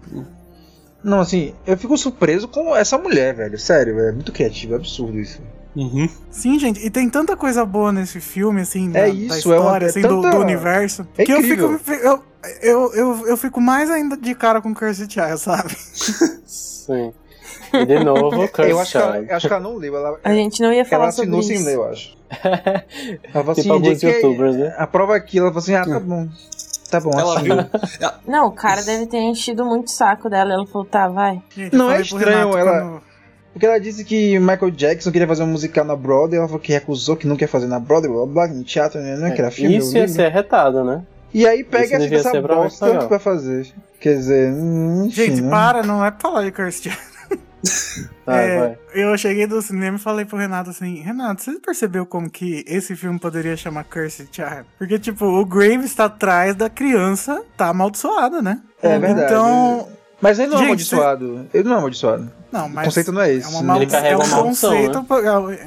Não, 1.04 1.20
assim, 1.20 1.54
eu 1.66 1.78
fico 1.78 1.98
surpreso 1.98 2.48
com 2.48 2.76
essa 2.76 2.98
mulher, 2.98 3.34
velho. 3.36 3.58
Sério, 3.60 3.96
velho. 3.96 4.10
É 4.10 4.12
muito 4.12 4.32
criativo, 4.32 4.74
é 4.74 4.78
absurdo 4.78 5.20
isso. 5.20 5.40
Uhum. 5.76 6.10
Sim, 6.32 6.58
gente, 6.58 6.84
e 6.84 6.90
tem 6.90 7.08
tanta 7.08 7.38
coisa 7.38 7.64
boa 7.64 7.92
nesse 7.92 8.20
filme, 8.20 8.62
assim, 8.62 8.90
da, 8.90 9.00
É 9.02 9.04
da 9.04 9.10
isso, 9.10 9.54
é 9.54 9.60
uma- 9.60 9.66
história, 9.66 9.86
é 9.86 9.90
assim, 9.90 10.02
do, 10.02 10.22
tanta- 10.22 10.36
do 10.36 10.42
universo, 10.42 11.08
É 11.18 11.24
que 11.24 11.32
eu 11.32 11.42
fico. 11.44 11.80
Eu, 12.02 12.24
eu, 12.62 12.94
eu, 12.96 13.28
eu 13.28 13.38
fico 13.38 13.62
mais 13.62 13.92
ainda 13.92 14.18
de 14.18 14.34
cara 14.34 14.60
com 14.60 14.74
Cursed 14.74 15.12
Child, 15.12 15.38
sabe? 15.40 15.76
Sim. 16.46 17.14
E 17.74 17.86
de 17.86 18.04
novo, 18.04 18.48
Curse 18.48 18.72
Eu 18.72 18.80
acho, 18.80 18.92
que 18.92 18.98
ela, 18.98 19.14
Child. 19.16 19.30
eu 19.30 19.36
acho 19.36 19.48
que 19.48 19.54
ela 19.54 19.62
não 19.64 19.76
leu. 19.76 19.96
Ela, 19.96 20.20
A 20.24 20.34
gente 20.34 20.62
não 20.62 20.72
ia 20.74 20.80
ela 20.82 20.90
falar 20.90 21.12
sobre 21.12 21.30
assinou 21.30 21.44
sem 21.44 21.58
isso. 21.58 21.66
ler, 21.66 21.76
eu 21.76 21.86
acho. 21.90 22.18
Ela 23.34 23.44
falou 23.44 23.56
Tipo 23.56 23.62
assim, 23.62 23.70
alguns 23.70 24.00
"JK, 24.00 24.08
youtubers, 24.08 24.56
né? 24.58 24.76
A 24.78 24.86
prova 24.88 25.16
aqui, 25.16 25.38
ela 25.40 25.48
falou 25.48 25.60
assim: 25.60 25.76
ah, 25.76 25.86
tá 25.86 26.00
bom. 26.00 26.28
Tá 26.90 27.00
bom, 27.00 27.12
Ela 27.20 27.42
viu. 27.42 27.56
Não, 28.28 28.48
o 28.48 28.52
cara 28.52 28.82
deve 28.82 29.06
ter 29.08 29.18
enchido 29.20 29.66
muito 29.66 29.88
o 29.88 29.92
saco 29.92 30.30
dela. 30.30 30.54
Ela 30.54 30.66
falou, 30.66 30.86
tá, 30.88 31.08
vai. 31.08 31.42
Gente, 31.56 31.76
Não 31.76 31.92
é 31.92 32.02
estranho 32.02 32.26
Renato 32.52 32.58
ela- 32.58 32.82
quando- 32.82 33.02
Porque 33.54 33.66
ela 33.66 33.80
disse 33.80 34.06
que 34.06 34.38
Michael 34.40 34.72
Jackson 34.72 35.12
queria 35.12 35.28
fazer 35.28 35.44
um 35.44 35.48
musical 35.48 35.84
na 35.84 35.96
Broadway, 35.96 36.38
ela 36.38 36.48
falou 36.48 36.62
que 36.62 36.72
recusou, 36.72 37.16
que 37.18 37.28
não 37.28 37.36
quer 37.36 37.48
fazer 37.48 37.66
na 37.68 37.80
Broadway, 37.80 38.12
blá 38.14 38.26
blá, 38.26 38.48
em 38.56 38.62
teatro, 38.64 39.02
né? 39.02 39.16
Não 39.18 39.28
é 39.28 39.32
que 39.32 39.42
era 39.42 39.50
filme. 39.52 39.76
Isso 39.78 39.96
eu 39.98 40.02
ia 40.02 40.06
li, 40.06 40.12
ser 40.14 40.26
arretado, 40.28 40.84
né? 40.84 41.04
E 41.34 41.46
aí 41.46 41.64
pega 41.64 41.98
essa 41.98 42.42
pra 42.42 42.56
bosta 42.56 43.06
pra 43.08 43.20
fazer. 43.20 43.68
Quer 44.00 44.14
dizer, 44.14 44.54
hum, 44.54 45.06
enfim, 45.08 45.26
Gente, 45.26 45.42
né? 45.42 45.50
para, 45.50 45.84
não 45.84 46.06
é 46.06 46.12
pra 46.12 46.20
falar 46.30 46.44
de 46.44 46.52
Cursed 46.52 46.96
Vai, 48.26 48.50
É, 48.52 48.60
vai. 48.60 48.78
Eu 48.94 49.18
cheguei 49.18 49.48
do 49.48 49.62
cinema 49.62 49.98
e 49.98 50.00
falei 50.00 50.26
pro 50.26 50.38
Renato 50.38 50.70
assim: 50.70 51.02
Renato, 51.02 51.42
você 51.42 51.54
percebeu 51.60 52.06
como 52.06 52.30
que 52.30 52.64
esse 52.68 52.96
filme 52.96 53.20
poderia 53.20 53.56
chamar 53.56 53.84
Cursed 53.86 54.30
Child? 54.32 54.66
Porque, 54.78 55.00
tipo, 55.00 55.26
o 55.26 55.46
Graves 55.46 55.94
tá 55.94 56.06
atrás 56.06 56.56
da 56.56 56.70
criança, 56.70 57.44
tá 57.56 57.70
amaldiçoada, 57.70 58.42
né? 58.42 58.60
É 58.82 58.98
verdade. 59.00 59.32
Então. 59.34 59.88
Mas 60.20 60.40
ele 60.40 60.48
não 60.48 60.56
é 60.56 60.60
Gente, 60.60 60.66
amaldiçoado. 60.68 61.48
Ele 61.54 61.64
não 61.70 61.76
é 61.76 61.78
amaldiçoado. 61.78 62.32
Não, 62.52 62.68
mas. 62.70 62.86
o 62.86 62.88
conceito 62.88 63.12
não 63.12 63.22
é 63.22 63.34
esse. 63.34 63.46
É, 63.46 63.50
uma 63.52 63.62
né? 63.62 63.68
maldi- 63.68 63.84
Ele 63.84 63.92
carrega 63.92 64.14
é 64.14 64.18
um 64.18 64.20
uma 64.22 64.28
maldição, 64.38 64.70
conceito, 64.72 65.06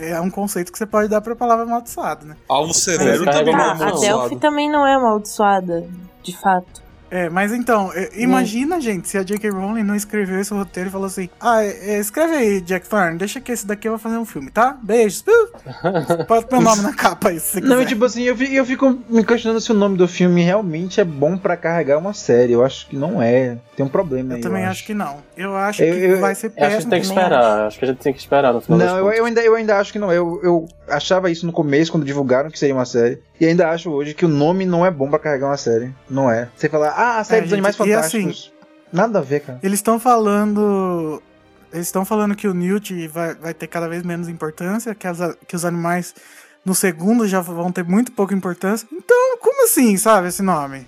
é 0.00 0.20
um 0.20 0.30
conceito 0.30 0.72
que 0.72 0.78
você 0.78 0.86
pode 0.86 1.08
dar 1.08 1.20
pra 1.20 1.36
palavra 1.36 1.64
amaldiçoado, 1.64 2.26
né? 2.26 2.36
Alvo 2.48 2.74
severo 2.74 3.24
também 3.24 3.52
não 3.54 3.60
é 3.60 3.64
Ah, 3.64 3.88
a. 3.88 4.00
Delphi 4.00 4.36
também 4.40 4.68
não 4.70 4.84
é 4.86 4.94
amaldiçoada, 4.94 5.86
de 6.22 6.36
fato. 6.36 6.82
É, 7.10 7.28
mas 7.28 7.52
então, 7.52 7.90
é, 7.92 8.08
imagina, 8.14 8.80
gente, 8.80 9.08
se 9.08 9.18
a 9.18 9.22
J.K. 9.24 9.50
Rowling 9.50 9.82
não 9.82 9.96
escreveu 9.96 10.40
esse 10.40 10.52
roteiro 10.54 10.88
e 10.88 10.92
falou 10.92 11.06
assim: 11.08 11.28
Ah, 11.40 11.62
é, 11.64 11.94
é, 11.94 11.98
escreve 11.98 12.34
aí, 12.36 12.60
Jack 12.60 12.88
Thorne, 12.88 13.18
deixa 13.18 13.40
que 13.40 13.50
esse 13.50 13.66
daqui 13.66 13.88
eu 13.88 13.92
vou 13.92 13.98
fazer 13.98 14.16
um 14.16 14.24
filme, 14.24 14.50
tá? 14.50 14.78
Beijos. 14.82 15.22
Uh, 15.22 16.24
Pode 16.28 16.46
meu 16.52 16.60
nome 16.60 16.82
na 16.82 16.92
capa 16.94 17.30
aí, 17.30 17.40
se 17.40 17.54
você 17.54 17.60
Não, 17.60 17.68
quiser. 17.78 17.82
e 17.82 17.86
tipo 17.86 18.04
assim, 18.04 18.22
eu 18.22 18.36
fico, 18.36 18.52
eu 18.54 18.64
fico 18.64 18.98
me 19.08 19.24
questionando 19.24 19.60
se 19.60 19.72
o 19.72 19.74
nome 19.74 19.96
do 19.96 20.06
filme 20.06 20.42
realmente 20.42 21.00
é 21.00 21.04
bom 21.04 21.36
pra 21.36 21.56
carregar 21.56 21.98
uma 21.98 22.14
série. 22.14 22.52
Eu 22.52 22.64
acho 22.64 22.86
que 22.88 22.96
não 22.96 23.20
é. 23.20 23.58
Tem 23.76 23.84
um 23.84 23.88
problema 23.88 24.34
Eu 24.34 24.36
aí. 24.36 24.42
também 24.42 24.62
eu 24.62 24.70
acho 24.70 24.84
que 24.86 24.94
não. 24.94 25.16
Eu 25.36 25.56
acho 25.56 25.82
Eu- 25.82 25.94
que 25.94 26.00
eu- 26.04 26.20
vai 26.20 26.34
ser 26.34 26.46
Eu 26.46 26.50
acho 26.50 26.56
que 26.56 26.60
péssimo. 26.74 26.90
tem 26.90 27.00
que 27.00 27.08
também 27.08 27.22
esperar. 27.24 27.66
Acho 27.66 27.78
que 27.78 27.84
a 27.84 27.88
gente 27.88 27.98
tem 27.98 28.12
que 28.12 28.18
esperar 28.20 28.52
no 28.52 28.60
final 28.60 28.78
das 28.78 28.88
Não, 28.92 29.12
eu 29.12 29.24
ainda, 29.24 29.40
eu 29.40 29.54
ainda 29.56 29.78
acho 29.78 29.92
que 29.92 29.98
não. 29.98 30.12
Eu, 30.12 30.40
eu 30.42 30.68
achava 30.88 31.30
isso 31.30 31.44
no 31.46 31.52
começo, 31.52 31.90
quando 31.90 32.04
divulgaram 32.04 32.50
que 32.50 32.58
seria 32.58 32.74
uma 32.74 32.84
série. 32.84 33.18
E 33.40 33.46
ainda 33.46 33.70
acho 33.70 33.90
hoje 33.90 34.12
que 34.12 34.24
o 34.24 34.28
nome 34.28 34.66
não 34.66 34.84
é 34.84 34.90
bom 34.90 35.08
pra 35.08 35.18
carregar 35.18 35.46
uma 35.46 35.56
série. 35.56 35.94
Não 36.08 36.30
é. 36.30 36.48
Você 36.54 36.68
falar, 36.68 36.90
ah, 36.90 37.18
a 37.20 37.24
série 37.24 37.38
É, 37.38 37.40
dos 37.42 37.50
gente, 37.50 37.58
Animais 37.58 37.76
e 37.78 37.94
assim, 37.94 38.22
Fantásticos. 38.22 38.52
Nada 38.92 39.18
a 39.20 39.22
ver, 39.22 39.40
cara. 39.40 39.58
Eles 39.62 39.78
estão 39.78 39.98
falando. 39.98 41.22
Eles 41.72 41.86
estão 41.86 42.04
falando 42.04 42.34
que 42.34 42.46
o 42.46 42.52
Newt 42.52 43.08
vai, 43.08 43.34
vai 43.34 43.54
ter 43.54 43.66
cada 43.66 43.88
vez 43.88 44.02
menos 44.02 44.28
importância, 44.28 44.94
que, 44.94 45.06
as, 45.06 45.18
que 45.46 45.56
os 45.56 45.64
animais 45.64 46.14
no 46.64 46.74
segundo 46.74 47.26
já 47.26 47.40
vão 47.40 47.72
ter 47.72 47.84
muito 47.84 48.12
pouca 48.12 48.34
importância. 48.34 48.86
Então, 48.92 49.38
como 49.38 49.64
assim, 49.64 49.96
sabe, 49.96 50.28
esse 50.28 50.42
nome? 50.42 50.86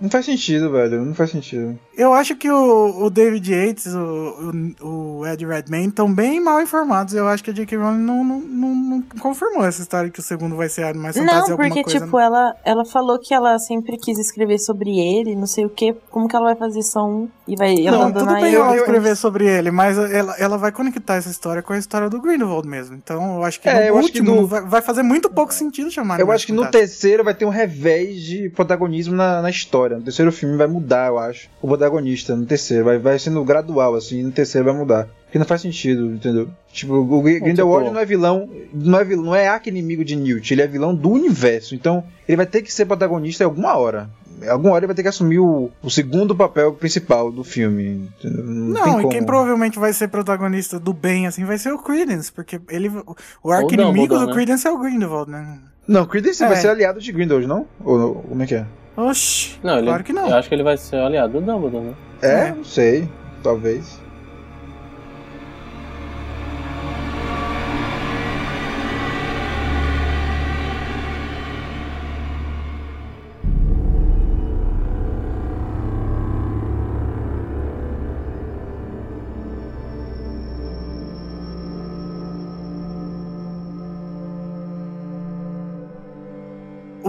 Não 0.00 0.08
faz 0.10 0.24
sentido, 0.26 0.70
velho. 0.70 1.04
Não 1.04 1.14
faz 1.14 1.30
sentido. 1.30 1.78
Eu 1.96 2.12
acho 2.12 2.36
que 2.36 2.50
o, 2.50 3.04
o 3.04 3.10
David 3.10 3.52
Yates, 3.52 3.86
o, 3.94 4.52
o, 4.80 5.18
o 5.20 5.26
Ed 5.26 5.44
Redmayne 5.44 5.88
estão 5.88 6.12
bem 6.12 6.40
mal 6.40 6.60
informados. 6.62 7.14
Eu 7.14 7.26
acho 7.26 7.42
que 7.42 7.50
a 7.50 7.52
J.K. 7.52 7.76
Rowling 7.76 7.98
não, 7.98 8.22
não, 8.24 8.40
não, 8.40 8.74
não 8.74 9.02
confirmou 9.20 9.64
essa 9.64 9.82
história 9.82 10.10
que 10.10 10.20
o 10.20 10.22
segundo 10.22 10.54
vai 10.56 10.68
ser 10.68 10.84
Animais 10.84 11.16
Fantásticos 11.16 11.48
Não, 11.50 11.56
porque, 11.56 11.82
coisa. 11.82 11.98
né? 11.98 12.04
tipo, 12.06 12.18
ela, 12.18 12.54
ela 12.64 12.84
falou 12.84 13.18
que 13.18 13.34
ela 13.34 13.58
sempre 13.58 13.96
quis 13.96 14.18
escrever 14.18 14.58
sobre 14.58 14.98
ele, 14.98 15.34
não 15.34 15.46
sei 15.46 15.64
o 15.64 15.70
que. 15.70 15.92
Como 16.10 16.28
que 16.28 16.36
ela 16.36 16.46
vai 16.46 16.56
fazer 16.56 16.82
só 16.82 17.04
um 17.06 17.28
e 17.46 17.56
vai 17.56 17.74
Não, 17.74 17.82
tudo 17.84 17.94
abandonar 17.96 18.34
bem 18.36 18.46
ele? 18.46 18.56
ela 18.56 18.74
eu- 18.76 18.80
escrever 18.82 19.16
sobre 19.16 19.46
ele, 19.48 19.70
mas 19.70 19.98
ela, 19.98 20.36
ela 20.38 20.56
vai 20.58 20.70
conectar 20.70 21.14
essa 21.16 21.30
história 21.30 21.62
com 21.62 21.72
a 21.72 21.78
história 21.78 22.08
do 22.08 22.20
Grindelwald 22.20 22.68
mesmo. 22.68 22.94
Então 22.94 23.36
eu 23.38 23.44
acho 23.44 23.60
que 23.60 23.68
É, 23.68 23.74
no 23.74 23.80
eu 23.80 23.98
acho 23.98 24.12
que 24.12 24.20
último 24.20 24.42
no- 24.42 24.46
vai, 24.46 24.60
vai 24.62 24.82
fazer 24.82 25.02
muito 25.02 25.28
pouco 25.30 25.52
sentido 25.52 25.90
chamar 25.90 26.20
Eu 26.20 26.30
acho 26.30 26.46
que 26.46 26.52
no 26.52 26.62
Fantásticos. 26.64 26.90
terceiro 26.90 27.24
vai 27.24 27.34
ter 27.34 27.44
um 27.44 27.48
revés 27.50 28.20
de 28.22 28.48
protagonismo 28.50 29.14
na, 29.16 29.42
na 29.42 29.50
história. 29.50 29.87
No 29.96 30.02
terceiro 30.02 30.30
filme 30.32 30.56
vai 30.56 30.66
mudar, 30.66 31.08
eu 31.08 31.18
acho. 31.18 31.48
O 31.62 31.68
protagonista 31.68 32.34
no 32.36 32.44
terceiro. 32.46 32.84
Vai, 32.84 32.98
vai 32.98 33.18
sendo 33.18 33.42
gradual, 33.44 33.94
assim. 33.94 34.22
No 34.22 34.30
terceiro 34.32 34.64
vai 34.66 34.74
mudar. 34.76 35.08
Porque 35.24 35.38
não 35.38 35.44
faz 35.46 35.60
sentido, 35.60 36.06
entendeu? 36.12 36.48
Tipo, 36.72 36.94
o 36.94 37.22
Grindelwald 37.22 37.84
tipo- 37.84 37.94
não 37.94 38.00
é 38.00 38.04
vilão. 38.06 38.48
Não 38.72 38.98
é, 38.98 39.04
vilão, 39.04 39.24
não 39.26 39.34
é 39.34 39.46
arqui-inimigo 39.48 40.04
de 40.04 40.16
Newt. 40.16 40.52
Ele 40.52 40.62
é 40.62 40.66
vilão 40.66 40.94
do 40.94 41.10
universo. 41.10 41.74
Então, 41.74 42.02
ele 42.26 42.36
vai 42.36 42.46
ter 42.46 42.62
que 42.62 42.72
ser 42.72 42.86
protagonista 42.86 43.42
em 43.42 43.46
alguma 43.46 43.76
hora. 43.76 44.08
Em 44.40 44.48
alguma 44.48 44.70
hora 44.72 44.80
ele 44.80 44.86
vai 44.86 44.94
ter 44.96 45.02
que 45.02 45.08
assumir 45.08 45.40
o, 45.40 45.68
o 45.82 45.90
segundo 45.90 46.34
papel 46.34 46.72
principal 46.72 47.30
do 47.30 47.42
filme. 47.42 48.08
entendeu? 48.18 48.44
Não, 48.44 49.00
e 49.00 49.02
como. 49.02 49.08
quem 49.08 49.22
provavelmente 49.24 49.78
vai 49.78 49.92
ser 49.92 50.08
protagonista 50.08 50.78
do 50.78 50.92
bem, 50.92 51.26
assim, 51.26 51.44
vai 51.44 51.58
ser 51.58 51.72
o 51.72 51.78
Credence, 51.78 52.30
porque 52.32 52.60
ele, 52.70 52.88
o 53.42 53.50
arqui-inimigo 53.50 53.92
Dumbledore, 54.06 54.20
do 54.20 54.26
né? 54.28 54.32
Credence 54.32 54.66
é 54.66 54.70
o 54.70 54.78
Grindelwald, 54.78 55.30
né? 55.30 55.58
Não, 55.88 56.06
Credence 56.06 56.42
É. 56.44 56.46
vai 56.46 56.56
ser 56.56 56.68
aliado 56.68 57.00
de 57.00 57.10
Grindelwald, 57.10 57.48
não? 57.48 57.66
Ou 57.84 57.98
ou 57.98 58.14
como 58.22 58.42
é 58.42 58.46
que 58.46 58.54
é? 58.54 58.64
Oxi, 59.00 59.56
Não, 59.62 59.78
ele, 59.78 59.86
claro 59.86 60.02
que 60.02 60.12
não. 60.12 60.28
Eu 60.28 60.34
acho 60.36 60.48
que 60.48 60.54
ele 60.56 60.64
vai 60.64 60.76
ser 60.76 60.96
aliado 60.96 61.34
do 61.34 61.40
Dumbledore, 61.40 61.84
né? 61.84 61.94
É, 62.20 62.48
É. 62.48 62.50
não 62.52 62.64
sei. 62.64 63.08
Talvez. 63.44 64.00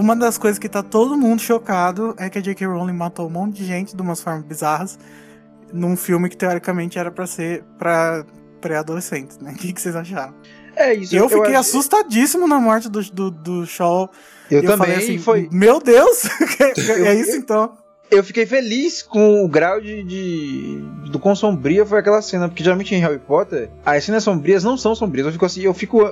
Uma 0.10 0.16
das 0.16 0.40
coisas 0.40 0.58
que 0.58 0.68
tá 0.68 0.82
todo 0.82 1.16
mundo 1.16 1.40
chocado 1.40 2.16
é 2.18 2.32
que 2.32 2.40
a 2.40 2.42
J.K. 2.42 2.66
Rowling 2.66 2.94
matou 2.94 3.28
um 3.28 3.30
monte 3.30 3.58
de 3.58 3.66
gente 3.66 3.96
de 3.96 4.02
umas 4.02 4.20
formas 4.24 4.44
bizarras 4.44 4.98
num 5.72 5.96
filme 5.96 6.28
que 6.30 6.36
teoricamente 6.36 6.98
era 6.98 7.12
pra 7.12 7.28
ser 7.28 7.64
pra 7.78 8.26
pré-adolescentes, 8.60 9.38
né? 9.38 9.52
O 9.56 9.56
que, 9.56 9.72
que 9.72 9.80
vocês 9.80 9.96
acharam? 9.96 10.34
É 10.76 10.96
isso. 10.96 11.16
Eu 11.16 11.30
fiquei 11.30 11.52
acho- 11.54 11.60
assustadíssimo 11.78 12.48
na 12.48 12.60
morte 12.60 12.90
do, 12.90 13.04
do, 13.04 13.30
do 13.30 13.66
Shaw. 13.68 14.10
Eu 14.50 14.64
E 14.64 14.66
também, 14.66 14.78
falei 14.78 14.96
assim, 14.96 15.20
foi. 15.20 15.48
Meu 15.52 15.80
Deus! 15.80 16.24
é 17.06 17.14
isso 17.14 17.36
então? 17.38 17.78
eu 18.10 18.24
fiquei 18.24 18.48
feliz 18.48 19.04
com 19.04 19.46
o 19.46 19.48
grau 19.48 19.80
de, 19.80 20.02
de- 20.02 20.82
do 21.12 21.20
quão 21.20 21.36
sombria 21.36 21.86
foi 21.86 22.00
aquela 22.00 22.24
cena, 22.24 22.50
porque 22.50 22.64
geralmente 22.64 22.96
em 22.96 23.00
Harry 23.00 23.20
Potter 23.20 23.70
as 23.86 24.04
cenas 24.04 24.24
sombrias 24.24 24.64
não 24.64 24.76
são 24.76 24.96
sombrias. 24.96 25.28
Eu 25.28 25.34
fico 25.34 25.46
assim, 25.46 25.62
eu 25.62 25.74
fico 25.76 26.12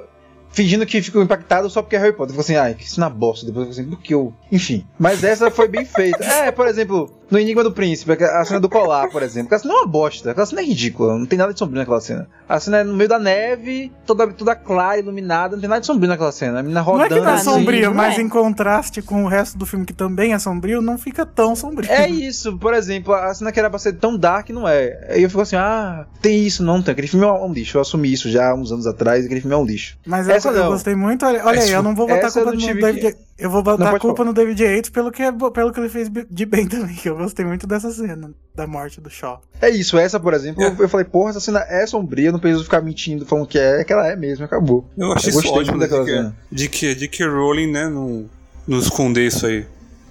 fingindo 0.52 0.86
que 0.86 1.02
fico 1.02 1.22
impactado 1.22 1.70
só 1.70 1.82
porque 1.82 1.96
é 1.96 2.00
Harry 2.00 2.14
Potter. 2.14 2.36
Eu 2.36 2.42
fico 2.42 2.42
assim, 2.42 2.56
ai, 2.56 2.74
que 2.74 2.90
cena 2.90 3.10
bosta. 3.10 3.46
Depois 3.46 3.68
eu 3.68 3.74
fico 3.74 3.82
assim, 3.82 3.90
porque 3.90 4.14
eu. 4.14 4.34
Enfim. 4.52 4.86
Mas 4.98 5.24
essa 5.24 5.50
foi 5.52 5.68
bem 5.68 5.86
feita. 5.86 6.24
É, 6.24 6.52
por 6.52 6.68
exemplo, 6.68 7.17
no 7.30 7.38
Enigma 7.40 7.64
do 7.64 7.72
Príncipe, 7.72 8.12
a 8.24 8.46
cena 8.46 8.60
do 8.60 8.70
colar, 8.70 9.10
por 9.10 9.22
exemplo. 9.24 9.48
Aquela 9.48 9.62
cena 9.62 9.74
é 9.74 9.78
uma 9.78 9.88
bosta. 9.88 10.32
Aquela 10.32 10.46
cena 10.46 10.62
é 10.62 10.66
ridícula. 10.66 11.18
Não 11.18 11.26
tem 11.26 11.38
nada 11.38 11.54
de 11.54 11.60
sombrio 11.60 11.80
naquela 11.80 12.00
cena. 12.02 12.28
A 12.48 12.60
cena 12.60 12.78
é 12.78 12.84
no 12.84 12.94
meio 12.94 13.10
da 13.10 13.20
neve, 13.20 13.92
toda, 14.06 14.28
toda 14.28 14.56
clara, 14.56 15.00
iluminada. 15.00 15.56
Não 15.56 15.62
tem 15.62 15.70
nada 15.70 15.82
de 15.82 15.88
sombrio 15.88 16.08
naquela 16.10 16.32
cena. 16.32 16.60
A 16.60 16.64
menina 16.64 16.82
Não 16.82 16.88
é 16.90 16.92
rodando. 17.04 17.14
que 17.16 17.20
não 17.22 17.30
é 17.30 17.34
assim. 17.34 17.44
sombrio, 17.44 17.88
não 17.90 17.94
mas 17.94 18.18
é. 18.18 18.22
em 18.22 18.30
contraste 18.30 19.02
com 19.02 19.24
o 19.26 19.28
resto 19.28 19.58
do 19.58 19.66
filme 19.66 19.86
que 19.86 19.94
também 19.94 20.34
é 20.34 20.40
sombrio, 20.40 20.82
não 20.82 20.98
fica 20.98 21.26
tão 21.26 21.56
sombrio. 21.56 21.90
É 21.92 22.08
isso, 22.10 22.58
por 22.58 22.74
exemplo, 22.74 23.14
a 23.14 23.34
cena 23.34 23.52
que 23.52 23.60
era 23.60 23.70
pra 23.70 23.80
ser 23.80 23.94
tão 23.94 24.18
dark 24.18 24.50
não 24.50 24.68
é. 24.68 25.08
Aí 25.10 25.24
eu 25.24 25.30
fico 25.30 25.42
assim, 25.42 25.56
ah, 25.58 26.06
tem 26.22 26.46
isso, 26.46 26.64
não 26.64 26.82
tem. 26.82 26.92
Aquele 26.94 27.08
filme 27.08 27.26
é 27.26 27.30
um 27.32 27.52
lixo. 27.52 27.78
Eu 27.78 27.82
assumi 27.82 28.12
isso 28.14 28.30
já 28.30 28.52
há 28.52 28.56
uns 28.56 28.72
anos 28.72 28.88
atrás, 28.88 29.26
aquele 29.26 29.42
filme 29.42 29.54
é 29.54 29.58
um 29.58 29.66
lixo. 29.66 29.98
Mas 30.06 30.28
eu, 30.30 30.36
Essa 30.36 30.50
eu 30.50 30.54
não. 30.64 30.72
gostei 30.72 30.96
muito. 30.96 31.26
Olha, 31.26 31.44
olha 31.46 31.62
aí, 31.62 31.72
eu 31.72 31.84
não 31.84 31.94
vou 31.94 32.08
botar 32.08 32.32
culpa 32.32 32.50
eu 32.52 32.56
no 32.56 32.82
David. 32.82 33.02
que- 33.02 33.18
Eu 33.38 33.50
vou 33.52 33.62
botar 33.62 34.00
culpa 34.00 34.16
falar. 34.18 34.28
no 34.30 34.34
David 34.34 34.64
Yates 34.64 34.90
pelo 34.90 35.12
que, 35.12 35.22
é 35.22 35.32
pelo 35.32 35.72
que 35.72 35.80
ele 35.80 35.90
fez 35.90 36.10
de 36.30 36.46
bem 36.46 36.66
também. 36.68 36.96
que 36.96 37.08
Eu 37.10 37.17
gostei 37.18 37.46
muito 37.46 37.66
dessa 37.68 37.92
cena 37.92 38.32
da 38.56 38.66
morte 38.68 39.00
do 39.02 39.10
Shaw. 39.10 39.42
É 39.62 39.70
isso, 39.70 39.98
essa, 39.98 40.20
por 40.20 40.34
exemplo, 40.34 40.64
eu- 40.64 40.76
eu 40.80 40.90
falei, 40.90 41.06
porra, 41.06 41.32
essa 41.32 41.40
cena 41.40 41.60
é 41.68 41.86
sombria, 41.86 42.32
não 42.32 42.40
preciso 42.40 42.64
ficar 42.64 42.82
mentindo, 42.82 43.26
falando 43.26 43.48
que 43.48 43.58
é, 43.60 43.84
que 43.84 43.92
ela 43.94 44.08
é 44.08 44.16
mesmo, 44.16 44.46
acabou. 44.46 44.88
Eu 44.98 45.12
achei 45.14 45.28
Eu 45.30 45.32
isso 45.32 45.42
gostei 45.42 45.62
ótimo 45.62 45.78
muito 45.78 45.90
daquela 45.90 46.06
de 46.06 46.12
que, 46.12 46.18
cena. 46.18 46.36
de 46.52 46.70
que, 46.70 46.96
de 46.96 47.08
que 47.08 47.24
Rowling, 47.26 47.72
né, 47.72 47.88
não, 47.90 48.26
não 48.68 48.80
esconder 48.80 49.28
isso 49.28 49.46
aí. 49.46 49.66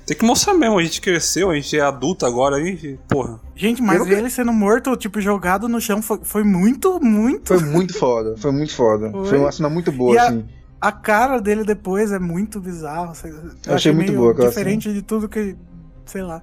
Tem 0.06 0.16
que 0.16 0.24
mostrar 0.24 0.54
mesmo, 0.54 0.78
a 0.78 0.82
gente 0.84 1.00
cresceu, 1.00 1.50
a 1.50 1.54
gente 1.56 1.76
é 1.76 1.80
adulto 1.80 2.24
agora 2.24 2.56
aí, 2.56 2.96
porra. 3.08 3.40
Gente, 3.56 3.82
mas 3.82 3.98
Eu 3.98 4.06
ele 4.16 4.30
sendo 4.30 4.52
morto, 4.52 4.96
tipo, 4.96 5.20
jogado 5.20 5.68
no 5.68 5.80
chão, 5.80 6.00
foi, 6.00 6.20
foi 6.22 6.44
muito, 6.44 7.00
muito. 7.02 7.48
Foi 7.48 7.58
muito 7.68 7.92
foda, 7.98 8.36
foi 8.36 8.52
muito 8.52 8.72
foda. 8.72 9.10
Foi. 9.10 9.24
Foi, 9.26 9.38
uma 9.38 9.50
cena 9.50 9.68
muito 9.68 9.90
boa, 9.90 10.14
E 10.14 10.18
a- 10.18 10.28
assim. 10.28 10.44
A 10.80 10.92
cara 10.92 11.40
dele 11.40 11.64
depois 11.64 12.12
é 12.12 12.18
muito 12.20 12.60
bizarro. 12.60 13.12
sei- 13.16 13.32
Eu, 13.66 13.74
achei 13.74 13.90
muito 13.92 14.08
meio 14.10 14.20
boa 14.20 14.32
aquela 14.32 14.48
Diferente 14.50 14.92
de 14.92 15.02
tudo 15.02 15.28
que. 15.28 15.56
Sei 16.04 16.22
lá. 16.22 16.40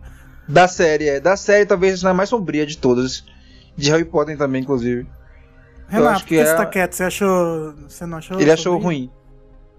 Da 0.47 0.67
série, 0.67 1.07
é. 1.09 1.19
Da 1.19 1.35
série, 1.37 1.65
talvez 1.65 1.95
a 1.95 1.97
cena 1.97 2.13
mais 2.13 2.29
sombria 2.29 2.65
de 2.65 2.77
todas. 2.77 3.23
De 3.75 3.89
Harry 3.89 4.05
Potter 4.05 4.37
também, 4.37 4.61
inclusive. 4.61 5.07
Renato, 5.87 6.09
acho 6.09 6.23
por 6.23 6.27
que 6.29 6.35
que 6.35 6.41
é- 6.41 6.45
você 6.45 6.55
tá 6.55 6.65
quieto? 6.65 6.93
Você 6.93 7.03
achou. 7.03 7.73
Você 7.87 8.05
não 8.05 8.17
achou? 8.17 8.39
Ele 8.39 8.51
achou 8.51 8.77
ruim. 8.77 9.11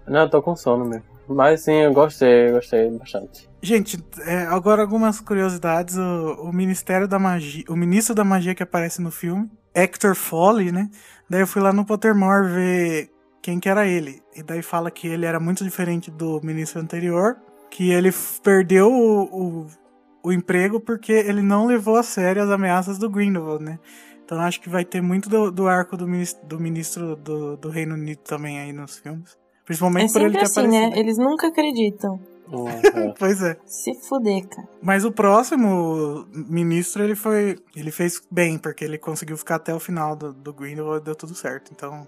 Não, 0.07 0.21
eu 0.21 0.29
tô 0.29 0.41
com 0.41 0.55
sono 0.55 0.85
mesmo. 0.85 1.03
Mas 1.27 1.61
sim, 1.61 1.73
eu 1.73 1.91
gostei, 1.93 2.51
gostei 2.51 2.89
bastante. 2.91 3.49
Gente, 3.61 3.97
é, 4.25 4.41
agora 4.43 4.81
algumas 4.83 5.19
curiosidades. 5.19 5.97
O, 5.97 6.49
o 6.49 6.53
Ministério 6.53 7.07
da 7.07 7.17
Magia. 7.17 7.63
O 7.67 7.75
ministro 7.75 8.13
da 8.13 8.23
Magia 8.23 8.53
que 8.53 8.61
aparece 8.61 9.01
no 9.01 9.09
filme, 9.09 9.49
Hector 9.73 10.13
Foley, 10.13 10.71
né? 10.71 10.89
Daí 11.29 11.41
eu 11.41 11.47
fui 11.47 11.61
lá 11.61 11.73
no 11.73 11.83
Pottermore 11.85 12.47
ver 12.47 13.09
quem 13.41 13.59
que 13.59 13.67
era 13.67 13.87
ele. 13.87 14.21
E 14.35 14.43
daí 14.43 14.61
fala 14.61 14.91
que 14.91 15.07
ele 15.07 15.25
era 15.25 15.39
muito 15.39 15.63
diferente 15.63 16.11
do 16.11 16.39
ministro 16.43 16.79
anterior. 16.79 17.37
Que 17.71 17.89
ele 17.91 18.11
perdeu 18.43 18.91
o, 18.91 19.23
o, 19.23 19.67
o 20.25 20.33
emprego 20.33 20.79
porque 20.79 21.11
ele 21.11 21.41
não 21.41 21.67
levou 21.67 21.97
a 21.97 22.03
sério 22.03 22.41
as 22.41 22.49
ameaças 22.49 22.97
do 22.97 23.09
Grindelwald, 23.09 23.63
né? 23.63 23.79
Então 24.23 24.39
acho 24.41 24.59
que 24.59 24.69
vai 24.69 24.83
ter 24.83 25.01
muito 25.01 25.29
do, 25.29 25.51
do 25.51 25.67
arco 25.67 25.95
do 25.95 26.07
ministro, 26.07 26.45
do, 26.47 26.59
ministro 26.59 27.15
do, 27.15 27.55
do 27.57 27.69
Reino 27.69 27.93
Unido 27.93 28.19
também 28.23 28.59
aí 28.59 28.73
nos 28.73 28.97
filmes. 28.97 29.37
Principalmente 29.65 30.09
É 30.09 30.13
por 30.13 30.21
ele 30.21 30.31
sempre 30.33 30.39
ter 30.39 30.45
assim, 30.45 30.59
aparecido. 30.67 30.95
né? 30.95 30.99
Eles 30.99 31.17
nunca 31.17 31.47
acreditam. 31.47 32.19
Hum, 32.51 32.67
é. 32.69 33.13
Pois 33.17 33.41
é. 33.41 33.57
Se 33.65 33.93
fuder, 33.93 34.47
cara. 34.47 34.67
Mas 34.81 35.05
o 35.05 35.11
próximo 35.11 36.27
ministro, 36.31 37.03
ele 37.03 37.15
foi. 37.15 37.57
Ele 37.75 37.91
fez 37.91 38.21
bem, 38.31 38.57
porque 38.57 38.83
ele 38.83 38.97
conseguiu 38.97 39.37
ficar 39.37 39.55
até 39.55 39.73
o 39.73 39.79
final 39.79 40.15
do, 40.15 40.33
do 40.33 40.53
Grindelwald 40.53 41.01
e 41.01 41.05
deu 41.05 41.15
tudo 41.15 41.33
certo. 41.35 41.71
Então. 41.71 42.07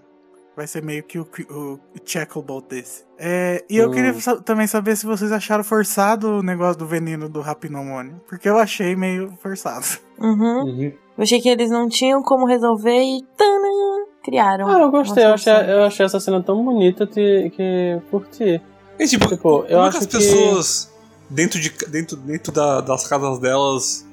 Vai 0.58 0.66
ser 0.66 0.82
meio 0.82 1.04
que 1.04 1.20
o, 1.20 1.22
o 1.50 1.78
checkable 2.04 2.60
desse. 2.68 3.04
É, 3.16 3.64
e 3.70 3.76
eu 3.76 3.88
Hum. 3.88 3.92
queria 3.92 4.12
sa- 4.14 4.40
também 4.40 4.66
saber 4.66 4.96
se 4.96 5.06
vocês 5.06 5.30
acharam 5.30 5.62
forçado 5.62 6.38
o 6.38 6.42
negócio 6.42 6.76
do 6.76 6.84
veneno 6.84 7.28
do 7.28 7.40
rapinomônio. 7.40 8.20
Porque 8.28 8.48
eu 8.48 8.58
achei 8.58 8.96
meio 8.96 9.32
forçado. 9.40 9.86
Uhum. 10.18 10.92
Eu 11.16 11.22
achei 11.22 11.40
que 11.40 11.48
eles 11.48 11.70
não 11.70 11.88
tinham 11.88 12.20
como 12.24 12.44
resolver 12.44 13.00
e 13.00 13.22
tanã, 13.36 14.04
criaram. 14.24 14.66
Ah, 14.68 14.80
eu 14.80 14.90
gostei, 14.90 15.24
eu 15.24 15.34
achei, 15.34 15.52
eu 15.52 15.84
achei 15.84 16.04
essa 16.04 16.18
cena 16.18 16.42
tão 16.42 16.64
bonita 16.64 17.06
que, 17.06 17.50
que 17.50 18.00
curti. 18.10 18.60
E 18.98 19.06
tipo, 19.06 19.28
Tipo, 19.28 19.64
eu 19.68 19.76
como 19.76 19.82
é 19.84 19.88
acho 19.88 19.92
que 19.92 19.96
as 19.98 20.06
que- 20.06 20.16
pessoas 20.16 20.92
dentro, 21.30 21.60
de, 21.60 21.70
dentro, 21.88 22.16
dentro 22.16 22.52
da- 22.52 22.80
das 22.80 23.06
casas 23.06 23.38
delas 23.38 24.04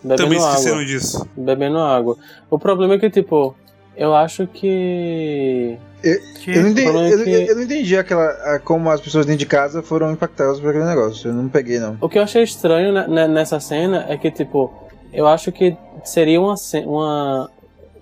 Bebendo 0.00 0.22
também 0.22 0.38
esqueceram 0.38 0.76
água. 0.76 0.86
disso? 0.86 1.28
Bebendo 1.36 1.78
água. 1.80 2.16
O 2.48 2.56
problema 2.56 2.94
é 2.94 2.98
que, 3.00 3.10
tipo, 3.10 3.52
eu 3.96 4.14
acho 4.14 4.46
que. 4.46 5.76
Eu, 6.02 6.14
eu 6.54 6.62
não 6.62 6.68
entendi, 6.70 6.88
eu, 7.12 7.24
que- 7.24 7.30
eu- 7.30 7.40
eu 7.46 7.56
não 7.56 7.62
entendi 7.62 7.96
aquela, 7.96 8.24
a- 8.24 8.60
como 8.60 8.88
as 8.90 9.00
pessoas 9.00 9.26
dentro 9.26 9.40
de 9.40 9.46
casa 9.46 9.82
foram 9.82 10.12
impactadas 10.12 10.60
por 10.60 10.70
aquele 10.70 10.84
negócio. 10.84 11.30
Eu 11.30 11.34
não 11.34 11.48
peguei, 11.48 11.78
não. 11.80 11.96
O 12.00 12.08
que 12.08 12.18
eu 12.18 12.22
achei 12.22 12.42
estranho 12.42 12.92
ne- 12.92 13.06
ne- 13.08 13.28
nessa 13.28 13.58
cena 13.58 14.06
é 14.08 14.16
que, 14.16 14.30
tipo, 14.30 14.72
eu 15.12 15.26
acho 15.26 15.50
que 15.50 15.76
seria 16.04 16.40
uma, 16.40 16.54
uma, 16.86 17.50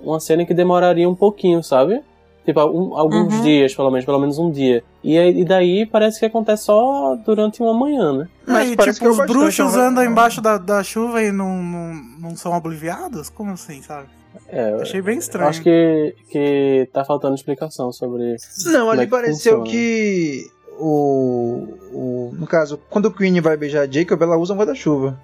uma 0.03 0.21
cena 0.21 0.45
que 0.45 0.53
demoraria 0.53 1.09
um 1.09 1.15
pouquinho, 1.15 1.63
sabe? 1.63 2.03
Tipo, 2.45 2.61
algum- 2.61 2.95
alguns 2.95 3.35
Uhum. 3.35 3.43
dias, 3.43 3.75
pelo 3.75 3.91
menos, 3.91 4.05
pelo 4.05 4.21
menos 4.21 4.39
um 4.39 4.51
dia. 4.53 4.85
E, 5.03 5.17
e 5.19 5.45
daí 5.45 5.85
parece 5.87 6.21
que 6.21 6.27
acontece 6.27 6.65
só 6.65 7.17
durante 7.25 7.61
uma 7.61 7.75
manhã, 7.75 8.13
né? 8.13 8.29
Mas 8.47 8.77
parece 8.77 9.01
tipo, 9.01 9.13
que 9.17 9.21
os 9.21 9.27
bruxos 9.27 9.75
andam 9.75 10.05
embaixo 10.05 10.41
da, 10.41 10.57
da 10.59 10.83
chuva 10.85 11.23
e 11.23 11.33
não, 11.33 11.61
não, 11.63 11.95
não 12.21 12.37
são 12.37 12.53
obliviados? 12.57 13.29
Como 13.31 13.51
assim, 13.53 13.83
sabe? 13.83 14.07
É, 14.49 14.73
eu 14.73 14.81
Achei 14.83 15.01
bem 15.03 15.19
estranho. 15.19 15.49
acho 15.49 15.63
que, 15.63 16.15
que 16.31 16.89
tá 16.93 17.05
faltando 17.05 17.35
explicação 17.35 17.93
sobre. 17.93 18.37
Não, 18.67 18.91
ali 18.91 19.03
é 19.03 19.05
que 19.05 19.11
pareceu 19.11 19.59
funciona. 19.59 19.65
que 19.71 20.47
o, 20.79 21.69
o. 21.93 22.31
No 22.35 22.47
caso, 22.47 22.79
quando 22.91 23.07
o 23.07 23.11
Queen 23.11 23.41
vai 23.41 23.57
beijar 23.57 23.83
a 23.83 23.91
Jacob, 23.91 24.21
ela 24.23 24.37
usa 24.37 24.55
um 24.55 24.57
guarda-chuva. 24.57 25.19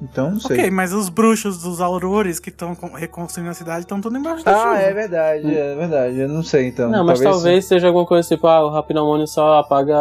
Então, 0.00 0.30
não 0.30 0.38
sei. 0.40 0.56
Ok, 0.58 0.70
mas 0.70 0.92
os 0.92 1.08
bruxos 1.08 1.60
dos 1.60 1.80
aurores 1.80 2.38
que 2.38 2.50
estão 2.50 2.72
reconstruindo 2.94 3.50
a 3.50 3.54
cidade 3.54 3.80
estão 3.80 4.00
tudo 4.00 4.16
embaixo 4.16 4.44
da 4.44 4.52
Ah, 4.52 4.62
chuva. 4.76 4.78
é 4.82 4.94
verdade, 4.94 5.56
é 5.58 5.74
verdade. 5.74 6.20
Eu 6.20 6.28
não 6.28 6.44
sei 6.44 6.68
então. 6.68 6.88
Não, 6.88 7.04
mas 7.04 7.20
talvez 7.20 7.64
seja 7.64 7.88
alguma 7.88 8.06
coisa 8.06 8.28
tipo, 8.28 8.46
ah, 8.46 8.64
o 8.64 8.70
Rapinamônio 8.70 9.26
só 9.26 9.58
apaga 9.58 9.96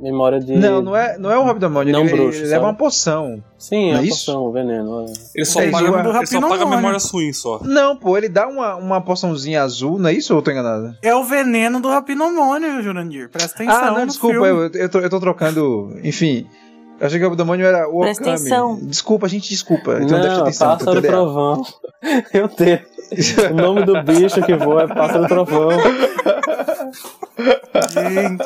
memória 0.00 0.40
de. 0.40 0.56
Não, 0.56 0.80
não 0.82 0.96
é, 0.96 1.18
não 1.18 1.30
é 1.30 1.38
o 1.38 1.44
Rapidamônio, 1.44 1.92
Não 1.92 2.00
ele, 2.02 2.10
bruxo, 2.10 2.40
ele 2.40 2.48
leva 2.48 2.64
uma 2.64 2.74
poção. 2.74 3.42
Sim, 3.58 3.90
é 3.90 3.94
é 3.94 3.96
a 3.98 4.02
isso? 4.02 4.26
poção, 4.26 4.42
o 4.46 4.52
veneno. 4.52 5.04
é. 5.06 5.12
Ele 5.34 5.44
só 5.44 5.60
É, 5.60 5.70
paga, 5.70 6.26
só 6.26 6.48
paga 6.48 6.66
memórias 6.66 7.10
ruins 7.10 7.38
só. 7.38 7.60
Não, 7.62 7.96
pô, 7.96 8.16
ele 8.16 8.28
dá 8.28 8.46
uma, 8.48 8.76
uma 8.76 9.00
poçãozinha 9.00 9.62
azul, 9.62 9.98
não 9.98 10.08
é 10.08 10.12
isso 10.12 10.32
ou 10.32 10.38
eu 10.38 10.42
tô 10.42 10.50
enganado? 10.50 10.94
É 11.02 11.14
o 11.14 11.22
veneno 11.24 11.80
do 11.80 11.88
rapinomônio, 11.88 12.82
Jurandir. 12.82 13.28
Presta 13.30 13.54
atenção 13.62 13.74
ah, 13.76 13.90
não, 13.92 14.00
no 14.00 14.06
desculpa, 14.06 14.34
filme. 14.34 14.48
eu, 14.48 14.70
eu, 14.80 14.88
tô, 14.88 14.98
eu 15.00 15.10
tô 15.10 15.20
trocando. 15.20 15.96
Enfim. 16.02 16.46
Eu 16.98 17.06
achei 17.06 17.18
que 17.18 17.24
o 17.24 17.28
Rapidamônio 17.28 17.64
era 17.64 17.88
o 17.88 18.00
Presta 18.00 18.22
Okami. 18.24 18.36
atenção. 18.36 18.78
Desculpa, 18.82 19.26
gente, 19.26 19.48
desculpa. 19.48 19.92
Então 20.02 20.18
Não, 20.18 20.20
presta 20.20 20.40
atenção. 20.42 20.68
pássaro 20.76 21.00
trovão. 21.02 21.62
Eu 22.34 22.46
tenho. 22.48 22.80
O 23.50 23.54
nome 23.54 23.84
do 23.84 24.02
bicho 24.02 24.40
que 24.42 24.54
voa 24.54 24.82
é 24.82 24.86
pássaro 24.86 25.26
trovão. 25.26 25.70
Gente, 27.92 28.42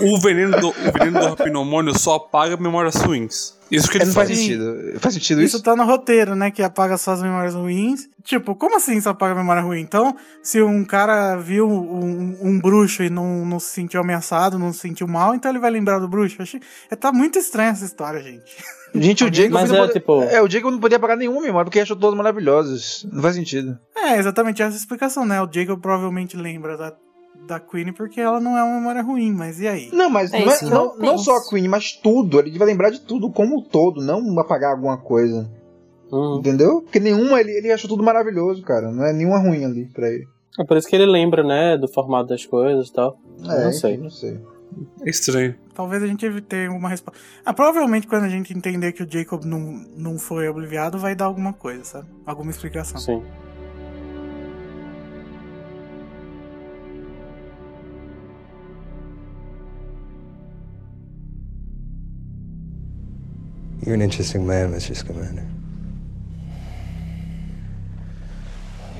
O, 0.00 0.14
o 0.16 0.20
veneno 0.20 0.58
do, 0.60 0.68
o 0.68 0.92
veneno 0.98 1.20
do 1.20 1.26
rapinomônio 1.26 1.96
só 1.98 2.16
apaga 2.16 2.56
memórias 2.56 2.96
ruins. 2.96 3.54
Isso 3.70 3.88
que 3.88 3.96
É, 3.96 4.00
ele 4.00 4.06
não 4.06 4.12
faz 4.14 4.28
sentido. 4.28 4.74
Faz 5.00 5.14
sentido 5.14 5.42
isso 5.42 5.56
isso? 5.56 5.64
tá 5.64 5.74
no 5.74 5.84
roteiro, 5.84 6.34
né? 6.34 6.50
Que 6.50 6.62
apaga 6.62 6.96
suas 6.96 7.22
memórias 7.22 7.54
ruins. 7.54 8.08
Tipo, 8.22 8.54
como 8.54 8.76
assim 8.76 9.00
só 9.00 9.10
apaga 9.10 9.34
memória 9.34 9.62
ruim? 9.62 9.80
Então, 9.80 10.14
se 10.42 10.62
um 10.62 10.84
cara 10.84 11.36
viu 11.36 11.68
um, 11.68 12.36
um 12.42 12.60
bruxo 12.60 13.02
e 13.02 13.10
não, 13.10 13.44
não 13.44 13.58
se 13.58 13.70
sentiu 13.70 14.00
ameaçado, 14.00 14.58
não 14.58 14.72
se 14.72 14.80
sentiu 14.80 15.08
mal, 15.08 15.34
então 15.34 15.50
ele 15.50 15.58
vai 15.58 15.70
lembrar 15.70 15.98
do 15.98 16.08
bruxo. 16.08 16.40
Achei... 16.40 16.60
É, 16.90 16.96
tá 16.96 17.10
muito 17.12 17.38
estranha 17.38 17.70
essa 17.70 17.84
história, 17.84 18.22
gente. 18.22 18.44
Gente, 18.94 19.24
o 19.24 19.32
Jacob 19.34 19.52
Mas 19.54 19.70
não 19.70 19.76
é, 19.76 19.80
pode- 19.80 19.92
tipo- 19.94 20.22
É, 20.24 20.40
o 20.42 20.48
Jacob 20.48 20.70
não 20.72 20.78
podia 20.78 20.98
apagar 20.98 21.16
nenhuma 21.16 21.40
memória 21.40 21.64
porque 21.64 21.80
achou 21.80 21.96
todas 21.96 22.16
maravilhosas. 22.16 23.04
Não 23.10 23.20
faz 23.22 23.34
sentido. 23.34 23.76
É, 23.96 24.18
exatamente 24.18 24.62
essa 24.62 24.76
explicação, 24.76 25.24
né? 25.26 25.42
O 25.42 25.48
Jacob 25.50 25.80
provavelmente 25.80 26.36
lembra 26.36 26.76
da, 26.76 26.92
da 27.46 27.60
Queen 27.60 27.92
porque 27.92 28.20
ela 28.20 28.40
não 28.40 28.56
é 28.56 28.62
uma 28.62 28.76
memória 28.78 29.02
ruim, 29.02 29.32
mas 29.32 29.60
e 29.60 29.68
aí? 29.68 29.90
Não, 29.92 30.08
mas 30.10 30.32
É 30.32 30.44
não, 30.44 30.52
é- 30.52 30.62
não, 30.64 30.96
não 30.98 31.18
só 31.18 31.36
a 31.36 31.48
Queen, 31.48 31.68
mas 31.68 31.92
tudo. 31.92 32.40
Ele 32.40 32.58
vai 32.58 32.66
lembrar 32.66 32.90
de 32.90 33.00
tudo 33.00 33.30
como 33.30 33.58
um 33.58 33.62
todo, 33.62 34.00
não 34.02 34.38
apagar 34.38 34.72
alguma 34.72 34.96
coisa. 34.96 35.50
Uhum. 36.10 36.38
Entendeu? 36.38 36.82
Porque 36.82 37.00
nenhuma 37.00 37.40
ele, 37.40 37.52
ele 37.52 37.72
achou 37.72 37.88
tudo 37.88 38.02
maravilhoso, 38.02 38.62
cara. 38.62 38.90
Não 38.90 39.04
é 39.04 39.12
nenhuma 39.12 39.38
ruim 39.38 39.64
ali 39.64 39.86
pra 39.86 40.08
ele. 40.08 40.26
É 40.58 40.64
por 40.64 40.76
isso 40.76 40.86
que 40.88 40.94
ele 40.94 41.06
lembra, 41.06 41.42
né, 41.42 41.76
do 41.76 41.88
formato 41.88 42.28
das 42.28 42.44
coisas 42.46 42.88
e 42.88 42.92
tal. 42.92 43.18
É, 43.48 43.64
não 43.64 43.72
sei. 43.72 43.96
não 43.96 44.10
sei. 44.10 44.38
É 45.04 45.10
estranho. 45.10 45.54
Talvez 45.74 46.02
a 46.02 46.06
gente 46.06 46.40
tenha 46.42 46.68
alguma 46.68 46.88
resposta. 46.88 47.18
Ah, 47.44 47.52
provavelmente 47.52 48.06
quando 48.06 48.24
a 48.24 48.28
gente 48.28 48.56
entender 48.56 48.92
que 48.92 49.02
o 49.02 49.10
Jacob 49.10 49.44
não, 49.44 49.60
não 49.96 50.18
foi 50.18 50.48
obliviado, 50.48 50.98
vai 50.98 51.14
dar 51.14 51.26
alguma 51.26 51.52
coisa, 51.52 51.84
sabe? 51.84 52.08
Alguma 52.24 52.50
explicação. 52.50 52.98
Sim. 52.98 53.22
You're 63.84 63.94
an 63.94 64.00
interesting 64.00 64.46
man, 64.46 64.72
Mr. 64.72 64.96
Scamander. 64.96 65.46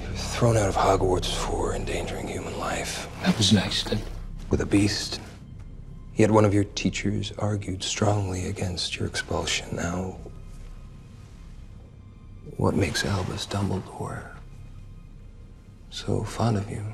You 0.03 0.11
were 0.11 0.15
thrown 0.15 0.59
out 0.59 0.69
of 0.69 0.77
Hogwarts 0.77 1.35
for 1.35 1.75
endangering 1.75 2.29
human 2.29 2.59
life. 2.59 3.09
That 3.25 3.35
was 3.39 3.51
an 3.53 3.59
accident. 3.59 4.03
With 4.51 4.61
a 4.61 4.67
beast. 4.67 5.21
Yet 6.17 6.31
one 6.31 6.45
of 6.45 6.53
your 6.53 6.65
teachers 6.65 7.33
argued 7.39 7.83
strongly 7.83 8.47
against 8.49 8.99
your 8.99 9.09
expulsion. 9.09 9.75
Now, 9.75 10.19
what 12.59 12.75
makes 12.75 13.07
Albus 13.07 13.47
Dumbledore 13.47 14.27
so 15.89 16.25
fond 16.25 16.59
of 16.59 16.71
you? 16.71 16.85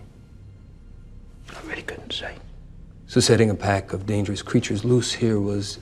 I 1.57 1.67
really 1.67 1.83
couldn't 1.83 2.13
say. 2.13 2.37
So 3.09 3.19
setting 3.19 3.51
a 3.51 3.55
pack 3.57 3.93
of 3.93 4.07
dangerous 4.07 4.43
creatures 4.43 4.85
loose 4.85 5.13
here 5.13 5.41
was. 5.41 5.81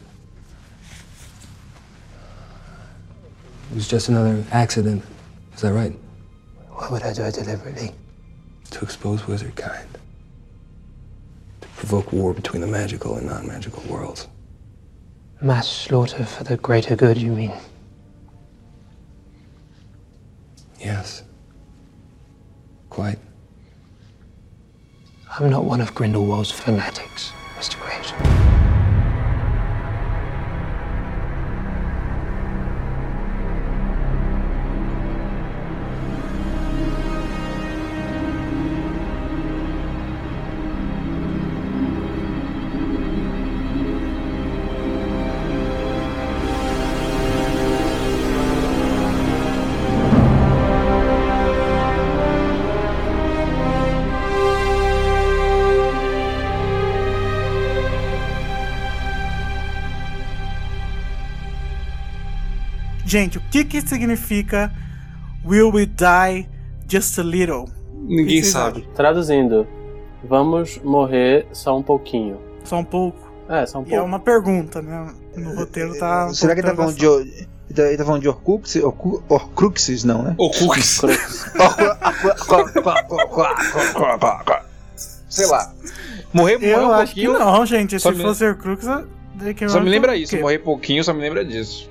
It 3.71 3.75
was 3.75 3.89
just 3.89 4.09
another 4.09 4.45
accident. 4.51 5.05
Is 5.55 5.61
that 5.61 5.73
right? 5.73 5.93
Why 6.71 6.89
would 6.91 7.03
I 7.03 7.13
do 7.13 7.23
it 7.23 7.35
deliberately? 7.35 7.93
To 8.71 8.85
expose 8.85 9.27
wizard 9.27 9.57
kind. 9.57 9.89
To 11.61 11.69
provoke 11.69 12.13
war 12.13 12.33
between 12.33 12.61
the 12.61 12.67
magical 12.67 13.17
and 13.17 13.27
non 13.27 13.47
magical 13.47 13.83
worlds. 13.91 14.29
Mass 15.41 15.69
slaughter 15.69 16.25
for 16.25 16.45
the 16.45 16.57
greater 16.57 16.97
good, 16.97 17.19
you 17.19 17.33
mean? 17.33 17.53
Yes. 20.81 21.23
Quite. 22.91 23.19
I'm 25.39 25.51
not 25.51 25.65
one 25.65 25.81
of 25.81 25.95
Grindelwald's 25.95 26.51
fanatics, 26.51 27.33
Gente, 63.09 63.39
o 63.39 63.41
que 63.51 63.65
que 63.65 63.81
significa 63.81 64.71
Will 65.43 65.71
we 65.73 65.87
die 65.87 66.47
just 66.87 67.19
a 67.19 67.23
little? 67.23 67.65
Ninguém 67.95 68.43
sabe. 68.43 68.87
Traduzindo, 68.95 69.67
vamos 70.23 70.79
morrer 70.85 71.47
só 71.53 71.77
um 71.79 71.83
pouquinho. 71.83 72.35
acham? 72.35 72.65
Só 72.65 72.79
um 72.81 72.85
pouco. 72.85 73.27
É, 73.49 73.65
só 73.65 73.79
um 73.79 73.83
E 73.83 73.87
é 73.87 73.91
pouco. 73.97 74.05
uma 74.05 74.21
pergunta, 74.21 74.83
né? 74.83 75.11
No 75.37 75.55
roteiro 75.55 75.99
tá. 75.99 76.27
um 76.27 76.35
Será 76.35 76.55
que 76.55 76.61
ele 76.61 76.69
tá 76.69 76.75
pouco 76.75 76.93
falando 76.93 77.23
de. 77.25 77.47
Ele 77.71 77.97
tá, 77.97 78.05
falando 78.05 78.21
de 78.23 78.29
Horcruxes? 78.29 78.83
Horcru- 78.83 79.23
Horcruxes, 79.29 80.05
não, 80.05 80.23
né? 80.23 80.35
Cookies. 80.37 81.01
Sei 85.29 85.47
lá. 85.47 85.73
Morrer, 86.33 86.55
morrer 86.59 86.73
Eu 86.75 86.83
um 86.89 86.93
acho 86.93 87.15
que 87.15 87.25
pouquinho. 87.27 87.47
não, 87.47 87.65
gente. 87.67 87.99
Se 88.01 88.11
me- 88.11 88.23
fosse 88.23 88.45
daí 89.35 89.55
que 89.55 89.65
eu 89.65 89.69
Só 89.69 89.81
me 89.81 89.89
lembra 89.91 90.17
isso. 90.17 90.37
Morrer 90.39 90.59
pouquinho 90.59 91.03
só 91.05 91.13
me 91.15 91.21
lembra 91.21 91.45
disso. 91.45 91.89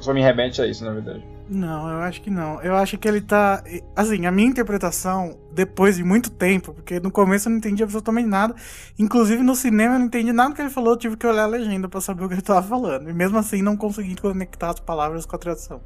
Só 0.00 0.14
me 0.14 0.22
remete 0.22 0.62
a 0.62 0.66
isso, 0.66 0.84
na 0.84 0.92
verdade. 0.92 1.24
Não, 1.50 1.88
eu 1.88 1.98
acho 2.02 2.20
que 2.20 2.30
não. 2.30 2.60
Eu 2.62 2.76
acho 2.76 2.98
que 2.98 3.08
ele 3.08 3.22
tá. 3.22 3.64
Assim, 3.96 4.26
a 4.26 4.30
minha 4.30 4.48
interpretação, 4.48 5.38
depois 5.52 5.96
de 5.96 6.04
muito 6.04 6.30
tempo, 6.30 6.74
porque 6.74 7.00
no 7.00 7.10
começo 7.10 7.48
eu 7.48 7.50
não 7.50 7.58
entendi 7.58 7.82
absolutamente 7.82 8.28
nada. 8.28 8.54
Inclusive 8.98 9.42
no 9.42 9.54
cinema 9.54 9.94
eu 9.94 9.98
não 9.98 10.06
entendi 10.06 10.32
nada 10.32 10.54
que 10.54 10.60
ele 10.60 10.68
falou, 10.68 10.92
eu 10.92 10.98
tive 10.98 11.16
que 11.16 11.26
olhar 11.26 11.44
a 11.44 11.46
legenda 11.46 11.88
pra 11.88 12.00
saber 12.02 12.24
o 12.24 12.28
que 12.28 12.34
ele 12.34 12.42
tava 12.42 12.66
falando. 12.66 13.08
E 13.08 13.14
mesmo 13.14 13.38
assim 13.38 13.62
não 13.62 13.76
consegui 13.76 14.14
conectar 14.16 14.70
as 14.70 14.80
palavras 14.80 15.24
com 15.24 15.36
a 15.36 15.38
tradução. 15.38 15.80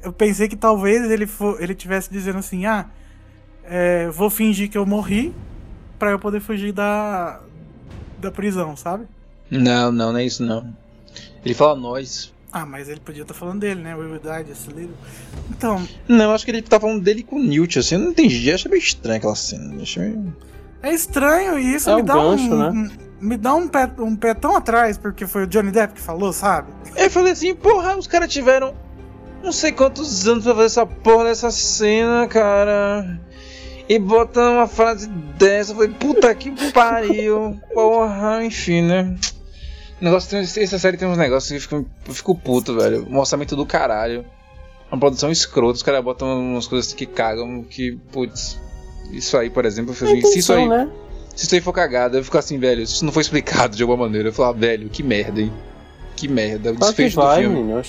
Eu 0.00 0.12
pensei 0.12 0.48
que 0.48 0.56
talvez 0.56 1.10
ele, 1.10 1.26
for, 1.26 1.60
ele 1.60 1.74
tivesse 1.74 2.10
dizendo 2.10 2.38
assim: 2.38 2.64
ah, 2.64 2.86
é, 3.64 4.08
vou 4.08 4.30
fingir 4.30 4.70
que 4.70 4.78
eu 4.78 4.86
morri 4.86 5.34
pra 5.98 6.12
eu 6.12 6.18
poder 6.18 6.40
fugir 6.40 6.72
da, 6.72 7.40
da 8.20 8.30
prisão, 8.30 8.76
sabe? 8.76 9.06
Não, 9.50 9.90
não, 9.90 10.12
não 10.12 10.18
é 10.18 10.24
isso 10.24 10.44
não. 10.44 10.72
Ele 11.44 11.54
fala 11.54 11.74
nós. 11.74 12.32
Ah, 12.52 12.66
mas 12.66 12.88
ele 12.88 13.00
podia 13.00 13.22
estar 13.22 13.32
falando 13.34 13.60
dele, 13.60 13.80
né? 13.80 13.94
We 13.96 14.04
will 14.06 14.20
die 14.20 14.28
a 14.30 14.40
little. 14.42 14.90
Então, 15.50 15.88
Não, 16.06 16.26
eu 16.26 16.32
acho 16.32 16.44
que 16.44 16.50
ele 16.50 16.60
tá 16.60 16.78
falando 16.78 17.00
dele 17.02 17.22
com 17.22 17.36
o 17.36 17.42
Newt, 17.42 17.78
assim. 17.78 17.94
Eu 17.94 18.00
não 18.02 18.10
entendi. 18.10 18.48
Eu 18.48 18.54
achei 18.54 18.70
meio 18.70 18.80
estranho 18.82 19.16
aquela 19.18 19.34
cena. 19.34 19.82
Achei 19.82 20.02
meio... 20.02 20.36
É 20.82 20.92
estranho 20.92 21.58
e 21.58 21.74
isso 21.74 21.88
É 21.88 21.94
me 21.96 22.02
o 22.02 22.04
dá 22.04 22.14
gancho, 22.14 22.44
um, 22.44 22.58
né? 22.58 22.68
um- 22.70 23.26
me 23.26 23.36
dá 23.36 23.54
um 23.54 23.68
pé, 23.68 23.88
um 24.00 24.16
pé 24.16 24.34
tão 24.34 24.56
atrás, 24.56 24.98
porque 24.98 25.26
foi 25.28 25.44
o 25.44 25.46
Johnny 25.46 25.70
Depp 25.70 25.94
que 25.94 26.00
falou, 26.00 26.32
sabe? 26.32 26.72
Eu 26.96 27.08
falei 27.08 27.32
assim, 27.32 27.54
porra, 27.54 27.96
os 27.96 28.08
caras 28.08 28.32
tiveram 28.32 28.74
não 29.44 29.52
sei 29.52 29.70
quantos 29.72 30.26
anos 30.26 30.42
pra 30.44 30.54
fazer 30.54 30.66
essa 30.66 30.84
porra 30.86 31.24
dessa 31.24 31.50
cena, 31.52 32.26
cara. 32.26 33.18
E 33.88 33.98
botam 33.98 34.54
uma 34.54 34.66
frase 34.66 35.08
dessa, 35.38 35.70
eu 35.72 35.76
falei, 35.76 35.90
puta 35.90 36.34
que 36.34 36.50
pariu. 36.72 37.58
Porra, 37.72 38.44
enfim, 38.44 38.82
né? 38.82 39.16
Negócio 40.02 40.36
essa 40.36 40.78
série 40.78 40.96
tem 40.96 41.06
uns 41.06 41.16
negócios 41.16 41.48
que 41.48 41.54
eu 41.74 41.82
fico, 41.82 41.90
eu 42.08 42.14
fico 42.14 42.34
puto, 42.36 42.74
velho. 42.74 43.06
Um 43.08 43.18
orçamento 43.18 43.54
do 43.54 43.64
caralho. 43.64 44.24
Uma 44.90 44.98
produção 44.98 45.30
escrota, 45.30 45.74
os 45.76 45.82
caras 45.82 46.02
botam 46.04 46.28
umas 46.38 46.66
coisas 46.66 46.88
assim 46.88 46.96
que 46.96 47.06
cagam, 47.06 47.62
que, 47.62 47.92
putz. 48.12 48.60
Isso 49.10 49.36
aí, 49.38 49.48
por 49.48 49.64
exemplo, 49.64 49.92
eu 49.92 49.94
falei, 49.94 50.18
assim, 50.18 50.26
se 50.32 50.38
isso 50.40 50.52
aí. 50.52 50.68
né? 50.68 50.88
Se 51.34 51.46
isso 51.46 51.54
aí 51.54 51.60
for 51.60 51.72
cagada, 51.72 52.18
eu 52.18 52.24
fico 52.24 52.36
assim, 52.36 52.58
velho, 52.58 52.86
se 52.86 52.94
isso 52.94 53.04
não 53.04 53.12
foi 53.12 53.22
explicado 53.22 53.74
de 53.76 53.82
alguma 53.82 54.04
maneira, 54.04 54.28
eu 54.28 54.32
falo, 54.32 54.50
ah, 54.50 54.52
velho, 54.52 54.88
que 54.90 55.02
merda, 55.02 55.40
hein? 55.40 55.52
Que 56.16 56.28
merda. 56.28 56.72
O 56.72 56.76
Claro 56.76 56.94
que 56.94 57.02
desfecho 57.04 57.16
vai, 57.16 57.36
do 57.36 57.40
filme. 57.42 57.62
menino. 57.62 57.82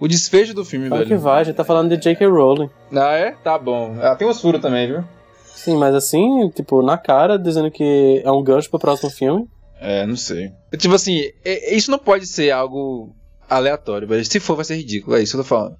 O 0.00 0.08
desfecho 0.08 0.54
do 0.54 0.64
filme, 0.64 0.88
Claro 0.88 1.02
que 1.02 1.08
velho. 1.10 1.20
vai, 1.20 1.40
a 1.40 1.44
gente 1.44 1.56
tá 1.56 1.64
falando 1.64 1.88
de 1.90 1.96
J.K. 2.02 2.26
Rowling. 2.28 2.70
Ah, 2.94 3.14
é? 3.14 3.32
Tá 3.32 3.58
bom. 3.58 3.96
Ela 4.00 4.14
tem 4.16 4.26
uns 4.28 4.40
furos 4.40 4.60
também, 4.62 4.86
viu? 4.86 5.04
Sim, 5.44 5.76
mas 5.76 5.94
assim, 5.94 6.48
tipo, 6.50 6.82
na 6.82 6.96
cara, 6.96 7.38
dizendo 7.38 7.70
que 7.70 8.22
é 8.24 8.30
um 8.30 8.42
gancho 8.42 8.70
pro 8.70 8.78
próximo 8.78 9.10
filme. 9.10 9.46
É, 9.80 10.06
não 10.06 10.16
sei. 10.16 10.50
Tipo 10.78 10.94
assim, 10.94 11.20
é- 11.44 11.74
isso 11.74 11.90
não 11.90 11.98
pode 11.98 12.26
ser 12.26 12.50
algo 12.50 13.14
aleatório, 13.48 14.08
velho. 14.08 14.24
Se 14.24 14.40
for, 14.40 14.56
vai 14.56 14.64
ser 14.64 14.76
ridículo. 14.76 15.16
É 15.16 15.22
isso 15.22 15.32
que 15.32 15.38
eu 15.40 15.42
tô 15.44 15.48
falando. 15.48 15.76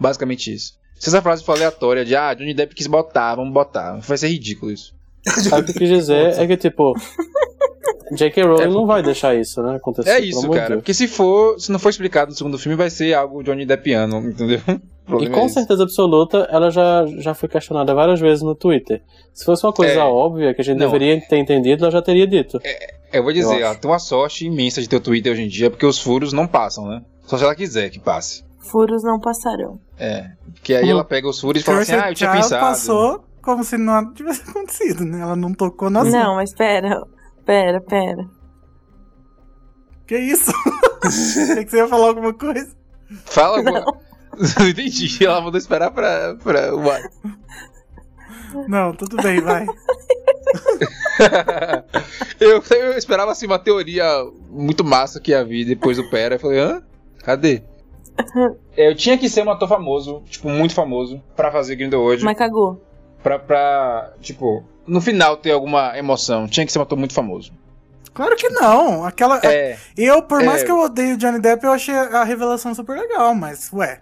Basicamente 0.00 0.52
isso. 0.52 0.72
Se 0.98 1.08
essa 1.08 1.20
frase 1.22 1.44
for 1.44 1.52
aleatória 1.52 2.04
de, 2.04 2.16
ah, 2.16 2.32
Johnny 2.34 2.54
Depp 2.54 2.74
quis 2.74 2.86
botar, 2.86 3.34
vamos 3.34 3.52
botar. 3.52 3.98
Vai 4.00 4.16
ser 4.16 4.28
ridículo 4.28 4.72
isso. 4.72 4.94
Sabe 5.26 5.62
o 5.62 5.64
que 5.66 5.70
eu 5.72 5.76
quis 5.76 5.88
dizer? 5.88 6.38
É 6.38 6.46
que, 6.46 6.56
tipo, 6.56 6.94
J.K. 8.14 8.42
Rowling 8.44 8.72
não 8.72 8.86
vai 8.86 9.02
deixar 9.02 9.34
isso, 9.34 9.62
né? 9.62 9.76
Acontecer. 9.76 10.10
É 10.10 10.20
isso, 10.20 10.48
cara. 10.50 10.68
Deus. 10.68 10.78
Porque 10.80 10.94
se 10.94 11.06
for, 11.08 11.58
se 11.60 11.70
não 11.72 11.78
for 11.78 11.88
explicado 11.90 12.30
no 12.30 12.36
segundo 12.36 12.58
filme, 12.58 12.76
vai 12.76 12.90
ser 12.90 13.14
algo 13.14 13.42
Johnny 13.42 13.66
Deppiano, 13.66 14.18
entendeu? 14.18 14.60
E 15.20 15.28
com 15.28 15.40
é 15.44 15.48
certeza 15.50 15.82
absoluta, 15.82 16.48
ela 16.50 16.70
já, 16.70 17.04
já 17.18 17.34
foi 17.34 17.46
questionada 17.46 17.92
várias 17.94 18.18
vezes 18.20 18.42
no 18.42 18.54
Twitter. 18.54 19.02
Se 19.34 19.44
fosse 19.44 19.62
uma 19.66 19.72
coisa 19.72 19.92
É. 19.92 19.98
óbvia 20.02 20.54
que 20.54 20.62
a 20.62 20.64
gente 20.64 20.78
Não. 20.78 20.86
deveria 20.86 21.20
ter 21.20 21.36
entendido, 21.36 21.84
ela 21.84 21.92
já 21.92 22.00
teria 22.00 22.26
dito. 22.26 22.58
Eu 23.12 23.22
vou 23.22 23.30
dizer, 23.30 23.56
Eu 23.60 23.66
ela 23.66 23.74
tem 23.74 23.90
uma 23.90 23.98
sorte 23.98 24.46
imensa 24.46 24.80
de 24.80 24.88
ter 24.88 24.96
o 24.96 25.00
Twitter 25.00 25.30
hoje 25.34 25.42
em 25.42 25.48
dia, 25.48 25.68
porque 25.68 25.84
os 25.84 26.00
furos 26.00 26.32
não 26.32 26.46
passam, 26.46 26.86
né? 26.88 27.02
Só 27.26 27.36
se 27.36 27.44
ela 27.44 27.54
quiser 27.54 27.90
que 27.90 27.98
passe. 28.00 28.44
Furos 28.60 29.04
não 29.04 29.20
passarão. 29.20 29.78
É. 29.98 30.30
Porque 30.54 30.72
aí 30.74 30.88
ela 30.88 31.04
pega 31.04 31.28
os 31.28 31.38
furos 31.38 31.60
e 31.60 31.64
fala 31.66 31.80
assim, 31.80 31.92
ah, 31.92 32.10
eu 32.10 32.14
tinha 32.14 32.32
pensado. 32.32 32.62
passou 32.64 33.24
como 33.42 33.62
se 33.62 33.76
nada 33.76 34.10
tivesse 34.14 34.40
acontecido, 34.48 35.04
né? 35.04 35.20
Ela 35.20 35.36
não 35.36 35.52
tocou 35.52 35.90
na 35.90 36.02
Não, 36.02 36.36
mas 36.36 36.54
pera. 36.54 37.02
Pera, 37.44 37.80
pera. 37.80 38.28
Que 40.06 40.18
isso? 40.18 40.52
Achei 41.02 41.64
que 41.64 41.70
você 41.70 41.78
ia 41.78 41.88
falar 41.88 42.08
alguma 42.08 42.32
coisa. 42.32 42.74
Fala 43.24 43.58
alguma... 43.58 43.80
Não 44.58 44.68
entendi, 44.68 45.24
ela 45.24 45.40
mandou 45.40 45.58
esperar 45.58 45.92
pra... 45.92 46.34
pra... 46.42 46.74
Uai. 46.74 47.02
Não, 48.68 48.92
tudo 48.92 49.16
bem, 49.22 49.40
vai. 49.40 49.64
eu, 52.40 52.62
eu 52.62 52.98
esperava 52.98 53.32
assim 53.32 53.46
uma 53.46 53.58
teoria 53.58 54.04
muito 54.50 54.84
massa 54.84 55.20
que 55.20 55.30
ia 55.30 55.44
vir 55.44 55.64
depois 55.64 55.96
do 55.96 56.08
Pera. 56.10 56.36
Eu 56.36 56.40
falei, 56.40 56.58
hã? 56.58 56.82
Cadê? 57.18 57.62
Eu 58.76 58.94
tinha 58.94 59.18
que 59.18 59.28
ser 59.28 59.44
um 59.44 59.50
ator 59.50 59.68
famoso, 59.68 60.22
tipo, 60.26 60.48
muito 60.48 60.74
famoso, 60.74 61.22
pra 61.36 61.50
fazer 61.50 61.76
Grindelwald. 61.76 62.22
Mas 62.24 62.36
cagou. 62.36 62.80
Pra, 63.22 63.38
pra, 63.38 64.12
tipo, 64.20 64.64
no 64.86 65.00
final 65.00 65.36
ter 65.36 65.52
alguma 65.52 65.96
emoção. 65.98 66.46
Tinha 66.46 66.64
que 66.66 66.72
ser 66.72 66.78
um 66.78 66.82
ator 66.82 66.98
muito 66.98 67.14
famoso. 67.14 67.52
Claro 68.12 68.36
que 68.36 68.48
não. 68.48 69.04
Aquela. 69.04 69.40
É. 69.44 69.76
Eu, 69.96 70.22
por 70.22 70.42
mais 70.44 70.62
É. 70.62 70.64
que 70.64 70.70
eu 70.70 70.78
odeie 70.78 71.14
o 71.14 71.16
Johnny 71.16 71.40
Depp, 71.40 71.64
eu 71.64 71.72
achei 71.72 71.94
a 71.94 72.22
revelação 72.22 72.74
super 72.74 72.96
legal, 72.96 73.34
mas, 73.34 73.72
ué. 73.72 74.00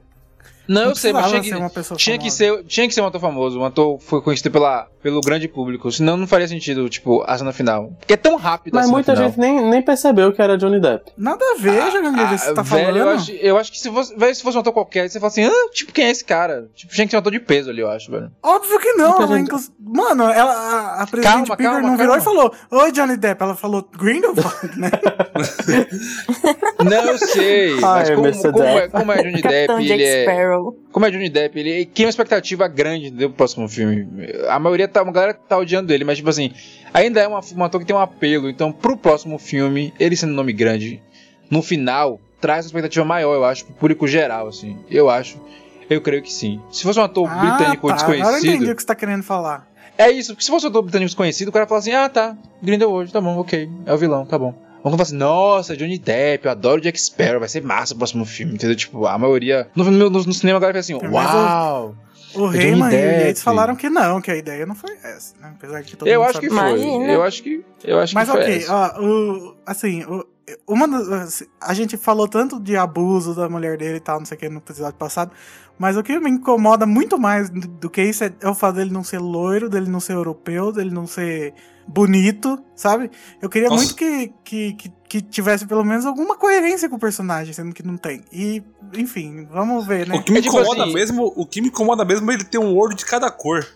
Não, 0.69 0.83
Não 0.83 0.89
eu 0.91 0.95
sei, 0.95 1.13
mas 1.13 1.27
tinha 1.29 1.41
que, 1.41 1.49
ser 1.49 1.57
uma 1.57 1.71
pessoa 1.71 1.99
tinha, 1.99 2.19
que 2.19 2.31
ser, 2.31 2.65
tinha 2.65 2.87
que 2.87 2.95
ser 2.95 3.01
um 3.01 3.07
ator 3.07 3.21
famoso. 3.21 3.59
Um 3.59 3.65
ator 3.65 3.99
foi 4.01 4.23
conhecido 4.23 4.51
pela, 4.51 4.87
pelo 5.03 5.21
grande 5.21 5.49
público. 5.49 5.91
Senão 5.91 6.17
não 6.17 6.27
faria 6.27 6.47
sentido, 6.47 6.89
tipo, 6.89 7.23
a 7.27 7.37
cena 7.37 7.53
final. 7.53 7.91
Porque 7.99 8.15
é 8.15 8.17
tão 8.17 8.37
rápido 8.37 8.75
Mas 8.75 8.89
muita 8.89 9.13
final. 9.15 9.29
gente 9.29 9.41
nem, 9.41 9.61
nem 9.69 9.83
percebeu 9.83 10.33
que 10.33 10.41
era 10.41 10.57
Johnny 10.57 10.81
Depp. 10.81 11.11
Nada 11.17 11.45
a 11.45 11.61
ver, 11.61 11.81
Ah, 11.81 12.37
você 12.37 12.55
tá 12.55 12.63
velho, 12.63 12.85
falando. 12.87 12.97
eu 12.97 13.09
acho, 13.11 13.33
eu 13.33 13.59
acho 13.59 13.73
que 13.73 13.79
se 13.81 13.91
fosse, 13.91 14.17
velho, 14.17 14.35
se 14.35 14.43
fosse 14.43 14.57
um 14.57 14.61
ator 14.61 14.73
qualquer, 14.73 15.11
você 15.11 15.19
fala 15.19 15.29
assim, 15.33 15.45
ah, 15.45 15.71
tipo, 15.73 15.93
quem 15.93 16.05
é 16.07 16.11
esse 16.11 16.25
cara? 16.25 16.69
Tipo, 16.75 16.95
tinha 16.95 17.07
que 17.07 17.11
ser 17.11 17.17
um 17.17 17.21
ator 17.21 17.33
de 17.33 17.41
peso 17.41 17.69
ali, 17.71 17.81
eu 17.81 17.91
acho, 17.91 18.11
velho. 18.11 18.31
Óbvio 18.43 18.79
que 18.79 18.93
não. 18.93 19.17
Ela, 19.17 19.27
gente- 19.37 19.43
inclus- 19.47 19.73
Mano, 19.81 20.25
ela, 20.31 20.53
a, 20.53 21.03
a 21.03 21.07
presidente 21.07 21.49
Calma, 21.49 21.57
calma, 21.57 21.81
não 21.81 21.97
virou 21.97 22.17
calma. 22.17 22.19
e 22.19 22.25
falou: 22.25 22.55
Oi, 22.85 22.93
Johnny 22.93 23.17
Depp. 23.17 23.43
Ela 23.43 23.55
falou 23.57 23.87
Grindelwald, 23.99 24.79
né? 24.79 24.91
Não, 26.85 27.05
eu 27.13 27.19
sei. 27.19 27.75
mas 27.81 28.09
Ai, 28.09 28.15
como, 28.15 28.27
Mr. 28.29 28.53
como 28.53 28.65
é, 28.65 28.75
Depp. 28.83 28.91
como 28.93 29.13
é 29.13 29.17
Johnny 29.23 29.43
Capitão 29.43 29.77
Depp, 29.77 29.89
Jack 29.89 30.03
ele 30.03 30.05
é. 30.05 30.25
Sparrow. 30.53 30.77
Como 30.91 31.07
é 31.07 31.11
Johnny 31.11 31.29
Depp, 31.29 31.59
ele 31.59 31.87
cria 31.87 32.07
uma 32.07 32.11
expectativa 32.11 32.69
grande 32.69 33.11
do 33.11 33.31
próximo 33.31 33.69
filme. 33.69 34.07
A 34.49 34.59
maioria 34.59 34.87
tá, 34.87 35.03
uma 35.03 35.13
galera 35.13 35.35
tá 35.35 35.57
odiando 35.57 35.93
ele, 35.93 36.05
mas 36.05 36.19
tipo 36.19 36.29
assim, 36.29 36.53
ainda 36.93 37.21
é 37.21 37.27
uma, 37.27 37.41
um 37.57 37.65
ator 37.65 37.81
que 37.81 37.87
tem 37.87 37.97
um 37.97 38.01
apelo. 38.01 38.49
Então, 38.49 38.71
pro 38.73 38.97
próximo 38.97 39.39
filme, 39.39 39.93
ele 39.99 40.17
sendo 40.17 40.33
um 40.33 40.37
nome 40.37 40.53
grande, 40.53 41.03
no 41.51 41.63
final, 41.63 42.21
traz 42.41 42.67
uma 42.67 42.69
expectativa 42.69 43.05
maior, 43.05 43.35
eu 43.35 43.45
acho, 43.45 43.65
pro 43.65 43.75
público 43.75 44.07
geral, 44.07 44.49
assim. 44.49 44.79
Eu 44.91 45.09
acho. 45.09 45.41
Eu 45.89 46.01
creio 46.01 46.23
que 46.23 46.33
sim. 46.33 46.61
Se 46.71 46.83
fosse 46.83 46.99
um 46.99 47.03
ator 47.03 47.29
britânico 47.29 47.89
tá, 47.89 47.95
Agora 47.95 48.13
eu 48.13 48.19
entendi 48.19 48.33
desconhecido. 48.33 48.71
o 48.71 48.75
que 48.75 48.83
você 48.83 48.87
tá 48.87 48.95
querendo 48.95 49.23
falar. 49.23 49.69
É 49.99 50.11
isso, 50.11 50.33
porque 50.33 50.45
se 50.45 50.51
fosse 50.51 50.65
um 50.65 50.69
ator 50.71 50.83
britânico 50.83 51.09
desconhecido, 51.09 51.49
o 51.49 51.53
cara 51.53 51.67
fala 51.67 51.81
assim: 51.81 51.93
ah, 51.93 52.09
tá, 52.09 52.37
Grindelwald, 52.63 53.13
tá 53.13 53.21
bom, 53.21 53.39
ok, 53.39 53.71
é 53.85 53.93
o 53.93 53.99
vilão, 53.99 54.25
tá 54.25 54.39
bom. 54.39 54.55
Vamos 54.83 54.97
falar 54.97 55.03
assim, 55.03 55.17
nossa, 55.17 55.77
Johnny 55.77 55.99
Depp, 55.99 56.45
eu 56.47 56.51
adoro 56.51 56.81
Jack 56.81 57.01
Sparrow, 57.01 57.41
vai 57.41 57.49
ser 57.49 57.63
massa 57.63 57.95
o 57.95 57.97
próximo 57.97 58.25
filme, 58.25 58.55
entendeu? 58.55 58.75
Tipo, 58.77 59.07
a 59.07 59.17
maioria. 59.19 59.69
No, 59.77 59.85
no, 59.91 60.11
no 60.11 60.33
cinema 60.33 60.59
a 60.59 60.61
galera 60.61 60.83
fica 60.83 60.97
assim, 60.99 61.09
Mas 61.13 61.31
o- 61.33 61.37
uau! 61.37 61.95
O 62.35 62.47
É 62.47 62.53
Johnny 62.53 62.65
Heyman 62.65 62.91
e 62.93 62.97
o. 62.97 63.27
Yates 63.27 63.43
falaram 63.43 63.77
que 63.77 63.91
não, 63.91 64.19
que 64.21 64.31
a 64.31 64.37
ideia 64.37 64.65
não 64.65 64.75
foi 64.75 64.91
essa, 65.05 65.35
né? 65.39 65.53
Apesar 65.55 65.83
de 65.83 65.91
que 65.91 65.97
todo 65.99 66.09
Eu 66.09 66.21
mundo 66.21 66.31
acho 66.31 66.41
que 66.41 66.49
sabe 66.49 66.61
foi. 66.71 66.81
Imagina. 66.81 67.13
Eu 67.13 67.23
acho 67.23 67.43
que. 67.43 67.65
Eu 67.85 67.99
acho 67.99 68.15
Mas 68.15 68.29
que 68.29 68.33
foi 68.35 68.43
ok, 68.43 68.67
ó, 68.71 69.01
o, 69.03 69.57
assim, 69.67 70.03
o, 70.05 70.25
uma 70.67 70.89
das, 70.89 71.45
a 71.61 71.75
gente 71.75 71.97
falou 71.99 72.27
tanto 72.27 72.59
de 72.59 72.75
abuso 72.75 73.35
da 73.35 73.51
mulher 73.51 73.77
dele 73.77 73.97
e 73.99 74.01
tal, 74.01 74.19
não 74.19 74.25
sei 74.25 74.37
o 74.39 74.41
que, 74.41 74.49
no 74.49 74.59
episódio 74.59 74.95
passado, 74.99 75.31
mas 75.79 75.95
o 75.97 76.03
que 76.03 76.19
me 76.19 76.31
incomoda 76.31 76.87
muito 76.87 77.19
mais 77.19 77.51
do, 77.51 77.91
que 77.91 78.03
isso 78.03 78.25
é 78.25 78.33
o 78.49 78.55
fato 78.55 78.77
dele 78.77 78.91
não 78.91 79.05
ser 79.05 79.19
loiro, 79.19 79.69
dele 79.69 79.91
não 79.91 80.01
ser 80.01 80.15
europeu, 80.15 80.73
dele 80.73 80.91
não 80.91 81.07
ser 81.07 81.53
bonito, 81.87 82.59
sabe? 82.75 83.11
Eu 83.41 83.49
queria 83.49 83.69
Nossa. 83.69 83.83
muito 83.85 83.97
que, 83.97 84.33
que, 84.45 84.73
que, 84.75 84.93
que 85.09 85.21
tivesse 85.23 85.67
pelo 85.67 85.85
menos 85.85 86.05
alguma 86.07 86.37
coerência 86.37 86.89
com 86.89 86.97
o 86.97 87.01
personagem, 87.01 87.53
sendo 87.53 87.75
que 87.75 87.83
não 87.83 87.97
tem. 87.97 88.23
E, 88.33 88.63
enfim, 88.97 89.47
vamos 89.51 89.87
ver, 89.87 90.07
né? 90.09 90.17
O 90.17 90.23
que 90.23 90.33
me 90.33 90.39
É 90.39 90.43
tipo 90.43 90.57
incomoda 90.59 90.85
assim- 90.85 90.95
mesmo, 90.95 91.33
o 91.37 91.47
que 91.47 91.61
me 91.61 91.69
incomoda 91.69 92.05
mesmo 92.05 92.31
é 92.31 92.35
ele 92.35 92.45
ter 92.45 92.59
um 92.59 92.77
olho 92.77 92.95
de 92.95 93.05
cada 93.05 93.31
cor. 93.31 93.67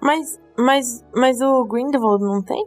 Mas, 0.00 0.38
mas, 0.58 1.04
mas 1.14 1.40
o 1.40 1.64
Grindelwald 1.64 2.22
não 2.24 2.42
tem? 2.42 2.66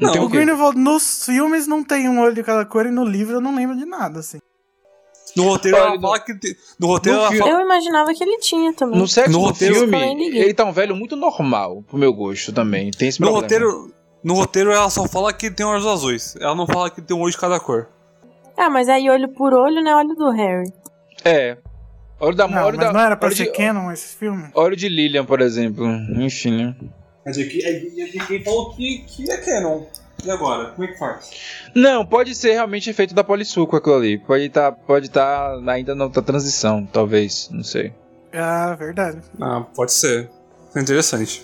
Não, 0.00 0.12
tem 0.12 0.22
o? 0.22 0.28
Grindelwald 0.28 0.78
nos 0.78 1.24
filmes 1.26 1.66
não 1.66 1.82
tem 1.84 2.08
um 2.08 2.20
olho 2.20 2.34
de 2.34 2.42
cada 2.42 2.64
cor 2.64 2.86
e 2.86 2.90
no 2.90 3.04
livro 3.04 3.34
eu 3.36 3.40
não 3.40 3.54
lembro 3.54 3.76
de 3.76 3.84
nada, 3.84 4.20
assim. 4.20 4.38
No 5.36 5.44
roteiro 5.44 5.76
Olha, 5.76 5.86
ela 5.86 5.94
no- 5.94 6.00
fala 6.02 6.18
que 6.18 6.34
tem- 6.34 6.56
no 6.78 6.86
roteiro 6.88 7.18
no 7.18 7.38
fala, 7.38 7.50
Eu 7.50 7.60
imaginava 7.60 8.12
que 8.12 8.24
ele 8.24 8.38
tinha 8.38 8.72
também. 8.72 8.98
No 8.98 9.06
sexto 9.06 9.30
No 9.30 9.38
roteiro- 9.40 9.74
filme, 9.76 9.96
ele 10.36 10.52
tá 10.54 10.64
um 10.64 10.72
velho 10.72 10.96
muito 10.96 11.14
normal, 11.14 11.84
pro 11.86 11.96
meu 11.96 12.12
gosto 12.12 12.52
também. 12.52 12.90
Tem 12.90 13.08
esse 13.08 13.20
no 13.20 13.26
problema. 13.28 13.42
roteiro, 13.44 13.92
no 14.22 14.34
roteiro 14.34 14.72
ela 14.72 14.90
só 14.90 15.06
fala 15.08 15.32
que 15.32 15.50
tem 15.50 15.64
olhos 15.66 15.86
azuis. 15.86 16.36
Ela 16.40 16.54
não 16.54 16.66
fala 16.66 16.90
que 16.90 17.00
tem 17.00 17.16
um 17.16 17.20
olho 17.20 17.32
de 17.32 17.38
cada 17.38 17.58
cor. 17.60 17.88
Ah, 18.56 18.68
mas 18.68 18.88
aí 18.88 19.08
olho 19.08 19.28
por 19.28 19.54
olho, 19.54 19.82
né? 19.82 19.94
Olho 19.96 20.14
do 20.14 20.30
Harry. 20.30 20.72
É. 21.24 21.56
Olho 22.18 22.36
da 22.36 22.46
Não, 22.46 22.64
olho 22.66 22.76
mas 22.76 22.86
da, 22.86 22.92
não 22.92 23.00
era 23.00 23.16
pra 23.16 23.28
olho 23.28 23.36
ser 23.36 23.44
de, 23.44 23.52
canon 23.52 23.90
esse 23.90 24.14
filme? 24.16 24.50
olho 24.54 24.76
de 24.76 24.88
Lilian, 24.88 25.24
por 25.24 25.40
exemplo. 25.40 25.86
Enfim, 26.16 26.64
né? 26.64 26.76
Mas 27.24 27.38
aqui, 27.38 27.62
quem 28.26 28.44
falou 28.44 28.74
que, 28.74 28.98
que 29.06 29.30
é 29.30 29.36
canon. 29.38 29.84
E 30.22 30.30
agora? 30.30 30.72
Como 30.72 30.84
é 30.86 30.92
que 30.92 30.98
faz? 30.98 31.30
Não, 31.74 32.04
pode 32.04 32.34
ser 32.34 32.52
realmente 32.52 32.90
efeito 32.90 33.14
da 33.14 33.24
Polissuco 33.24 33.74
aquilo 33.76 33.96
ali. 33.96 34.18
Pode 34.18 34.50
tá, 34.50 34.70
pode 34.70 35.10
tá 35.10 35.58
ainda 35.66 35.94
na 35.94 36.08
na 36.10 36.22
transição, 36.22 36.84
talvez. 36.84 37.48
Não 37.50 37.64
sei. 37.64 37.94
Ah, 38.34 38.74
verdade. 38.78 39.18
Ah, 39.40 39.62
pode 39.74 39.92
ser. 39.94 40.28
É 40.76 40.80
interessante. 40.80 41.42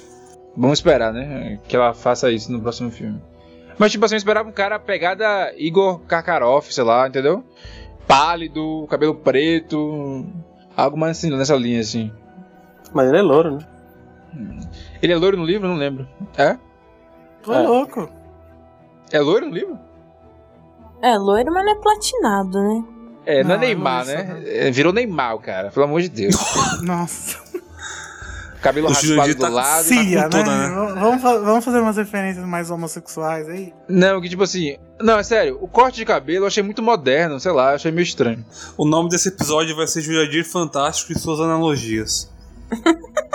Vamos 0.57 0.79
esperar, 0.79 1.13
né? 1.13 1.59
Que 1.69 1.77
ela 1.77 1.93
faça 1.93 2.31
isso 2.31 2.51
no 2.51 2.61
próximo 2.61 2.91
filme. 2.91 3.21
Mas, 3.79 3.93
tipo 3.93 4.05
assim, 4.05 4.15
eu 4.15 4.19
esperava 4.19 4.49
um 4.49 4.53
cara 4.53 4.79
pegada 4.79 5.53
Igor 5.57 5.99
Karkaroff, 6.01 6.73
sei 6.73 6.83
lá, 6.83 7.07
entendeu? 7.07 7.45
Pálido, 8.07 8.87
cabelo 8.89 9.15
preto. 9.15 10.25
Algo 10.77 10.97
mais 10.97 11.19
assim, 11.19 11.31
nessa 11.31 11.55
linha, 11.57 11.81
assim. 11.81 12.11
Mas 12.93 13.09
ele 13.09 13.19
é 13.19 13.23
louro, 13.23 13.57
né? 13.57 13.67
Ele 15.03 15.13
é 15.13 15.17
loiro 15.17 15.37
no 15.37 15.45
livro? 15.45 15.69
Não 15.69 15.77
lembro. 15.77 16.09
É? 16.39 16.57
Tô 17.43 17.53
É. 17.53 17.59
louco. 17.61 18.09
É 19.13 19.21
loiro 19.21 19.47
no 19.47 19.53
livro? 19.55 19.79
É, 21.03 21.17
loiro, 21.19 21.53
mas 21.53 21.65
não 21.65 21.73
é 21.73 21.75
platinado, 21.77 22.63
né? 22.63 22.85
É, 23.27 23.43
não, 23.45 23.51
é 23.51 23.55
Não, 23.55 23.61
Neymar, 23.61 24.07
não 24.07 24.13
é 24.13 24.17
isso, 24.23 24.33
né? 24.33 24.43
É, 24.47 24.71
virou 24.71 24.93
Neymar, 24.93 25.37
cara, 25.39 25.71
pelo 25.71 25.85
amor 25.85 26.01
de 26.01 26.09
Deus. 26.09 26.35
Nossa. 26.83 27.39
Cabelo 28.67 28.87
O 28.89 28.91
raspado 28.91 29.35
do 29.35 29.41
tá- 29.41 29.49
lado. 29.49 29.85
Cia, 29.85 30.25
com 30.25 30.31
toda, 30.31 30.45
né? 30.45 30.69
né? 30.69 31.01
Vamos, 31.01 31.23
fa- 31.23 31.39
vamos 31.39 31.65
fazer 31.65 31.79
umas 31.81 31.97
referências 31.97 32.45
mais 32.45 32.69
homossexuais 32.71 33.49
aí. 33.49 33.73
Não, 33.89 34.21
que 34.21 34.29
tipo 34.29 34.43
assim. 34.43 34.77
Não, 35.01 35.19
é 35.19 35.23
sério, 35.23 35.57
o 35.61 35.69
corte 35.69 35.97
de 35.97 36.05
cabelo 36.05 36.45
eu 36.45 36.49
achei 36.49 36.63
muito 36.63 36.83
moderno, 36.83 37.39
sei 37.39 37.53
lá, 37.53 37.75
achei 37.75 37.93
meio 37.93 38.03
estranho. 38.03 38.45
O 38.77 38.85
nome 38.85 39.09
desse 39.09 39.29
episódio 39.29 39.77
vai 39.77 39.87
ser 39.87 40.01
Jurandir 40.01 40.45
Fantástico 40.45 41.13
e 41.13 41.19
suas 41.19 41.39
analogias. 41.39 42.33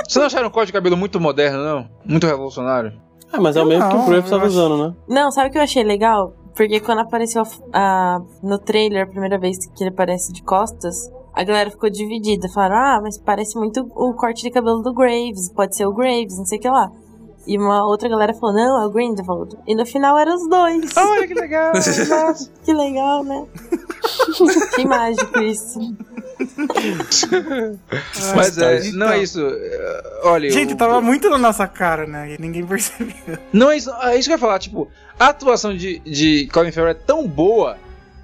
Vocês 0.04 0.16
não 0.18 0.26
acharam 0.26 0.48
o 0.48 0.52
corte 0.52 0.68
de 0.68 0.74
cabelo 0.74 0.98
muito 0.98 1.20
moderno, 1.20 1.64
não? 1.64 1.90
Muito 2.06 2.28
revolucionário? 2.28 2.92
Ah, 3.32 3.40
mas 3.40 3.56
é 3.56 3.62
o 3.62 3.66
mesmo 3.66 3.88
que 3.90 3.96
o 3.96 4.06
Graves 4.08 4.26
eu 4.26 4.30
tava 4.38 4.48
acho- 4.48 4.54
usando, 4.58 4.78
né? 4.90 4.96
Não, 5.08 5.32
sabe 5.32 5.48
o 5.48 5.52
que 5.54 5.58
eu 5.58 5.62
achei 5.62 5.84
legal? 5.84 6.34
Porque 6.54 6.82
quando 6.82 7.00
apareceu 7.00 7.44
a- 7.72 8.20
no 8.44 8.60
trailer 8.60 9.04
a 9.04 9.08
primeira 9.08 9.40
vez 9.40 9.58
que 9.74 9.84
ele 9.84 9.92
aparece 9.92 10.34
de 10.34 10.44
costas, 10.44 11.10
a 11.34 11.44
galera 11.44 11.70
ficou 11.72 11.90
dividida. 11.90 12.48
Falaram, 12.50 12.76
ah, 12.76 13.00
mas 13.02 13.18
parece 13.18 13.58
muito 13.58 13.82
o 13.96 14.14
corte 14.14 14.44
de 14.44 14.52
cabelo 14.52 14.82
do 14.82 14.94
Graves, 14.94 15.52
pode 15.54 15.76
ser 15.76 15.86
o 15.86 15.94
Graves, 15.94 16.38
não 16.38 16.46
sei 16.46 16.58
o 16.58 16.62
que 16.62 16.70
lá. 16.70 16.92
E 17.48 17.58
uma 17.58 17.88
outra 17.88 18.08
galera 18.08 18.34
falou, 18.36 18.56
não, 18.56 18.82
é 18.84 18.86
o 18.86 18.92
Grindelwald. 18.92 19.58
E 19.68 19.74
no 19.76 19.84
final 19.86 20.16
eram 20.18 20.36
os 20.36 20.48
dois. 20.48 20.96
Olha 20.96 21.28
que 21.28 21.34
legal! 21.34 21.74
nossa. 21.74 22.52
que 22.64 22.72
legal, 22.74 23.24
né? 23.24 23.48
que 24.76 24.86
mágico 24.86 25.40
isso. 25.40 25.80
Mas 28.36 28.58
é, 28.58 28.88
Então. 28.88 29.00
não 29.00 29.10
é 29.10 29.22
isso. 29.24 29.40
é, 29.44 30.20
Olha, 30.24 30.50
Gente, 30.50 30.74
o- 30.74 30.78
tava 30.78 31.02
muito 31.02 31.30
na 31.30 31.38
nossa 31.38 31.68
cara, 31.68 32.06
né? 32.06 32.36
E 32.36 32.42
ninguém 32.42 32.66
percebeu. 32.66 33.16
Não 33.52 33.72
é 33.72 33.78
isso, 33.78 33.92
é 34.02 34.18
isso 34.18 34.28
que 34.30 34.34
eu 34.34 34.36
ia 34.36 34.40
falar, 34.40 34.60
tipo, 34.60 34.88
a 35.20 35.28
atuação 35.28 35.76
de, 35.76 36.00
de 36.00 36.48
Colin 36.54 36.72
Farrell 36.72 36.92
é 36.92 36.94
tão 36.96 37.28
boa 37.28 37.78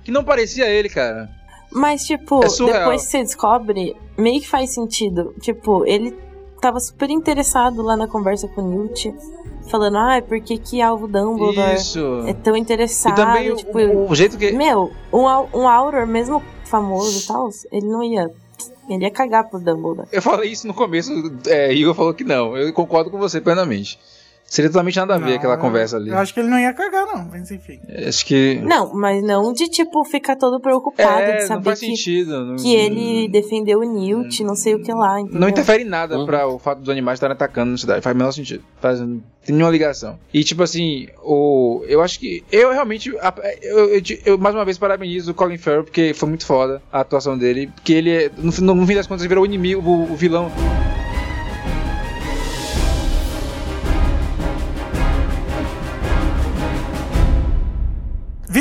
que 0.03 0.11
não 0.11 0.23
parecia 0.23 0.67
ele, 0.67 0.89
cara. 0.89 1.29
Mas, 1.71 2.03
tipo, 2.05 2.43
É 2.43 2.47
depois 2.47 3.05
que 3.05 3.11
você 3.11 3.23
descobre, 3.23 3.95
meio 4.17 4.41
que 4.41 4.47
faz 4.47 4.73
sentido. 4.73 5.33
Tipo, 5.39 5.85
ele 5.85 6.15
tava 6.61 6.79
super 6.79 7.09
interessado 7.09 7.81
lá 7.81 7.95
na 7.95 8.07
conversa 8.07 8.47
com 8.47 8.61
o 8.61 8.69
Newt, 8.69 9.13
falando, 9.69 9.97
ah, 9.97 10.21
por 10.21 10.39
que 10.41 10.57
que 10.57 10.81
Alvo 10.81 11.07
Dumbledore 11.07 11.75
Isso. 11.75 12.23
é 12.25 12.33
tão 12.33 12.55
interessado? 12.55 13.13
E 13.13 13.15
também 13.15 13.55
tipo, 13.55 13.77
o, 13.77 14.09
o 14.09 14.15
jeito 14.15 14.37
que. 14.37 14.51
Meu, 14.51 14.91
um, 15.11 15.23
um 15.53 15.67
Auror, 15.67 16.07
mesmo 16.07 16.41
famoso 16.65 17.23
e 17.23 17.27
tal, 17.27 17.49
ele 17.71 17.87
não 17.87 18.03
ia. 18.03 18.31
Ele 18.89 19.03
ia 19.03 19.11
cagar 19.11 19.49
pro 19.49 19.59
Dumbledore. 19.59 20.07
Eu 20.13 20.21
falei 20.21 20.49
isso 20.49 20.65
no 20.65 20.73
começo, 20.73 21.11
é, 21.47 21.73
Igor 21.73 21.93
falou 21.93 22.13
que 22.13 22.23
não. 22.23 22.55
Eu 22.55 22.71
concordo 22.71 23.11
com 23.11 23.17
você 23.17 23.41
plenamente. 23.41 23.99
Seria 24.49 24.69
totalmente 24.71 24.95
nada 24.95 25.15
a 25.15 25.17
ver 25.17 25.25
Não, 25.31 25.35
aquela 25.35 25.57
conversa 25.57 25.97
ali. 25.97 26.09
Eu 26.09 26.17
acho 26.17 26.33
que 26.33 26.39
ele 26.39 26.47
não 26.47 26.57
ia 26.57 26.73
cagar, 26.73 27.05
não, 27.05 27.27
mas 27.29 27.51
enfim. 27.51 27.79
Acho 28.07 28.25
que. 28.25 28.61
Não, 28.63 28.93
mas 28.93 29.21
não 29.21 29.51
de, 29.51 29.67
tipo, 29.67 30.05
ficar 30.05 30.37
todo 30.37 30.61
preocupado 30.61 31.19
É, 31.19 31.33
de 31.35 31.41
não 31.41 31.47
saber 31.47 31.63
faz 31.65 31.79
que, 31.81 31.85
sentido. 31.87 32.45
Não, 32.45 32.55
que 32.55 32.73
ele 32.73 33.27
defendeu 33.27 33.79
o 33.79 33.83
Newt, 33.83 34.43
não 34.45 34.55
sei 34.55 34.75
o 34.75 34.81
que 34.81 34.93
lá, 34.93 35.19
entendeu? 35.19 35.41
Não 35.41 35.49
interfere 35.49 35.83
em 35.83 35.87
nada 35.87 36.23
pra 36.25 36.47
o 36.47 36.57
fato 36.57 36.79
dos 36.79 36.87
animais 36.89 37.17
estarem 37.17 37.33
atacando 37.33 37.71
na 37.71 37.77
cidade. 37.77 38.01
Faz 38.01 38.15
o 38.15 38.17
menor 38.17 38.31
sentido. 38.31 38.63
Faz, 38.79 39.01
não 39.01 39.21
tem 39.45 39.53
nenhuma 39.53 39.69
ligação. 39.69 40.17
E 40.33 40.41
tipo 40.45 40.63
assim, 40.63 41.07
o, 41.21 41.83
eu 41.85 42.01
acho 42.01 42.17
que. 42.17 42.41
Eu 42.49 42.71
realmente. 42.71 43.09
Eu, 43.09 43.19
eu- 43.95 44.01
eu, 44.25 44.37
mais 44.37 44.55
uma 44.55 44.63
vez 44.63 44.77
parabenizo 44.77 45.31
o 45.31 45.33
Colin 45.33 45.57
Farrell, 45.57 45.83
porque 45.83 46.13
foi 46.13 46.29
muito 46.29 46.45
foda 46.45 46.81
a 46.89 47.01
atuação 47.01 47.37
dele. 47.37 47.67
Porque 47.75 47.91
ele, 47.91 48.11
é- 48.11 48.31
no, 48.37 48.51
fim- 48.53 48.61
no 48.63 48.87
fim 48.87 48.95
das 48.95 49.07
contas, 49.07 49.23
ele 49.23 49.29
virou 49.29 49.43
o 49.43 49.45
inimigo, 49.45 49.81
o, 49.91 50.13
o 50.13 50.15
vilão. 50.15 50.49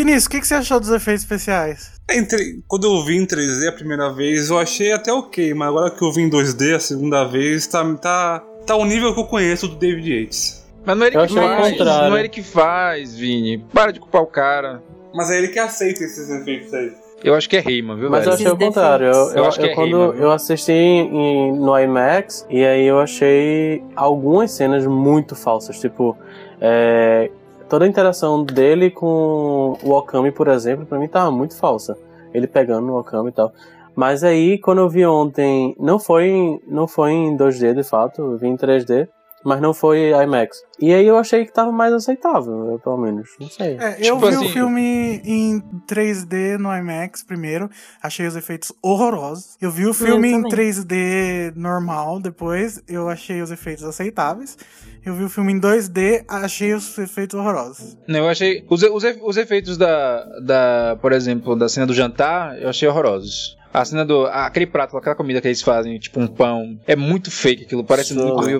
Vinícius, 0.06 0.26
o 0.26 0.30
que, 0.30 0.40
que 0.40 0.46
você 0.46 0.54
achou 0.54 0.78
dos 0.78 0.90
efeitos 0.90 1.22
especiais? 1.24 1.90
Entre- 2.08 2.62
quando 2.68 2.84
eu 2.86 3.04
vi 3.04 3.16
em 3.16 3.26
3D 3.26 3.68
a 3.68 3.72
primeira 3.72 4.08
vez, 4.12 4.48
eu 4.50 4.58
achei 4.58 4.92
até 4.92 5.12
ok, 5.12 5.52
mas 5.52 5.68
agora 5.68 5.90
que 5.90 6.02
eu 6.04 6.12
vi 6.12 6.22
em 6.22 6.30
2D 6.30 6.76
a 6.76 6.80
segunda 6.80 7.24
vez, 7.24 7.66
tá, 7.66 7.84
tá, 7.96 8.42
tá 8.64 8.76
o 8.76 8.84
nível 8.84 9.12
que 9.12 9.18
eu 9.20 9.24
conheço 9.24 9.66
do 9.66 9.74
David 9.74 10.08
Yates. 10.22 10.64
Mas 10.84 10.96
não 10.96 11.04
é 11.04 11.08
ele 11.08 11.16
Eu 11.18 11.26
que 11.26 11.34
faz. 11.34 11.78
Não 11.78 12.16
é 12.16 12.20
ele 12.20 12.28
que 12.28 12.42
faz, 12.44 13.16
Vini. 13.16 13.58
Para 13.74 13.90
de 13.92 13.98
culpar 13.98 14.22
o 14.22 14.26
cara. 14.26 14.80
Mas 15.12 15.28
é 15.32 15.38
ele 15.38 15.48
que 15.48 15.58
aceita 15.58 16.04
esses 16.04 16.30
efeitos 16.30 16.72
aí. 16.72 16.92
Eu 17.24 17.34
acho 17.34 17.48
que 17.48 17.56
é 17.56 17.60
Rayman, 17.60 17.96
viu, 17.98 18.08
Mas 18.10 18.24
eu 18.26 18.32
velho? 18.32 18.34
achei 18.34 18.52
o 18.52 18.56
contrário. 18.56 19.06
Eu, 19.06 19.12
Eu 19.30 19.34
eu, 19.38 19.44
acho 19.46 19.58
que 19.58 19.66
eu 19.66 19.70
é 19.70 19.74
quando 19.74 19.96
eu 20.14 20.30
assisti 20.30 20.70
em- 20.72 21.56
no 21.58 21.76
IMAX, 21.76 22.46
e 22.48 22.64
aí 22.64 22.86
eu 22.86 23.00
achei 23.00 23.82
algumas 23.96 24.52
cenas 24.52 24.86
muito 24.86 25.34
falsas. 25.34 25.80
Tipo, 25.80 26.16
é, 26.60 27.30
toda 27.68 27.84
a 27.84 27.88
interação 27.88 28.44
dele 28.44 28.90
com 28.90 29.76
o 29.82 29.90
Okami, 29.90 30.30
por 30.32 30.48
exemplo, 30.48 30.86
pra 30.86 30.98
mim 30.98 31.08
tava 31.08 31.30
muito 31.30 31.56
falsa. 31.56 31.96
Ele 32.34 32.46
pegando 32.46 32.92
o 32.92 32.98
Okami 33.00 33.30
e 33.30 33.32
tal. 33.32 33.52
Mas 33.94 34.22
aí, 34.22 34.58
quando 34.58 34.78
eu 34.82 34.88
vi 34.90 35.06
ontem, 35.06 35.74
não 35.80 35.98
foi, 35.98 36.26
em- 36.28 36.60
não 36.66 36.86
foi 36.86 37.12
em 37.12 37.36
2D 37.36 37.72
de 37.74 37.82
fato, 37.82 38.20
eu 38.20 38.36
vi 38.36 38.46
em 38.46 38.56
3D, 38.56 39.08
mas 39.42 39.58
não 39.60 39.72
foi 39.72 40.10
IMAX. 40.10 40.58
E 40.78 40.92
aí 40.92 41.06
eu 41.06 41.16
achei 41.16 41.46
que 41.46 41.52
tava 41.52 41.72
mais 41.72 41.94
aceitável, 41.94 42.72
eu, 42.72 42.78
pelo 42.78 42.98
menos. 42.98 43.30
Não 43.40 43.48
sei. 43.48 43.78
É, 43.80 43.92
eu 44.00 44.16
Tipo 44.16 44.26
vi 44.28 44.34
assim- 44.34 44.46
o 44.46 44.48
filme 44.50 45.20
em 45.24 45.62
3D 45.86 46.58
no 46.58 46.68
IMAX 46.76 47.22
primeiro, 47.22 47.70
achei 48.02 48.26
os 48.26 48.36
efeitos 48.36 48.70
horrorosos. 48.82 49.56
Eu 49.62 49.70
vi 49.70 49.86
o 49.86 49.94
filme 49.94 50.28
em 50.28 50.42
também. 50.42 50.50
3D 50.50 51.52
normal 51.56 52.20
depois, 52.20 52.82
eu 52.86 53.08
achei 53.08 53.40
os 53.40 53.50
efeitos 53.50 53.84
aceitáveis. 53.84 54.58
Eu 55.06 55.14
vi 55.14 55.22
o 55.22 55.28
filme 55.28 55.52
em 55.52 55.60
2D, 55.60 56.24
achei 56.26 56.74
os 56.74 56.98
efeitos 56.98 57.38
horrorosos. 57.38 57.96
Não, 58.08 58.18
eu 58.18 58.28
achei. 58.28 58.64
Os, 58.68 58.82
os, 58.82 59.04
os 59.22 59.36
efeitos 59.36 59.78
da, 59.78 60.24
da. 60.42 60.98
Por 61.00 61.12
exemplo, 61.12 61.54
da 61.54 61.68
cena 61.68 61.86
do 61.86 61.94
jantar, 61.94 62.60
eu 62.60 62.68
achei 62.68 62.88
horrorosos. 62.88 63.56
A 63.72 63.84
cena 63.84 64.04
do. 64.04 64.26
Aquele 64.26 64.66
prato, 64.66 64.96
aquela 64.96 65.14
comida 65.14 65.40
que 65.40 65.46
eles 65.46 65.62
fazem, 65.62 65.96
tipo 66.00 66.18
um 66.18 66.26
pão. 66.26 66.76
É 66.88 66.96
muito 66.96 67.30
fake 67.30 67.62
aquilo, 67.62 67.84
parece 67.84 68.14
muito. 68.14 68.50
Eu, 68.50 68.58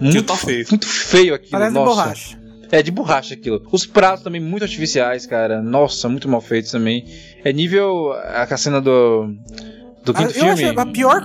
muito, 0.00 0.22
tá 0.24 0.36
feio. 0.36 0.66
muito 0.70 0.86
feio 0.88 1.34
aquilo. 1.34 1.52
Parece 1.52 1.70
de 1.72 1.78
nossa. 1.78 1.94
borracha. 1.94 2.40
É 2.72 2.82
de 2.82 2.90
borracha 2.90 3.34
aquilo. 3.34 3.62
Os 3.70 3.86
pratos 3.86 4.24
também 4.24 4.40
muito 4.40 4.64
artificiais, 4.64 5.24
cara. 5.24 5.62
Nossa, 5.62 6.08
muito 6.08 6.28
mal 6.28 6.40
feitos 6.40 6.72
também. 6.72 7.04
É 7.44 7.52
nível. 7.52 8.12
A 8.12 8.56
cena 8.56 8.80
do. 8.80 9.28
Do 10.04 10.12
Ah, 10.12 10.14
quinto 10.14 10.30
eu 10.30 10.32
filme. 10.32 10.50
achei 10.50 10.68
a 10.76 10.86
pior. 10.86 11.22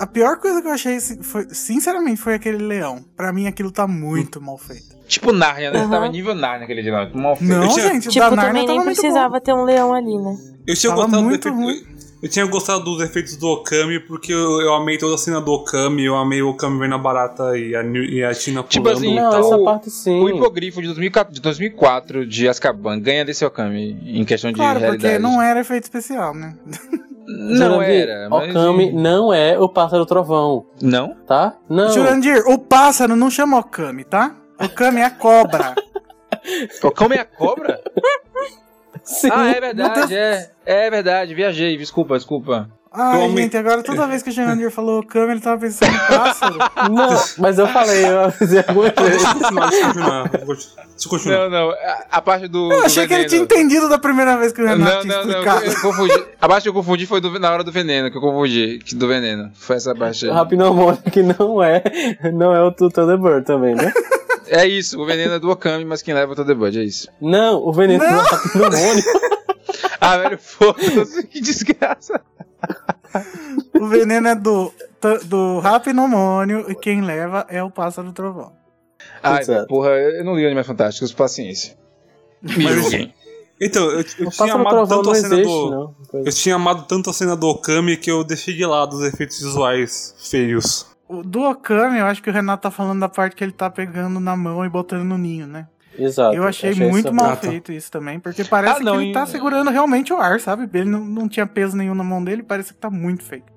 A 0.00 0.06
pior 0.06 0.38
coisa 0.40 0.62
que 0.62 0.66
eu 0.68 0.72
achei, 0.72 0.98
foi, 1.22 1.46
sinceramente, 1.52 2.20
foi 2.20 2.34
aquele 2.34 2.56
leão. 2.56 3.04
Pra 3.16 3.32
mim, 3.32 3.46
aquilo 3.46 3.70
tá 3.70 3.86
muito 3.86 4.40
mal 4.40 4.56
feito. 4.56 4.96
Tipo 5.06 5.30
Narnia, 5.32 5.70
né? 5.70 5.80
Aham. 5.80 5.90
Tava 5.90 6.08
nível 6.08 6.34
Narnia 6.34 6.64
aquele 6.64 6.82
dia 6.82 6.92
lá. 6.92 7.10
Mal 7.12 7.36
feito. 7.36 7.50
Não, 7.52 7.68
tinha- 7.68 7.92
gente, 7.92 8.08
o 8.08 8.10
Tipo, 8.10 8.30
da 8.30 8.36
Narnia 8.36 8.64
nem 8.64 8.82
precisava 8.82 9.40
ter 9.40 9.52
um 9.52 9.64
leão 9.64 9.92
ali, 9.92 10.16
né? 10.16 10.36
Eu 10.66 10.74
tinha 10.74 10.94
Tava 10.94 11.06
muito 11.20 11.48
efeito-. 11.48 12.00
Eu 12.22 12.28
tinha 12.28 12.44
gostado 12.44 12.84
dos 12.84 13.02
efeitos 13.02 13.34
do 13.36 13.46
Okami 13.46 13.98
porque 14.00 14.30
eu, 14.32 14.60
eu 14.60 14.74
amei 14.74 14.98
toda 14.98 15.14
a 15.14 15.18
cena 15.18 15.40
do 15.40 15.50
Okami, 15.52 16.04
eu 16.04 16.14
amei 16.16 16.42
o 16.42 16.50
Okami 16.50 16.78
vendo 16.78 16.94
a 16.94 16.98
barata 16.98 17.56
e 17.56 17.74
a, 17.74 17.82
e 17.82 18.22
a 18.22 18.34
Tina 18.34 18.62
Tipo 18.62 18.84
pulando 18.84 18.98
assim, 18.98 19.12
e 19.12 19.16
Não, 19.16 19.30
tal. 19.30 19.40
essa 19.40 19.56
o- 19.56 19.64
parte 19.64 19.90
sim. 19.90 20.20
O 20.20 20.28
hipogrifo 20.28 20.80
de 20.82 20.88
2004, 20.88 21.32
de 21.34 21.40
2004 21.40 22.26
de 22.26 22.46
Azkaban 22.46 23.00
ganha 23.00 23.24
desse 23.24 23.42
Okami 23.42 23.98
em 24.04 24.22
questão 24.26 24.50
de 24.52 24.56
Claro, 24.56 24.78
realidade. 24.80 25.02
porque 25.14 25.18
não 25.18 25.40
era 25.40 25.60
efeito 25.60 25.84
especial, 25.84 26.34
né? 26.34 26.54
Não 27.42 27.56
Jurandir, 27.76 28.08
era, 28.08 28.28
mas- 28.28 28.50
Okami 28.50 28.92
não 28.92 29.32
é 29.32 29.58
o 29.58 29.66
pássaro 29.68 30.04
trovão, 30.04 30.66
Não? 30.82 31.14
tá? 31.26 31.56
Não. 31.68 31.88
Jurandir, 31.90 32.42
o 32.46 32.58
pássaro 32.58 33.16
não 33.16 33.30
chama 33.30 33.58
Okami, 33.58 34.04
tá? 34.04 34.36
Okami 34.62 35.00
é 35.00 35.04
a 35.06 35.10
cobra. 35.10 35.74
Okami 36.84 37.16
é 37.16 37.20
a 37.20 37.24
cobra? 37.24 37.80
Sim. 39.02 39.30
Ah, 39.32 39.50
é 39.50 39.60
verdade, 39.60 40.14
é. 40.14 40.50
É 40.66 40.90
verdade, 40.90 41.34
viajei, 41.34 41.76
desculpa, 41.78 42.14
desculpa. 42.16 42.68
Ai, 42.92 43.20
Tome. 43.20 43.42
gente, 43.42 43.56
agora 43.56 43.82
toda 43.84 44.04
vez 44.08 44.20
que 44.20 44.30
o 44.30 44.32
Jurandir 44.32 44.68
falou 44.70 44.98
Okami, 45.00 45.30
ele 45.32 45.40
tava 45.40 45.60
pensando 45.60 45.94
em 45.94 45.98
pássaro. 46.08 46.56
Não, 46.90 47.22
mas 47.38 47.56
eu 47.58 47.68
falei, 47.68 48.04
eu 48.04 48.32
Deixa 48.32 48.38
vezes. 48.40 48.52
eu 48.66 49.32
continuar, 49.32 49.68
deixa 50.28 51.28
eu. 51.30 51.40
Não, 51.40 51.50
não, 51.50 51.70
a, 51.70 52.04
a 52.10 52.20
parte 52.20 52.48
do. 52.48 52.70
Eu 52.72 52.80
do 52.80 52.86
achei 52.86 53.06
que 53.06 53.14
ele 53.14 53.26
tinha 53.26 53.40
entendido 53.42 53.88
da 53.88 53.98
primeira 53.98 54.36
vez 54.36 54.52
que 54.52 54.60
o 54.60 54.66
Renato 54.66 54.92
Não, 54.92 55.00
tinha 55.02 55.16
não, 55.18 55.24
não, 55.24 55.30
explicado. 55.30 55.64
eu, 55.64 55.72
eu 55.72 55.80
confundi. 55.80 56.24
A 56.40 56.48
parte 56.48 56.62
que 56.64 56.68
eu 56.68 56.74
confundi 56.74 57.06
foi 57.06 57.20
do- 57.20 57.38
na 57.38 57.50
hora 57.52 57.62
do 57.64 57.70
veneno, 57.72 58.10
que 58.10 58.16
eu 58.16 58.20
confundi. 58.20 58.80
que 58.84 58.94
Do 58.96 59.06
veneno. 59.06 59.50
Foi 59.54 59.76
essa 59.76 59.94
parte 59.94 60.26
aí. 60.26 60.32
Rapidamente 60.32 61.10
que 61.12 61.22
não 61.22 61.62
é, 61.62 61.82
não 62.32 62.52
é 62.54 62.60
o 62.62 62.70
do 62.70 62.90
Thunderbird 62.90 63.46
também, 63.46 63.74
né? 63.76 63.92
É 64.48 64.66
isso, 64.66 65.00
o 65.00 65.06
veneno 65.06 65.34
é 65.34 65.38
do 65.38 65.48
Okami, 65.48 65.84
mas 65.84 66.02
quem 66.02 66.12
leva 66.12 66.32
é 66.32 66.34
o 66.34 66.36
Thunderbird, 66.36 66.80
é 66.80 66.82
isso. 66.82 67.08
Não, 67.20 67.64
o 67.64 67.72
veneno 67.72 68.02
Não. 68.04 68.16
do 68.16 68.22
Rapidamônio. 68.28 69.04
Ah, 70.02 70.16
velho, 70.16 70.38
foda-se, 70.38 71.26
que 71.26 71.40
desgraça. 71.42 72.20
O 73.80 73.86
veneno 73.86 74.28
é 74.28 74.34
do, 74.34 74.72
do 75.24 75.58
rapinomônio 75.60 76.70
e 76.70 76.74
quem 76.74 77.00
leva 77.00 77.46
é 77.48 77.62
o 77.62 77.70
pássaro 77.70 78.12
trovão. 78.12 78.52
Ai, 79.22 79.40
Exato. 79.40 79.66
porra, 79.66 79.90
eu 79.90 80.24
não 80.24 80.34
li 80.36 80.44
Animais 80.44 80.66
Fantásticos, 80.66 81.12
paciência. 81.12 81.76
Me 82.42 82.64
Mas- 82.64 82.74
julguem. 82.74 83.14
Então, 83.62 83.84
eu, 83.90 84.04
eu 84.18 84.28
O 84.28 84.30
tinha 84.30 84.54
amado 84.54 84.88
tanto 84.88 85.10
a 85.10 85.14
cena 85.14 85.34
existe, 85.34 85.52
do. 85.52 85.70
não. 85.70 85.94
Eu 86.24 86.32
tinha 86.32 86.54
amado 86.54 86.86
tanto 86.88 87.10
a 87.10 87.12
cena 87.12 87.36
do 87.36 87.46
Okami 87.46 87.96
que 87.98 88.10
eu 88.10 88.24
deixei 88.24 88.54
de 88.54 88.64
lado 88.64 88.94
os 88.96 89.02
efeitos 89.02 89.38
visuais 89.38 90.14
feios. 90.18 90.86
O 91.06 91.22
do 91.22 91.42
Okami, 91.42 91.98
eu 91.98 92.06
acho 92.06 92.22
que 92.22 92.30
o 92.30 92.32
Renato 92.32 92.62
tá 92.62 92.70
falando 92.70 93.00
da 93.00 93.08
parte 93.08 93.36
que 93.36 93.44
ele 93.44 93.52
tá 93.52 93.68
pegando 93.68 94.18
na 94.18 94.34
mão 94.34 94.64
e 94.64 94.68
botando 94.70 95.04
no 95.04 95.18
ninho, 95.18 95.46
né? 95.46 95.66
Exato. 95.98 96.34
eu 96.36 96.44
achei, 96.44 96.70
isso 96.70 96.80
muito 96.82 97.12
mal 97.12 97.36
feito 97.36 97.72
isso 97.72 97.90
também, 97.90 98.18
porque 98.20 98.44
parece 98.44 98.80
Ah, 98.80 98.84
não, 98.84 98.96
que 98.96 99.02
ele 99.02 99.10
e- 99.10 99.14
tá 99.14 99.26
segurando 99.26 99.70
realmente 99.70 100.12
o 100.12 100.18
ar, 100.18 100.40
sabe? 100.40 100.68
Ele 100.72 100.88
não, 100.88 101.04
não 101.04 101.28
tinha 101.28 101.46
peso 101.46 101.76
nenhum 101.76 101.94
na 101.94 102.04
mão 102.04 102.22
dele, 102.22 102.42
parece 102.42 102.72
que 102.72 102.78
tá 102.78 102.88
muito 102.90 103.22
feito. 103.24 103.50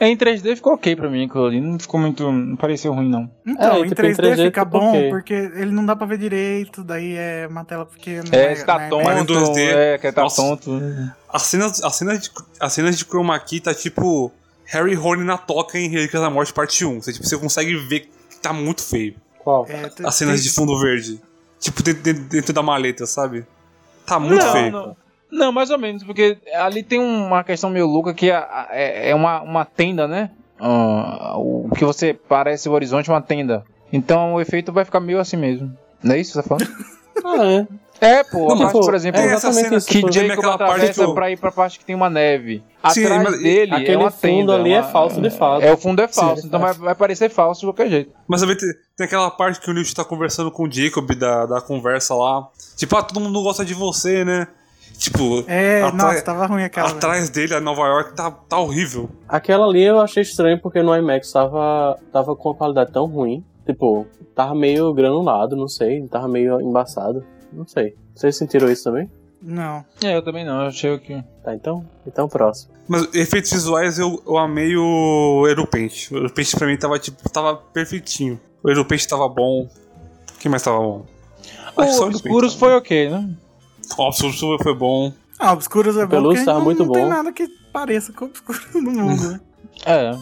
É, 0.00 0.06
em 0.08 0.16
3D 0.16 0.54
ficou 0.54 0.74
ok 0.74 0.94
pra 0.94 1.10
mim, 1.10 1.24
aquilo 1.26 1.44
ali. 1.46 1.60
Não 1.60 1.76
ficou 1.76 1.98
muito. 1.98 2.30
Não 2.30 2.54
pareceu 2.54 2.92
ruim, 2.92 3.08
não. 3.10 3.28
Então, 3.44 3.74
É, 3.74 3.78
em, 3.80 3.88
tipo, 3.88 4.00
em 4.00 4.14
3D 4.14 4.16
3D 4.22 4.44
fica 4.44 4.64
bom, 4.64 4.90
ok. 4.90 5.10
porque 5.10 5.32
ele 5.34 5.72
não 5.72 5.84
dá 5.84 5.96
pra 5.96 6.06
ver 6.06 6.18
direito, 6.18 6.84
daí 6.84 7.14
é 7.16 7.48
uma 7.50 7.64
tela 7.64 7.84
pequena. 7.84 8.22
É, 8.30 8.54
né, 8.54 8.62
tá 8.64 8.78
né, 8.78 8.88
tonto. 8.90 9.04
Mas 9.04 9.20
em 9.22 9.24
2D, 9.26 9.58
É, 9.60 9.98
que 9.98 10.12
tá 10.12 10.22
nossa. 10.22 10.40
tonto. 10.40 10.80
As 11.28 11.42
cenas, 11.42 11.82
as 11.82 11.96
cenas, 11.96 12.20
de, 12.20 12.30
as 12.60 12.72
cenas 12.72 12.96
de 12.96 13.04
Chroma 13.04 13.36
Key 13.40 13.58
tá 13.58 13.74
tipo 13.74 14.30
Harry 14.66 14.94
Rony 14.94 15.24
na 15.24 15.36
toca 15.36 15.76
em 15.76 15.88
Relíquias 15.88 16.22
da 16.22 16.30
Morte 16.30 16.52
parte 16.52 16.84
1. 16.84 17.02
Você, 17.02 17.12
tipo, 17.12 17.26
você 17.26 17.36
consegue 17.36 17.74
ver 17.88 18.00
que 18.30 18.38
tá 18.40 18.52
muito 18.52 18.84
feio. 18.84 19.16
Qual? 19.40 19.66
É, 19.68 19.90
As 20.04 20.14
cenas 20.14 20.40
tem- 20.40 20.48
de 20.48 20.54
fundo 20.54 20.78
verde. 20.78 21.20
Tipo, 21.58 21.82
dentro, 21.82 22.02
dentro- 22.02 22.24
dentro 22.24 22.52
da 22.52 22.62
maleta, 22.62 23.06
sabe? 23.06 23.46
Tá 24.06 24.18
muito 24.18 24.44
não, 24.44 24.52
feio. 24.52 24.70
Não, 24.72 24.96
não, 25.30 25.52
mais 25.52 25.70
ou 25.70 25.78
menos, 25.78 26.02
porque 26.04 26.38
ali 26.54 26.82
tem 26.82 26.98
uma 26.98 27.44
questão 27.44 27.68
meio 27.68 27.86
louca 27.86 28.14
que 28.14 28.30
é, 28.30 28.46
é, 28.70 29.10
é 29.10 29.14
uma, 29.14 29.40
uma 29.42 29.64
tenda, 29.64 30.06
né? 30.08 30.30
Ah, 30.58 31.34
o 31.36 31.70
que 31.76 31.84
você 31.84 32.14
parece 32.14 32.68
o 32.68 32.72
horizonte 32.72 33.10
é 33.10 33.12
uma 33.12 33.22
tenda. 33.22 33.64
Então 33.92 34.34
o 34.34 34.40
efeito 34.40 34.72
vai 34.72 34.84
ficar 34.84 35.00
meio 35.00 35.20
assim 35.20 35.36
mesmo. 35.36 35.76
Não 36.02 36.14
é 36.14 36.18
isso 36.18 36.32
que 36.32 36.42
você 36.42 36.48
tá 36.48 36.56
falando? 36.56 36.68
Ah, 37.24 37.44
é. 37.44 37.66
É, 38.00 38.22
pô, 38.22 38.46
Não, 38.48 38.54
a 38.54 38.58
parte, 38.58 38.72
pô, 38.72 38.80
por 38.80 38.94
exemplo, 38.94 39.20
é 39.20 39.24
exatamente 39.26 39.74
isso. 39.74 39.88
que 39.88 40.00
Jacob 40.12 40.30
aquela 40.38 40.58
parte 40.58 40.72
atravessa 40.72 40.92
que 41.04 41.10
eu- 41.10 41.14
pra 41.14 41.30
ir 41.30 41.36
pra 41.36 41.50
parte 41.50 41.78
que 41.78 41.84
tem 41.84 41.94
uma 41.96 42.08
neve. 42.08 42.62
Sim, 42.90 43.04
Atrás 43.04 43.22
mas- 43.24 43.42
dele 43.42 43.74
Aquele 43.74 43.92
é 43.92 43.98
uma 43.98 44.10
fundo 44.10 44.20
tenda. 44.20 44.54
ali 44.54 44.72
é 44.72 44.80
uma- 44.80 44.88
falso 44.90 45.20
de 45.20 45.30
fato. 45.30 45.62
É, 45.64 45.72
o 45.72 45.76
fundo 45.76 46.00
é 46.00 46.06
falso, 46.08 46.42
Sim, 46.42 46.46
então 46.48 46.60
é 46.60 46.62
vai, 46.64 46.72
vai 46.74 46.94
parecer 46.94 47.28
falso 47.28 47.60
de 47.60 47.66
qualquer 47.66 47.88
jeito. 47.88 48.12
Mas 48.28 48.40
também 48.40 48.56
tem, 48.56 48.68
tem 48.96 49.06
aquela 49.06 49.30
parte 49.30 49.60
que 49.60 49.68
o 49.70 49.74
Newt 49.74 49.92
tá 49.94 50.04
conversando 50.04 50.50
com 50.50 50.64
o 50.64 50.70
Jacob 50.72 51.10
da, 51.16 51.46
da 51.46 51.60
conversa 51.60 52.14
lá. 52.14 52.46
Tipo, 52.76 52.96
ah, 52.96 53.02
todo 53.02 53.18
mundo 53.20 53.42
gosta 53.42 53.64
de 53.64 53.74
você, 53.74 54.24
né? 54.24 54.46
Tipo, 54.96 55.44
É, 55.46 55.82
atra- 55.82 55.96
nossa, 55.96 56.22
tava 56.22 56.46
ruim 56.46 56.64
aquela. 56.64 56.88
atrás 56.90 57.28
dele, 57.30 57.54
a 57.54 57.60
Nova 57.60 57.82
York, 57.82 58.14
tá, 58.14 58.30
tá 58.30 58.58
horrível. 58.58 59.08
Aquela 59.28 59.66
ali 59.66 59.82
eu 59.84 60.00
achei 60.00 60.22
estranho 60.22 60.60
porque 60.60 60.82
no 60.82 60.94
IMAX 60.96 61.30
tava, 61.32 61.96
tava 62.12 62.34
com 62.34 62.48
uma 62.48 62.54
qualidade 62.54 62.92
tão 62.92 63.06
ruim. 63.06 63.44
Tipo, 63.66 64.06
tava 64.34 64.54
meio 64.54 64.92
granulado, 64.94 65.54
não 65.54 65.68
sei. 65.68 66.00
Tava 66.08 66.26
meio 66.26 66.60
embaçado. 66.60 67.24
Não 67.52 67.66
sei. 67.66 67.94
Vocês 68.14 68.36
sentiram 68.36 68.70
isso 68.70 68.84
também? 68.84 69.10
Não. 69.40 69.84
É, 70.02 70.16
eu 70.16 70.22
também 70.22 70.44
não, 70.44 70.62
eu 70.62 70.66
achei 70.68 70.98
que. 70.98 71.22
Tá, 71.44 71.54
então. 71.54 71.84
Então 72.06 72.28
próximo. 72.28 72.72
Mas 72.88 73.12
efeitos 73.14 73.52
visuais 73.52 73.98
eu, 73.98 74.22
eu 74.26 74.36
amei 74.36 74.76
o 74.76 75.44
Aeropaint. 75.46 76.10
O 76.10 76.16
Aeropaint 76.16 76.56
pra 76.56 76.66
mim 76.66 76.76
tava, 76.76 76.98
tipo, 76.98 77.28
tava 77.30 77.56
perfeitinho. 77.56 78.40
O 78.62 78.68
Aeropaint 78.68 79.06
tava 79.06 79.28
bom. 79.28 79.68
O 80.34 80.38
que 80.38 80.48
mais 80.48 80.62
tava 80.62 80.78
bom? 80.78 81.06
Acho 81.76 82.02
O 82.02 82.06
Obscuros 82.06 82.54
foi 82.54 82.74
ok, 82.74 83.10
né? 83.10 83.30
O 83.96 84.02
Obscuros 84.02 84.40
foi 84.62 84.74
bom. 84.74 85.12
Ah, 85.38 85.52
Obscuros 85.52 85.96
é 85.96 86.04
bom 86.04 86.08
Pelúcio 86.10 86.44
tava 86.44 86.58
não, 86.58 86.64
muito 86.64 86.84
não 86.84 86.92
tem 86.92 87.02
bom. 87.04 87.08
nada 87.08 87.32
que 87.32 87.46
pareça 87.72 88.12
com 88.12 88.24
Obscuros 88.24 88.66
no 88.74 88.82
mundo, 88.82 89.28
né? 89.30 89.40
É. 89.86 90.18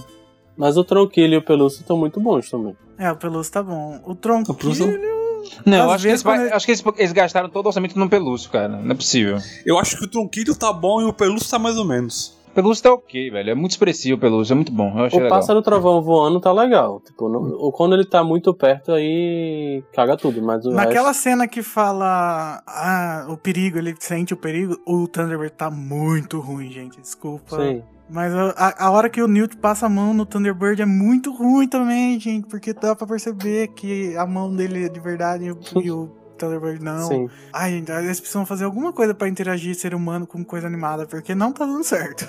Mas 0.55 0.77
o 0.77 0.85
Tronquilho 0.85 1.35
e 1.35 1.37
o 1.39 1.43
Pelúcio 1.43 1.81
estão 1.81 1.97
muito 1.97 2.21
bons 2.21 2.51
também. 2.51 2.77
É, 2.99 3.11
o 3.11 3.17
Pelúcio 3.17 3.51
tá 3.53 3.63
bom. 3.63 3.99
O 4.05 4.15
Pelúcio- 4.15 4.85
Tronquilho... 4.87 5.17
Não, 5.65 5.87
Às 5.91 5.95
acho 5.97 6.03
que, 6.03 6.03
vezes 6.03 6.05
eles, 6.09 6.23
vai- 6.23 6.37
quando 6.37 6.47
ele- 6.47 6.55
acho 6.55 6.67
que 6.67 6.73
eles, 6.73 6.85
eles 6.99 7.13
gastaram 7.13 7.49
todo 7.49 7.67
o 7.67 7.69
orçamento 7.69 7.99
no 7.99 8.09
Pelúcio, 8.09 8.51
cara. 8.51 8.69
Não 8.69 8.91
é 8.93 8.95
possível. 8.95 9.39
Eu 9.65 9.79
acho 9.79 9.97
que 9.99 10.05
o 10.05 10.09
Tronquilho 10.09 10.55
tá 10.55 10.73
bom 10.73 11.01
e 11.01 11.05
o 11.05 11.13
Pelúcio 11.13 11.51
tá 11.51 11.59
mais 11.59 11.77
ou 11.77 11.85
menos. 11.85 12.37
O 12.51 12.55
Pelúcio 12.57 12.83
tá 12.85 12.91
ok, 12.95 13.31
velho. 13.31 13.51
É 13.51 13.55
muito 13.55 13.73
expressivo 13.73 14.17
o 14.17 14.19
Pelúcio, 14.21 14.53
é 14.53 14.55
muito 14.55 14.73
bom. 14.73 14.91
Eu 14.99 15.05
achei 15.05 15.19
O 15.19 15.23
legal. 15.23 15.39
pássaro 15.39 15.61
trovão 15.61 16.01
voando 16.01 16.41
tá 16.41 16.51
legal. 16.53 17.01
Tipo, 17.05 17.29
no- 17.29 17.67
o- 17.67 17.71
quando 17.71 17.95
ele 17.95 18.07
tá 18.07 18.25
muito 18.25 18.55
perto, 18.55 18.93
aí 18.93 19.85
caga 19.93 20.17
tudo. 20.17 20.41
Mas 20.41 20.65
Naquela 20.65 21.09
resto... 21.09 21.23
cena 21.23 21.47
que 21.47 21.63
fala 21.63 22.63
ah, 22.67 23.27
o 23.29 23.37
perigo, 23.37 23.77
ele 23.77 23.95
sente 23.99 24.33
o 24.33 24.39
perigo, 24.39 24.75
o 24.87 25.07
Thunderbird 25.07 25.53
tá 25.55 25.71
muito 25.71 26.41
ruim, 26.41 26.71
gente. 26.71 26.99
Desculpa. 26.99 27.59
Sim. 27.63 27.83
Mas 28.09 28.33
a, 28.35 28.51
a- 28.57 28.87
a 28.87 28.91
hora 28.91 29.09
que 29.11 29.21
o 29.21 29.27
Newt 29.29 29.57
passa 29.57 29.87
a 29.87 29.89
mão 29.89 30.15
no 30.15 30.25
Thunderbird 30.25 30.81
é 30.81 30.87
muito 30.87 31.33
ruim 31.33 31.67
também, 31.69 32.19
gente. 32.21 32.47
Porque 32.49 32.73
dá 32.73 32.95
pra 32.95 33.07
perceber 33.07 33.69
que 33.69 34.17
a 34.17 34.27
mão 34.27 34.55
dele 34.55 34.85
é 34.85 34.89
de 34.89 35.01
verdade 35.01 35.45
e 35.47 35.51
o, 35.53 35.59
e 35.83 35.91
o 35.91 36.07
Thunderbird 36.39 36.83
não. 36.85 37.09
Sim. 37.09 37.29
Ai, 37.53 37.73
gente, 37.73 37.91
eles 37.91 38.21
precisam 38.21 38.47
fazer 38.47 38.65
alguma 38.65 38.93
coisa 38.93 39.13
pra 39.15 39.29
interagir 39.29 39.75
ser 39.75 39.95
humano 39.95 40.27
com 40.27 40.45
coisa 40.45 40.67
animada, 40.67 41.07
porque 41.07 41.35
não 41.35 41.51
tá 41.53 41.67
dando 41.67 41.83
certo. 41.83 42.29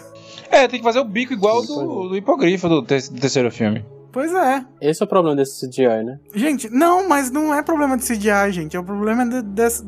É, 0.50 0.68
tem 0.68 0.80
que 0.80 0.86
fazer 0.86 1.00
o 1.00 1.04
bico 1.06 1.34
igual 1.34 1.62
do, 1.66 2.10
do 2.10 2.16
hipogrifo 2.16 2.68
do, 2.70 2.82
te- 2.82 3.12
do 3.12 3.20
terceiro 3.20 3.52
filme. 3.52 3.86
Pois 4.12 4.34
é. 4.34 4.66
Esse 4.82 5.04
é 5.04 5.06
o 5.06 5.08
problema 5.10 5.36
desse 5.36 5.68
CGI, 5.68 6.04
né? 6.04 6.20
Gente, 6.34 6.70
não, 6.72 7.08
mas 7.08 7.30
não 7.30 7.54
é 7.54 7.62
problema 7.62 7.96
de 7.98 8.04
CGI, 8.04 8.52
gente. 8.52 8.76
É 8.76 8.80
o 8.80 8.84
problema 8.84 9.28
de, 9.28 9.42
desse- 9.44 9.84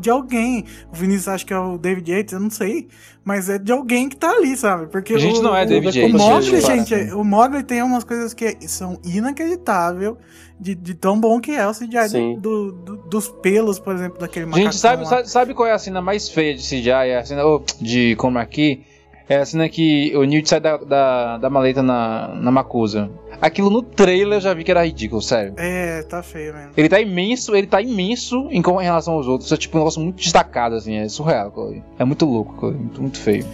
de 0.00 0.10
alguém. 0.10 0.64
O 0.92 0.96
Vinícius 0.96 1.28
acha 1.28 1.44
que 1.44 1.52
é 1.52 1.58
o 1.58 1.78
David 1.78 2.10
Yates, 2.10 2.32
eu 2.34 2.40
não 2.40 2.50
sei. 2.50 2.88
Mas 3.24 3.48
é 3.50 3.58
de 3.58 3.70
alguém 3.72 4.08
que 4.08 4.16
tá 4.16 4.30
ali, 4.30 4.56
sabe? 4.56 4.86
Porque 4.86 5.18
Gente, 5.18 5.40
o, 5.40 5.42
não 5.42 5.54
é 5.54 5.64
o- 5.64 5.66
David 5.66 5.98
O 5.98 6.00
Yates, 6.02 6.14
Mogli, 6.20 6.60
gente. 6.60 6.88
gente, 6.90 7.12
o 7.14 7.22
Mogli 7.24 7.62
tem 7.62 7.82
umas 7.82 8.04
coisas 8.04 8.32
que 8.32 8.56
são 8.68 8.98
inacreditáveis 9.04 10.14
de, 10.60 10.74
de 10.74 10.94
tão 10.94 11.18
bom 11.20 11.40
que 11.40 11.52
é 11.52 11.66
o 11.66 11.72
CGI 11.72 12.36
do, 12.40 12.72
do- 12.72 12.96
dos 12.96 13.28
pelos, 13.28 13.78
por 13.78 13.94
exemplo, 13.94 14.18
daquele 14.18 14.46
macacão 14.46 14.64
Gente, 14.72 14.76
sabe, 14.80 15.04
lá. 15.04 15.24
sabe, 15.24 15.54
qual 15.54 15.68
é 15.68 15.72
a 15.72 15.78
cena 15.78 16.00
mais 16.00 16.28
feia 16.28 16.54
de 16.54 16.62
CGI? 16.62 16.88
É 16.90 17.18
a 17.18 17.24
cena 17.24 17.44
oh, 17.46 17.62
de 17.80 18.14
Chroma 18.18 18.44
Key? 18.46 18.82
É 19.28 19.36
a 19.36 19.44
cena 19.44 19.68
que 19.68 20.16
o 20.16 20.24
Newt 20.24 20.48
sai 20.48 20.58
da, 20.58 20.76
da, 20.78 21.36
da 21.36 21.50
maleta 21.50 21.82
na, 21.82 22.28
na 22.34 22.50
Macusa. 22.50 23.10
Aquilo 23.40 23.68
no 23.68 23.82
trailer 23.82 24.38
eu 24.38 24.40
já 24.40 24.54
vi 24.54 24.64
que 24.64 24.70
era 24.70 24.84
ridículo, 24.84 25.20
sério. 25.20 25.54
É, 25.58 26.02
tá 26.02 26.22
feio 26.22 26.54
mesmo. 26.54 26.72
Ele 26.76 26.88
tá 26.88 27.00
imenso, 27.00 27.54
ele 27.54 27.66
tá 27.66 27.80
imenso 27.82 28.48
em, 28.50 28.62
relação 28.62 29.14
aos 29.14 29.28
outros. 29.28 29.52
É 29.52 29.56
tipo 29.56 29.76
um 29.76 29.80
negócio 29.80 30.00
muito 30.00 30.16
destacado, 30.16 30.74
assim, 30.74 30.96
é 30.96 31.08
surreal. 31.08 31.52
É 31.98 32.04
muito 32.04 32.24
louco, 32.24 32.66
ali, 32.66 32.76
muito, 32.76 33.02
muito 33.02 33.18
feio. 33.18 33.44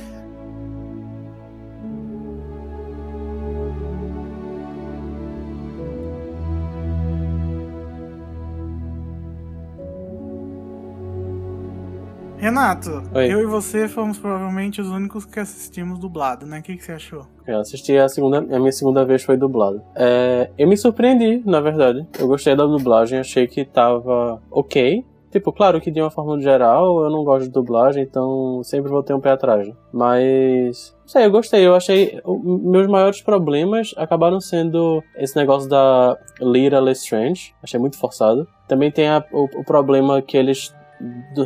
Renato, 12.44 13.02
Oi. 13.14 13.32
eu 13.32 13.40
e 13.40 13.46
você 13.46 13.88
fomos 13.88 14.18
provavelmente 14.18 14.78
os 14.78 14.88
únicos 14.90 15.24
que 15.24 15.40
assistimos 15.40 15.98
dublado, 15.98 16.44
né? 16.44 16.58
O 16.58 16.62
que, 16.62 16.76
que 16.76 16.84
você 16.84 16.92
achou? 16.92 17.24
Eu 17.46 17.58
assisti 17.60 17.96
a 17.96 18.06
segunda, 18.06 18.36
a 18.36 18.58
minha 18.58 18.70
segunda 18.70 19.02
vez 19.02 19.22
foi 19.22 19.38
dublado. 19.38 19.80
É, 19.96 20.50
eu 20.58 20.68
me 20.68 20.76
surpreendi, 20.76 21.42
na 21.46 21.58
verdade. 21.62 22.06
Eu 22.20 22.26
gostei 22.28 22.54
da 22.54 22.66
dublagem, 22.66 23.18
achei 23.18 23.46
que 23.46 23.64
tava 23.64 24.42
ok. 24.50 25.02
Tipo, 25.30 25.54
claro 25.54 25.80
que 25.80 25.90
de 25.90 26.02
uma 26.02 26.10
forma 26.10 26.38
geral 26.38 27.02
eu 27.04 27.10
não 27.10 27.24
gosto 27.24 27.46
de 27.46 27.50
dublagem, 27.50 28.02
então 28.02 28.60
sempre 28.62 28.90
vou 28.90 29.02
ter 29.02 29.14
um 29.14 29.20
pé 29.20 29.30
atrás. 29.30 29.66
né? 29.66 29.74
Mas, 29.90 30.94
não 31.00 31.08
sei, 31.08 31.24
eu 31.24 31.30
gostei. 31.30 31.66
Eu 31.66 31.74
achei. 31.74 32.20
Meus 32.44 32.86
maiores 32.88 33.22
problemas 33.22 33.94
acabaram 33.96 34.38
sendo 34.38 35.02
esse 35.16 35.34
negócio 35.34 35.66
da 35.66 36.14
Lira 36.42 36.78
Lestrange. 36.78 37.54
Achei 37.62 37.80
muito 37.80 37.96
forçado. 37.98 38.46
Também 38.68 38.90
tem 38.92 39.08
a- 39.08 39.24
o, 39.32 39.44
o 39.60 39.64
problema 39.64 40.20
que 40.20 40.36
eles 40.36 40.74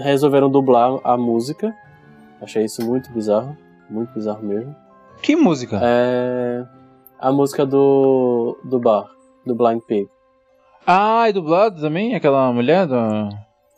resolveram 0.02 0.50
dublar 0.50 0.98
a 1.04 1.16
música. 1.16 1.74
Achei 2.40 2.64
isso 2.64 2.84
muito 2.84 3.10
bizarro. 3.12 3.56
Muito 3.90 4.12
bizarro 4.12 4.42
mesmo. 4.44 4.74
Que 5.22 5.34
música? 5.34 5.80
É. 5.82 6.64
A 7.18 7.32
música 7.32 7.66
do. 7.66 8.56
do 8.64 8.78
bar, 8.78 9.06
do 9.44 9.54
Blind 9.54 9.80
Pig. 9.82 10.08
Ah, 10.86 11.28
e 11.28 11.32
dublado 11.32 11.80
também? 11.80 12.14
Aquela 12.14 12.50
mulher 12.52 12.86
do... 12.86 12.94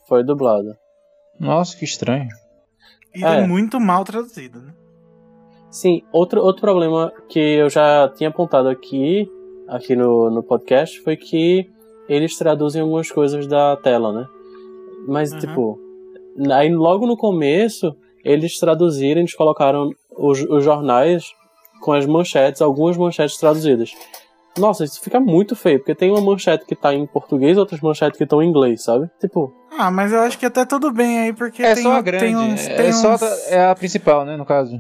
Foi 0.07 0.23
dublado. 0.23 0.77
Nossa, 1.41 1.77
que 1.77 1.85
estranho. 1.85 2.29
E 3.15 3.25
É. 3.25 3.39
é 3.39 3.47
muito 3.47 3.81
mal 3.81 4.05
traduzido, 4.05 4.61
né? 4.61 4.73
Sim, 5.71 6.03
outro, 6.13 6.41
outro 6.41 6.61
problema 6.61 7.13
que 7.29 7.39
eu 7.39 7.71
já 7.71 8.09
tinha 8.15 8.29
apontado 8.29 8.69
aqui, 8.69 9.29
aqui 9.69 9.97
no, 9.97 10.31
no 10.31 10.43
podcast, 10.43 11.01
foi 11.01 11.17
que 11.17 11.69
eles 12.09 12.37
traduzem 12.37 12.83
algumas 12.83 13.11
coisas 13.11 13.47
da 13.47 13.77
tela, 13.77 14.13
né? 14.13 14.27
Mas, 15.11 15.33
Uhum. 15.33 15.39
tipo, 15.41 15.79
aí 16.53 16.73
logo 16.73 17.07
no 17.07 17.17
começo, 17.17 17.95
eles 18.25 18.59
traduziram, 18.59 19.21
eles 19.21 19.35
colocaram 19.35 19.91
os, 20.17 20.41
os 20.43 20.63
jornais 20.65 21.25
com 21.81 21.93
as 21.93 22.07
manchetes, 22.07 22.63
algumas 22.63 22.97
manchetes 22.97 23.37
traduzidas. 23.37 23.93
Nossa, 24.59 24.85
isso 24.85 25.01
fica 25.01 25.19
muito 25.19 25.57
feio, 25.57 25.79
porque 25.79 25.95
tem 25.95 26.11
uma 26.11 26.21
manchete 26.21 26.65
que 26.67 26.75
tá 26.77 26.93
em 26.95 27.07
português 27.07 27.57
e 27.57 27.61
outras 27.61 27.81
manchetes 27.81 28.19
que 28.19 28.25
estão 28.25 28.43
em 28.43 28.49
inglês, 28.49 28.83
sabe? 28.85 29.09
Tipo, 29.21 29.53
Ah, 29.79 29.91
mas 29.91 30.13
eu 30.13 30.21
acho 30.21 30.39
que 30.39 30.45
até 30.47 30.65
tudo 30.67 30.93
bem 30.93 31.21
aí, 31.21 31.33
porque 31.33 31.63
É 31.63 31.75
tem, 31.75 31.83
só 31.85 31.93
a 31.95 32.03
tem 32.03 32.03
grande. 32.05 32.35
uns, 32.35 32.69
é 32.69 32.75
tem 32.75 32.93
só 32.93 33.15
uns, 33.15 33.23
a- 33.23 33.37
é 33.49 33.67
a 33.71 33.75
principal, 33.75 34.25
né, 34.25 34.37
no 34.37 34.45
caso. 34.45 34.79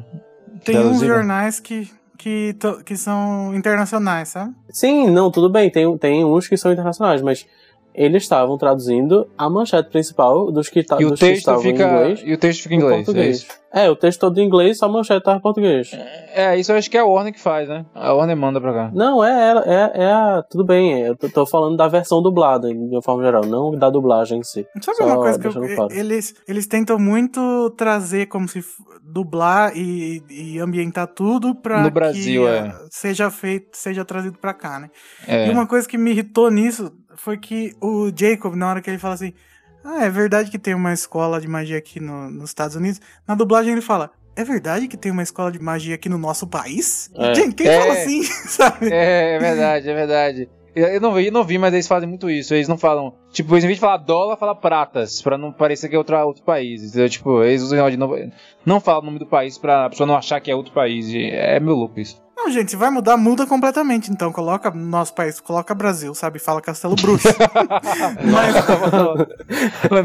tem 0.64 0.76
uns 0.78 1.00
jornais 1.00 1.58
que, 1.60 1.88
que, 2.18 2.52
to- 2.60 2.82
que 2.84 2.96
são 2.96 3.54
internacionais, 3.54 4.28
sabe? 4.28 4.52
Sim, 4.70 5.08
não, 5.10 5.30
tudo 5.30 5.48
bem, 5.48 5.70
tem, 5.70 5.96
tem 5.98 6.24
uns 6.24 6.46
que 6.48 6.56
são 6.56 6.70
internacionais, 6.72 7.22
mas 7.22 7.46
eles 7.94 8.22
estavam 8.22 8.56
traduzindo 8.56 9.28
a 9.36 9.48
manchete 9.50 9.90
principal 9.90 10.50
dos 10.52 10.68
que, 10.68 10.82
ta, 10.84 10.96
E 11.00 11.04
o 11.04 11.10
dos 11.10 11.18
que 11.20 11.26
texto 11.26 11.38
estavam 11.40 11.60
fica- 11.62 11.82
em 11.82 11.86
inglês. 11.88 12.22
e 12.24 12.32
o 12.32 12.38
texto 12.38 12.62
fica 12.62 12.74
em 12.74 12.78
inglês, 12.78 12.92
é 13.00 13.04
português. 13.04 13.36
isso? 13.38 13.60
É, 13.72 13.88
o 13.88 13.94
texto 13.94 14.18
todo 14.20 14.38
em 14.40 14.44
inglês, 14.44 14.78
só 14.78 14.86
a 14.86 14.88
manchete 14.88 15.24
tava 15.24 15.38
em 15.38 15.40
português. 15.40 15.92
É, 16.34 16.56
isso 16.58 16.72
eu 16.72 16.76
acho 16.76 16.90
que 16.90 16.96
é 16.96 17.00
a 17.00 17.04
Warner 17.04 17.32
que 17.32 17.40
faz, 17.40 17.68
né? 17.68 17.86
A 17.94 18.12
Warner 18.12 18.36
manda 18.36 18.60
pra 18.60 18.72
cá. 18.72 18.90
Não, 18.92 19.24
é 19.24 19.48
ela, 19.50 19.62
é, 19.64 20.02
é 20.02 20.12
a. 20.12 20.42
Tudo 20.50 20.64
bem, 20.64 21.00
eu 21.02 21.16
tô, 21.16 21.28
tô 21.28 21.46
falando 21.46 21.76
da 21.76 21.86
versão 21.86 22.20
dublada, 22.20 22.68
de 22.68 22.74
uma 22.76 23.02
forma 23.02 23.22
geral, 23.22 23.44
não 23.46 23.70
da 23.72 23.88
dublagem 23.88 24.40
em 24.40 24.42
si. 24.42 24.66
Sabe 24.82 24.96
Só 24.98 25.06
uma 25.06 25.16
coisa 25.16 25.38
que 25.38 25.46
eu- 25.46 25.52
claro. 25.76 25.92
eles, 25.92 26.34
eles 26.48 26.66
tentam 26.66 26.98
muito 26.98 27.70
trazer 27.76 28.26
como 28.26 28.48
se 28.48 28.58
f- 28.58 28.82
dublar 29.04 29.76
e, 29.76 30.20
e 30.30 30.58
ambientar 30.58 31.06
tudo 31.06 31.54
pra 31.54 31.82
No 31.82 31.90
Brasil, 31.92 32.42
que 32.42 32.48
é. 32.48 32.74
seja 32.90 33.30
feito, 33.30 33.68
seja 33.76 34.04
trazido 34.04 34.36
pra 34.38 34.52
cá, 34.52 34.80
né? 34.80 34.90
É. 35.28 35.46
E 35.46 35.50
uma 35.50 35.66
coisa 35.66 35.86
que 35.88 35.96
me 35.98 36.10
irritou 36.10 36.50
nisso 36.50 36.90
foi 37.16 37.36
que 37.38 37.74
o 37.80 38.10
Jacob, 38.14 38.54
na 38.54 38.68
hora 38.70 38.80
que 38.80 38.88
ele 38.90 38.98
fala 38.98 39.14
assim, 39.14 39.32
ah, 39.84 40.04
é 40.04 40.10
verdade 40.10 40.50
que 40.50 40.58
tem 40.58 40.74
uma 40.74 40.92
escola 40.92 41.40
de 41.40 41.48
magia 41.48 41.78
aqui 41.78 42.00
no- 42.00 42.30
nos 42.30 42.50
Estados 42.50 42.76
Unidos, 42.76 43.00
na 43.26 43.34
dublagem 43.34 43.72
ele 43.72 43.80
fala, 43.80 44.10
é 44.36 44.44
verdade 44.44 44.88
que 44.88 44.96
tem 44.96 45.10
uma 45.10 45.22
escola 45.22 45.50
de 45.50 45.58
magia 45.60 45.94
aqui 45.94 46.08
no 46.08 46.18
nosso 46.18 46.46
país? 46.46 47.10
É. 47.14 47.34
Gente, 47.34 47.54
quem 47.54 47.66
É. 47.66 47.80
fala 47.80 47.92
assim, 47.94 48.22
sabe? 48.48 48.92
É, 48.92 49.36
é 49.36 49.38
verdade, 49.38 49.88
é 49.88 49.94
verdade. 49.94 50.48
Eu 50.72 51.00
não 51.00 51.12
vi, 51.12 51.26
eu 51.26 51.32
não 51.32 51.42
vi, 51.42 51.58
mas 51.58 51.72
eles 51.74 51.88
fazem 51.88 52.08
muito 52.08 52.30
isso. 52.30 52.54
Eles 52.54 52.68
não 52.68 52.78
falam. 52.78 53.12
Tipo, 53.32 53.54
eles, 53.54 53.64
em 53.64 53.66
vez 53.66 53.76
de 53.76 53.80
falar 53.80 53.96
dólar, 53.96 54.36
fala 54.36 54.54
pratas, 54.54 55.20
pra 55.20 55.36
não 55.36 55.52
parecer 55.52 55.88
que 55.88 55.96
é 55.96 55.98
outro, 55.98 56.16
outro 56.24 56.44
país. 56.44 56.84
Entendeu? 56.84 57.08
Tipo, 57.08 57.42
eles 57.42 57.60
usam 57.62 57.90
de 57.90 57.96
novo. 57.96 58.14
Não 58.64 58.78
falam 58.78 59.02
o 59.02 59.06
nome 59.06 59.18
do 59.18 59.26
país 59.26 59.58
pra 59.58 59.90
pessoa 59.90 60.06
não 60.06 60.16
achar 60.16 60.40
que 60.40 60.48
é 60.48 60.54
outro 60.54 60.72
país. 60.72 61.12
É 61.12 61.58
meio 61.58 61.74
louco 61.76 61.98
isso. 61.98 62.22
Não, 62.42 62.50
gente, 62.50 62.70
se 62.70 62.76
vai 62.76 62.88
mudar, 62.88 63.18
muda 63.18 63.46
completamente. 63.46 64.10
Então, 64.10 64.32
coloca 64.32 64.70
no 64.70 64.86
nosso 64.86 65.12
país, 65.12 65.38
coloca 65.38 65.74
Brasil, 65.74 66.14
sabe? 66.14 66.38
Fala 66.38 66.62
Castelo 66.62 66.96
Bruxo. 66.96 67.28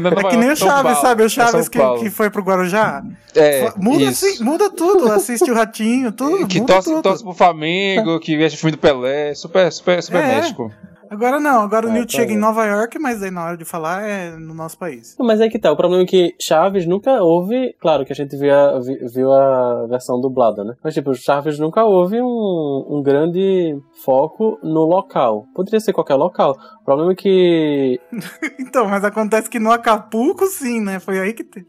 é 0.04 0.30
que 0.30 0.36
nem 0.36 0.50
o 0.50 0.56
Chaves, 0.56 0.98
sabe? 0.98 1.22
é 1.22 1.26
O 1.26 1.30
Chaves 1.30 1.70
São 1.72 1.96
que, 1.96 2.04
que 2.04 2.10
foi 2.10 2.28
pro 2.28 2.42
Guarujá. 2.42 3.02
É, 3.34 3.72
muda, 3.78 4.10
assim, 4.10 4.44
muda 4.44 4.68
tudo. 4.68 5.10
Assiste 5.10 5.50
o 5.50 5.54
Ratinho, 5.54 6.12
tudo. 6.12 6.46
Que 6.46 6.60
muda 6.60 6.74
torce, 6.74 6.90
tudo. 6.90 7.24
pro 7.24 7.32
Flamengo, 7.32 8.20
que 8.20 8.36
veste 8.36 8.58
o 8.58 8.60
filme 8.60 8.72
do 8.72 8.78
Pelé. 8.78 9.34
Super, 9.34 9.72
super, 9.72 10.02
super 10.02 10.22
É. 10.22 10.36
México. 10.36 10.70
Agora 11.10 11.38
não, 11.40 11.62
agora 11.62 11.86
o 11.86 11.90
É, 11.90 11.92
Newt 11.92 12.12
tá 12.12 12.18
chega 12.18 12.32
em 12.32 12.34
bem. 12.34 12.40
Nova 12.42 12.64
York, 12.64 12.98
mas 12.98 13.22
aí 13.22 13.30
na 13.30 13.44
hora 13.44 13.56
de 13.56 13.64
falar 13.64 14.02
é 14.02 14.30
no 14.36 14.54
nosso 14.54 14.78
país. 14.78 15.16
Mas 15.18 15.40
é 15.40 15.48
que 15.48 15.58
tá, 15.58 15.70
o 15.72 15.76
problema 15.76 16.02
é 16.02 16.06
que 16.06 16.34
Chaves 16.40 16.86
nunca 16.86 17.22
houve. 17.22 17.74
Claro 17.80 18.04
que 18.04 18.12
a 18.12 18.16
gente 18.16 18.36
viu 18.36 18.54
a, 18.54 18.78
vi- 18.80 18.98
viu 19.14 19.32
a 19.32 19.86
versão 19.86 20.20
dublada, 20.20 20.64
né? 20.64 20.74
Mas, 20.82 20.94
tipo, 20.94 21.14
Chaves 21.14 21.58
nunca 21.58 21.84
houve 21.84 22.20
um, 22.20 22.86
um 22.90 23.02
grande 23.02 23.78
foco 24.04 24.58
no 24.62 24.84
local. 24.84 25.46
Poderia 25.54 25.80
ser 25.80 25.92
qualquer 25.92 26.14
local. 26.16 26.56
O 26.80 26.84
problema 26.84 27.12
é 27.12 27.14
que. 27.14 28.00
Então, 28.58 28.88
mas 28.88 29.04
acontece 29.04 29.48
que 29.48 29.58
no 29.58 29.70
Acapulco, 29.70 30.46
sim, 30.46 30.80
né? 30.80 30.98
Foi 30.98 31.18
aí 31.18 31.32
que 31.32 31.44
te- 31.44 31.64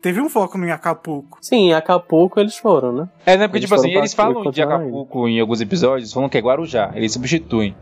teve 0.00 0.20
um 0.20 0.28
foco 0.28 0.56
no 0.56 0.72
Acapulco. 0.72 1.38
Sim, 1.42 1.68
em 1.70 1.74
Acapulco 1.74 2.38
eles 2.38 2.56
foram, 2.56 2.92
né? 2.92 3.08
É, 3.26 3.36
né? 3.36 3.46
Porque, 3.48 3.58
Eles 3.58 3.68
tipo 3.68 3.74
assim, 3.80 3.90
eles 3.92 4.14
falam 4.14 4.42
de 4.50 4.60
indo. 4.62 4.68
Acapulco 4.72 5.28
em 5.28 5.40
alguns 5.40 5.60
episódios, 5.60 6.12
falam 6.12 6.28
que 6.28 6.38
é 6.38 6.40
Guarujá. 6.40 6.92
Eles 6.94 7.12
substituem. 7.12 7.74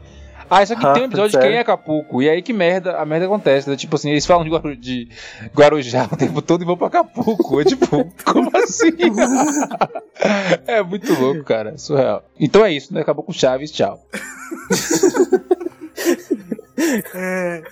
Ah, 0.51 0.65
só 0.67 0.75
que 0.77 0.87
Ah, 0.87 0.93
tem 0.93 1.03
um 1.03 1.07
episódio 1.07 1.31
de 1.33 1.37
quem 1.39 1.43
sério? 1.43 1.57
é 1.57 1.61
Acapulco. 1.61 2.23
E 2.23 2.29
aí 2.29 2.43
que 2.43 2.53
merda, 2.53 2.97
a 2.99 3.05
merda 3.05 3.27
acontece. 3.27 3.69
Né? 3.69 3.77
Tipo 3.77 3.97
assim, 3.97 4.11
eles 4.11 4.27
falam 4.27 4.45
de, 4.45 4.51
Guaru, 4.51 4.77
de 4.77 5.09
Guarujá 5.55 6.09
o 6.13 6.17
tempo 6.17 6.41
todo 6.43 6.63
e 6.63 6.65
vão 6.67 6.77
pra 6.77 6.87
Acapulco. 6.89 7.61
É 7.61 7.65
tipo, 7.65 7.87
como 8.25 8.51
assim? 8.57 8.93
é 10.67 10.83
muito 10.83 11.13
louco, 11.19 11.43
cara. 11.45 11.77
Surreal. 11.79 12.23
Então 12.39 12.65
é 12.65 12.73
isso, 12.73 12.93
né? 12.93 13.01
Acabou 13.01 13.25
com 13.25 13.33
Chaves, 13.33 13.71
tchau. 13.71 14.01
É, 17.15 17.63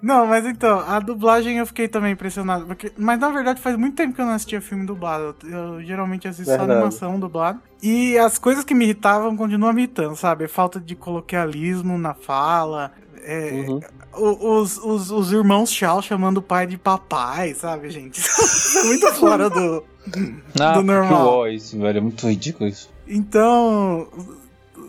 Não, 0.00 0.26
mas 0.26 0.46
então, 0.46 0.78
a 0.80 1.00
dublagem 1.00 1.58
eu 1.58 1.66
fiquei 1.66 1.88
também 1.88 2.12
impressionado. 2.12 2.64
Porque... 2.66 2.92
Mas 2.96 3.18
na 3.18 3.28
verdade 3.30 3.60
faz 3.60 3.76
muito 3.76 3.96
tempo 3.96 4.14
que 4.14 4.20
eu 4.20 4.26
não 4.26 4.32
assistia 4.34 4.60
filme 4.60 4.86
dublado. 4.86 5.34
Eu, 5.44 5.50
eu 5.50 5.82
geralmente 5.84 6.28
assisto 6.28 6.44
só 6.50 6.58
Verdade. 6.58 6.72
animação 6.72 7.18
dublada. 7.18 7.58
E 7.82 8.16
as 8.18 8.38
coisas 8.38 8.64
que 8.64 8.74
me 8.74 8.84
irritavam 8.84 9.36
continuam 9.36 9.72
me 9.72 9.82
irritando, 9.82 10.14
sabe? 10.16 10.46
Falta 10.46 10.78
de 10.80 10.94
coloquialismo 10.94 11.98
na 11.98 12.14
fala. 12.14 12.92
é, 13.24 13.66
Uhum. 13.68 13.80
os, 14.14 14.78
os, 14.78 15.10
os 15.10 15.32
irmãos 15.32 15.70
Shaw 15.72 16.00
chamando 16.02 16.38
o 16.38 16.42
pai 16.42 16.66
de 16.66 16.76
papai, 16.78 17.54
sabe, 17.54 17.90
gente? 17.90 18.20
É 18.78 18.84
muito 18.84 19.12
fora 19.14 19.50
do, 19.50 19.84
Ah, 20.60 20.72
do 20.72 20.80
que 20.80 20.86
normal. 20.86 21.26
ó, 21.26 21.46
isso, 21.48 21.78
velho. 21.78 21.98
É 21.98 22.00
muito 22.00 22.26
ridículo 22.28 22.68
isso. 22.68 22.90
Então, 23.06 24.08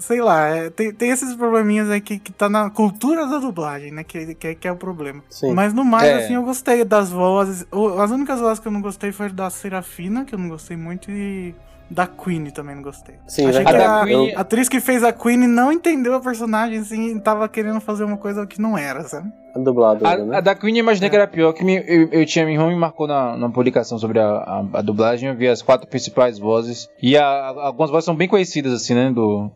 sei 0.04 0.22
lá, 0.22 0.48
é, 0.48 0.70
tem, 0.70 0.94
tem 0.94 1.10
esses 1.10 1.34
probleminhas 1.36 1.90
aí 1.90 2.02
que, 2.02 2.20
que 2.20 2.32
tá 2.32 2.50
na 2.50 2.70
cultura 2.70 3.26
da 3.26 3.38
dublagem, 3.40 3.92
né? 3.92 4.04
Que, 4.04 4.36
que, 4.36 4.56
que 4.56 4.68
é 4.68 4.72
o 4.72 4.76
problema. 4.76 5.24
Sim. 5.30 5.54
Mas 5.54 5.74
no 5.74 5.84
mais, 5.86 6.08
É. 6.10 6.16
assim, 6.16 6.36
eu 6.36 6.44
gostei 6.44 6.84
das 6.84 7.10
vozes. 7.10 7.66
O- 7.72 8.00
As 8.02 8.12
únicas 8.12 8.40
vozes 8.40 8.60
que 8.60 8.68
eu 8.68 8.72
não 8.72 8.82
gostei 8.82 9.12
foi 9.12 9.30
da 9.30 9.50
Serafina, 9.50 10.26
que 10.26 10.36
eu 10.36 10.40
não 10.40 10.50
gostei 10.50 10.76
muito, 10.78 11.10
e 11.10 11.56
da 11.90 12.08
Queen 12.08 12.46
também 12.50 12.76
não 12.76 12.82
gostei. 12.82 13.16
Sim, 13.28 13.46
Achei 13.48 13.64
verdade. 13.64 13.78
que 13.78 13.84
A 13.84 14.02
a, 14.02 14.06
Queen- 14.06 14.36
a 14.36 14.40
atriz 14.42 14.68
que 14.70 14.80
fez 14.80 15.04
a 15.04 15.14
Queen 15.14 15.38
não 15.48 15.72
entendeu 15.72 16.16
a 16.16 16.20
personagem, 16.20 16.80
assim, 16.80 17.16
e 17.16 17.20
tava 17.20 17.48
querendo 17.48 17.80
fazer 17.80 18.04
uma 18.04 18.18
coisa 18.18 18.46
que 18.48 18.60
não 18.62 18.78
era, 18.78 19.04
sabe? 19.04 19.32
A 19.56 19.60
dubladora, 19.60 20.22
A, 20.22 20.26
né? 20.26 20.38
a 20.38 20.42
da 20.42 20.56
Queen 20.56 20.76
eu 20.76 20.80
imaginei 20.80 21.10
que 21.10 21.16
era 21.16 21.28
pior, 21.28 21.54
que 21.54 21.64
me- 21.64 21.84
eu, 21.88 22.10
eu 22.12 22.26
tinha, 22.26 22.50
irmã 22.50 22.68
me 22.68 22.76
marcou 22.76 23.06
na, 23.08 23.38
na 23.38 23.48
publicação 23.50 24.00
sobre 24.00 24.20
a, 24.20 24.26
a, 24.28 24.66
a 24.74 24.82
dublagem, 24.82 25.30
eu 25.30 25.36
vi 25.36 25.48
as 25.48 25.62
quatro 25.62 25.88
principais 25.88 26.40
vozes, 26.40 26.90
e 27.02 27.16
a- 27.16 27.24
a- 27.26 27.66
algumas 27.68 27.92
vozes 27.92 28.06
são 28.06 28.16
bem 28.16 28.28
conhecidas, 28.28 28.74
assim, 28.74 28.96
né, 28.96 29.12
do, 29.12 29.52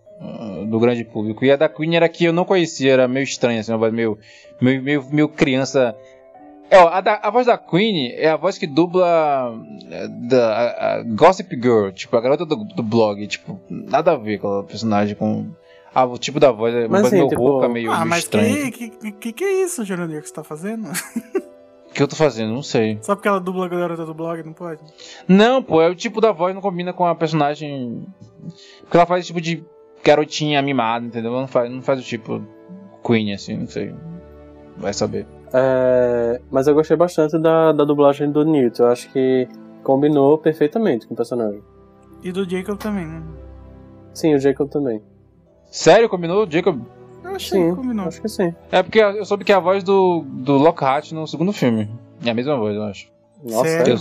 do 0.68 0.80
grande 0.80 1.03
público, 1.03 1.45
e 1.45 1.52
a 1.52 1.56
da 1.56 1.69
Queen 1.69 1.95
era 1.95 2.10
que 2.10 2.26
eu 2.26 2.34
não 2.34 2.44
conhecia, 2.45 2.91
era 2.94 3.07
meio 3.07 3.23
estranha, 3.23 3.60
assim, 3.61 3.72
uma 3.72 3.77
voz 3.77 3.94
meio, 3.94 4.18
meio, 4.60 4.81
meio, 4.81 5.06
meio 5.11 5.30
criança... 5.30 5.95
É, 6.69 6.77
ó, 6.80 6.89
a, 6.89 6.99
da- 6.99 7.19
a 7.23 7.30
voz 7.30 7.45
da 7.45 7.57
Queen 7.57 8.11
é 8.15 8.27
a 8.30 8.35
voz 8.35 8.57
que 8.57 8.68
dubla 8.68 9.53
é, 9.89 10.07
da, 10.07 10.53
a- 10.53 10.95
a 10.99 11.03
Gossip 11.03 11.56
Girl, 11.56 11.89
tipo, 11.91 12.18
a 12.18 12.22
garota 12.22 12.45
do, 12.45 12.56
do 12.57 12.84
blog, 12.84 13.26
tipo, 13.27 13.60
nada 13.69 14.11
a 14.11 14.15
ver 14.18 14.35
aquela 14.35 14.64
personagem 14.64 15.15
com... 15.15 15.45
Ah, 15.95 16.03
o 16.06 16.18
tipo 16.18 16.39
da 16.39 16.52
voz 16.52 16.76
é 16.76 16.80
uma 16.81 16.89
Mas 16.89 17.02
voz 17.02 17.10
sim, 17.11 17.15
meio 17.18 17.30
tipo- 17.30 17.41
rouca, 17.41 17.69
meio, 17.69 17.91
ah, 17.91 17.98
meio 17.99 18.10
mas 18.10 18.19
estranha. 18.23 18.72
que, 18.72 18.89
que, 18.89 19.11
que 19.14 19.34
que 19.34 19.44
é 19.44 19.64
isso, 19.64 19.85
Jurandir, 19.85 20.22
que 20.22 20.27
você 20.27 20.34
tá 20.34 20.44
fazendo? 20.44 20.89
O 20.89 21.94
que 21.94 22.03
eu 22.03 22.07
tô 22.07 22.15
fazendo? 22.15 22.53
Não 22.53 22.61
sei. 22.61 22.99
Só 23.02 23.15
porque 23.15 23.27
ela 23.27 23.39
dubla 23.39 23.65
a 23.65 23.69
garota 23.69 24.06
do 24.06 24.14
blog, 24.14 24.44
não 24.44 24.53
pode? 24.53 24.81
Não, 25.27 25.64
pô, 25.64 25.81
é 25.81 25.89
o 25.89 25.95
tipo 25.95 26.19
da 26.22 26.31
voz 26.31 26.53
não 26.53 26.61
combina 26.61 26.91
com 26.94 27.06
a 27.06 27.15
personagem. 27.15 28.06
Porque 28.81 28.98
ela 28.98 29.06
faz 29.07 29.26
tipo 29.26 29.41
de 29.41 29.64
garotinha 30.03 30.61
mimada, 30.61 31.06
entendeu? 31.06 31.32
Não 31.32 31.48
faz, 31.48 31.72
não 31.72 31.82
faz 31.82 31.99
o 31.99 32.03
tipo 32.03 32.41
Queen, 33.06 33.34
assim, 33.34 33.57
não 33.57 33.68
sei. 33.68 33.94
Vai 34.78 34.94
saber. 34.94 35.26
É, 35.53 36.41
mas 36.52 36.68
eu 36.68 36.74
gostei 36.74 36.95
bastante 36.98 37.38
da, 37.40 37.72
da 37.72 37.84
dublagem 37.84 38.32
do 38.32 38.44
Newt. 38.44 38.80
Eu 38.80 38.88
acho 38.88 39.10
que 39.11 39.48
combinou 39.84 40.38
perfeitamente 40.38 41.07
com 41.07 41.14
o 41.14 41.18
personagem. 41.18 41.61
E 42.24 42.32
do 42.32 42.48
Jacob 42.49 42.78
também, 42.78 43.06
né? 43.06 43.22
Sim, 44.14 44.36
o 44.36 44.40
Jacob 44.40 44.69
também. 44.69 45.02
Sério, 45.69 46.10
combinou, 46.10 46.49
Jacob? 46.49 46.82
Eu 47.24 47.36
achei 47.36 47.60
Sim, 47.60 47.69
que 47.69 47.76
combinou. 47.76 48.07
acho 48.07 48.22
que 48.22 48.30
sim. 48.30 48.53
É 48.72 48.82
porque 48.82 48.99
eu 48.99 49.24
soube 49.26 49.44
que 49.44 49.52
é 49.52 49.56
a 49.56 49.60
voz 49.60 49.84
do, 49.84 50.24
do 50.28 50.57
Lockhart 50.57 51.11
no 51.11 51.28
segundo 51.28 51.53
filme. 51.53 51.90
É 52.26 52.30
a 52.30 52.34
mesma 52.34 52.56
voz, 52.57 52.76
eu 52.76 52.84
acho. 52.84 53.11
Nossa, 53.44 53.64
Sério? 53.64 53.94
Eu, 53.94 53.99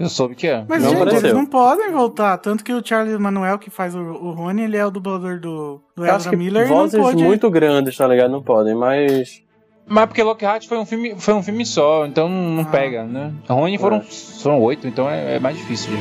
eu 0.00 0.08
soube 0.08 0.34
que 0.34 0.48
é. 0.48 0.64
Mas, 0.68 0.82
Não 0.82 0.90
gente, 0.90 1.02
apareceu. 1.02 1.28
eles 1.28 1.34
não 1.38 1.46
podem 1.46 1.92
voltar. 1.92 2.36
Tanto 2.38 2.64
que 2.64 2.72
o 2.72 2.84
Charles 2.84 3.16
Manuel, 3.20 3.58
que 3.58 3.70
faz 3.70 3.94
o, 3.94 4.00
o 4.00 4.32
Rony, 4.32 4.62
ele 4.62 4.76
é 4.76 4.84
o 4.84 4.90
dublador 4.90 5.38
do, 5.38 5.80
do 5.94 6.04
Eu 6.04 6.16
Ezra 6.16 6.30
que 6.30 6.36
Miller 6.36 6.66
e 6.66 6.68
não 6.70 6.76
vozes 6.78 6.98
pode. 7.00 7.22
muito 7.22 7.48
grandes, 7.50 7.96
tá 7.96 8.08
ligado? 8.08 8.30
Não 8.32 8.42
podem, 8.42 8.74
mas. 8.74 9.42
Mas 9.86 10.06
porque 10.06 10.22
Lockhart 10.22 10.66
foi 10.68 10.78
um 10.78 10.86
filme, 10.86 11.14
foi 11.18 11.34
um 11.34 11.42
filme 11.42 11.66
só, 11.66 12.06
então 12.06 12.28
não 12.28 12.62
Ah. 12.62 12.66
pega, 12.66 13.04
né? 13.04 13.32
Rony 13.48 13.76
foram, 13.76 13.98
É. 13.98 14.02
foram 14.02 14.60
oito, 14.62 14.86
então 14.88 15.08
é, 15.10 15.36
é 15.36 15.38
mais 15.40 15.56
difícil. 15.56 15.90
de- 15.92 16.00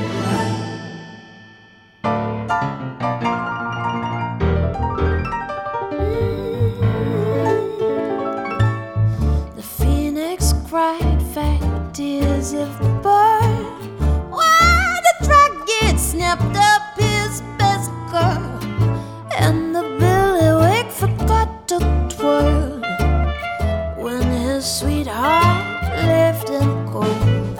The 9.56 9.62
phoenix 9.62 10.54
cried 10.70 11.22
fat 11.34 11.60
tears 11.94 12.54
of 12.54 12.70
snapped 16.30 16.58
up 16.58 17.00
his 17.00 17.42
best 17.58 17.90
girl, 18.12 18.60
and 19.40 19.76
the 19.76 19.82
billywig 20.00 20.92
forgot 20.92 21.68
to 21.68 21.80
twirl 22.10 22.80
when 23.98 24.22
his 24.22 24.64
sweetheart 24.64 25.82
left 26.06 26.50
him 26.50 26.88
cold. 26.88 27.58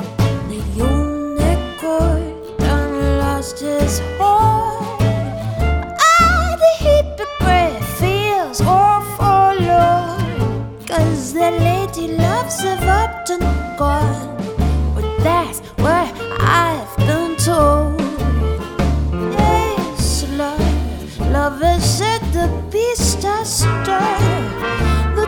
The 0.50 0.62
unicorn 0.76 2.58
done 2.58 3.18
lost 3.18 3.60
his 3.60 4.00
heart. 4.20 5.02
Ah, 6.08 6.56
the 6.64 6.74
hypocrite 6.86 7.84
feels 8.00 8.62
all 8.62 9.02
forlorn. 9.18 10.78
Cause 10.86 11.34
the 11.34 11.52
lady 11.68 12.10
loves 12.18 12.62
have 12.62 12.84
up 12.84 13.30
and 13.30 13.78
gone. 13.80 14.38
But 14.94 15.08
that's 15.24 15.60
beast 22.72 23.26
astir. 23.26 24.00
The 25.16 25.26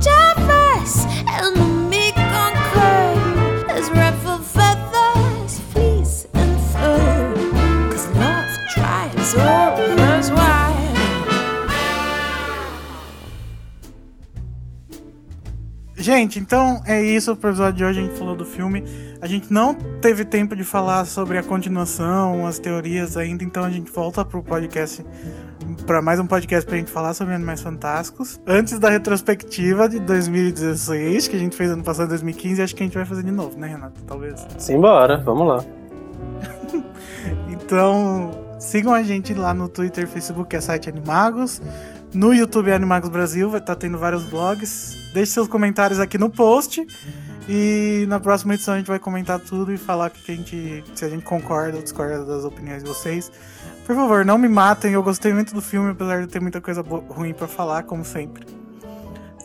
diverse 0.00 1.04
and 1.26 1.56
the 1.56 1.64
meek 1.90 2.14
conquer. 2.14 3.66
As 3.68 3.90
ruffled 3.90 4.44
feathers, 4.44 5.60
fleece 5.72 6.26
and 6.34 6.58
fur. 6.70 7.34
Cause 7.90 8.08
love 8.14 8.50
drives 8.74 9.32
hers 9.34 10.30
wild. 10.30 10.76
Gente, 15.96 16.38
então 16.38 16.82
é 16.86 17.02
isso 17.02 17.34
pro 17.34 17.50
episódio 17.50 17.78
de 17.78 17.84
hoje. 17.84 18.00
A 18.00 18.02
gente 18.04 18.16
falou 18.16 18.36
do 18.36 18.44
filme. 18.44 18.84
A 19.26 19.28
gente 19.28 19.52
não 19.52 19.74
teve 19.74 20.24
tempo 20.24 20.54
de 20.54 20.62
falar 20.62 21.04
sobre 21.04 21.36
a 21.36 21.42
continuação, 21.42 22.46
as 22.46 22.60
teorias 22.60 23.16
ainda, 23.16 23.42
então 23.42 23.64
a 23.64 23.70
gente 23.70 23.90
volta 23.90 24.24
pro 24.24 24.40
podcast. 24.40 25.04
Pra 25.84 26.00
mais 26.00 26.20
um 26.20 26.26
podcast 26.28 26.64
pra 26.64 26.78
gente 26.78 26.92
falar 26.92 27.12
sobre 27.12 27.34
Animais 27.34 27.60
Fantásticos. 27.60 28.40
Antes 28.46 28.78
da 28.78 28.88
retrospectiva 28.88 29.88
de 29.88 29.98
2016, 29.98 31.26
que 31.26 31.34
a 31.34 31.40
gente 31.40 31.56
fez 31.56 31.72
ano 31.72 31.82
passado, 31.82 32.10
2015, 32.10 32.62
acho 32.62 32.76
que 32.76 32.84
a 32.84 32.86
gente 32.86 32.94
vai 32.94 33.04
fazer 33.04 33.24
de 33.24 33.32
novo, 33.32 33.58
né, 33.58 33.66
Renato? 33.66 34.00
Talvez. 34.04 34.46
Simbora, 34.58 35.16
vamos 35.16 35.48
lá. 35.48 35.64
Então, 37.50 38.30
sigam 38.60 38.94
a 38.94 39.02
gente 39.02 39.34
lá 39.34 39.52
no 39.52 39.68
Twitter, 39.68 40.06
Facebook, 40.06 40.50
que 40.50 40.54
é 40.54 40.60
site 40.60 40.88
Animagos. 40.88 41.60
No 42.14 42.32
YouTube 42.32 42.70
é 42.70 42.74
Animagos 42.76 43.08
Brasil, 43.08 43.50
vai 43.50 43.58
estar 43.58 43.74
tendo 43.74 43.98
vários 43.98 44.22
blogs. 44.22 44.96
Deixe 45.12 45.32
seus 45.32 45.48
comentários 45.48 45.98
aqui 45.98 46.16
no 46.16 46.30
post. 46.30 46.86
E 47.48 48.04
na 48.08 48.18
próxima 48.18 48.54
edição 48.54 48.74
a 48.74 48.78
gente 48.78 48.88
vai 48.88 48.98
comentar 48.98 49.38
tudo 49.38 49.72
e 49.72 49.76
falar 49.76 50.10
que 50.10 50.32
a 50.32 50.34
gente, 50.34 50.84
se 50.94 51.04
a 51.04 51.08
gente 51.08 51.24
concorda 51.24 51.76
ou 51.76 51.82
discorda 51.82 52.24
das 52.24 52.44
opiniões 52.44 52.82
de 52.82 52.88
vocês. 52.88 53.30
Por 53.86 53.94
favor, 53.94 54.24
não 54.24 54.36
me 54.36 54.48
matem. 54.48 54.92
Eu 54.92 55.02
gostei 55.02 55.32
muito 55.32 55.54
do 55.54 55.62
filme, 55.62 55.90
apesar 55.90 56.20
de 56.20 56.26
ter 56.26 56.40
muita 56.40 56.60
coisa 56.60 56.82
ruim 56.82 57.32
pra 57.32 57.46
falar, 57.46 57.84
como 57.84 58.04
sempre. 58.04 58.44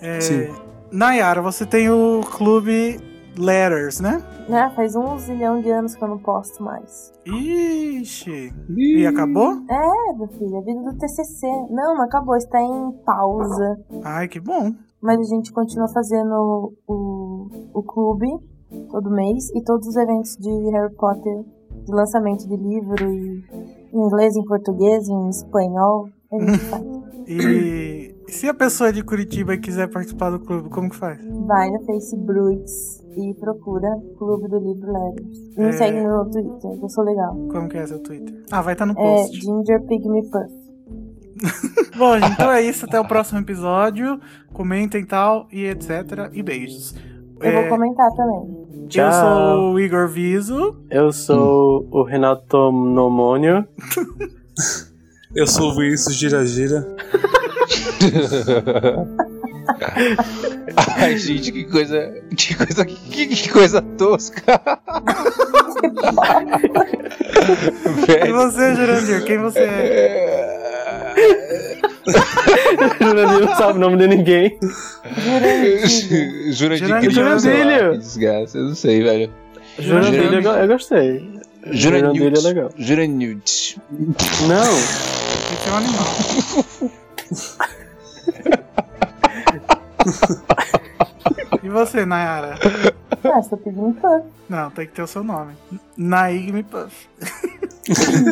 É, 0.02 0.20
Sim. 0.20 0.56
Nayara, 0.92 1.42
você 1.42 1.64
tem 1.66 1.90
o 1.90 2.22
clube 2.22 3.00
Letters, 3.38 4.00
né? 4.00 4.22
Né? 4.50 4.72
Faz 4.76 4.96
um 4.96 5.18
zilhão 5.18 5.62
de 5.62 5.70
anos 5.70 5.96
que 5.96 6.04
eu 6.04 6.08
não 6.08 6.18
posto 6.18 6.62
mais. 6.64 7.14
Ixi. 7.26 8.52
E 8.76 9.06
acabou? 9.06 9.64
É, 9.70 10.18
meu 10.18 10.28
filho, 10.28 10.58
a 10.58 10.62
vida 10.62 10.82
do 10.82 10.98
TCC. 10.98 11.48
Não, 11.70 11.96
não 11.96 12.04
acabou, 12.04 12.36
está 12.36 12.60
em 12.60 12.92
pausa. 13.06 13.78
Ai, 14.04 14.28
que 14.28 14.40
bom. 14.40 14.74
Mas 15.02 15.20
a 15.20 15.24
gente 15.36 15.52
continua 15.52 15.88
fazendo 15.88 16.74
o, 16.88 17.48
o 17.74 17.84
clube 17.84 18.28
todo 18.90 19.10
mês 19.10 19.50
e 19.56 19.64
todos 19.64 19.88
os 19.88 19.96
eventos 19.96 20.38
de 20.38 20.50
Harry 20.72 20.94
Potter, 20.96 21.44
de 21.86 21.92
lançamento 21.94 22.48
de 22.48 22.56
livro 22.56 23.12
e 23.12 23.44
em 23.94 24.00
inglês, 24.06 24.36
em 24.36 24.44
português, 24.46 25.08
em 25.10 25.30
espanhol. 25.30 26.08
A 26.32 26.40
gente 26.40 26.58
faz. 26.70 26.84
E 27.28 28.16
se 28.28 28.48
a 28.48 28.54
pessoa 28.54 28.90
é 28.90 28.92
de 28.94 29.04
Curitiba 29.04 29.58
quiser 29.58 29.90
participar 29.92 30.30
do 30.30 30.40
clube, 30.40 30.70
como 30.70 30.90
que 30.90 30.96
faz? 30.96 31.20
Vai 31.46 31.70
no 31.72 31.84
Facebook 31.86 32.64
e 33.18 33.34
procura 33.36 33.90
Clube 34.18 34.48
do 34.48 34.58
Livro 34.60 34.92
Letters. 34.92 35.38
E 35.58 35.60
me 35.60 35.68
É. 35.68 35.72
segue 35.74 36.02
no 36.02 36.30
Twitter, 36.30 36.80
que 36.80 36.86
eu 36.86 36.90
sou 36.90 37.04
legal. 37.04 37.36
Como 37.52 37.68
que 37.68 37.78
é 37.78 37.86
seu 37.88 38.00
Twitter? 38.02 38.44
Ah, 38.52 38.62
vai 38.62 38.74
estar 38.74 38.86
no 38.86 38.94
É 38.94 38.96
post. 38.96 39.42
Ginger 39.42 39.86
Pygmy 39.86 40.22
Puff. 40.30 40.61
Bom, 41.98 42.18
gente, 42.20 42.32
então 42.34 42.52
é 42.52 42.62
isso. 42.62 42.86
Até 42.86 43.00
o 43.00 43.06
próximo 43.06 43.40
episódio. 43.40 44.20
Comentem 44.54 45.06
tal 45.06 45.48
e 45.52 45.66
etc. 45.66 46.30
E 46.34 46.42
beijos. 46.44 46.94
Eu 47.40 47.50
É, 47.50 47.62
vou 47.62 47.70
comentar 47.70 48.10
também. 48.16 48.58
eu 48.84 48.88
Tchau. 48.88 49.12
sou 49.12 49.74
o 49.74 49.80
Igor 49.80 50.08
Viso. 50.08 50.78
Eu 50.90 51.12
sou 51.12 51.88
o 51.92 52.04
Renato 52.04 52.72
Nomônio. 52.72 53.66
Eu 55.34 55.48
sou 55.48 55.70
o 55.72 55.76
Vinícius 55.76 56.14
Gira 56.16 56.46
Gira. 56.46 56.86
Ai, 60.98 61.18
gente, 61.18 61.52
que 61.54 61.64
coisa. 61.64 62.12
Que 62.36 62.54
coisa. 62.54 62.86
Que, 62.86 63.28
que 63.28 63.50
coisa 63.50 63.82
tosca. 63.82 64.42
E 68.04 68.06
Velho. 68.06 68.36
você, 68.36 68.76
Jurandir? 68.76 69.24
Quem 69.24 69.38
você 69.40 69.60
é? 69.60 70.61
Jurandir 73.00 73.48
não 73.48 73.56
sabe 73.56 73.78
o 73.78 73.82
nome 73.82 73.98
de 73.98 74.08
ninguém. 74.08 74.58
Jura 76.52 76.76
de 76.78 76.80
Jurandir. 76.80 77.12
Jurandir. 77.12 77.92
Que 77.92 77.98
desgraça, 77.98 78.58
eu 78.58 78.64
não 78.66 78.76
sei, 78.76 79.04
velho. 79.04 79.32
Jurandir, 79.80 80.24
Jurandir. 80.24 80.46
eu, 80.46 80.56
eu 80.56 80.68
gostei. 80.68 81.42
Jurandir 81.72 82.34
é 82.34 82.40
legal. 82.40 82.70
Jurandir. 82.78 83.38
Não. 84.48 84.74
Tem 85.48 85.58
que 85.58 85.64
ser 85.64 85.72
um 85.72 85.76
animal. 85.78 86.06
e 91.64 91.70
você, 91.70 92.06
Nayara? 92.06 92.56
Ah, 93.24 93.42
você 93.42 93.56
pedindo 93.56 93.94
Puff. 93.94 94.24
Não, 94.50 94.72
tem 94.72 94.88
que 94.88 94.94
ter 94.94 95.04
o 95.04 95.08
seu 95.08 95.24
nome. 95.24 95.54
Naigme 95.96 96.64
Puff. 96.64 97.08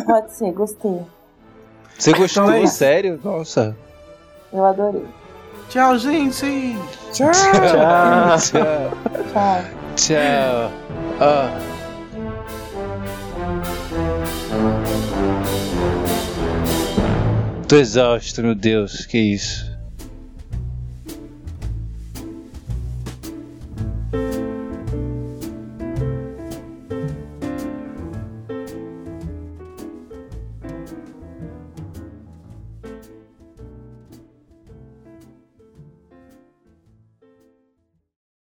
Pode 0.06 0.34
ser, 0.34 0.52
gostei. 0.52 1.02
Você 1.99 2.13
gostou? 2.13 2.45
Então 2.45 2.63
é. 2.63 2.67
Sério? 2.67 3.19
Nossa. 3.21 3.76
Eu 4.53 4.65
adorei. 4.65 5.03
Tchau, 5.67 5.97
gente! 5.99 6.77
Tchau. 7.11 7.31
Tchau. 7.31 8.39
Tchau. 8.39 9.63
Tchau. 9.95 10.71
Ah. 11.19 11.59
Tô 17.67 17.76
exausto, 17.76 18.41
meu 18.41 18.55
Deus. 18.55 19.05
Que 19.05 19.17
isso? 19.19 19.68